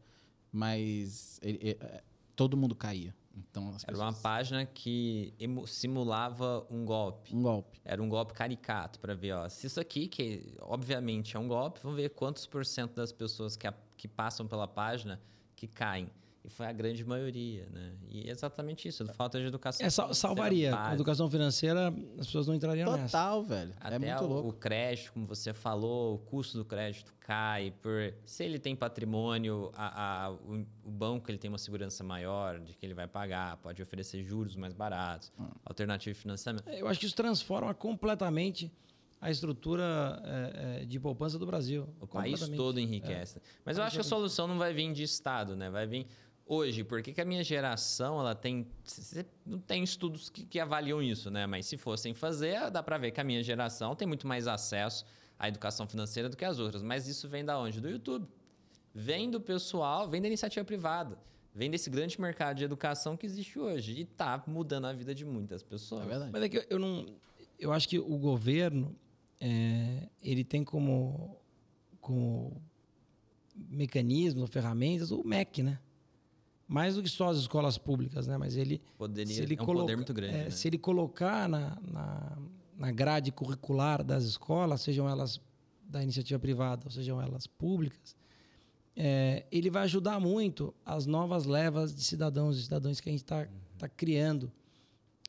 mas 0.52 1.40
ele- 1.42 1.58
ele- 1.62 1.78
é, 1.82 2.04
todo 2.36 2.56
mundo 2.56 2.76
caía. 2.76 3.16
Então 3.36 3.76
Era 3.88 3.98
uma 3.98 4.14
página 4.14 4.66
que 4.68 5.34
simulava 5.66 6.66
um 6.70 6.86
golpe. 6.86 7.36
um 7.36 7.42
golpe. 7.42 7.80
Era 7.86 8.02
um 8.02 8.10
golpe 8.10 8.34
caricato 8.34 9.00
para 9.00 9.14
ver, 9.16 9.34
ó, 9.34 9.50
se 9.50 9.66
isso 9.68 9.80
aqui, 9.80 10.08
que 10.08 10.54
obviamente 10.62 11.36
é 11.36 11.40
um 11.40 11.48
golpe, 11.48 11.80
vamos 11.82 11.98
ver 11.98 12.10
quantos 12.10 12.46
por 12.46 12.64
cento 12.66 12.94
das 12.96 13.12
pessoas 13.12 13.56
que, 13.56 13.66
a- 13.68 13.74
que 13.96 14.08
passam 14.08 14.48
pela 14.48 14.68
página 14.68 15.20
que 15.56 15.68
caem. 15.68 16.10
E 16.48 16.50
foi 16.50 16.66
a 16.66 16.72
grande 16.72 17.04
maioria, 17.04 17.68
né? 17.74 17.92
E 18.08 18.30
é 18.30 18.32
exatamente 18.32 18.88
isso, 18.88 19.06
falta 19.08 19.38
de 19.38 19.46
educação. 19.48 19.86
É, 19.86 19.90
sal- 19.90 20.06
financeira 20.06 20.28
salvaria. 20.30 20.72
Básica. 20.72 20.94
educação 20.96 21.30
financeira, 21.30 21.94
as 22.18 22.26
pessoas 22.26 22.48
não 22.48 22.56
entrariam 22.56 22.90
nessa. 22.94 23.18
Total, 23.18 23.44
velho. 23.44 23.74
Até 23.82 23.96
é 23.96 24.00
muito 24.00 24.24
o, 24.24 24.28
louco. 24.28 24.50
o 24.50 24.54
crédito, 24.54 25.12
como 25.12 25.28
você 25.28 25.54
falou, 25.54 26.16
o 26.16 26.18
custo 26.20 26.58
do 26.58 26.64
crédito 26.64 27.14
cai. 27.20 27.74
Por, 27.82 28.14
se 28.26 28.46
ele 28.46 28.60
tem 28.60 28.78
patrimônio, 28.78 29.70
a- 29.76 30.28
a- 30.28 30.32
o, 30.32 30.66
o 30.86 30.90
banco 30.90 31.30
ele 31.30 31.38
tem 31.38 31.50
uma 31.50 31.58
segurança 31.58 32.02
maior 32.02 32.60
de 32.62 32.74
que 32.74 32.86
ele 32.86 32.94
vai 32.94 33.10
pagar, 33.10 33.58
pode 33.58 33.82
oferecer 33.82 34.24
juros 34.24 34.56
mais 34.56 34.74
baratos, 34.74 35.34
Hum. 35.38 35.48
alternativa 35.66 36.14
de 36.14 36.20
financiamento. 36.22 36.66
Eu 36.70 36.88
acho 36.88 36.98
que 36.98 37.08
isso 37.08 37.16
transforma 37.16 37.74
completamente 37.74 38.72
a 39.20 39.32
estrutura 39.32 40.22
é, 40.24 40.82
é, 40.84 40.86
de 40.86 41.00
poupança 41.00 41.40
do 41.40 41.46
Brasil. 41.46 41.90
O 42.00 42.06
país 42.08 42.40
todo 42.50 42.80
enriquece. 42.80 43.42
Mas 43.66 43.78
eu 43.78 43.84
acho 43.84 43.96
que 43.96 44.02
a 44.02 44.04
solução 44.04 44.48
não 44.48 44.60
vai 44.60 44.72
vir 44.74 44.94
de 44.94 45.02
Estado, 45.04 45.56
né? 45.56 45.72
Vai 45.72 45.88
vir 45.88 46.06
hoje. 46.48 46.84
Por 46.84 47.02
que, 47.02 47.14
que 47.14 47.22
a 47.22 47.26
minha 47.26 47.44
geração 47.44 48.20
ela 48.20 48.34
tem. 48.34 48.68
Não 49.46 49.60
tem 49.60 49.84
estudos 49.84 50.30
que, 50.30 50.46
que 50.46 50.60
avaliam 50.60 51.02
isso, 51.02 51.30
né? 51.30 51.46
Mas 51.46 51.66
se 51.66 51.78
fossem 51.78 52.14
fazer, 52.14 52.72
dá 52.72 52.82
para 52.82 52.98
ver 52.98 53.12
que 53.12 53.20
a 53.22 53.24
minha 53.24 53.44
geração 53.44 53.96
tem 53.96 54.08
muito 54.08 54.26
mais 54.28 54.48
acesso 54.48 55.06
à 55.38 55.48
educação 55.48 55.88
financeira 55.88 56.30
do 56.30 56.38
que 56.38 56.46
as 56.46 56.60
outras. 56.60 56.82
Mas 56.82 57.08
isso 57.08 57.28
vem 57.28 57.44
da 57.46 57.60
onde? 57.60 57.80
Do 57.82 57.90
YouTube. 57.90 58.28
Vem 58.94 59.30
do 59.30 59.40
pessoal, 59.40 60.10
vem 60.10 60.22
da 60.22 60.28
iniciativa 60.28 60.66
privada. 60.66 61.18
Vem 61.54 61.70
desse 61.72 61.90
grande 61.90 62.20
mercado 62.22 62.58
de 62.58 62.64
educação 62.64 63.18
que 63.18 63.26
existe 63.26 63.58
hoje. 63.60 64.02
E 64.02 64.06
tá 64.06 64.44
mudando 64.48 64.86
a 64.86 64.94
vida 64.94 65.14
de 65.14 65.26
muitas 65.26 65.62
pessoas. 65.64 66.04
É 66.04 66.08
verdade. 66.08 66.32
Mas 66.32 66.44
é 66.44 66.50
que 66.50 66.66
eu- 66.70 66.80
não. 66.80 67.06
Eu 67.60 67.72
acho 67.74 67.88
que 67.90 67.98
o 67.98 68.18
governo 68.18 68.96
é, 69.40 70.08
ele 70.22 70.44
tem 70.44 70.64
como, 70.64 71.40
como 72.00 72.62
mecanismos, 73.56 74.50
ferramentas, 74.50 75.12
o 75.12 75.24
MEC, 75.24 75.64
né? 75.64 75.80
Mais 76.68 76.96
do 76.96 77.04
que 77.04 77.08
só 77.10 77.30
as 77.30 77.38
escolas 77.38 77.78
públicas, 77.78 78.28
né? 78.28 78.38
Mas 78.38 78.58
ele 78.58 78.82
Poderia, 78.98 79.34
se 79.34 79.42
ele 79.42 79.56
é 79.58 79.62
um 79.62 79.66
coloca- 79.66 79.84
poder 79.84 79.96
muito 79.96 80.14
grande. 80.14 80.36
é, 80.36 80.44
né? 80.46 80.50
Se 80.50 80.68
ele 80.68 80.78
colocar 80.78 81.48
na, 81.48 81.78
na, 81.82 82.38
na 82.76 82.92
grade 82.92 83.32
curricular 83.32 84.04
das 84.04 84.26
escolas, 84.26 84.82
sejam 84.82 85.08
elas 85.08 85.40
da 85.90 86.04
iniciativa 86.04 86.38
privada 86.40 86.82
ou 86.86 86.92
sejam 86.92 87.22
elas 87.22 87.48
públicas, 87.48 88.16
é, 88.96 89.46
ele 89.52 89.70
vai 89.70 89.84
ajudar 89.84 90.20
muito 90.20 90.74
as 90.86 91.06
novas 91.06 91.46
levas 91.46 91.96
de 91.96 92.04
cidadãos 92.04 92.58
e 92.58 92.64
cidadãs 92.64 93.00
que 93.00 93.08
a 93.08 93.12
gente 93.12 93.24
está 93.24 93.48
tá 93.78 93.88
criando 93.88 94.52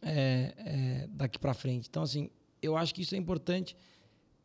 é, 0.02 0.54
é, 0.56 1.06
daqui 1.12 1.38
para 1.38 1.54
frente. 1.54 1.86
Então, 1.88 2.02
assim, 2.02 2.30
eu 2.60 2.76
acho 2.76 2.92
que 2.94 3.02
isso 3.02 3.14
é 3.14 3.18
importante. 3.18 3.76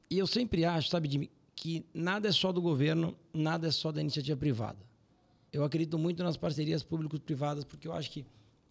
E 0.09 0.17
eu 0.19 0.27
sempre 0.27 0.65
acho, 0.65 0.89
sabe, 0.89 1.09
Jimmy, 1.09 1.31
que 1.55 1.83
nada 1.93 2.27
é 2.27 2.31
só 2.31 2.51
do 2.51 2.61
governo, 2.61 3.15
nada 3.33 3.67
é 3.67 3.71
só 3.71 3.91
da 3.91 4.01
iniciativa 4.01 4.37
privada. 4.37 4.77
Eu 5.53 5.63
acredito 5.63 5.97
muito 5.97 6.23
nas 6.23 6.35
parcerias 6.35 6.83
público-privadas, 6.83 7.63
porque 7.63 7.87
eu 7.87 7.93
acho 7.93 8.09
que 8.11 8.25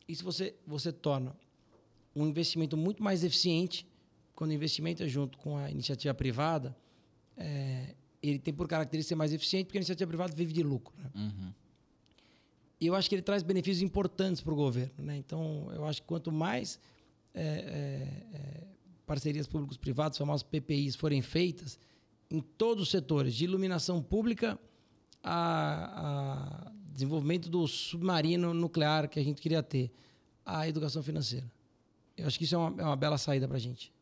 isso 0.07 0.25
você, 0.25 0.55
você 0.67 0.93
torna 0.93 1.35
um 2.15 2.27
investimento 2.27 2.77
muito 2.77 3.03
mais 3.03 3.23
eficiente 3.25 3.87
quando 4.35 4.51
o 4.51 4.55
investimento 4.55 5.03
é 5.03 5.09
junto 5.09 5.39
com 5.39 5.57
a 5.57 5.71
iniciativa 5.71 6.13
privada. 6.13 6.77
é, 7.37 7.95
ele 8.23 8.39
tem 8.39 8.55
por 8.55 8.69
característica 8.69 9.09
ser 9.09 9.17
mais 9.17 9.33
eficiente, 9.33 9.67
porque 9.67 9.79
a 9.79 9.81
iniciativa 9.81 10.09
privada 10.09 10.35
vive 10.35 10.53
de 10.53 10.63
lucro. 10.63 10.95
Né? 10.97 11.11
Uhum. 11.15 11.53
E 12.81 12.87
eu 12.87 12.95
acho 12.95 13.09
que 13.09 13.15
ele 13.17 13.23
traz 13.23 13.43
benefícios 13.43 13.83
importantes 13.83 14.41
para 14.41 14.53
o 14.53 14.57
governo. 14.57 14.95
Né? 14.99 15.17
Então, 15.17 15.69
eu 15.73 15.85
acho 15.85 16.03
que 16.03 16.07
quanto 16.07 16.31
mais 16.31 16.79
é, 17.35 17.43
é, 17.43 18.65
parcerias 19.07 19.47
públicos-privadas, 19.47 20.19
famosas 20.19 20.45
PPIs, 20.45 20.95
forem 20.95 21.21
feitas 21.21 21.79
em 22.31 22.41
todos 22.41 22.85
os 22.85 22.91
setores, 22.91 23.35
de 23.35 23.45
iluminação 23.45 24.01
pública 24.03 24.59
a, 25.23 26.67
a 26.69 26.73
desenvolvimento 26.93 27.49
do 27.49 27.67
submarino 27.67 28.53
nuclear 28.53 29.09
que 29.09 29.19
a 29.19 29.25
gente 29.25 29.41
queria 29.41 29.63
ter, 29.63 29.93
a 30.45 30.67
educação 30.69 31.03
financeira. 31.03 31.51
Eu 32.17 32.27
acho 32.27 32.39
que 32.39 32.45
isso 32.45 32.55
é 32.55 32.59
uma, 32.59 32.83
é 32.83 32.85
uma 32.85 32.97
bela 32.97 33.17
saída 33.19 33.47
para 33.49 33.57
a 33.57 33.61
gente. 33.61 33.93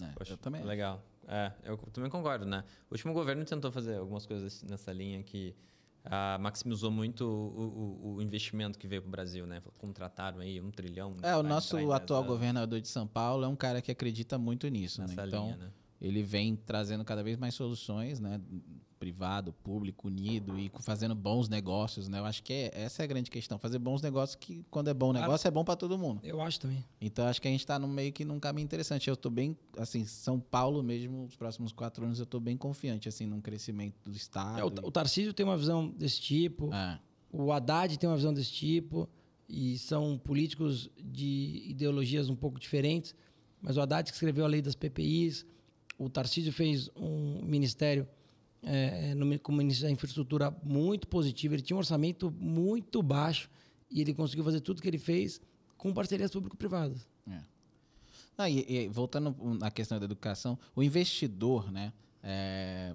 É, 0.00 0.06
Poxa, 0.16 0.32
eu 0.34 0.38
também. 0.38 0.62
Legal. 0.64 1.02
É, 1.28 1.52
eu 1.64 1.76
também 1.92 2.10
concordo, 2.10 2.44
né? 2.46 2.64
O 2.90 2.94
último 2.94 3.12
governo 3.12 3.44
tentou 3.44 3.70
fazer 3.70 3.96
algumas 3.98 4.24
coisas 4.26 4.62
nessa 4.64 4.92
linha 4.92 5.22
que 5.22 5.54
ah, 6.04 6.38
maximizou 6.40 6.90
muito 6.90 7.24
o, 7.24 8.00
o- 8.02 8.14
o 8.16 8.22
investimento 8.22 8.78
que 8.78 8.86
veio 8.88 9.02
para 9.02 9.08
o 9.08 9.10
Brasil, 9.12 9.46
né? 9.46 9.62
Contrataram 9.78 10.40
aí 10.40 10.60
um 10.60 10.70
trilhão. 10.70 11.14
É, 11.22 11.36
o 11.36 11.42
nosso 11.42 11.76
atual 11.92 12.22
dessa- 12.22 12.32
governador 12.32 12.80
de 12.80 12.88
São 12.88 13.06
Paulo 13.06 13.44
é 13.44 13.48
um 13.48 13.54
cara 13.56 13.82
que 13.82 13.90
acredita 13.92 14.38
muito 14.38 14.66
nisso, 14.68 15.00
né? 15.02 15.08
Nessa 15.08 15.26
Então, 15.26 15.44
linha, 15.44 15.56
né? 15.56 15.70
ele 16.00 16.22
vem 16.22 16.56
trazendo 16.56 17.04
cada 17.04 17.22
vez 17.22 17.36
mais 17.36 17.54
soluções, 17.54 18.18
né? 18.18 18.40
Privado, 19.04 19.54
público, 19.64 20.08
unido 20.08 20.58
e 20.58 20.70
fazendo 20.82 21.14
bons 21.14 21.48
negócios, 21.48 22.06
né? 22.06 22.18
Eu 22.18 22.26
acho 22.26 22.42
que 22.42 22.52
é- 22.52 22.70
essa 22.74 23.02
é 23.02 23.04
a 23.04 23.06
grande 23.06 23.30
questão. 23.30 23.58
Fazer 23.58 23.78
bons 23.78 24.02
negócios 24.02 24.36
que, 24.36 24.62
quando 24.70 24.88
é 24.88 24.94
bom 24.94 25.10
negócio, 25.10 25.48
é 25.48 25.50
bom 25.50 25.64
para 25.64 25.74
todo 25.74 25.96
mundo. 25.96 26.20
Eu 26.22 26.38
acho 26.42 26.60
também. 26.60 26.84
Então, 27.00 27.26
acho 27.26 27.40
que 27.40 27.48
a 27.48 27.50
gente 27.50 27.60
está 27.60 27.78
no 27.78 27.88
meio 27.88 28.12
que 28.12 28.26
num 28.26 28.38
caminho 28.38 28.66
interessante. 28.66 29.08
Eu 29.08 29.14
estou 29.14 29.32
bem, 29.32 29.56
assim, 29.78 30.04
São 30.04 30.38
Paulo 30.38 30.82
mesmo, 30.82 31.24
os 31.24 31.34
próximos 31.34 31.72
quatro 31.72 32.04
anos, 32.04 32.18
eu 32.18 32.24
estou 32.24 32.38
bem 32.38 32.58
confiante, 32.58 33.08
assim, 33.08 33.24
num 33.24 33.40
crescimento 33.40 33.94
do 34.04 34.14
Estado. 34.14 34.60
É, 34.60 34.64
o, 34.64 34.66
o 34.66 34.90
Tarcísio 34.90 35.32
tem 35.32 35.46
uma 35.46 35.56
visão 35.56 35.88
desse 35.88 36.20
tipo. 36.20 36.68
e- 36.70 36.74
É. 36.76 36.98
O 37.32 37.50
Haddad 37.52 37.98
tem 37.98 38.06
uma 38.06 38.16
visão 38.16 38.34
desse 38.34 38.52
tipo 38.52 39.08
e 39.48 39.78
são 39.78 40.18
políticos 40.18 40.90
de 41.02 41.64
ideologias 41.70 42.28
um 42.28 42.36
pouco 42.36 42.60
diferentes, 42.60 43.14
mas 43.62 43.78
o 43.78 43.80
Haddad 43.80 44.10
que 44.10 44.14
escreveu 44.14 44.44
a 44.44 44.48
lei 44.48 44.60
das 44.60 44.74
PPIs, 44.74 45.46
o 45.96 46.10
Tarcísio 46.10 46.52
fez 46.52 46.90
um 46.94 47.40
ministério 47.42 48.06
é, 48.62 49.14
no, 49.14 49.38
como 49.38 49.62
infraestrutura 49.62 50.50
muito 50.62 51.06
positivo, 51.06 51.54
ele 51.54 51.62
tinha 51.62 51.76
um 51.76 51.80
orçamento 51.80 52.30
muito 52.30 53.02
baixo 53.02 53.50
e 53.90 54.00
ele 54.00 54.14
conseguiu 54.14 54.44
fazer 54.44 54.60
tudo 54.60 54.82
que 54.82 54.88
ele 54.88 54.98
fez 54.98 55.40
com 55.76 55.92
parcerias 55.92 56.30
público-privadas. 56.30 57.06
Ah, 58.40 58.48
e, 58.48 58.64
e 58.66 58.88
voltando 58.88 59.36
na 59.58 59.70
questão 59.70 59.98
da 59.98 60.04
educação, 60.06 60.58
o 60.74 60.82
investidor, 60.82 61.70
né? 61.70 61.92
É, 62.22 62.94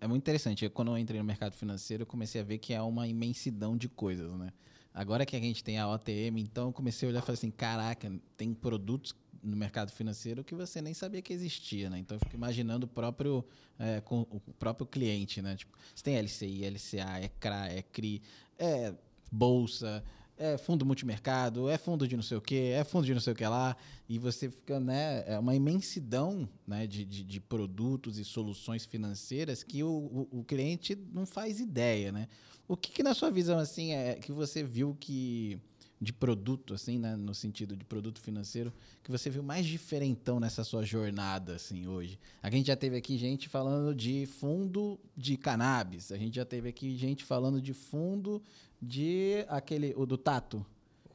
é 0.00 0.06
muito 0.06 0.22
interessante. 0.22 0.68
Quando 0.68 0.92
eu 0.92 0.98
entrei 0.98 1.18
no 1.18 1.26
mercado 1.26 1.54
financeiro, 1.54 2.04
eu 2.04 2.06
comecei 2.06 2.40
a 2.40 2.44
ver 2.44 2.58
que 2.58 2.72
é 2.72 2.80
uma 2.80 3.08
imensidão 3.08 3.76
de 3.76 3.88
coisas, 3.88 4.30
né? 4.34 4.52
Agora 4.92 5.26
que 5.26 5.34
a 5.34 5.40
gente 5.40 5.64
tem 5.64 5.78
a 5.78 5.88
OTM, 5.88 6.38
então 6.38 6.68
eu 6.68 6.72
comecei 6.72 7.08
a 7.08 7.10
olhar 7.10 7.18
e 7.18 7.22
falei 7.22 7.34
assim, 7.34 7.50
caraca, 7.50 8.12
tem 8.36 8.54
produtos 8.54 9.12
no 9.44 9.56
mercado 9.56 9.92
financeiro 9.92 10.42
que 10.42 10.54
você 10.54 10.80
nem 10.80 10.94
sabia 10.94 11.20
que 11.22 11.32
existia, 11.32 11.90
né? 11.90 11.98
Então 11.98 12.16
eu 12.16 12.20
fico 12.20 12.34
imaginando 12.34 12.86
o 12.86 12.88
próprio, 12.88 13.44
é, 13.78 14.00
com 14.00 14.22
o 14.22 14.40
próprio 14.58 14.86
cliente, 14.86 15.42
né? 15.42 15.54
Tipo, 15.56 15.76
você 15.94 16.02
tem 16.02 16.16
LCI, 16.16 16.64
LCA, 16.64 17.20
é 17.20 17.28
CRA, 17.28 17.68
é 17.68 17.82
CRI, 17.82 18.22
é 18.58 18.94
bolsa, 19.30 20.02
é 20.36 20.58
fundo 20.58 20.84
multimercado, 20.84 21.68
é 21.68 21.78
fundo 21.78 22.08
de 22.08 22.16
não 22.16 22.22
sei 22.22 22.36
o 22.36 22.40
que, 22.40 22.56
é 22.56 22.82
fundo 22.82 23.06
de 23.06 23.14
não 23.14 23.20
sei 23.20 23.32
o 23.32 23.36
que 23.36 23.46
lá, 23.46 23.76
e 24.08 24.18
você 24.18 24.50
fica, 24.50 24.80
né, 24.80 25.24
é 25.26 25.38
uma 25.38 25.54
imensidão 25.54 26.48
né, 26.66 26.86
de, 26.86 27.04
de, 27.04 27.22
de 27.22 27.40
produtos 27.40 28.18
e 28.18 28.24
soluções 28.24 28.84
financeiras 28.84 29.62
que 29.62 29.82
o, 29.84 29.88
o, 29.88 30.40
o 30.40 30.44
cliente 30.44 30.96
não 31.12 31.24
faz 31.24 31.60
ideia, 31.60 32.10
né? 32.10 32.28
O 32.66 32.76
que, 32.76 32.90
que 32.90 33.02
na 33.02 33.12
sua 33.12 33.30
visão, 33.30 33.58
assim, 33.58 33.92
é 33.92 34.14
que 34.14 34.32
você 34.32 34.62
viu 34.62 34.96
que 34.98 35.60
de 36.00 36.12
produto, 36.12 36.74
assim, 36.74 36.98
né, 36.98 37.16
no 37.16 37.34
sentido 37.34 37.76
de 37.76 37.84
produto 37.84 38.20
financeiro, 38.20 38.72
que 39.02 39.10
você 39.10 39.30
viu 39.30 39.42
mais 39.42 39.64
diferentão 39.64 40.38
nessa 40.38 40.64
sua 40.64 40.84
jornada, 40.84 41.54
assim, 41.54 41.86
hoje? 41.86 42.18
A 42.42 42.50
gente 42.50 42.66
já 42.66 42.76
teve 42.76 42.96
aqui 42.96 43.16
gente 43.16 43.48
falando 43.48 43.94
de 43.94 44.26
fundo 44.26 44.98
de 45.16 45.36
cannabis, 45.36 46.12
a 46.12 46.18
gente 46.18 46.36
já 46.36 46.44
teve 46.44 46.68
aqui 46.68 46.96
gente 46.96 47.24
falando 47.24 47.60
de 47.60 47.72
fundo 47.72 48.42
de 48.80 49.44
aquele, 49.48 49.94
o 49.96 50.04
do 50.04 50.18
Tato, 50.18 50.64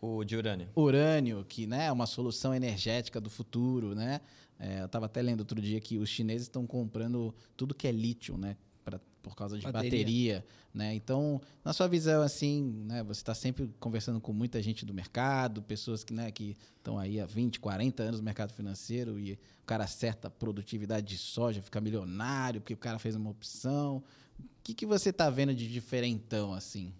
O 0.01 0.23
de 0.23 0.35
urânio. 0.37 0.69
urânio, 0.75 1.45
que 1.47 1.67
né, 1.67 1.85
é 1.85 1.91
uma 1.91 2.05
solução 2.05 2.55
energética 2.55 3.19
do 3.19 3.29
futuro, 3.29 3.93
né? 3.93 4.21
É, 4.57 4.81
eu 4.81 4.85
estava 4.87 5.05
até 5.05 5.21
lendo 5.21 5.39
outro 5.39 5.61
dia 5.61 5.79
que 5.79 5.97
os 5.97 6.09
chineses 6.09 6.43
estão 6.47 6.67
comprando 6.67 7.33
tudo 7.55 7.73
que 7.73 7.87
é 7.87 7.91
lítio, 7.91 8.37
né? 8.37 8.57
Pra, 8.89 8.99
por 9.21 9.35
causa 9.35 9.57
de 9.57 9.63
Bateria. 9.63 9.99
bateria. 9.99 10.45
né? 10.73 10.95
Então, 10.95 11.41
na 11.63 11.73
sua 11.73 11.87
visão, 11.87 12.21
assim, 12.21 12.83
né, 12.85 13.03
você 13.03 13.21
está 13.21 13.33
sempre 13.33 13.69
conversando 13.79 14.19
com 14.19 14.33
muita 14.33 14.61
gente 14.61 14.85
do 14.85 14.93
mercado, 14.93 15.61
pessoas 15.61 16.03
que 16.03 16.13
né, 16.13 16.31
que 16.31 16.57
estão 16.77 16.97
aí 16.97 17.19
há 17.19 17.25
20, 17.25 17.59
40 17.59 18.03
anos 18.03 18.19
no 18.19 18.25
mercado 18.25 18.53
financeiro 18.53 19.19
e 19.19 19.33
o 19.33 19.65
cara 19.65 19.83
acerta 19.83 20.27
a 20.27 20.31
produtividade 20.31 21.05
de 21.05 21.17
soja, 21.17 21.61
fica 21.61 21.79
milionário 21.79 22.61
porque 22.61 22.73
o 22.73 22.77
cara 22.77 22.97
fez 22.97 23.15
uma 23.15 23.29
opção. 23.29 23.97
O 24.39 24.43
que, 24.63 24.73
que 24.73 24.85
você 24.85 25.09
está 25.09 25.29
vendo 25.29 25.53
de 25.53 25.67
diferentão, 25.67 26.53
assim? 26.53 26.93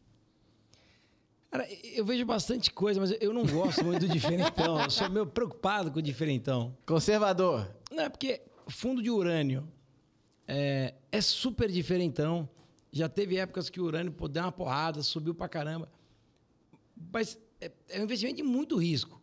Cara, 1.52 1.68
eu 1.96 2.06
vejo 2.06 2.26
bastante 2.26 2.72
coisa, 2.72 3.00
mas 3.00 3.12
eu 3.20 3.34
não 3.34 3.44
gosto 3.46 3.84
muito 3.84 4.06
do 4.06 4.08
diferentão. 4.14 4.80
Eu 4.80 4.90
sou 4.90 5.10
meio 5.10 5.26
preocupado 5.26 5.92
com 5.92 5.98
o 5.98 6.02
diferentão. 6.02 6.78
Conservador. 6.86 7.68
Não, 7.92 8.04
é 8.04 8.10
porque 8.10 8.42
fundo 8.68 9.02
de 9.02 9.10
urânio 9.10 9.68
é, 10.52 10.96
é 11.12 11.22
super 11.22 11.70
diferentão. 11.72 12.50
Já 12.92 13.08
teve 13.08 13.38
épocas 13.38 13.70
que 13.70 13.80
o 13.80 13.84
urânio 13.84 14.12
pô, 14.12 14.28
deu 14.28 14.42
uma 14.42 14.52
porrada, 14.52 15.04
subiu 15.04 15.36
pra 15.36 15.48
caramba. 15.48 15.88
Mas 17.14 17.40
é, 17.62 17.72
é 17.90 18.00
um 18.00 18.04
investimento 18.04 18.38
de 18.38 18.44
muito 18.44 18.76
risco. 18.76 19.22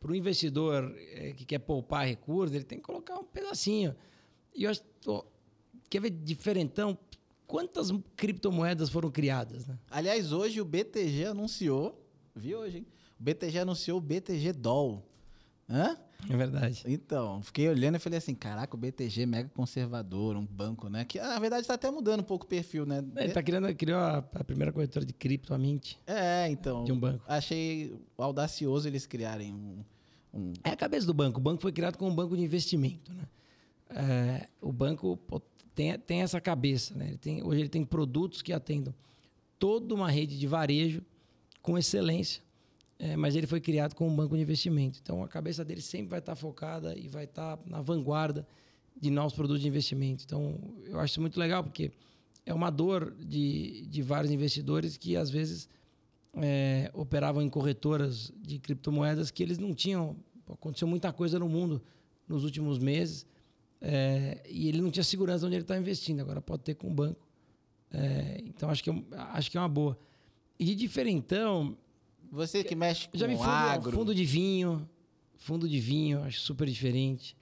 Para 0.00 0.10
o 0.10 0.14
investidor 0.14 0.96
é, 0.96 1.32
que 1.32 1.44
quer 1.44 1.58
poupar 1.58 2.06
recursos, 2.06 2.56
ele 2.56 2.64
tem 2.64 2.78
que 2.78 2.84
colocar 2.84 3.18
um 3.18 3.24
pedacinho. 3.24 3.94
E 4.54 4.64
eu 4.64 4.70
acho. 4.70 4.82
Pô, 5.04 5.24
quer 5.90 6.00
ver 6.00 6.10
diferentão? 6.10 6.96
Quantas 7.46 7.90
criptomoedas 8.16 8.88
foram 8.88 9.10
criadas? 9.10 9.66
Né? 9.66 9.78
Aliás, 9.90 10.32
hoje 10.32 10.62
o 10.62 10.64
BTG 10.64 11.26
anunciou, 11.26 12.02
vi 12.34 12.54
hoje, 12.54 12.78
hein? 12.78 12.86
O 13.20 13.22
BTG 13.22 13.58
anunciou 13.58 13.98
o 13.98 14.00
BTG 14.00 14.54
Doll. 14.54 15.06
Hã? 15.68 15.98
É 16.30 16.36
verdade. 16.36 16.82
Então, 16.86 17.42
fiquei 17.42 17.68
olhando 17.68 17.96
e 17.96 17.98
falei 17.98 18.18
assim, 18.18 18.34
caraca, 18.34 18.74
o 18.76 18.78
BTG 18.78 19.22
é 19.22 19.26
mega 19.26 19.48
conservador, 19.50 20.36
um 20.36 20.46
banco, 20.46 20.88
né? 20.88 21.04
Que 21.04 21.20
na 21.20 21.38
verdade 21.38 21.62
está 21.62 21.74
até 21.74 21.90
mudando 21.90 22.20
um 22.20 22.24
pouco 22.24 22.44
o 22.44 22.48
perfil, 22.48 22.86
né? 22.86 23.04
Ele 23.16 23.32
tá 23.32 23.42
criando, 23.42 23.74
criou 23.74 23.98
a, 23.98 24.18
a 24.18 24.44
primeira 24.44 24.72
corretora 24.72 25.04
de 25.04 25.12
cripto, 25.12 25.52
a 25.52 25.58
Mint, 25.58 25.94
É, 26.06 26.48
então. 26.48 26.84
de 26.84 26.92
um 26.92 26.98
banco. 26.98 27.24
Achei 27.26 27.94
audacioso 28.16 28.86
eles 28.88 29.04
criarem 29.06 29.52
um. 29.52 29.78
um- 30.32 30.52
É 30.62 30.70
a 30.70 30.76
cabeça 30.76 31.06
do 31.06 31.12
banco. 31.14 31.38
O 31.38 31.42
banco 31.42 31.60
foi 31.60 31.72
criado 31.72 31.96
como 31.98 32.10
um 32.10 32.14
banco 32.14 32.36
de 32.36 32.42
investimento. 32.42 33.12
Né? 33.12 33.24
É, 33.90 34.48
o 34.60 34.72
banco 34.72 35.18
tem, 35.74 35.98
tem 35.98 36.22
essa 36.22 36.40
cabeça. 36.40 36.94
Né? 36.94 37.08
Ele 37.08 37.18
tem, 37.18 37.42
hoje 37.42 37.60
ele 37.60 37.68
tem 37.68 37.84
produtos 37.84 38.42
que 38.42 38.52
atendam 38.52 38.94
toda 39.58 39.94
uma 39.94 40.10
rede 40.10 40.38
de 40.38 40.46
varejo 40.46 41.02
com 41.60 41.76
excelência, 41.76 42.42
é, 43.02 43.16
mas 43.16 43.34
ele 43.34 43.48
foi 43.48 43.60
criado 43.60 43.96
como 43.96 44.08
um 44.08 44.14
banco 44.14 44.36
de 44.36 44.42
investimento. 44.42 45.00
Então 45.02 45.24
a 45.24 45.28
cabeça 45.28 45.64
dele 45.64 45.80
sempre 45.80 46.06
vai 46.06 46.20
estar 46.20 46.36
focada 46.36 46.96
e 46.96 47.08
vai 47.08 47.24
estar 47.24 47.58
na 47.66 47.82
vanguarda 47.82 48.46
de 48.96 49.10
novos 49.10 49.32
produtos 49.32 49.60
de 49.60 49.66
investimento. 49.66 50.22
Então 50.24 50.56
eu 50.84 51.00
acho 51.00 51.14
isso 51.14 51.20
muito 51.20 51.38
legal 51.38 51.64
porque 51.64 51.90
é 52.46 52.54
uma 52.54 52.70
dor 52.70 53.12
de, 53.18 53.86
de 53.88 54.02
vários 54.02 54.30
investidores 54.30 54.96
que 54.96 55.16
às 55.16 55.30
vezes 55.30 55.68
é, 56.34 56.92
operavam 56.94 57.42
em 57.42 57.48
corretoras 57.48 58.32
de 58.40 58.60
criptomoedas 58.60 59.32
que 59.32 59.42
eles 59.42 59.58
não 59.58 59.74
tinham. 59.74 60.14
Aconteceu 60.48 60.86
muita 60.86 61.12
coisa 61.12 61.40
no 61.40 61.48
mundo 61.48 61.82
nos 62.28 62.44
últimos 62.44 62.78
meses 62.78 63.26
é, 63.80 64.40
e 64.48 64.68
ele 64.68 64.80
não 64.80 64.92
tinha 64.92 65.02
segurança 65.02 65.40
de 65.40 65.46
onde 65.46 65.56
ele 65.56 65.64
estava 65.64 65.80
investindo. 65.80 66.20
Agora 66.20 66.40
pode 66.40 66.62
ter 66.62 66.74
com 66.76 66.86
o 66.86 66.94
banco. 66.94 67.26
É, 67.90 68.40
então 68.46 68.70
acho 68.70 68.84
que, 68.84 68.90
é, 68.90 68.94
acho 69.32 69.50
que 69.50 69.58
é 69.58 69.60
uma 69.60 69.68
boa. 69.68 69.98
E 70.56 70.64
de 70.64 70.76
diferentão, 70.76 71.76
Você 72.32 72.64
que 72.64 72.74
mexe 72.74 73.06
com 73.08 73.18
já 73.18 73.26
vi 73.26 73.36
fundo, 73.36 73.48
agro. 73.48 73.92
fundo 73.92 74.14
de 74.14 74.24
vinho. 74.24 74.88
Fundo 75.36 75.68
de 75.68 75.78
vinho, 75.78 76.22
acho 76.24 76.40
super 76.40 76.66
diferente. 76.68 77.36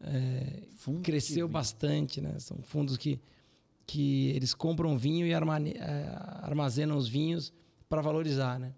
É, 0.00 0.62
fundo 0.76 1.02
cresceu 1.02 1.46
bastante, 1.46 2.20
né? 2.20 2.38
São 2.38 2.56
fundos 2.62 2.96
que, 2.96 3.20
que 3.86 4.28
eles 4.30 4.54
compram 4.54 4.96
vinho 4.96 5.26
e 5.26 5.34
armane- 5.34 5.74
eh, 5.76 6.16
armazenam 6.42 6.96
os 6.96 7.06
vinhos 7.06 7.52
para 7.88 8.00
valorizar, 8.00 8.58
né? 8.58 8.72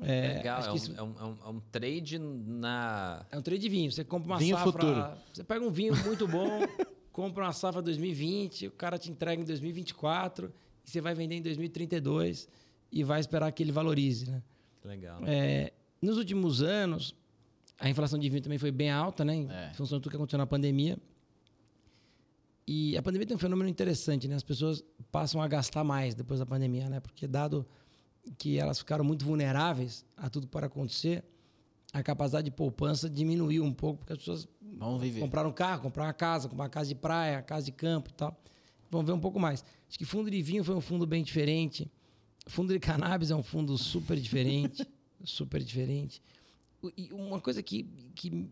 É, 0.00 0.34
Legal, 0.38 0.58
acho 0.58 0.68
é 0.68 0.70
que 0.70 0.74
um, 0.74 0.76
isso- 0.76 0.94
é, 0.96 1.02
um, 1.02 1.14
é 1.18 1.24
um- 1.24 1.36
é 1.44 1.48
um 1.48 1.60
trade 1.72 2.18
na. 2.18 3.24
é 3.32 3.38
um 3.38 3.42
trade 3.42 3.62
de 3.62 3.68
vinho. 3.68 3.90
Você 3.90 4.04
compra 4.04 4.26
uma 4.32 4.38
Vinho 4.38 4.56
safra. 4.56 4.72
futuro. 4.72 5.06
Você 5.32 5.42
pega 5.44 5.64
um 5.64 5.70
vinho 5.70 5.96
muito 6.04 6.28
bom, 6.28 6.48
compra 7.12 7.44
uma 7.44 7.52
safra 7.52 7.80
2020, 7.82 8.68
o 8.68 8.72
cara 8.72 8.98
te 8.98 9.10
entrega 9.10 9.40
em 9.40 9.44
2024 9.44 10.52
e 10.86 10.90
você 10.90 11.00
vai 11.00 11.14
vender 11.14 11.36
em 11.36 11.42
2032 11.42 12.48
e 12.92 13.02
vai 13.02 13.18
esperar 13.18 13.50
que 13.50 13.62
ele 13.62 13.72
valorize, 13.72 14.30
né? 14.30 14.42
Legal. 14.84 15.20
É, 15.24 15.72
nos 16.00 16.16
últimos 16.18 16.62
anos, 16.62 17.14
a 17.78 17.88
inflação 17.88 18.18
de 18.18 18.28
vinho 18.28 18.42
também 18.42 18.58
foi 18.58 18.70
bem 18.70 18.90
alta, 18.90 19.24
né? 19.24 19.34
Em 19.34 19.50
É. 19.50 19.72
função 19.74 19.98
de 19.98 20.02
tudo 20.02 20.10
que 20.10 20.16
aconteceu 20.16 20.38
na 20.38 20.46
pandemia. 20.46 20.98
E 22.66 22.96
a 22.96 23.02
pandemia 23.02 23.26
tem 23.26 23.36
um 23.36 23.40
fenômeno 23.40 23.68
interessante, 23.68 24.26
né? 24.26 24.34
As 24.36 24.42
pessoas 24.42 24.82
passam 25.12 25.40
a 25.42 25.48
gastar 25.48 25.84
mais 25.84 26.14
depois 26.14 26.40
da 26.40 26.46
pandemia, 26.46 26.88
né? 26.88 27.00
Porque 27.00 27.26
dado 27.26 27.66
que 28.38 28.58
elas 28.58 28.78
ficaram 28.78 29.04
muito 29.04 29.24
vulneráveis 29.24 30.04
a 30.16 30.30
tudo 30.30 30.46
pode 30.48 30.64
acontecer, 30.66 31.22
a 31.92 32.02
capacidade 32.02 32.46
de 32.46 32.50
poupança 32.50 33.08
diminuiu 33.08 33.62
um 33.62 33.72
pouco, 33.72 33.98
porque 33.98 34.14
as 34.14 34.18
pessoas 34.18 34.48
compraram 35.20 35.50
um 35.50 35.52
carro, 35.52 35.82
compraram 35.82 36.08
uma 36.08 36.14
casa, 36.14 36.48
compraram 36.48 36.66
uma 36.68 36.70
casa 36.72 36.88
de 36.88 36.94
praia, 36.94 37.42
casa 37.42 37.66
de 37.66 37.72
campo 37.72 38.10
e 38.10 38.14
tal. 38.14 38.34
Vamos 38.90 39.06
ver 39.06 39.12
um 39.12 39.20
pouco 39.20 39.38
mais. 39.38 39.62
Acho 39.88 39.98
que 39.98 40.04
fundo 40.04 40.30
de 40.30 40.40
vinho 40.42 40.64
foi 40.64 40.74
um 40.74 40.80
fundo 40.80 41.06
bem 41.06 41.22
diferente. 41.22 41.90
Fundo 42.46 42.72
de 42.72 42.78
cannabis 42.78 43.30
é 43.30 43.36
um 43.36 43.42
fundo 43.42 43.76
super 43.78 44.18
diferente. 44.18 44.86
super 45.24 45.62
diferente. 45.62 46.22
E 46.96 47.12
uma 47.12 47.40
coisa 47.40 47.62
que, 47.62 47.84
que 48.14 48.46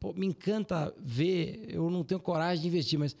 pô, 0.00 0.12
me 0.12 0.26
encanta 0.26 0.94
ver, 0.98 1.66
eu 1.68 1.90
não 1.90 2.02
tenho 2.02 2.20
coragem 2.20 2.62
de 2.62 2.68
investir, 2.68 2.98
mas 2.98 3.16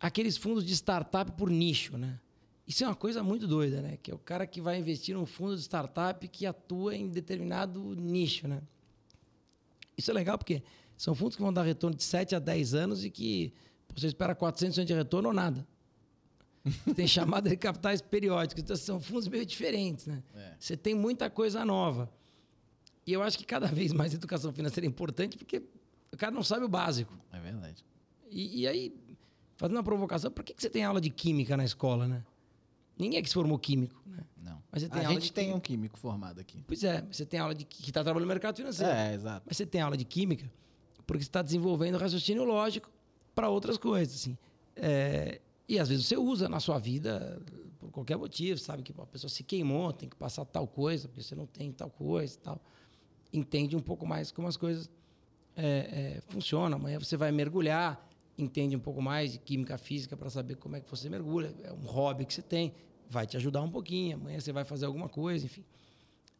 aqueles 0.00 0.36
fundos 0.36 0.64
de 0.64 0.72
startup 0.72 1.32
por 1.32 1.50
nicho, 1.50 1.98
né? 1.98 2.18
Isso 2.66 2.82
é 2.82 2.86
uma 2.86 2.94
coisa 2.94 3.22
muito 3.22 3.46
doida, 3.46 3.82
né? 3.82 3.98
Que 4.02 4.10
é 4.10 4.14
o 4.14 4.18
cara 4.18 4.46
que 4.46 4.60
vai 4.60 4.78
investir 4.78 5.14
num 5.14 5.26
fundo 5.26 5.54
de 5.54 5.62
startup 5.62 6.26
que 6.28 6.46
atua 6.46 6.96
em 6.96 7.08
determinado 7.08 7.94
nicho, 7.94 8.48
né? 8.48 8.62
Isso 9.96 10.10
é 10.10 10.14
legal 10.14 10.38
porque 10.38 10.62
são 10.96 11.14
fundos 11.14 11.36
que 11.36 11.42
vão 11.42 11.52
dar 11.52 11.62
retorno 11.62 11.96
de 11.96 12.02
7 12.02 12.34
a 12.34 12.38
10 12.38 12.74
anos 12.74 13.04
e 13.04 13.10
que 13.10 13.52
você 13.94 14.06
espera 14.06 14.34
400% 14.34 14.84
de 14.84 14.94
retorno 14.94 15.28
ou 15.28 15.34
nada. 15.34 15.66
Tem 16.96 17.06
chamada 17.06 17.48
de 17.48 17.56
capitais 17.56 18.00
periódicos. 18.00 18.62
Então, 18.62 18.76
são 18.76 19.00
fundos 19.00 19.28
meio 19.28 19.44
diferentes, 19.44 20.06
né? 20.06 20.22
É. 20.34 20.54
Você 20.58 20.76
tem 20.76 20.94
muita 20.94 21.28
coisa 21.28 21.64
nova. 21.64 22.10
E 23.06 23.12
eu 23.12 23.22
acho 23.22 23.36
que 23.36 23.44
cada 23.44 23.66
vez 23.68 23.92
mais 23.92 24.12
a 24.12 24.16
educação 24.16 24.52
financeira 24.52 24.86
é 24.86 24.88
importante 24.88 25.36
porque 25.36 25.62
o 26.12 26.16
cara 26.16 26.32
não 26.32 26.42
sabe 26.42 26.64
o 26.64 26.68
básico. 26.68 27.12
É 27.32 27.38
verdade. 27.38 27.84
E, 28.30 28.62
e 28.62 28.68
aí, 28.68 28.96
fazendo 29.56 29.76
uma 29.76 29.84
provocação, 29.84 30.30
por 30.30 30.42
que, 30.42 30.54
que 30.54 30.62
você 30.62 30.70
tem 30.70 30.84
aula 30.84 31.00
de 31.00 31.10
química 31.10 31.56
na 31.56 31.64
escola, 31.64 32.08
né? 32.08 32.24
Ninguém 32.96 33.18
é 33.18 33.22
que 33.22 33.28
se 33.28 33.34
formou 33.34 33.58
químico, 33.58 34.00
né? 34.06 34.24
Não. 34.40 34.62
Mas 34.70 34.84
a 34.84 35.02
gente 35.12 35.32
tem 35.32 35.46
química. 35.46 35.56
um 35.56 35.60
químico 35.60 35.98
formado 35.98 36.40
aqui. 36.40 36.62
Pois 36.66 36.82
é, 36.84 37.02
você 37.10 37.26
tem 37.26 37.40
aula 37.40 37.54
de 37.54 37.64
que 37.64 37.90
está 37.90 38.02
trabalhando 38.02 38.26
no 38.26 38.32
mercado 38.32 38.56
financeiro. 38.56 38.92
É, 38.92 39.14
exato. 39.14 39.42
Mas 39.46 39.56
você 39.56 39.66
tem 39.66 39.80
aula 39.80 39.96
de 39.96 40.04
química 40.04 40.50
porque 41.06 41.22
você 41.22 41.28
está 41.28 41.42
desenvolvendo 41.42 41.98
raciocínio 41.98 42.44
lógico 42.44 42.90
para 43.34 43.48
outras 43.48 43.76
coisas, 43.76 44.14
assim. 44.14 44.38
É, 44.76 45.40
e 45.68 45.78
às 45.78 45.88
vezes 45.88 46.06
você 46.06 46.16
usa 46.16 46.48
na 46.48 46.60
sua 46.60 46.78
vida 46.78 47.42
por 47.78 47.90
qualquer 47.90 48.16
motivo, 48.16 48.58
sabe 48.58 48.82
que 48.82 48.92
a 48.96 49.06
pessoa 49.06 49.30
se 49.30 49.42
queimou, 49.42 49.92
tem 49.92 50.08
que 50.08 50.16
passar 50.16 50.44
tal 50.44 50.66
coisa, 50.66 51.08
porque 51.08 51.22
você 51.22 51.34
não 51.34 51.46
tem 51.46 51.72
tal 51.72 51.90
coisa 51.90 52.34
e 52.34 52.38
tal. 52.38 52.62
Entende 53.32 53.76
um 53.76 53.80
pouco 53.80 54.06
mais 54.06 54.30
como 54.30 54.46
as 54.46 54.56
coisas 54.56 54.90
é, 55.56 56.16
é, 56.16 56.20
funcionam. 56.28 56.78
Amanhã 56.78 56.98
você 56.98 57.16
vai 57.16 57.32
mergulhar, 57.32 58.06
entende 58.36 58.76
um 58.76 58.80
pouco 58.80 59.00
mais 59.00 59.32
de 59.32 59.38
química 59.38 59.78
física 59.78 60.16
para 60.16 60.30
saber 60.30 60.56
como 60.56 60.76
é 60.76 60.80
que 60.80 60.90
você 60.90 61.08
mergulha. 61.08 61.54
É 61.62 61.72
um 61.72 61.86
hobby 61.86 62.24
que 62.24 62.34
você 62.34 62.42
tem, 62.42 62.74
vai 63.08 63.26
te 63.26 63.36
ajudar 63.36 63.62
um 63.62 63.70
pouquinho. 63.70 64.16
Amanhã 64.16 64.40
você 64.40 64.52
vai 64.52 64.64
fazer 64.64 64.86
alguma 64.86 65.08
coisa, 65.08 65.44
enfim. 65.46 65.64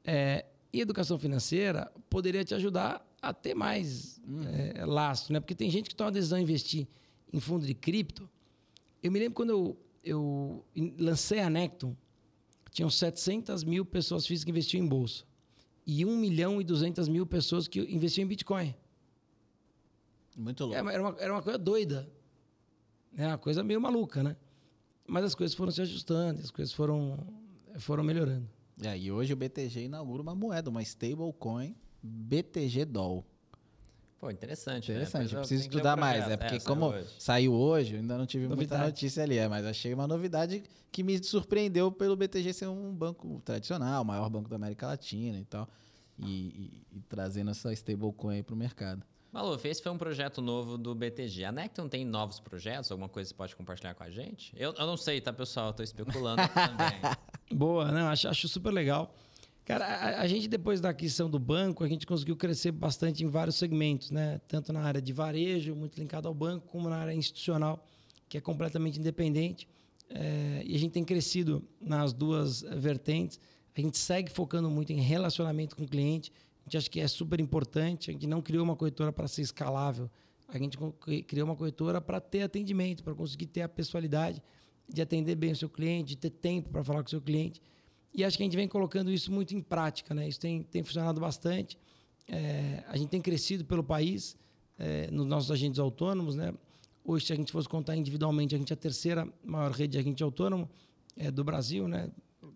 É, 0.05 0.45
e 0.73 0.81
educação 0.81 1.19
financeira 1.19 1.91
poderia 2.11 2.45
te 2.45 2.55
ajudar 2.55 3.07
a 3.23 3.33
ter 3.33 3.55
mais 3.55 4.21
é, 4.77 4.85
laço, 4.85 5.33
né? 5.33 5.41
Porque 5.41 5.55
tem 5.55 5.71
gente 5.71 5.89
que 5.89 5.95
toma 5.95 6.11
a 6.11 6.13
decisão 6.13 6.39
de 6.39 6.45
investir 6.45 6.87
em 7.33 7.41
fundo 7.41 7.67
de 7.67 7.75
cripto. 7.75 8.29
Eu 9.05 9.13
me 9.13 9.19
lembro 9.19 9.35
quando 9.35 9.51
eu, 9.51 9.77
eu 10.03 10.65
lancei 10.99 11.39
a 11.41 11.51
Necton, 11.51 11.95
tinham 12.71 12.89
700 12.89 13.63
mil 13.63 13.85
pessoas 13.85 14.27
físicas 14.27 14.45
que 14.47 14.51
investiam 14.51 14.83
em 14.83 14.89
bolsa 14.89 15.25
e 15.87 16.07
1 16.07 16.17
milhão 16.17 16.59
e 16.59 16.65
200 16.65 17.07
mil 17.09 17.27
pessoas 17.27 17.69
que 17.69 17.81
investiam 17.81 18.25
em 18.25 18.29
Bitcoin. 18.29 18.75
Muito 20.35 20.65
louco. 20.65 20.89
Era 20.89 21.03
uma, 21.03 21.17
era 21.21 21.33
uma 21.35 21.43
coisa 21.43 21.59
doida. 21.59 22.11
É 23.15 23.27
uma 23.27 23.37
coisa 23.37 23.63
meio 23.63 23.79
maluca, 23.79 24.23
né? 24.23 24.37
Mas 25.07 25.23
as 25.23 25.35
coisas 25.35 25.55
foram 25.55 25.71
se 25.71 25.83
ajustando, 25.83 26.41
as 26.41 26.51
coisas 26.51 26.73
foram, 26.73 27.19
foram 27.79 28.03
melhorando. 28.03 28.49
É, 28.83 28.99
e 28.99 29.13
hoje 29.13 29.35
o 29.35 29.37
BTG 29.37 29.85
inaugura 29.85 30.23
uma 30.23 30.35
moeda, 30.35 30.71
uma 30.71 30.83
stablecoin 30.83 31.77
BTG 32.03 32.87
Doll. 32.87 33.23
Pô, 34.25 34.31
interessante. 34.31 34.89
né? 34.91 34.95
Interessante, 34.97 35.35
eu 35.35 35.39
preciso 35.41 35.65
o 35.65 35.67
estudar 35.67 35.97
mais. 35.97 36.27
É 36.27 36.37
porque 36.39 36.55
É, 36.55 36.61
como 36.61 36.87
hoje. 36.87 37.09
saiu 37.19 37.53
hoje, 37.53 37.93
eu 37.95 38.01
ainda 38.01 38.17
não 38.17 38.25
tive 38.25 38.45
muita 38.47 38.57
Novidade. 38.75 38.85
notícia 38.85 39.23
ali, 39.23 39.37
é, 39.37 39.47
mas 39.47 39.67
achei 39.67 39.93
uma 39.93 40.07
novidade 40.07 40.63
que 40.91 41.03
me 41.03 41.23
surpreendeu 41.23 41.93
pelo 41.93 42.17
BTG 42.17 42.55
ser 42.55 42.67
um 42.69 42.95
banco 42.95 43.43
tradicional, 43.45 44.01
o 44.03 44.05
maior 44.07 44.31
banco 44.31 44.49
da 44.49 44.57
América 44.57 44.87
Latina 44.87 45.39
e 45.39 45.45
tal. 45.45 45.69
E, 46.19 46.25
e- 46.25 46.97
e 46.97 47.01
trazendo 47.03 47.51
essa 47.51 47.71
stablecoin 47.75 48.37
aí 48.37 48.43
pro 48.43 48.57
mercado. 48.57 49.03
Maluf, 49.31 49.67
esse 49.69 49.83
foi 49.83 49.93
um 49.93 49.99
projeto 49.99 50.41
novo 50.41 50.79
do 50.79 50.95
BTG. 50.95 51.45
A 51.45 51.53
Necton 51.53 51.87
tem 51.89 52.03
novos 52.05 52.41
projetos? 52.41 52.91
Alguma 52.91 53.11
coisa 53.11 53.27
que 53.29 53.35
você 53.35 53.37
pode 53.37 53.55
compartilhar 53.57 53.93
com 53.95 54.05
a 54.05 54.09
gente? 54.11 54.55
Eu, 54.57 54.73
eu 54.73 54.87
não 54.87 54.97
sei, 54.97 55.21
tá, 55.21 55.33
pessoal? 55.35 55.67
Eu 55.67 55.73
tô 55.75 55.83
especulando 55.83 56.41
também. 56.55 56.99
Boa, 57.53 57.91
não, 57.93 58.07
acho, 58.09 58.27
acho 58.29 58.49
super 58.49 58.71
legal. 58.73 59.13
Cara, 59.65 59.87
a, 59.87 60.21
a, 60.21 60.27
gente 60.27 60.47
depois 60.47 60.79
da 60.81 60.91
aquisição 60.91 61.31
do 61.31 61.39
banco, 61.39 61.83
a 61.83 61.89
gente 61.89 62.07
conseguiu 62.07 62.37
crescer 62.37 62.71
bastante 62.71 63.25
em 63.25 63.29
vários 63.29 63.57
segmentos, 63.57 64.11
né? 64.11 64.39
Tanto 64.47 64.73
na 64.73 64.83
área 64.83 65.01
de 65.01 65.13
varejo, 65.13 65.75
muito 65.75 65.99
linkado 65.99 66.29
ao 66.29 66.35
banco, 66.35 66.67
como 66.69 66.89
na 66.89 66.97
área 66.97 67.15
institucional, 67.15 67.83
que 68.29 68.37
é 68.37 68.41
completamente 68.43 68.99
independente. 68.99 69.67
É, 70.11 70.63
e 70.67 70.77
a 70.77 70.79
gente 70.79 70.93
tem 70.93 71.05
crescido 71.05 71.67
nas 71.81 72.13
duas 72.13 72.61
vertentes. 72.61 73.41
A 73.75 73.81
gente 73.81 73.97
segue 73.97 74.31
focando 74.31 74.69
muito 74.69 74.93
em 74.93 75.01
relacionamento 75.01 75.75
com 75.75 75.85
o 75.85 75.89
cliente. 75.89 76.31
A 76.61 76.65
gente 76.65 76.77
acha 76.77 76.91
que 76.91 77.01
é 77.01 77.09
super 77.09 77.41
importante. 77.41 78.11
A 78.11 78.13
gente 78.13 78.27
não 78.27 78.43
criou 78.43 78.65
uma 78.65 78.77
corretora 78.77 79.13
para 79.13 79.27
ser 79.27 79.41
escalável. 79.43 80.11
A 80.47 80.59
gente 80.59 80.77
criou 81.27 81.47
uma 81.47 81.57
corretora 81.57 82.03
para 82.03 82.21
ter 82.21 82.43
atendimento, 82.43 83.03
para 83.03 83.15
conseguir 83.15 83.47
ter 83.47 83.63
a 83.63 83.69
pessoalidade 83.69 84.43
de 84.87 85.01
atender 85.01 85.35
bem 85.35 85.53
o 85.53 85.57
seu 85.57 85.71
cliente, 85.71 86.11
de 86.11 86.17
ter 86.17 86.31
tempo 86.31 86.69
para 86.69 86.85
falar 86.85 87.03
com 87.03 87.07
o 87.07 87.11
seu 87.11 87.21
cliente. 87.21 87.63
E 88.15 88.25
acho 88.25 88.37
que 88.37 88.43
a 88.43 88.47
gente 88.47 88.57
vem 88.57 88.69
colocando 88.69 89.11
isso 89.11 89.33
muito 89.33 89.55
em 89.55 89.61
prática. 89.61 90.15
Né? 90.15 90.29
Isso 90.29 90.39
tem, 90.39 90.63
tem 90.63 90.83
funcionado 90.85 91.21
bastante. 91.21 91.77
É, 92.29 92.85
a 92.87 92.97
gente 92.97 93.09
tem 93.09 93.21
crescido 93.21 93.65
pelo 93.65 93.83
país, 93.83 94.37
é, 94.79 95.11
nos 95.11 95.27
nossos 95.27 95.51
agentes 95.51 95.81
autônomos. 95.81 96.37
Né? 96.37 96.55
Hoje, 97.05 97.27
se 97.27 97.33
a 97.33 97.37
gente 97.37 97.51
fosse 97.51 97.69
contar 97.69 97.97
individualmente, 97.97 98.55
a 98.55 98.59
gente 98.59 98.73
é 98.73 98.75
a 98.75 98.77
terceira 98.77 99.29
maior 99.45 99.73
rede 99.73 99.93
de 99.93 99.99
agente 99.99 100.23
autônomo 100.23 100.71
é, 101.17 101.31
do 101.31 101.43
Brasil. 101.43 101.89
Né? 101.89 102.09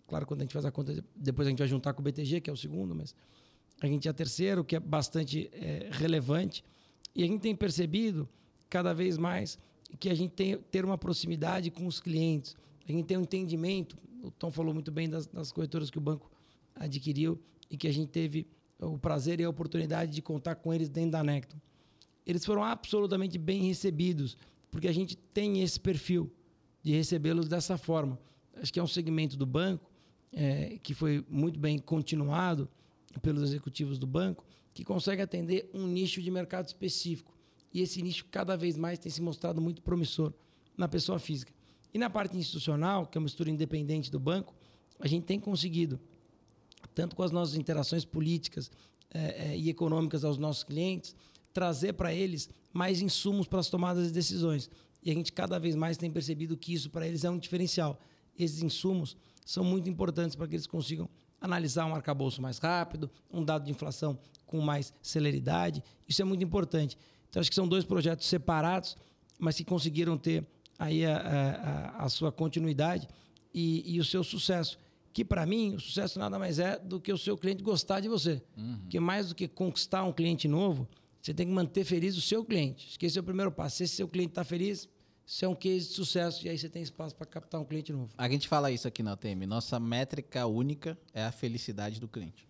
Claro, 0.07 0.27
quando 0.27 0.41
a 0.41 0.45
gente 0.45 0.53
faz 0.53 0.65
a 0.65 0.71
conta, 0.71 1.05
depois 1.17 1.47
a 1.47 1.51
gente 1.51 1.59
vai 1.59 1.69
juntar 1.69 1.93
com 1.93 2.01
o 2.01 2.05
BTG, 2.05 2.41
que 2.41 2.49
é 2.49 2.53
o 2.53 2.57
segundo, 2.57 2.95
mas 2.95 3.15
a 3.81 3.87
gente 3.87 4.07
é 4.07 4.11
a 4.11 4.15
terceira, 4.15 4.61
o 4.61 4.65
que 4.65 4.77
é 4.77 4.81
bastante 4.81 5.51
é, 5.53 5.89
relevante. 5.91 6.65
E 7.15 7.25
a 7.25 7.27
gente 7.27 7.41
tem 7.41 7.55
percebido 7.55 8.29
cada 8.71 8.95
vez 8.95 9.19
mais 9.19 9.59
que 9.99 10.09
a 10.09 10.15
gente 10.15 10.33
tem 10.33 10.57
ter 10.57 10.85
uma 10.85 10.99
proximidade 10.99 11.71
com 11.71 11.87
os 11.87 12.01
clientes, 12.01 12.57
a 12.93 12.93
gente 12.93 13.07
tem 13.07 13.17
um 13.17 13.23
entendimento. 13.23 13.97
O 14.23 14.31
Tom 14.31 14.51
falou 14.51 14.75
muito 14.75 14.91
bem 14.91 15.09
das, 15.09 15.27
das 15.27 15.53
corretoras 15.53 15.91
que 15.91 15.99
o 15.99 16.01
banco 16.01 16.31
adquiriu 16.75 17.41
e 17.71 17.77
que 17.77 17.87
a 17.87 17.93
gente 17.93 18.11
teve 18.11 18.47
o 18.79 18.99
prazer 18.99 19.41
e 19.41 19.45
a 19.45 19.51
oportunidade 19.51 20.13
de 20.13 20.23
contar 20.23 20.55
com 20.55 20.73
eles 20.73 20.89
dentro 20.89 21.13
da 21.13 21.23
Necton 21.23 21.59
eles 22.29 22.45
foram 22.45 22.63
absolutamente 22.63 23.39
bem 23.39 23.63
recebidos, 23.63 24.37
porque 24.71 24.87
a 24.87 24.93
gente 24.93 25.17
tem 25.17 25.63
esse 25.63 25.81
perfil 25.81 26.31
de 26.83 26.93
recebê-los 26.93 27.49
dessa 27.49 27.79
forma. 27.79 28.21
Acho 28.55 28.71
que 28.71 28.79
é 28.79 28.83
um 28.83 28.87
segmento 28.87 29.35
do 29.35 29.47
banco 29.47 29.91
é, 30.31 30.79
que 30.83 30.93
foi 30.93 31.25
muito 31.27 31.59
bem 31.59 31.79
continuado 31.79 32.69
pelos 33.23 33.43
executivos 33.43 33.99
do 33.99 34.07
banco, 34.07 34.45
que 34.75 34.85
consegue 34.85 35.23
atender 35.23 35.71
um 35.73 35.87
nicho 35.87 36.21
de 36.21 36.31
mercado 36.31 36.67
específico. 36.67 37.35
E 37.73 37.81
esse 37.81 38.03
nicho 38.03 38.27
cada 38.31 38.57
vez 38.57 38.77
mais 38.77 38.99
tem 38.99 39.11
se 39.11 39.23
mostrado 39.23 39.59
muito 39.59 39.81
promissor 39.81 40.35
na 40.77 40.87
pessoa 40.87 41.19
física. 41.19 41.51
E 41.93 41.99
na 41.99 42.11
parte 42.11 42.37
institucional, 42.37 43.07
que 43.07 43.17
é 43.17 43.21
uma 43.21 43.27
estrutura 43.27 43.51
independente 43.51 44.11
do 44.11 44.21
banco, 44.21 44.55
a 44.99 45.07
gente 45.07 45.25
tem 45.25 45.39
conseguido, 45.39 45.99
tanto 46.95 47.15
com 47.17 47.23
as 47.23 47.31
nossas 47.31 47.55
interações 47.55 48.05
políticas 48.05 48.71
é, 49.13 49.53
é, 49.53 49.57
e 49.57 49.69
econômicas 49.69 50.25
aos 50.25 50.39
nossos 50.39 50.65
clientes, 50.65 51.15
trazer 51.53 51.95
para 51.95 52.13
eles 52.13 52.51
mais 52.73 53.01
insumos 53.01 53.47
para 53.47 53.61
as 53.61 53.71
tomadas 53.71 54.09
de 54.09 54.13
decisões. 54.13 54.71
E 55.03 55.11
a 55.11 55.15
gente 55.15 55.33
cada 55.33 55.59
vez 55.59 55.75
mais 55.75 55.97
tem 55.97 56.11
percebido 56.11 56.57
que 56.57 56.75
isso 56.75 56.91
para 56.91 57.07
eles 57.07 57.25
é 57.25 57.31
um 57.31 57.39
diferencial. 57.39 57.99
Esses 58.39 58.63
insumos 58.63 59.17
são 59.45 59.65
muito 59.65 59.89
importantes 59.89 60.37
para 60.37 60.47
que 60.47 60.55
eles 60.55 60.67
consigam 60.67 61.09
analisar 61.41 61.87
um 61.87 61.95
arcabouço 61.95 62.43
mais 62.43 62.59
rápido, 62.59 63.11
um 63.33 63.45
dado 63.45 63.65
de 63.65 63.71
inflação 63.71 64.19
com 64.45 64.61
mais 64.61 64.93
celeridade. 65.01 65.83
Isso 66.09 66.21
é 66.21 66.25
muito 66.25 66.45
importante. 66.45 66.99
Então, 67.29 67.41
acho 67.41 67.51
que 67.51 67.55
são 67.55 67.69
dois 67.69 67.85
projetos 67.85 68.27
separados, 68.27 68.97
mas 69.39 69.57
que 69.57 69.65
conseguiram 69.65 70.19
ter 70.19 70.47
aí 70.79 71.05
a, 71.05 71.17
a, 71.99 72.05
a 72.05 72.09
sua 72.09 72.31
continuidade 72.31 73.09
e, 73.53 73.95
e, 73.95 74.01
o 74.01 74.05
seu 74.05 74.23
sucesso. 74.23 74.79
Que, 75.13 75.25
para 75.25 75.45
mim, 75.45 75.75
o 75.75 75.81
sucesso 75.81 76.19
nada 76.19 76.39
mais 76.39 76.59
é 76.59 76.79
do 76.79 77.01
que 77.01 77.13
o 77.13 77.19
seu 77.19 77.37
cliente 77.37 77.63
gostar 77.63 78.01
de 78.01 78.09
você. 78.09 78.41
Uhum. 78.57 78.79
Que 78.89 79.01
mais 79.01 79.31
do 79.31 79.35
que 79.35 79.49
conquistar 79.49 80.05
um 80.05 80.13
cliente 80.13 80.47
novo, 80.47 80.87
você 81.21 81.35
tem 81.35 81.47
que 81.47 81.53
manter 81.53 81.85
feliz 81.85 82.17
o 82.17 82.21
seu 82.21 82.45
cliente. 82.45 82.97
Esse 83.01 83.19
é 83.19 83.21
o 83.21 83.25
primeiro 83.25 83.51
passo. 83.51 83.79
Se 83.79 83.85
esse 83.85 83.97
seu 83.97 84.07
cliente 84.07 84.31
está 84.31 84.45
feliz, 84.45 84.89
isso 85.27 85.45
é 85.45 85.49
um 85.49 85.55
case 85.55 85.89
de 85.89 85.95
sucesso 85.95 86.47
e 86.47 86.49
aí 86.49 86.57
você 86.57 86.71
tem 86.71 86.83
espaço 86.83 87.15
para 87.15 87.27
captar 87.27 87.61
um 87.61 87.65
cliente 87.65 87.93
novo. 87.93 88.09
A 88.17 88.29
gente 88.31 88.49
fala 88.49 88.71
isso 88.71 88.89
aqui 88.89 89.03
na 89.03 89.13
UTM. 89.13 89.45
Nossa 89.47 89.79
métrica 89.79 90.47
única 90.47 90.97
é 91.13 91.23
a 91.23 91.33
felicidade 91.33 92.01
do 92.01 92.09
cliente. 92.09 92.49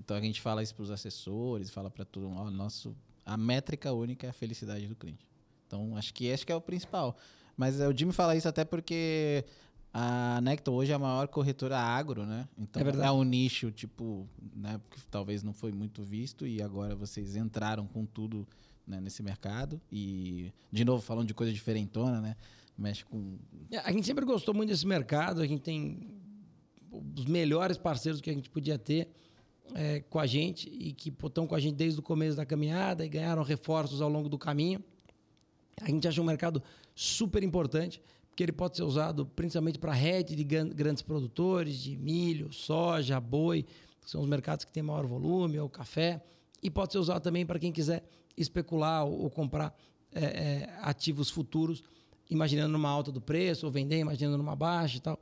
Então 0.00 0.16
a 0.16 0.20
gente 0.20 0.40
fala 0.40 0.62
isso 0.62 0.74
para 0.74 0.84
os 0.84 0.90
assessores, 0.90 1.68
fala 1.70 1.90
para 1.90 2.04
todo 2.04 2.28
mundo. 2.28 2.50
Nosso, 2.50 2.96
a 3.26 3.36
métrica 3.36 3.92
única 3.92 4.26
é 4.26 4.30
a 4.30 4.32
felicidade 4.32 4.86
do 4.86 4.96
cliente. 4.96 5.26
Então 5.66 5.96
acho 5.96 6.14
que 6.14 6.32
acho 6.32 6.46
que 6.46 6.52
é 6.52 6.56
o 6.56 6.60
principal. 6.60 7.16
Mas 7.56 7.80
o 7.80 7.96
Jimmy 7.96 8.12
fala 8.12 8.36
isso 8.36 8.48
até 8.48 8.64
porque 8.64 9.44
a 9.92 10.40
Necton 10.40 10.72
hoje 10.72 10.90
é 10.90 10.94
a 10.94 10.98
maior 10.98 11.28
corretora 11.28 11.78
agro, 11.78 12.26
né? 12.26 12.48
Então 12.58 12.82
é, 12.82 13.06
é 13.06 13.10
um 13.12 13.22
nicho, 13.22 13.70
tipo, 13.70 14.28
né, 14.54 14.80
que 14.90 15.00
talvez 15.06 15.42
não 15.42 15.52
foi 15.52 15.70
muito 15.70 16.02
visto 16.02 16.46
e 16.46 16.60
agora 16.60 16.96
vocês 16.96 17.36
entraram 17.36 17.86
com 17.86 18.04
tudo 18.04 18.46
né, 18.86 19.00
nesse 19.00 19.22
mercado. 19.22 19.80
E, 19.92 20.52
de 20.72 20.84
novo, 20.84 21.00
falando 21.00 21.28
de 21.28 21.34
coisa 21.34 21.52
diferentona, 21.52 22.20
né? 22.20 22.36
Mexe 22.76 23.04
com. 23.04 23.38
É, 23.70 23.78
a 23.78 23.92
gente 23.92 24.04
sempre 24.04 24.24
gostou 24.24 24.52
muito 24.52 24.70
desse 24.70 24.86
mercado, 24.86 25.40
a 25.40 25.46
gente 25.46 25.62
tem 25.62 26.08
os 27.16 27.24
melhores 27.26 27.78
parceiros 27.78 28.20
que 28.20 28.30
a 28.30 28.32
gente 28.32 28.50
podia 28.50 28.76
ter 28.76 29.08
é, 29.74 30.00
com 30.00 30.18
a 30.18 30.26
gente 30.26 30.68
e 30.68 30.92
que 30.92 31.08
estão 31.08 31.46
com 31.46 31.54
a 31.54 31.60
gente 31.60 31.76
desde 31.76 32.00
o 32.00 32.02
começo 32.02 32.36
da 32.36 32.44
caminhada 32.44 33.04
e 33.04 33.08
ganharam 33.08 33.42
reforços 33.42 34.00
ao 34.00 34.08
longo 34.08 34.28
do 34.28 34.38
caminho. 34.38 34.82
A 35.80 35.88
gente 35.88 36.06
acha 36.06 36.20
um 36.20 36.24
mercado 36.24 36.62
super 36.94 37.42
importante 37.42 38.00
que 38.34 38.42
ele 38.42 38.52
pode 38.52 38.76
ser 38.76 38.82
usado 38.82 39.26
principalmente 39.26 39.78
para 39.78 39.92
rede 39.92 40.34
de 40.34 40.44
grandes 40.44 41.02
produtores 41.02 41.78
de 41.78 41.96
milho, 41.96 42.52
soja, 42.52 43.20
boi, 43.20 43.64
que 44.00 44.10
são 44.10 44.20
os 44.20 44.28
mercados 44.28 44.64
que 44.64 44.72
têm 44.72 44.82
maior 44.82 45.06
volume, 45.06 45.58
ou 45.58 45.68
café, 45.68 46.22
e 46.62 46.70
pode 46.70 46.92
ser 46.92 46.98
usado 46.98 47.22
também 47.22 47.46
para 47.46 47.58
quem 47.58 47.72
quiser 47.72 48.02
especular 48.36 49.04
ou, 49.04 49.22
ou 49.22 49.30
comprar 49.30 49.74
é, 50.12 50.24
é, 50.24 50.78
ativos 50.82 51.30
futuros, 51.30 51.82
imaginando 52.28 52.72
numa 52.72 52.88
alta 52.88 53.12
do 53.12 53.20
preço, 53.20 53.66
ou 53.66 53.72
vender 53.72 53.98
imaginando 53.98 54.36
numa 54.36 54.56
baixa 54.56 54.96
e 54.96 55.00
tal. 55.00 55.18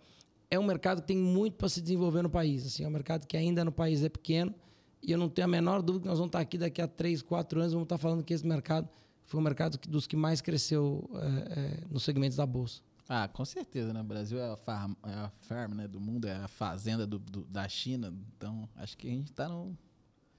É 0.50 0.58
um 0.58 0.64
mercado 0.64 1.00
que 1.00 1.08
tem 1.08 1.16
muito 1.16 1.54
para 1.54 1.68
se 1.68 1.80
desenvolver 1.80 2.22
no 2.22 2.30
país. 2.30 2.66
Assim, 2.66 2.84
é 2.84 2.88
um 2.88 2.90
mercado 2.90 3.26
que 3.26 3.36
ainda 3.36 3.64
no 3.64 3.72
país 3.72 4.02
é 4.02 4.08
pequeno, 4.08 4.54
e 5.02 5.10
eu 5.10 5.18
não 5.18 5.28
tenho 5.28 5.46
a 5.46 5.48
menor 5.48 5.82
dúvida 5.82 6.02
que 6.02 6.08
nós 6.08 6.18
vamos 6.18 6.28
estar 6.28 6.40
aqui 6.40 6.56
daqui 6.56 6.80
a 6.80 6.86
três, 6.86 7.22
quatro 7.22 7.60
anos, 7.60 7.72
vamos 7.72 7.86
estar 7.86 7.98
falando 7.98 8.22
que 8.22 8.32
esse 8.32 8.46
mercado 8.46 8.88
foi 9.24 9.40
um 9.40 9.42
mercado 9.42 9.78
dos 9.88 10.06
que 10.06 10.16
mais 10.16 10.40
cresceu 10.40 11.08
é, 11.14 11.60
é 11.60 11.84
nos 11.90 12.02
segmentos 12.02 12.36
da 12.36 12.46
Bolsa. 12.46 12.82
Ah, 13.08 13.28
com 13.28 13.44
certeza, 13.44 13.92
né? 13.92 14.00
O 14.00 14.04
Brasil 14.04 14.38
é 14.38 14.50
a 14.50 14.56
farm, 14.56 14.94
é 15.04 15.12
a 15.12 15.30
farm 15.40 15.74
né, 15.74 15.88
do 15.88 16.00
mundo, 16.00 16.26
é 16.26 16.36
a 16.36 16.48
fazenda 16.48 17.06
do, 17.06 17.18
do, 17.18 17.44
da 17.44 17.68
China. 17.68 18.12
Então, 18.36 18.68
acho 18.76 18.96
que 18.96 19.06
a 19.06 19.10
gente 19.10 19.30
está 19.30 19.48
no. 19.48 19.76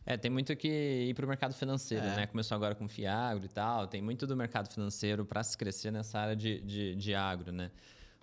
É, 0.06 0.18
tem 0.18 0.30
muito 0.30 0.56
que 0.56 0.68
ir 0.68 1.14
para 1.14 1.26
o 1.26 1.28
mercado 1.28 1.54
financeiro, 1.54 2.06
é. 2.06 2.16
né? 2.16 2.28
Começou 2.28 2.56
agora 2.56 2.76
com 2.76 2.88
Fiagro 2.88 3.46
e 3.46 3.50
tal. 3.50 3.88
Tem 3.88 4.02
muito 4.02 4.26
do 4.26 4.36
mercado 4.36 4.70
financeiro 4.70 5.26
para 5.26 5.44
se 5.44 5.58
crescer 5.58 5.92
nessa 5.92 6.20
área 6.20 6.36
de, 6.36 6.62
de, 6.62 6.96
de 6.96 7.14
agro, 7.14 7.52
né? 7.52 7.72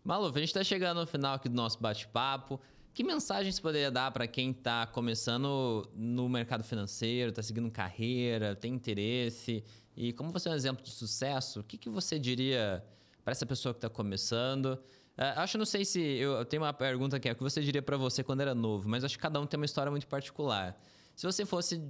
Maluf, 0.03 0.37
a 0.37 0.41
gente 0.41 0.49
está 0.49 0.65
chegando 0.65 1.01
no 1.01 1.07
final 1.07 1.35
aqui 1.35 1.49
do 1.49 1.55
nosso 1.55 1.79
bate-papo. 1.81 2.61
Que 2.93 3.05
mensagem 3.05 3.53
você 3.53 3.63
poderia 3.63 3.91
dar 3.91 4.11
para 4.11 4.27
quem 4.27 4.51
está 4.51 4.87
começando 4.87 5.89
no 5.95 6.29
mercado 6.29 6.65
financeiro, 6.65 7.31
está 7.31 7.41
seguindo 7.41 7.71
carreira, 7.71 8.57
tem 8.57 8.75
interesse? 8.75 9.63
E 10.01 10.15
como 10.15 10.33
você 10.33 10.49
é 10.49 10.53
um 10.53 10.55
exemplo 10.55 10.83
de 10.83 10.91
sucesso, 10.91 11.61
o 11.61 11.63
que, 11.63 11.77
que 11.77 11.91
você 11.91 12.19
diria 12.19 12.83
para 13.23 13.33
essa 13.33 13.45
pessoa 13.45 13.75
que 13.75 13.77
está 13.77 13.91
começando? 13.91 14.81
Uh, 15.19 15.37
acho, 15.37 15.59
não 15.59 15.67
sei 15.67 15.85
se. 15.85 16.01
Eu, 16.01 16.39
eu, 16.39 16.45
tenho 16.47 16.63
uma 16.63 16.73
pergunta 16.73 17.19
aqui, 17.19 17.29
é 17.29 17.33
o 17.33 17.37
que 17.37 17.43
você 17.43 17.61
diria 17.61 17.83
para 17.83 17.99
você 17.99 18.25
quando 18.25 18.41
era 18.41 18.55
novo, 18.55 18.89
mas 18.89 19.05
acho 19.05 19.19
que 19.19 19.23
cada 19.23 19.39
um 19.39 19.45
tem 19.45 19.61
uma 19.61 19.67
história 19.67 19.91
muito 19.91 20.07
particular. 20.07 20.75
Se 21.15 21.27
você 21.27 21.45
fosse 21.45 21.83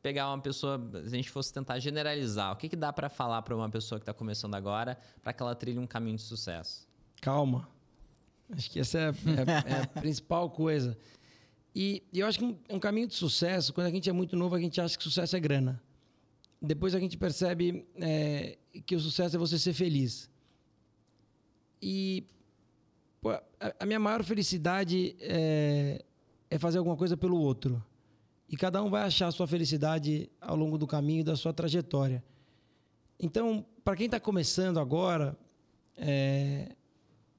pegar 0.00 0.28
uma 0.28 0.40
pessoa, 0.40 0.80
se 0.92 1.08
a 1.08 1.16
gente 1.16 1.28
fosse 1.28 1.52
tentar 1.52 1.80
generalizar, 1.80 2.52
o 2.52 2.56
que, 2.56 2.68
que 2.68 2.76
dá 2.76 2.92
para 2.92 3.08
falar 3.08 3.42
para 3.42 3.56
uma 3.56 3.68
pessoa 3.68 3.98
que 3.98 4.04
está 4.04 4.14
começando 4.14 4.54
agora 4.54 4.96
para 5.20 5.32
que 5.32 5.42
ela 5.42 5.56
trilhe 5.56 5.80
um 5.80 5.88
caminho 5.88 6.18
de 6.18 6.22
sucesso? 6.22 6.86
Calma. 7.20 7.68
Acho 8.52 8.70
que 8.70 8.78
essa 8.78 8.96
é, 8.96 9.02
é, 9.08 9.72
é 9.72 9.82
a 9.82 9.86
principal 10.00 10.48
coisa. 10.50 10.96
E, 11.74 12.04
e, 12.12 12.20
eu 12.20 12.28
acho 12.28 12.38
que 12.38 12.44
um, 12.44 12.56
um, 12.70 12.78
caminho 12.78 13.08
de 13.08 13.14
sucesso, 13.14 13.72
quando 13.72 13.88
a 13.88 13.90
gente 13.90 14.08
é 14.08 14.12
muito 14.12 14.36
novo, 14.36 14.54
a 14.54 14.60
gente 14.60 14.80
acha 14.80 14.96
que 14.96 15.02
sucesso 15.02 15.34
é 15.36 15.40
grana. 15.40 15.82
Depois 16.60 16.94
a 16.94 17.00
gente 17.00 17.16
percebe 17.16 17.86
é, 17.96 18.58
que 18.84 18.94
o 18.94 19.00
sucesso 19.00 19.36
é 19.36 19.38
você 19.38 19.58
ser 19.58 19.72
feliz. 19.72 20.30
E 21.80 22.24
pô, 23.20 23.30
a, 23.78 23.86
minha 23.86 23.98
maior 23.98 24.22
felicidade 24.22 25.16
é, 25.20 26.04
é 26.50 26.58
fazer 26.58 26.78
alguma 26.78 26.96
coisa 26.96 27.16
pelo 27.16 27.38
outro. 27.38 27.82
E 28.48 28.56
cada 28.56 28.82
um 28.82 28.90
vai 28.90 29.02
achar 29.02 29.28
a 29.28 29.32
sua 29.32 29.46
felicidade 29.46 30.30
ao 30.40 30.56
longo 30.56 30.76
do 30.76 30.86
caminho 30.86 31.24
da 31.24 31.36
sua 31.36 31.52
trajetória. 31.52 32.22
Então, 33.18 33.64
para 33.84 33.96
quem 33.96 34.06
está 34.06 34.18
começando 34.18 34.78
agora, 34.78 35.38
é, 35.96 36.74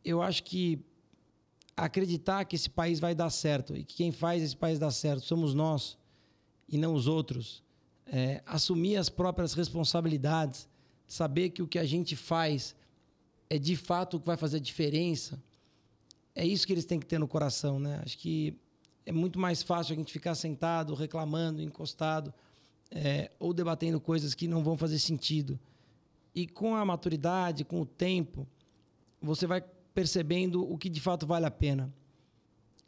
eu 0.03 0.21
acho 0.21 0.43
que 0.43 0.83
acreditar 1.75 2.45
que 2.45 2.55
esse 2.55 2.69
país 2.69 2.99
vai 2.99 3.13
dar 3.13 3.29
certo 3.29 3.75
e 3.75 3.83
que 3.83 3.95
quem 3.95 4.11
faz 4.11 4.41
esse 4.41 4.55
país 4.55 4.79
dar 4.79 4.91
certo 4.91 5.25
somos 5.25 5.53
nós 5.53 5.97
e 6.67 6.77
não 6.77 6.93
os 6.93 7.07
outros, 7.07 7.63
é, 8.11 8.43
assumir 8.45 8.97
as 8.97 9.07
próprias 9.07 9.53
responsabilidades, 9.53 10.67
saber 11.07 11.49
que 11.51 11.61
o 11.61 11.67
que 11.67 11.79
a 11.79 11.85
gente 11.85 12.13
faz 12.13 12.75
é 13.49 13.57
de 13.57 13.77
fato 13.77 14.17
o 14.17 14.19
que 14.19 14.27
vai 14.27 14.35
fazer 14.35 14.59
diferença. 14.59 15.41
É 16.35 16.45
isso 16.45 16.67
que 16.67 16.73
eles 16.73 16.83
têm 16.83 16.99
que 16.99 17.05
ter 17.05 17.17
no 17.17 17.27
coração, 17.27 17.79
né? 17.79 18.01
Acho 18.03 18.17
que 18.17 18.53
é 19.05 19.13
muito 19.13 19.39
mais 19.39 19.63
fácil 19.63 19.93
a 19.93 19.95
gente 19.95 20.11
ficar 20.11 20.35
sentado, 20.35 20.93
reclamando, 20.93 21.61
encostado, 21.61 22.33
é, 22.91 23.31
ou 23.39 23.53
debatendo 23.53 23.99
coisas 23.99 24.35
que 24.35 24.45
não 24.47 24.61
vão 24.61 24.75
fazer 24.75 24.99
sentido. 24.99 25.57
E 26.35 26.45
com 26.45 26.75
a 26.75 26.83
maturidade, 26.83 27.63
com 27.63 27.81
o 27.81 27.85
tempo, 27.85 28.45
você 29.21 29.47
vai 29.47 29.61
percebendo 29.93 30.69
o 30.69 30.77
que 30.77 30.89
de 30.89 30.99
fato 30.99 31.25
vale 31.25 31.45
a 31.45 31.51
pena. 31.51 31.93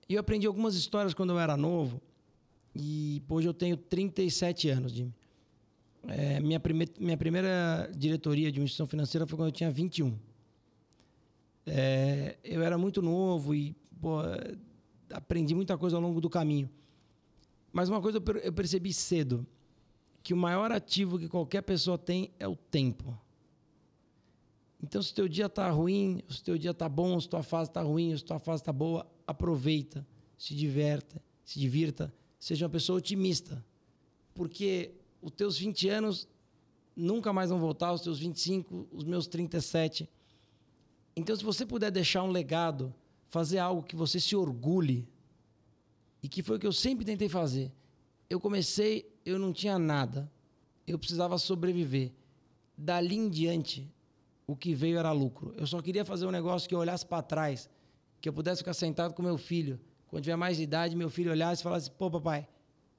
E 0.07 0.15
eu 0.15 0.19
aprendi 0.19 0.45
algumas 0.47 0.75
histórias 0.75 1.13
quando 1.13 1.31
eu 1.31 1.39
era 1.39 1.55
novo, 1.55 2.01
e 2.75 3.21
hoje 3.29 3.47
eu 3.47 3.53
tenho 3.53 3.77
37 3.77 4.69
anos, 4.69 4.91
Jimmy. 4.91 5.13
É, 6.07 6.39
minha, 6.39 6.59
prime 6.59 6.85
minha 6.99 7.17
primeira 7.17 7.89
diretoria 7.95 8.51
de 8.51 8.59
uma 8.59 8.65
instituição 8.65 8.85
financeira 8.85 9.25
foi 9.25 9.37
quando 9.37 9.49
eu 9.49 9.53
tinha 9.53 9.71
21. 9.71 10.17
É, 11.65 12.37
eu 12.43 12.61
era 12.61 12.77
muito 12.77 13.01
novo 13.01 13.55
e 13.55 13.73
pô, 14.01 14.17
aprendi 15.11 15.55
muita 15.55 15.77
coisa 15.77 15.95
ao 15.95 16.01
longo 16.01 16.19
do 16.19 16.29
caminho. 16.29 16.69
Mas 17.71 17.89
uma 17.89 18.01
coisa 18.01 18.21
eu 18.43 18.53
percebi 18.53 18.93
cedo, 18.93 19.47
que 20.21 20.33
o 20.33 20.37
maior 20.37 20.71
ativo 20.71 21.17
que 21.17 21.27
qualquer 21.27 21.61
pessoa 21.61 21.97
tem 21.97 22.31
é 22.39 22.47
o 22.47 22.55
tempo. 22.55 23.17
Então, 24.81 25.01
se 25.01 25.13
teu 25.13 25.27
dia 25.27 25.45
está 25.45 25.69
ruim, 25.69 26.21
se 26.29 26.43
teu 26.43 26.57
dia 26.57 26.71
está 26.71 26.89
bom, 26.89 27.19
se 27.19 27.27
tua 27.27 27.41
fase 27.41 27.69
está 27.69 27.81
ruim, 27.81 28.15
se 28.17 28.23
tua 28.23 28.37
fase 28.37 28.61
está 28.61 28.73
boa, 28.73 29.07
aproveita, 29.25 30.05
se 30.37 30.53
divirta, 30.53 31.21
se 31.45 31.57
divirta, 31.57 32.13
seja 32.43 32.65
uma 32.65 32.71
pessoa 32.71 32.97
otimista. 32.97 33.63
Porque 34.33 34.91
os 35.21 35.31
teus 35.31 35.57
20 35.57 35.87
anos 35.87 36.27
nunca 36.93 37.31
mais 37.31 37.49
vão 37.49 37.57
voltar, 37.57 37.93
os 37.93 38.01
teus 38.01 38.19
25, 38.19 38.89
os 38.91 39.05
meus 39.05 39.27
37. 39.27 40.09
Então, 41.15 41.33
se 41.33 41.41
você 41.41 41.65
puder 41.65 41.89
deixar 41.89 42.21
um 42.21 42.31
legado, 42.31 42.93
fazer 43.29 43.59
algo 43.59 43.81
que 43.81 43.95
você 43.95 44.19
se 44.19 44.35
orgulhe, 44.35 45.07
e 46.21 46.27
que 46.27 46.43
foi 46.43 46.57
o 46.57 46.59
que 46.59 46.67
eu 46.67 46.73
sempre 46.73 47.05
tentei 47.05 47.29
fazer. 47.29 47.71
Eu 48.29 48.41
comecei, 48.41 49.09
eu 49.25 49.39
não 49.39 49.53
tinha 49.53 49.79
nada, 49.79 50.29
eu 50.85 50.99
precisava 50.99 51.37
sobreviver. 51.37 52.11
Dali 52.77 53.15
em 53.15 53.29
diante, 53.29 53.89
o 54.45 54.53
que 54.53 54.75
veio 54.75 54.97
era 54.97 55.13
lucro. 55.13 55.53
Eu 55.57 55.65
só 55.65 55.81
queria 55.81 56.03
fazer 56.03 56.25
um 56.25 56.31
negócio 56.31 56.67
que 56.67 56.75
eu 56.75 56.79
olhasse 56.79 57.05
para 57.05 57.23
trás, 57.23 57.69
que 58.19 58.27
eu 58.27 58.33
pudesse 58.33 58.59
ficar 58.59 58.73
sentado 58.73 59.13
com 59.13 59.23
meu 59.23 59.37
filho. 59.37 59.79
Quando 60.13 60.25
tiver 60.25 60.35
mais 60.35 60.59
idade, 60.59 60.95
meu 60.95 61.09
filho 61.09 61.31
olhasse 61.31 61.61
e 61.61 61.63
falasse: 61.63 61.89
pô, 61.89 62.07
papai, 62.07 62.47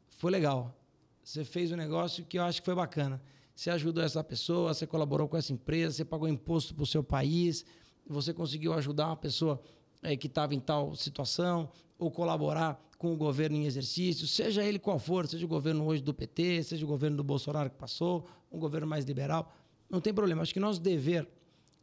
foi 0.09 0.33
legal. 0.33 0.77
Você 1.23 1.45
fez 1.45 1.71
um 1.71 1.77
negócio 1.77 2.25
que 2.25 2.37
eu 2.37 2.43
acho 2.43 2.61
que 2.61 2.65
foi 2.65 2.75
bacana. 2.75 3.23
Você 3.55 3.71
ajudou 3.71 4.03
essa 4.03 4.25
pessoa, 4.25 4.75
você 4.75 4.85
colaborou 4.85 5.29
com 5.29 5.37
essa 5.37 5.53
empresa, 5.53 5.95
você 5.95 6.05
pagou 6.05 6.27
imposto 6.27 6.75
para 6.75 6.83
o 6.83 6.87
seu 6.87 7.05
país, 7.05 7.65
você 8.05 8.35
conseguiu 8.35 8.73
ajudar 8.73 9.07
uma 9.07 9.17
pessoa 9.17 9.63
é, 10.03 10.17
que 10.17 10.27
estava 10.27 10.57
em 10.57 10.59
tal 10.59 10.97
situação, 10.97 11.71
ou 12.01 12.11
colaborar 12.11 12.85
com 12.99 13.13
o 13.13 13.17
governo 13.17 13.59
em 13.59 13.65
exercício, 13.65 14.27
seja 14.27 14.65
ele 14.65 14.81
qual 14.81 14.99
for, 14.99 15.29
seja 15.29 15.45
o 15.47 15.49
governo 15.49 15.87
hoje 15.87 16.03
do 16.03 16.13
PT, 16.13 16.65
seja 16.65 16.85
o 16.85 16.89
governo 16.89 17.17
do 17.17 17.23
Bolsonaro 17.23 17.71
que 17.71 17.77
passou, 17.77 18.27
um 18.51 18.59
governo 18.59 18.89
mais 18.89 19.05
liberal. 19.05 19.55
Não 19.89 20.01
tem 20.01 20.13
problema. 20.13 20.43
Acho 20.43 20.53
que 20.53 20.59
nosso 20.59 20.81
dever, 20.81 21.29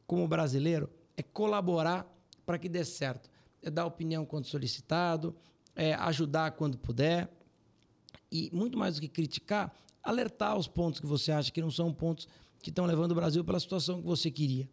como 0.06 0.28
brasileiro, 0.28 0.90
é 1.16 1.24
colaborar 1.24 2.06
para 2.46 2.60
que 2.60 2.68
dê 2.68 2.84
certo. 2.84 3.31
É 3.62 3.70
dar 3.70 3.86
opinião 3.86 4.26
quando 4.26 4.46
solicitado, 4.46 5.36
é 5.76 5.94
ajudar 5.94 6.52
quando 6.52 6.78
puder. 6.78 7.30
E 8.32 8.50
muito 8.54 8.78
mais 8.78 8.96
do 8.96 9.02
que 9.02 9.08
criticar, 9.08 9.76
alertar 10.02 10.58
os 10.58 10.68
pontos 10.68 11.00
que 11.00 11.06
você 11.06 11.32
acha 11.32 11.52
que 11.52 11.62
não 11.62 11.72
são 11.72 11.94
pontos 11.94 12.28
que 12.62 12.70
estão 12.70 12.86
levando 12.86 13.12
o 13.12 13.16
Brasil 13.16 13.44
pela 13.44 13.60
situação 13.60 14.02
que 14.02 14.08
você 14.08 14.32
queria. 14.32 14.70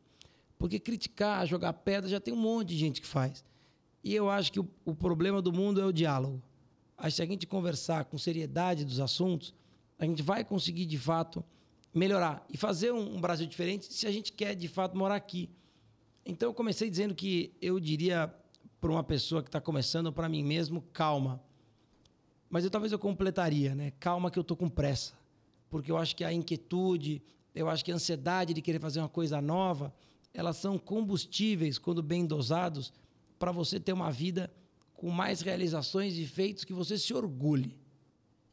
Porque 0.59 0.79
criticar, 0.79 1.47
jogar 1.47 1.73
pedra, 1.73 2.09
já 2.09 2.21
tem 2.21 2.35
um 2.35 2.39
monte 2.39 2.69
de 2.69 2.77
gente 2.77 3.01
que 3.01 3.07
faz. 3.07 3.45
E 4.03 4.15
eu 4.15 4.31
acho 4.31 4.53
que 4.53 4.61
o, 4.61 4.69
o 4.85 4.95
problema 4.95 5.41
do 5.41 5.53
mundo 5.53 5.81
é 5.81 5.85
o 5.85 5.93
diálogo. 5.93 6.43
Acho 6.97 7.11
que 7.11 7.17
se 7.17 7.23
a 7.23 7.27
gente 7.27 7.47
conversar 7.47 8.05
com 8.07 8.19
seriedade 8.19 8.85
dos 8.85 9.01
assuntos, 9.01 9.55
a 9.99 10.05
gente 10.05 10.23
vai 10.23 10.45
conseguir 10.45 10.87
de 10.87 10.99
fato 10.99 11.45
melhorar 11.95 12.45
e 12.49 12.57
fazer 12.57 12.93
um, 12.93 13.17
um 13.17 13.21
Brasil 13.21 13.47
diferente 13.47 13.93
se 13.93 14.07
a 14.07 14.13
gente 14.13 14.33
quer 14.33 14.55
de 14.55 14.69
fato 14.69 14.97
morar 14.97 15.15
aqui. 15.15 15.49
Então 16.25 16.51
eu 16.51 16.55
comecei 16.55 16.91
dizendo 16.91 17.15
que 17.15 17.53
eu 17.61 17.81
diria 17.81 18.33
para 18.81 18.91
uma 18.91 19.03
pessoa 19.03 19.43
que 19.43 19.49
está 19.49 19.61
começando, 19.61 20.13
para 20.13 20.29
mim 20.29 20.43
mesmo, 20.43 20.83
calma. 20.93 21.43
Mas 22.49 22.65
eu 22.65 22.71
talvez 22.71 22.93
eu 22.93 22.99
completaria, 22.99 23.75
né? 23.75 23.93
Calma 23.99 24.31
que 24.31 24.39
eu 24.39 24.45
tô 24.45 24.57
com 24.57 24.69
pressa, 24.69 25.13
porque 25.69 25.91
eu 25.91 25.97
acho 25.97 26.15
que 26.17 26.25
a 26.25 26.33
inquietude, 26.33 27.23
eu 27.55 27.69
acho 27.69 27.85
que 27.85 27.93
a 27.93 27.95
ansiedade 27.95 28.55
de 28.55 28.63
querer 28.63 28.81
fazer 28.81 29.01
uma 29.01 29.09
coisa 29.09 29.41
nova, 29.41 29.93
elas 30.33 30.57
são 30.57 30.79
combustíveis 30.79 31.79
quando 31.79 32.03
bem 32.03 32.25
dosados 32.25 32.93
para 33.39 33.53
você 33.53 33.79
ter 33.81 33.93
uma 33.93 34.11
vida 34.11 34.51
com 34.95 35.11
mais 35.11 35.41
realizações 35.41 36.17
e 36.17 36.27
feitos 36.27 36.65
que 36.65 36.73
você 36.73 36.99
se 36.99 37.15
orgulhe. 37.15 37.77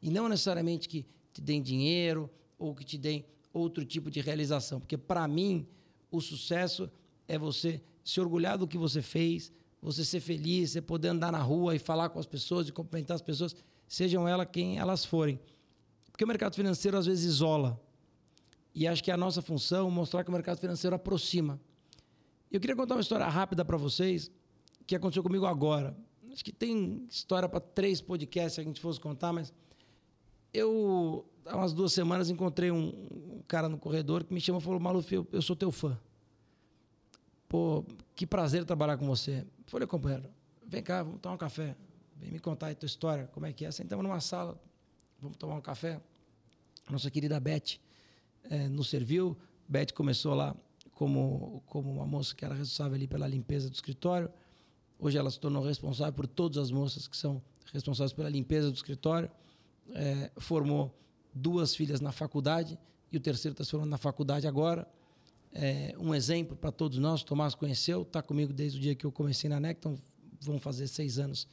E 0.00 0.10
não 0.10 0.28
necessariamente 0.28 0.88
que 0.88 1.04
te 1.32 1.40
deem 1.40 1.62
dinheiro 1.62 2.30
ou 2.58 2.74
que 2.74 2.84
te 2.84 2.96
deem 2.96 3.24
outro 3.52 3.84
tipo 3.84 4.10
de 4.10 4.20
realização. 4.20 4.78
Porque, 4.78 4.96
para 4.96 5.26
mim, 5.26 5.66
o 6.10 6.20
sucesso 6.20 6.90
é 7.26 7.38
você 7.38 7.80
se 8.04 8.20
orgulhar 8.20 8.56
do 8.56 8.68
que 8.68 8.78
você 8.78 9.02
fez, 9.02 9.52
você 9.80 10.04
ser 10.04 10.20
feliz, 10.20 10.70
você 10.70 10.80
poder 10.80 11.08
andar 11.08 11.30
na 11.30 11.40
rua 11.40 11.74
e 11.74 11.78
falar 11.78 12.08
com 12.08 12.18
as 12.18 12.26
pessoas 12.26 12.68
e 12.68 12.72
cumprimentar 12.72 13.14
as 13.14 13.22
pessoas, 13.22 13.54
sejam 13.86 14.26
elas 14.26 14.48
quem 14.50 14.78
elas 14.78 15.04
forem. 15.04 15.38
Porque 16.10 16.24
o 16.24 16.28
mercado 16.28 16.54
financeiro 16.54 16.96
às 16.96 17.06
vezes 17.06 17.24
isola. 17.24 17.80
E 18.74 18.86
acho 18.86 19.02
que 19.02 19.10
é 19.10 19.14
a 19.14 19.16
nossa 19.16 19.40
função 19.40 19.90
mostrar 19.90 20.24
que 20.24 20.30
o 20.30 20.32
mercado 20.32 20.58
financeiro 20.58 20.96
aproxima. 20.96 21.60
Eu 22.50 22.60
queria 22.60 22.76
contar 22.76 22.94
uma 22.94 23.00
história 23.00 23.26
rápida 23.26 23.64
para 23.64 23.76
vocês 23.76 24.30
que 24.86 24.94
aconteceu 24.94 25.22
comigo 25.22 25.46
agora. 25.46 25.96
Acho 26.32 26.44
que 26.44 26.52
tem 26.52 27.06
história 27.10 27.48
para 27.48 27.60
três 27.60 28.00
podcasts 28.00 28.54
se 28.54 28.60
a 28.60 28.64
gente 28.64 28.80
fosse 28.80 29.00
contar, 29.00 29.32
mas 29.32 29.52
eu, 30.52 31.26
há 31.44 31.56
umas 31.56 31.72
duas 31.72 31.92
semanas, 31.92 32.30
encontrei 32.30 32.70
um, 32.70 33.42
cara 33.46 33.68
no 33.68 33.78
corredor 33.78 34.24
que 34.24 34.32
me 34.32 34.40
chamou 34.40 34.60
e 34.60 34.64
falou: 34.64 34.80
Maluf, 34.80 35.12
eu 35.12 35.42
sou 35.42 35.56
teu 35.56 35.70
fã. 35.70 35.98
Pô, 37.56 37.82
que 38.14 38.26
prazer 38.26 38.66
trabalhar 38.66 38.98
com 38.98 39.06
você. 39.06 39.46
Falei, 39.64 39.88
companheiro, 39.88 40.28
vem 40.66 40.82
cá, 40.82 41.02
vamos 41.02 41.20
tomar 41.22 41.36
um 41.36 41.38
café. 41.38 41.74
Vem 42.14 42.30
me 42.30 42.38
contar 42.38 42.66
aí 42.66 42.74
tua 42.74 42.84
história, 42.84 43.28
como 43.28 43.46
é 43.46 43.52
que 43.54 43.64
é. 43.64 43.70
Sentamos 43.70 44.04
numa 44.04 44.20
sala, 44.20 44.60
vamos 45.18 45.38
tomar 45.38 45.54
um 45.54 45.62
café. 45.62 45.98
Nossa 46.90 47.10
querida 47.10 47.40
Beth 47.40 47.78
é, 48.50 48.68
nos 48.68 48.90
serviu. 48.90 49.34
Beth 49.66 49.86
começou 49.94 50.34
lá 50.34 50.54
como, 50.92 51.62
como 51.64 51.90
uma 51.90 52.04
moça 52.04 52.34
que 52.34 52.44
era 52.44 52.52
responsável 52.52 52.94
ali 52.94 53.08
pela 53.08 53.26
limpeza 53.26 53.70
do 53.70 53.74
escritório. 53.74 54.30
Hoje 54.98 55.16
ela 55.16 55.30
se 55.30 55.40
tornou 55.40 55.64
responsável 55.64 56.12
por 56.12 56.26
todas 56.26 56.58
as 56.58 56.70
moças 56.70 57.08
que 57.08 57.16
são 57.16 57.40
responsáveis 57.72 58.12
pela 58.12 58.28
limpeza 58.28 58.70
do 58.70 58.74
escritório. 58.74 59.30
É, 59.94 60.30
formou 60.36 60.94
duas 61.32 61.74
filhas 61.74 62.02
na 62.02 62.12
faculdade 62.12 62.78
e 63.10 63.16
o 63.16 63.20
terceiro 63.20 63.54
está 63.54 63.64
se 63.64 63.70
formando 63.70 63.88
na 63.88 63.96
faculdade 63.96 64.46
agora. 64.46 64.86
É, 65.58 65.94
um 65.98 66.14
exemplo 66.14 66.54
para 66.54 66.70
todos 66.70 66.98
nós. 66.98 67.22
O 67.22 67.24
Tomás 67.24 67.54
conheceu, 67.54 68.02
está 68.02 68.22
comigo 68.22 68.52
desde 68.52 68.78
o 68.78 68.80
dia 68.80 68.94
que 68.94 69.06
eu 69.06 69.10
comecei 69.10 69.48
na 69.48 69.58
NEC, 69.58 69.78
então 69.78 69.98
vão 70.40 70.58
fazer 70.58 70.86
seis 70.86 71.18
anos 71.18 71.48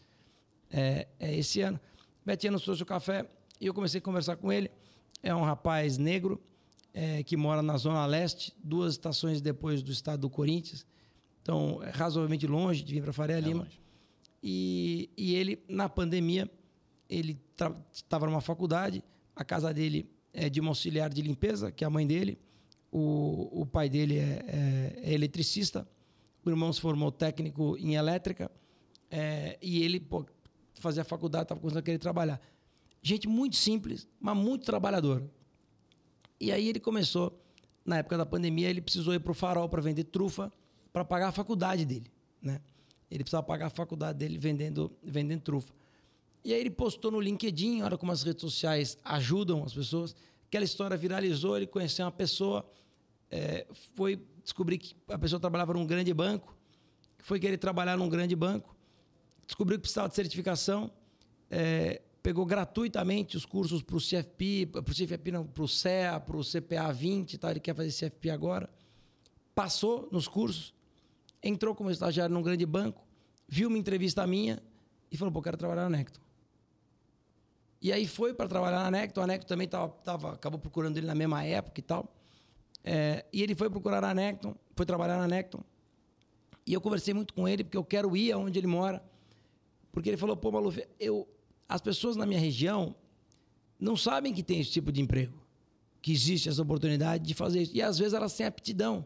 é, 0.70 1.08
é 1.20 1.34
esse 1.34 1.62
ano. 1.62 1.80
Betinha 2.26 2.52
nos 2.52 2.64
trouxe 2.64 2.84
o 2.84 2.86
café 2.86 3.26
e 3.62 3.66
eu 3.66 3.74
comecei 3.74 4.00
a 4.00 4.02
conversar 4.02 4.36
com 4.36 4.52
ele. 4.52 4.70
É 5.22 5.34
um 5.34 5.44
rapaz 5.44 5.98
negro 5.98 6.42
é, 6.94 7.24
que 7.24 7.38
mora 7.38 7.62
na 7.62 7.78
Zona 7.78 8.06
Leste, 8.06 8.54
duas 8.62 8.94
estações 8.94 9.40
depois 9.40 9.82
do 9.82 9.92
estado 9.92 10.20
do 10.20 10.30
Corinthians. 10.30 10.86
Então, 11.42 11.82
é 11.82 11.90
razoavelmente 11.90 12.46
longe 12.46 12.84
de 12.84 12.94
vir 12.94 13.04
para 13.04 13.14
Faria 13.14 13.38
é 13.38 13.42
Lima. 13.42 13.68
E, 14.42 15.10
e 15.16 15.36
ele, 15.36 15.64
na 15.70 15.88
pandemia, 15.88 16.52
ele 17.10 17.40
estava 17.94 18.26
numa 18.26 18.42
faculdade, 18.42 19.02
a 19.34 19.46
casa 19.46 19.74
dele 19.74 20.10
é 20.34 20.50
de 20.50 20.60
uma 20.60 20.72
auxiliar 20.72 21.10
de 21.10 21.22
limpeza, 21.22 21.72
que 21.72 21.86
é 21.86 21.88
a 21.88 21.90
mãe 21.90 22.06
dele. 22.06 22.38
O, 22.96 23.62
o 23.62 23.66
pai 23.66 23.90
dele 23.90 24.20
é, 24.20 24.46
é, 24.46 25.00
é 25.02 25.14
eletricista. 25.14 25.88
O 26.46 26.50
irmão 26.52 26.72
se 26.72 26.80
formou 26.80 27.12
técnico 27.12 27.76
em 27.80 27.96
elétrica. 27.96 28.52
É, 29.10 29.58
e 29.60 29.82
ele 29.82 30.00
pô, 30.00 30.24
fazia 30.76 31.04
faculdade, 31.04 31.46
estava 31.46 31.60
começando 31.60 31.80
a 31.80 31.84
querer 31.84 31.98
trabalhar. 31.98 32.40
Gente 33.02 33.28
muito 33.28 33.56
simples, 33.56 34.08
mas 34.22 34.38
muito 34.38 34.64
trabalhador. 34.64 35.24
E 36.40 36.52
aí 36.52 36.70
ele 36.70 36.80
começou, 36.80 37.42
na 37.84 37.98
época 37.98 38.16
da 38.16 38.28
pandemia, 38.28 38.70
ele 38.70 38.80
precisou 38.80 39.16
ir 39.16 39.20
para 39.20 39.32
o 39.32 39.36
farol 39.36 39.68
para 39.68 39.82
vender 39.82 40.04
trufa 40.04 40.52
para 40.92 41.04
pagar 41.04 41.30
a 41.30 41.32
faculdade 41.32 41.86
dele, 41.86 42.12
né? 42.40 42.62
Ele 43.10 43.24
precisava 43.24 43.42
pagar 43.42 43.68
a 43.68 43.70
faculdade 43.72 44.20
dele 44.20 44.38
vendendo, 44.38 44.92
vendendo 45.02 45.42
trufa. 45.42 45.74
E 46.46 46.54
aí 46.54 46.60
ele 46.60 46.70
postou 46.70 47.10
no 47.10 47.20
LinkedIn, 47.20 47.82
olha 47.82 47.98
como 47.98 48.12
as 48.12 48.22
redes 48.22 48.42
sociais 48.42 49.00
ajudam 49.04 49.64
as 49.64 49.74
pessoas. 49.74 50.16
Aquela 50.48 50.64
história 50.64 50.96
viralizou, 50.96 51.58
ele 51.58 51.66
conheceu 51.66 52.06
uma 52.06 52.12
pessoa, 52.12 52.64
é, 53.30 53.66
foi 53.96 54.22
descobrir 54.44 54.78
que 54.78 54.96
a 55.08 55.18
pessoa 55.18 55.40
trabalhava 55.40 55.74
num 55.74 55.86
grande 55.86 56.14
banco, 56.14 56.56
foi 57.20 57.40
querer 57.40 57.58
trabalhar 57.58 57.98
num 57.98 58.10
grande 58.10 58.36
banco, 58.36 58.76
descobriu 59.46 59.78
que 59.78 59.84
precisava 59.84 60.10
de 60.10 60.16
certificação, 60.16 60.92
é, 61.50 62.02
pegou 62.22 62.46
gratuitamente 62.46 63.36
os 63.36 63.46
cursos 63.46 63.82
para 63.82 63.96
o 63.96 64.00
CFP, 64.00 64.68
para 64.68 64.80
o 64.80 64.96
CFP 64.96 65.32
não, 65.32 65.46
para 65.46 65.64
o 65.64 65.68
CEA, 65.68 66.20
para 66.20 66.38
o 66.38 66.44
CPA 66.44 66.92
20 66.92 67.34
e 67.34 67.38
tal, 67.38 67.52
ele 67.52 67.60
quer 67.60 67.76
fazer 67.76 67.90
CFP 67.92 68.30
agora. 68.30 68.70
Passou 69.54 70.08
nos 70.12 70.28
cursos, 70.28 70.74
entrou 71.42 71.76
como 71.76 71.92
estagiário 71.92 72.34
num 72.34 72.42
grande 72.42 72.66
banco, 72.66 73.06
viu 73.48 73.68
uma 73.68 73.78
entrevista 73.78 74.26
minha 74.26 74.64
e 75.12 75.18
falou, 75.18 75.32
pô, 75.32 75.42
quero 75.42 75.58
trabalhar 75.58 75.84
na 75.90 75.98
Necton. 75.98 76.22
E 77.82 77.92
aí 77.92 78.08
foi 78.08 78.34
para 78.34 78.48
trabalhar 78.48 78.80
na 78.80 78.92
Necton, 78.92 79.22
a 79.22 79.28
Necton 79.28 79.48
também 79.48 79.68
tava, 79.68 79.90
tava, 79.90 80.34
acabou 80.34 80.58
procurando 80.58 80.98
ele 80.98 81.06
na 81.06 81.14
mesma 81.14 81.44
época 81.44 81.80
e 81.80 81.84
tal. 81.84 82.10
É, 82.84 83.26
e 83.32 83.42
ele 83.42 83.56
foi 83.56 83.70
procurar 83.70 84.02
na 84.02 84.14
Necton, 84.14 84.56
foi 84.76 84.86
trabalhar 84.86 85.18
na 85.18 85.28
Necton. 85.28 85.64
E 86.66 86.74
eu 86.74 86.82
conversei 86.82 87.14
muito 87.14 87.34
com 87.34 87.48
ele, 87.48 87.64
porque 87.64 87.78
eu 87.78 87.84
quero 87.84 88.16
ir 88.16 88.32
aonde 88.32 88.60
ele 88.60 88.68
mora. 88.68 89.04
Porque 89.92 90.10
ele 90.10 90.18
falou, 90.18 90.36
pô, 90.36 90.52
Maluf, 90.52 90.82
eu, 91.00 91.28
as 91.68 91.82
pessoas 91.82 92.16
na 92.16 92.26
minha 92.26 92.40
região 92.40 92.96
não 93.80 93.96
sabem 93.96 94.34
que 94.34 94.44
tem 94.44 94.60
esse 94.60 94.72
tipo 94.72 94.92
de 94.92 95.02
emprego, 95.02 95.42
que 96.02 96.12
existe 96.12 96.50
essa 96.50 96.62
oportunidade 96.62 97.26
de 97.26 97.34
fazer 97.34 97.62
isso. 97.62 97.76
E 97.76 97.82
às 97.82 97.98
vezes 97.98 98.14
elas 98.14 98.36
têm 98.36 98.46
aptidão 98.46 99.06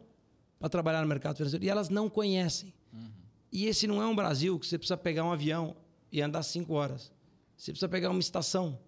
para 0.59 0.69
trabalhar 0.69 1.01
no 1.01 1.07
mercado 1.07 1.37
financeiro 1.37 1.65
e 1.65 1.69
elas 1.69 1.89
não 1.89 2.09
conhecem. 2.09 2.73
Uhum. 2.93 3.09
E 3.51 3.65
esse 3.65 3.85
não 3.85 4.01
é 4.01 4.05
um 4.05 4.15
Brasil 4.15 4.57
que 4.59 4.65
você 4.65 4.77
precisa 4.77 4.97
pegar 4.97 5.23
um 5.23 5.31
avião 5.31 5.75
e 6.11 6.21
andar 6.21 6.43
cinco 6.43 6.73
horas. 6.73 7.11
Você 7.55 7.71
precisa 7.71 7.89
pegar 7.89 8.09
uma 8.09 8.19
estação 8.19 8.79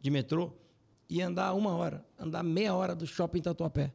de 0.00 0.10
metrô 0.10 0.52
e 1.08 1.22
andar 1.22 1.54
uma 1.54 1.70
hora, 1.76 2.04
andar 2.18 2.42
meia 2.42 2.74
hora 2.74 2.94
do 2.94 3.06
shopping 3.06 3.40
Tatuapé 3.40 3.92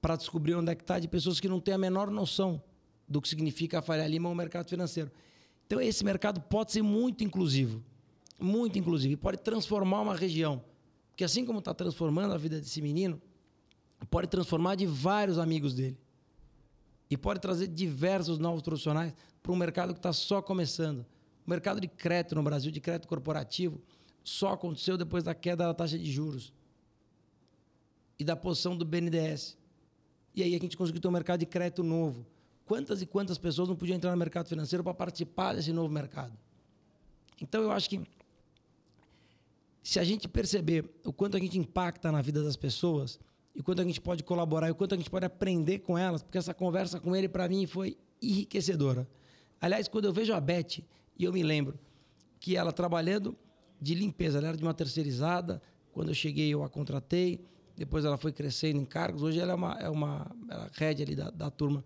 para 0.00 0.16
descobrir 0.16 0.54
onde 0.54 0.72
é 0.72 0.74
que 0.74 0.82
está 0.82 0.98
de 0.98 1.08
pessoas 1.08 1.38
que 1.38 1.48
não 1.48 1.60
têm 1.60 1.74
a 1.74 1.78
menor 1.78 2.10
noção 2.10 2.62
do 3.08 3.20
que 3.20 3.28
significa 3.28 3.80
a 3.80 3.82
Faria 3.82 4.06
Lima 4.06 4.28
ou 4.28 4.34
o 4.34 4.36
mercado 4.36 4.68
financeiro. 4.68 5.10
Então, 5.66 5.80
esse 5.80 6.04
mercado 6.04 6.40
pode 6.40 6.72
ser 6.72 6.82
muito 6.82 7.22
inclusivo, 7.22 7.82
muito 8.38 8.78
inclusivo, 8.78 9.14
e 9.14 9.16
pode 9.16 9.38
transformar 9.38 10.00
uma 10.00 10.14
região. 10.14 10.64
Porque 11.10 11.24
assim 11.24 11.44
como 11.44 11.58
está 11.58 11.74
transformando 11.74 12.32
a 12.32 12.38
vida 12.38 12.58
desse 12.60 12.80
menino, 12.80 13.20
pode 14.10 14.28
transformar 14.28 14.74
de 14.76 14.86
vários 14.86 15.38
amigos 15.38 15.74
dele. 15.74 15.98
E 17.10 17.16
pode 17.16 17.40
trazer 17.40 17.66
diversos 17.66 18.38
novos 18.38 18.62
profissionais 18.62 19.12
para 19.42 19.52
um 19.52 19.56
mercado 19.56 19.92
que 19.92 19.98
está 19.98 20.12
só 20.12 20.40
começando. 20.40 21.04
O 21.46 21.50
mercado 21.50 21.80
de 21.80 21.88
crédito 21.88 22.34
no 22.34 22.42
Brasil, 22.42 22.70
de 22.70 22.80
crédito 22.80 23.08
corporativo, 23.08 23.80
só 24.22 24.52
aconteceu 24.52 24.96
depois 24.96 25.24
da 25.24 25.34
queda 25.34 25.66
da 25.66 25.74
taxa 25.74 25.98
de 25.98 26.10
juros 26.10 26.52
e 28.18 28.24
da 28.24 28.36
posição 28.36 28.76
do 28.76 28.84
BNDES. 28.84 29.58
E 30.34 30.42
aí 30.42 30.54
a 30.54 30.58
gente 30.58 30.76
conseguiu 30.76 31.00
ter 31.00 31.08
um 31.08 31.12
mercado 31.12 31.40
de 31.40 31.46
crédito 31.46 31.82
novo. 31.82 32.26
Quantas 32.64 33.02
e 33.02 33.06
quantas 33.06 33.36
pessoas 33.36 33.68
não 33.68 33.76
podiam 33.76 33.96
entrar 33.96 34.10
no 34.10 34.16
mercado 34.16 34.48
financeiro 34.48 34.84
para 34.84 34.94
participar 34.94 35.54
desse 35.54 35.72
novo 35.72 35.92
mercado? 35.92 36.32
Então 37.40 37.62
eu 37.62 37.72
acho 37.72 37.90
que 37.90 38.00
se 39.82 39.98
a 39.98 40.04
gente 40.04 40.28
perceber 40.28 40.84
o 41.04 41.12
quanto 41.12 41.36
a 41.36 41.40
gente 41.40 41.58
impacta 41.58 42.12
na 42.12 42.22
vida 42.22 42.42
das 42.42 42.56
pessoas, 42.56 43.18
e 43.54 43.62
quanto 43.62 43.80
a 43.80 43.84
gente 43.84 44.00
pode 44.00 44.22
colaborar, 44.22 44.68
e 44.68 44.70
o 44.70 44.74
quanto 44.74 44.94
a 44.94 44.96
gente 44.96 45.10
pode 45.10 45.26
aprender 45.26 45.80
com 45.80 45.98
elas, 45.98 46.22
porque 46.22 46.38
essa 46.38 46.54
conversa 46.54 47.00
com 47.00 47.16
ele 47.16 47.28
para 47.28 47.48
mim 47.48 47.66
foi 47.66 47.96
enriquecedora. 48.22 49.08
Aliás, 49.60 49.88
quando 49.88 50.04
eu 50.04 50.12
vejo 50.12 50.32
a 50.32 50.40
Beth, 50.40 50.82
e 51.18 51.24
eu 51.24 51.32
me 51.32 51.42
lembro 51.42 51.78
que 52.38 52.56
ela 52.56 52.72
trabalhando 52.72 53.36
de 53.80 53.94
limpeza, 53.94 54.38
ela 54.38 54.48
era 54.48 54.56
de 54.56 54.62
uma 54.62 54.74
terceirizada, 54.74 55.60
quando 55.92 56.08
eu 56.08 56.14
cheguei 56.14 56.48
eu 56.48 56.62
a 56.62 56.68
contratei, 56.68 57.40
depois 57.80 58.04
ela 58.04 58.18
foi 58.18 58.30
crescendo 58.30 58.78
em 58.78 58.84
cargos, 58.84 59.22
hoje 59.22 59.40
ela 59.40 59.52
é 59.52 59.54
uma, 59.54 59.72
é 59.80 59.88
uma 59.88 60.30
ela 60.50 60.70
é 60.78 60.88
ali 60.90 61.16
da, 61.16 61.30
da 61.30 61.50
turma 61.50 61.82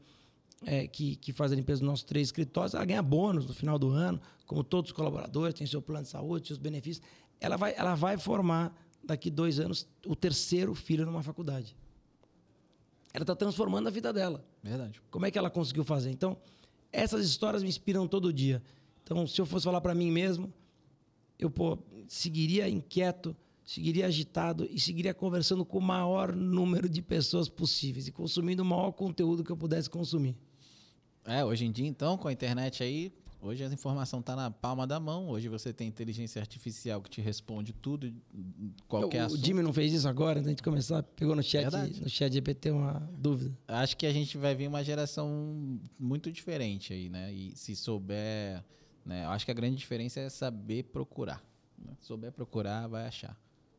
é, 0.66 0.88
que, 0.88 1.14
que 1.14 1.32
faz 1.32 1.52
a 1.52 1.54
limpeza 1.54 1.78
dos 1.78 1.86
nossos 1.86 2.02
três 2.02 2.26
escritórios, 2.26 2.74
ela 2.74 2.84
ganha 2.84 3.00
bônus 3.00 3.46
no 3.46 3.54
final 3.54 3.78
do 3.78 3.90
ano, 3.90 4.20
como 4.44 4.64
todos 4.64 4.90
os 4.90 4.96
colaboradores, 4.96 5.54
tem 5.54 5.64
seu 5.68 5.80
plano 5.80 6.02
de 6.02 6.08
saúde, 6.08 6.48
seus 6.48 6.58
benefícios. 6.58 7.06
Ela 7.40 7.56
vai, 7.56 7.74
ela 7.76 7.94
vai 7.94 8.18
formar, 8.18 8.76
daqui 9.04 9.30
dois 9.30 9.60
anos, 9.60 9.86
o 10.04 10.16
terceiro 10.16 10.74
filho 10.74 11.06
numa 11.06 11.22
faculdade. 11.22 11.76
Ela 13.12 13.22
está 13.22 13.36
transformando 13.36 13.86
a 13.86 13.90
vida 13.92 14.12
dela. 14.12 14.44
Verdade. 14.64 15.00
Como 15.12 15.24
é 15.26 15.30
que 15.30 15.38
ela 15.38 15.48
conseguiu 15.48 15.84
fazer? 15.84 16.10
Então, 16.10 16.36
essas 16.90 17.24
histórias 17.24 17.62
me 17.62 17.68
inspiram 17.68 18.08
todo 18.08 18.32
dia. 18.32 18.60
Então, 19.04 19.28
se 19.28 19.40
eu 19.40 19.46
fosse 19.46 19.62
falar 19.62 19.80
para 19.80 19.94
mim 19.94 20.10
mesmo, 20.10 20.52
eu 21.38 21.48
pô, 21.48 21.78
seguiria 22.08 22.68
inquieto, 22.68 23.36
seguiria 23.64 24.06
agitado 24.06 24.68
e 24.70 24.78
seguiria 24.78 25.14
conversando 25.14 25.64
com 25.64 25.78
o 25.78 25.82
maior 25.82 26.34
número 26.34 26.88
de 26.88 27.00
pessoas 27.00 27.48
possíveis 27.48 28.06
e 28.06 28.12
consumindo 28.12 28.62
o 28.62 28.66
maior 28.66 28.92
conteúdo 28.92 29.42
que 29.42 29.50
eu 29.50 29.56
pudesse 29.56 29.88
consumir. 29.88 30.36
É, 31.24 31.42
hoje 31.42 31.64
em 31.64 31.72
dia, 31.72 31.86
então, 31.86 32.18
com 32.18 32.28
a 32.28 32.32
internet 32.32 32.82
aí, 32.82 33.10
hoje 33.40 33.64
a 33.64 33.68
informação 33.68 34.20
está 34.20 34.36
na 34.36 34.50
palma 34.50 34.86
da 34.86 35.00
mão. 35.00 35.30
Hoje 35.30 35.48
você 35.48 35.72
tem 35.72 35.88
inteligência 35.88 36.38
artificial 36.38 37.00
que 37.00 37.08
te 37.08 37.22
responde 37.22 37.72
tudo, 37.72 38.12
qualquer 38.86 39.22
o, 39.22 39.26
assunto. 39.26 39.40
O 39.40 39.44
Jimmy 39.44 39.62
não 39.62 39.72
fez 39.72 39.94
isso 39.94 40.06
agora, 40.06 40.40
antes 40.40 40.56
de 40.56 40.62
começar, 40.62 41.02
pegou 41.02 41.34
no 41.34 41.42
chat, 41.42 41.62
Verdade. 41.62 42.02
no 42.02 42.10
chat 42.10 42.30
GPT 42.30 42.70
uma 42.72 43.10
dúvida. 43.16 43.56
Acho 43.66 43.96
que 43.96 44.04
a 44.04 44.12
gente 44.12 44.36
vai 44.36 44.54
vir 44.54 44.68
uma 44.68 44.84
geração 44.84 45.80
muito 45.98 46.30
diferente 46.30 46.92
aí, 46.92 47.08
né? 47.08 47.32
E 47.32 47.56
se 47.56 47.74
souber, 47.74 48.62
né? 49.04 49.24
Acho 49.24 49.46
que 49.46 49.50
a 49.50 49.54
grande 49.54 49.76
diferença 49.76 50.20
é 50.20 50.28
saber 50.28 50.84
procurar. 50.84 51.42
Né? 51.78 51.94
Se 52.00 52.06
souber 52.06 52.32
procurar, 52.32 52.86
vai 52.86 53.06
achar. 53.06 53.34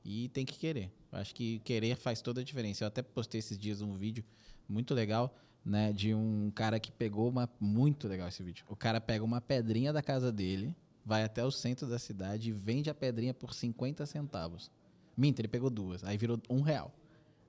E 0.05 0.29
tem 0.29 0.45
que 0.45 0.59
querer. 0.59 0.91
Acho 1.11 1.33
que 1.33 1.59
querer 1.59 1.97
faz 1.97 2.21
toda 2.21 2.41
a 2.41 2.43
diferença. 2.43 2.83
Eu 2.83 2.87
até 2.87 3.01
postei 3.01 3.39
esses 3.39 3.57
dias 3.57 3.81
um 3.81 3.93
vídeo 3.93 4.23
muito 4.69 4.93
legal 4.93 5.35
né, 5.65 5.91
de 5.91 6.13
um 6.13 6.51
cara 6.53 6.79
que 6.79 6.91
pegou 6.91 7.27
uma 7.27 7.49
muito 7.59 8.07
legal 8.07 8.27
esse 8.27 8.43
vídeo. 8.43 8.63
O 8.69 8.75
cara 8.75 9.01
pega 9.01 9.25
uma 9.25 9.41
pedrinha 9.41 9.91
da 9.91 10.03
casa 10.03 10.31
dele, 10.31 10.75
vai 11.03 11.23
até 11.23 11.43
o 11.43 11.49
centro 11.49 11.87
da 11.87 11.97
cidade 11.97 12.49
e 12.49 12.53
vende 12.53 12.87
a 12.89 12.93
pedrinha 12.93 13.33
por 13.33 13.53
50 13.53 14.05
centavos. 14.05 14.69
Minta, 15.17 15.41
ele 15.41 15.47
pegou 15.47 15.71
duas, 15.71 16.03
aí 16.03 16.17
virou 16.17 16.39
um 16.49 16.61
real. 16.61 16.93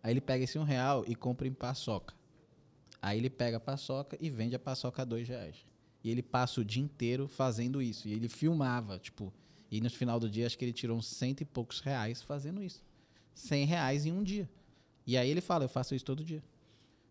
Aí 0.02 0.12
ele 0.12 0.20
pega 0.20 0.44
esse 0.44 0.58
um 0.58 0.62
real 0.62 1.04
e 1.06 1.14
compra 1.14 1.46
em 1.46 1.52
paçoca. 1.52 2.14
Aí 3.02 3.18
ele 3.18 3.28
pega 3.28 3.58
a 3.58 3.60
paçoca 3.60 4.16
e 4.18 4.30
vende 4.30 4.56
a 4.56 4.58
paçoca 4.58 5.02
a 5.02 5.04
dois 5.04 5.28
reais. 5.28 5.66
E 6.02 6.10
ele 6.10 6.22
passa 6.22 6.60
o 6.60 6.64
dia 6.64 6.82
inteiro 6.82 7.28
fazendo 7.28 7.82
isso. 7.82 8.08
E 8.08 8.12
ele 8.12 8.28
filmava, 8.28 8.98
tipo, 8.98 9.32
e 9.70 9.80
no 9.80 9.90
final 9.90 10.18
do 10.20 10.28
dia 10.28 10.46
acho 10.46 10.56
que 10.56 10.64
ele 10.64 10.72
tirou 10.72 10.96
uns 10.96 11.06
cento 11.06 11.40
e 11.40 11.44
poucos 11.44 11.80
reais 11.80 12.22
fazendo 12.22 12.62
isso. 12.62 12.82
Cem 13.34 13.64
reais 13.64 14.06
em 14.06 14.12
um 14.12 14.22
dia. 14.22 14.48
E 15.06 15.16
aí 15.16 15.30
ele 15.30 15.40
fala, 15.40 15.64
eu 15.64 15.68
faço 15.68 15.94
isso 15.94 16.04
todo 16.04 16.24
dia. 16.24 16.42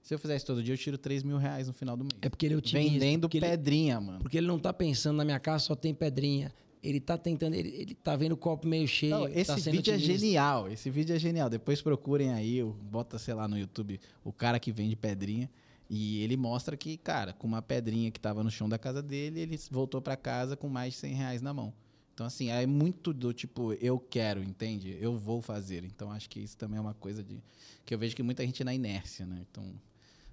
Se 0.02 0.14
eu 0.14 0.20
fizer 0.20 0.36
isso 0.36 0.46
todo 0.46 0.62
dia, 0.62 0.74
eu 0.74 0.78
tiro 0.78 1.00
3 1.00 1.24
mil 1.24 1.38
reais 1.38 1.68
no 1.68 1.74
final 1.74 1.98
do 1.98 2.04
mês. 2.04 2.14
É 2.22 2.30
porque 2.30 2.46
ele 2.46 2.54
é 2.54 2.58
otimista. 2.58 2.92
Vendendo 2.92 3.28
pedrinha, 3.28 3.96
ele, 3.96 4.06
mano. 4.06 4.20
Porque 4.20 4.38
ele 4.38 4.46
não 4.46 4.60
tá 4.60 4.72
pensando, 4.72 5.18
na 5.18 5.26
minha 5.26 5.40
casa 5.40 5.66
só 5.66 5.76
tem 5.76 5.96
pedrinha. 5.96 6.54
Ele 6.84 7.00
tá 7.00 7.18
tentando, 7.18 7.56
ele, 7.56 7.70
ele 7.70 7.96
tá 7.96 8.16
vendo 8.16 8.34
o 8.34 8.38
copo 8.38 8.68
meio 8.68 8.88
cheio. 8.88 9.16
Não, 9.16 9.28
esse 9.28 9.48
tá 9.48 9.56
vídeo 9.56 9.80
otimista. 9.80 9.96
é 9.96 9.98
genial. 9.98 10.70
Esse 10.70 10.92
vídeo 10.92 11.16
é 11.16 11.18
genial. 11.18 11.50
Depois 11.50 11.82
procurem 11.82 12.32
aí, 12.32 12.62
bota, 12.64 13.18
sei 13.18 13.34
lá, 13.34 13.48
no 13.48 13.58
YouTube, 13.58 14.00
o 14.24 14.32
cara 14.32 14.60
que 14.60 14.72
vende 14.72 14.96
pedrinha. 14.96 15.50
E 15.90 16.22
ele 16.22 16.38
mostra 16.38 16.78
que, 16.78 16.98
cara, 16.98 17.34
com 17.34 17.48
uma 17.48 17.64
pedrinha 17.64 18.12
que 18.12 18.20
tava 18.20 18.44
no 18.44 18.52
chão 18.52 18.70
da 18.70 18.78
casa 18.78 19.02
dele, 19.02 19.40
ele 19.40 19.60
voltou 19.72 20.00
para 20.00 20.16
casa 20.16 20.56
com 20.56 20.70
mais 20.70 20.94
de 20.94 21.00
100 21.00 21.14
reais 21.14 21.42
na 21.42 21.52
mão. 21.52 21.74
Então, 22.16 22.26
assim, 22.26 22.50
é 22.50 22.66
muito 22.66 23.12
do 23.12 23.34
tipo, 23.34 23.74
eu 23.74 24.00
quero, 24.00 24.42
entende? 24.42 24.98
Eu 25.02 25.18
vou 25.18 25.42
fazer. 25.42 25.84
Então, 25.84 26.10
acho 26.10 26.30
que 26.30 26.40
isso 26.40 26.56
também 26.56 26.78
é 26.78 26.82
uma 26.82 26.94
coisa 26.94 27.22
de. 27.22 27.44
que 27.86 27.94
eu 27.94 28.00
vejo 28.00 28.16
que 28.16 28.24
muita 28.24 28.42
gente 28.46 28.62
é 28.62 28.66
na 28.66 28.74
inércia, 28.74 29.26
né? 29.26 29.46
Então, 29.52 29.70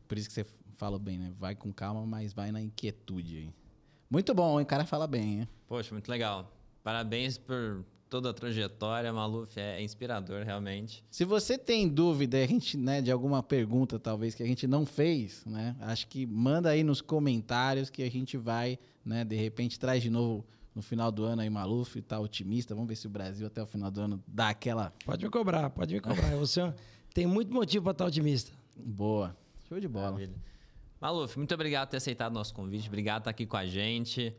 por 0.07 0.17
isso 0.17 0.29
que 0.29 0.35
você 0.35 0.47
fala 0.77 0.97
bem, 0.97 1.19
né? 1.19 1.33
Vai 1.41 1.57
com 1.57 1.73
calma, 1.73 2.07
mas 2.07 2.33
vai 2.33 2.53
na 2.53 2.63
inquietude. 2.63 3.53
Muito 4.09 4.33
bom, 4.33 4.61
hein? 4.61 4.65
O 4.65 4.67
cara 4.67 4.87
fala 4.87 5.09
bem, 5.09 5.41
hein? 5.41 5.49
Poxa, 5.67 5.93
muito 5.93 6.09
legal. 6.09 6.57
Parabéns 6.85 7.37
por 7.37 7.85
toda 8.09 8.31
a 8.31 8.33
trajetória, 8.33 9.13
Maluf. 9.13 9.59
É 9.59 9.83
inspirador, 9.83 10.45
realmente. 10.45 11.03
Se 11.11 11.25
você 11.25 11.59
tem 11.59 11.89
dúvida 11.89 12.41
a 12.41 12.47
gente, 12.47 12.77
né, 12.77 13.03
de 13.03 13.11
alguma 13.11 13.43
pergunta, 13.43 13.99
talvez, 13.99 14.37
que 14.37 14.43
a 14.45 14.47
gente 14.47 14.69
não 14.69 14.87
fez, 14.87 15.45
né? 15.45 15.75
Acho 15.81 16.07
que 16.07 16.27
manda 16.27 16.71
aí 16.71 16.85
nos 16.85 17.01
comentários 17.01 17.91
que 17.91 18.05
a 18.05 18.11
gente 18.11 18.37
vai, 18.37 18.79
né? 19.05 19.25
De 19.25 19.35
repente 19.35 19.81
traz 19.81 20.01
de 20.01 20.11
novo 20.11 20.47
no 20.75 20.83
final 20.83 21.13
do 21.13 21.25
ano 21.25 21.43
aí 21.43 21.51
Maluf, 21.51 22.01
tá 22.03 22.19
otimista. 22.19 22.75
Vamos 22.75 22.89
ver 22.89 22.97
se 22.97 23.07
o 23.07 23.11
Brasil 23.11 23.47
até 23.47 23.63
o 23.63 23.67
final 23.67 23.91
do 23.91 24.01
ano 24.01 24.25
dá 24.27 24.49
aquela. 24.49 24.93
Pode 25.05 25.25
me 25.25 25.31
cobrar, 25.31 25.71
pode 25.71 25.95
me 25.95 26.01
cobrar. 26.01 26.35
Você 26.37 26.73
tem 27.13 27.27
muito 27.27 27.53
motivo 27.53 27.85
para 27.85 27.93
estar 27.93 28.07
otimista. 28.07 28.53
Boa. 28.77 29.37
Show 29.69 29.79
de 29.79 29.89
bola. 29.89 30.13
Maravilha. 30.13 30.37
Maluf, 31.01 31.37
muito 31.37 31.53
obrigado 31.53 31.89
por 31.89 31.91
ter 31.93 31.97
aceitado 31.99 32.31
o 32.31 32.35
nosso 32.35 32.55
convite. 32.55 32.89
Obrigado 32.89 33.23
por 33.23 33.31
estar 33.31 33.31
aqui 33.31 33.47
com 33.47 33.57
a 33.57 33.67
gente. 33.67 34.35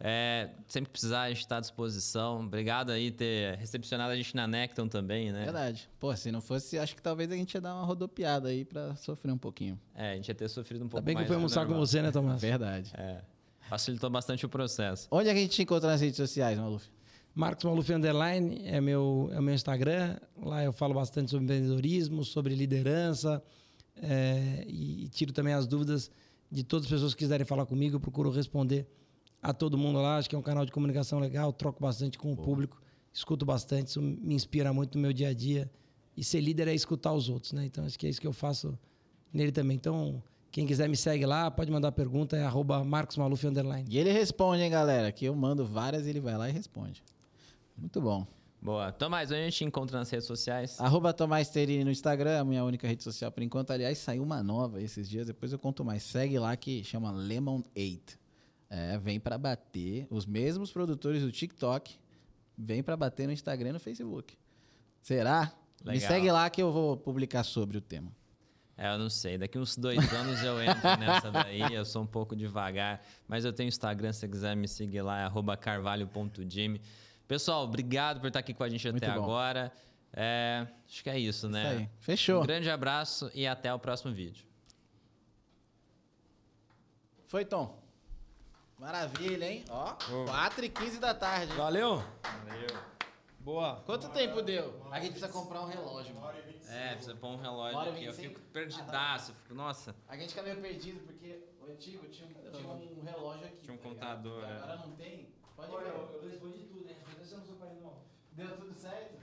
É, 0.00 0.50
sempre 0.66 0.86
que 0.88 0.92
precisar, 0.92 1.22
a 1.22 1.28
gente 1.28 1.40
está 1.40 1.58
à 1.58 1.60
disposição. 1.60 2.40
Obrigado 2.40 2.90
aí 2.90 3.10
por 3.10 3.18
ter 3.18 3.56
recepcionado 3.56 4.12
a 4.12 4.16
gente 4.16 4.34
na 4.34 4.46
Necton 4.46 4.88
também, 4.88 5.32
né? 5.32 5.44
Verdade. 5.44 5.88
Pô, 6.00 6.14
se 6.14 6.30
não 6.30 6.40
fosse, 6.40 6.78
acho 6.78 6.94
que 6.94 7.02
talvez 7.02 7.30
a 7.30 7.36
gente 7.36 7.54
ia 7.54 7.60
dar 7.60 7.74
uma 7.74 7.84
rodopiada 7.84 8.48
aí 8.48 8.64
pra 8.64 8.94
sofrer 8.96 9.32
um 9.32 9.38
pouquinho. 9.38 9.78
É, 9.94 10.12
a 10.12 10.14
gente 10.16 10.28
ia 10.28 10.34
ter 10.34 10.48
sofrido 10.48 10.84
um 10.84 10.88
pouco 10.88 10.98
Ainda 10.98 11.06
bem 11.06 11.14
mais. 11.14 11.24
que 11.24 11.28
foi 11.28 11.36
do 11.36 11.38
almoçar 11.38 11.66
com 11.66 11.74
você, 11.74 12.02
né, 12.02 12.10
Tomás? 12.10 12.40
Verdade. 12.42 12.92
É, 12.94 13.22
facilitou 13.68 14.10
bastante 14.10 14.44
o 14.46 14.48
processo. 14.48 15.08
Onde 15.10 15.28
é 15.28 15.32
que 15.32 15.38
a 15.38 15.42
gente 15.42 15.52
te 15.52 15.62
encontra 15.62 15.90
nas 15.90 16.00
redes 16.00 16.16
sociais, 16.16 16.58
Maluf? 16.58 16.88
Marcos 17.34 17.64
Maluf 17.64 17.92
Underline 17.92 18.62
é 18.66 18.80
meu, 18.80 19.28
é 19.32 19.40
o 19.40 19.42
meu 19.42 19.54
Instagram. 19.54 20.16
Lá 20.40 20.62
eu 20.62 20.72
falo 20.72 20.94
bastante 20.94 21.30
sobre 21.30 21.44
empreendedorismo, 21.44 22.24
sobre 22.24 22.54
liderança 22.54 23.42
é, 23.96 24.64
e, 24.68 25.04
e 25.04 25.08
tiro 25.08 25.32
também 25.32 25.52
as 25.52 25.66
dúvidas 25.66 26.10
de 26.50 26.62
todas 26.62 26.86
as 26.86 26.90
pessoas 26.90 27.14
que 27.14 27.18
quiserem 27.18 27.44
falar 27.44 27.66
comigo. 27.66 27.96
Eu 27.96 28.00
procuro 28.00 28.30
responder 28.30 28.86
a 29.42 29.52
todo 29.52 29.76
mundo 29.76 30.00
lá. 30.00 30.18
Acho 30.18 30.28
que 30.28 30.36
é 30.36 30.38
um 30.38 30.42
canal 30.42 30.64
de 30.64 30.70
comunicação 30.70 31.18
legal, 31.18 31.52
troco 31.52 31.80
bastante 31.80 32.16
com 32.16 32.32
o 32.32 32.36
público 32.36 32.84
escuto 33.14 33.46
bastante, 33.46 33.86
isso 33.88 34.02
me 34.02 34.34
inspira 34.34 34.72
muito 34.72 34.98
no 34.98 35.02
meu 35.02 35.12
dia 35.12 35.28
a 35.28 35.32
dia. 35.32 35.70
E 36.16 36.24
ser 36.24 36.40
líder 36.40 36.68
é 36.68 36.74
escutar 36.74 37.12
os 37.12 37.28
outros, 37.28 37.52
né? 37.52 37.64
Então 37.64 37.84
acho 37.84 37.98
que 37.98 38.06
é 38.06 38.10
isso 38.10 38.20
que 38.20 38.26
eu 38.26 38.32
faço 38.32 38.76
nele 39.32 39.52
também. 39.52 39.76
Então, 39.76 40.22
quem 40.54 40.64
quiser 40.68 40.88
me 40.88 40.96
segue 40.96 41.26
lá, 41.26 41.50
pode 41.50 41.68
mandar 41.68 41.90
pergunta, 41.90 42.36
é 42.36 42.44
arroba 42.44 42.84
Marcos 42.84 43.16
Maluf 43.16 43.44
underline. 43.44 43.84
E 43.90 43.98
ele 43.98 44.12
responde, 44.12 44.62
hein, 44.62 44.70
galera? 44.70 45.10
Que 45.10 45.24
eu 45.24 45.34
mando 45.34 45.66
várias 45.66 46.06
e 46.06 46.10
ele 46.10 46.20
vai 46.20 46.38
lá 46.38 46.48
e 46.48 46.52
responde. 46.52 47.02
Muito 47.76 48.00
bom. 48.00 48.24
Boa. 48.62 48.92
Tomás, 48.92 49.32
onde 49.32 49.40
a 49.40 49.44
gente 49.46 49.64
encontra 49.64 49.98
nas 49.98 50.08
redes 50.08 50.28
sociais? 50.28 50.80
Arroba 50.80 51.12
Tomás 51.12 51.48
Terini 51.48 51.82
no 51.82 51.90
Instagram, 51.90 52.38
a 52.38 52.44
minha 52.44 52.62
única 52.62 52.86
rede 52.86 53.02
social 53.02 53.32
por 53.32 53.42
enquanto. 53.42 53.72
Aliás, 53.72 53.98
saiu 53.98 54.22
uma 54.22 54.44
nova 54.44 54.80
esses 54.80 55.08
dias, 55.08 55.26
depois 55.26 55.50
eu 55.50 55.58
conto 55.58 55.84
mais. 55.84 56.04
Segue 56.04 56.38
lá 56.38 56.56
que 56.56 56.84
chama 56.84 57.10
Lemon 57.10 57.60
8. 57.76 58.16
É, 58.70 58.96
vem 58.98 59.18
pra 59.18 59.36
bater. 59.36 60.06
Os 60.08 60.24
mesmos 60.24 60.70
produtores 60.70 61.22
do 61.22 61.32
TikTok 61.32 61.96
vem 62.56 62.80
pra 62.80 62.96
bater 62.96 63.26
no 63.26 63.32
Instagram 63.32 63.70
e 63.70 63.72
no 63.72 63.80
Facebook. 63.80 64.38
Será? 65.02 65.52
Me 65.84 65.94
Legal. 65.94 66.08
segue 66.12 66.30
lá 66.30 66.48
que 66.48 66.62
eu 66.62 66.70
vou 66.70 66.96
publicar 66.96 67.42
sobre 67.42 67.76
o 67.76 67.80
tema. 67.80 68.12
É, 68.76 68.92
eu 68.92 68.98
não 68.98 69.08
sei. 69.08 69.38
Daqui 69.38 69.58
uns 69.58 69.76
dois 69.76 70.12
anos 70.12 70.42
eu 70.42 70.60
entro 70.62 70.96
nessa 70.98 71.30
daí. 71.30 71.60
Eu 71.72 71.84
sou 71.84 72.02
um 72.02 72.06
pouco 72.06 72.34
devagar. 72.34 73.00
Mas 73.28 73.44
eu 73.44 73.52
tenho 73.52 73.68
Instagram, 73.68 74.12
se 74.12 74.20
você 74.20 74.28
quiser 74.28 74.56
me 74.56 74.66
seguir 74.66 75.02
lá, 75.02 75.20
é 75.20 75.24
arroba 75.24 75.56
carvalho.jimmy. 75.56 76.80
Pessoal, 77.28 77.64
obrigado 77.64 78.20
por 78.20 78.26
estar 78.26 78.40
aqui 78.40 78.52
com 78.52 78.64
a 78.64 78.68
gente 78.68 78.90
Muito 78.90 79.04
até 79.04 79.14
bom. 79.14 79.22
agora. 79.24 79.72
É, 80.12 80.66
acho 80.88 81.02
que 81.02 81.10
é 81.10 81.18
isso, 81.18 81.48
né? 81.48 81.62
Isso 81.62 81.78
aí. 81.80 81.90
Fechou. 82.00 82.42
Um 82.42 82.46
grande 82.46 82.70
abraço 82.70 83.30
e 83.34 83.46
até 83.46 83.72
o 83.72 83.78
próximo 83.78 84.12
vídeo. 84.12 84.44
Foi, 87.26 87.44
Tom. 87.44 87.82
Maravilha, 88.78 89.50
hein? 89.50 89.64
Ó, 89.70 89.94
4 90.26 90.64
e 90.64 90.68
15 90.68 90.98
da 90.98 91.14
tarde. 91.14 91.52
hein? 91.52 91.58
Valeu? 91.58 92.02
Boa. 93.44 93.82
Quanto 93.84 94.08
tempo 94.08 94.40
deu? 94.40 94.80
A 94.90 94.98
gente 95.00 95.10
precisa 95.12 95.28
comprar 95.30 95.60
um 95.60 95.66
relógio. 95.66 96.14
mano. 96.14 96.38
É, 96.66 96.94
precisa 96.94 97.14
pôr 97.14 97.28
um 97.28 97.36
relógio 97.36 97.78
aqui. 97.92 98.04
Eu 98.06 98.12
25. 98.12 98.34
fico 98.34 98.40
perdidaço. 98.52 99.30
eu 99.32 99.34
fico, 99.36 99.54
nossa. 99.54 99.94
A 100.08 100.16
gente 100.16 100.30
fica 100.30 100.42
meio 100.42 100.60
perdido 100.62 101.00
porque 101.06 101.44
o 101.60 101.70
antigo 101.70 102.08
tinha, 102.08 102.26
um- 102.26 102.50
tinha 102.50 102.68
um 102.68 103.04
relógio 103.04 103.46
aqui. 103.46 103.56
Tinha 103.62 103.74
um 103.74 103.76
tá 103.76 103.82
contador, 103.88 104.42
é. 104.44 104.52
Agora 104.56 104.76
não 104.78 104.92
tem. 104.96 105.28
Pode 105.54 105.70
Olha, 105.70 105.84
ver. 105.84 105.90
eu, 105.90 106.20
eu 106.22 106.28
respondi 106.30 106.58
tudo, 106.64 106.88
hein? 106.88 106.96
Às 107.06 107.18
vezes 107.18 107.32
eu 107.32 107.38
não 107.38 107.44
sou 107.46 107.56
pai 107.56 107.68
mal. 107.82 108.02
Deu 108.32 108.56
tudo 108.56 108.74
certo? 108.74 109.14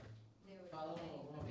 Deu, 0.46 0.56
Fala 0.70 0.94
também, 0.94 1.10
uma- 1.10 1.24
também. 1.24 1.42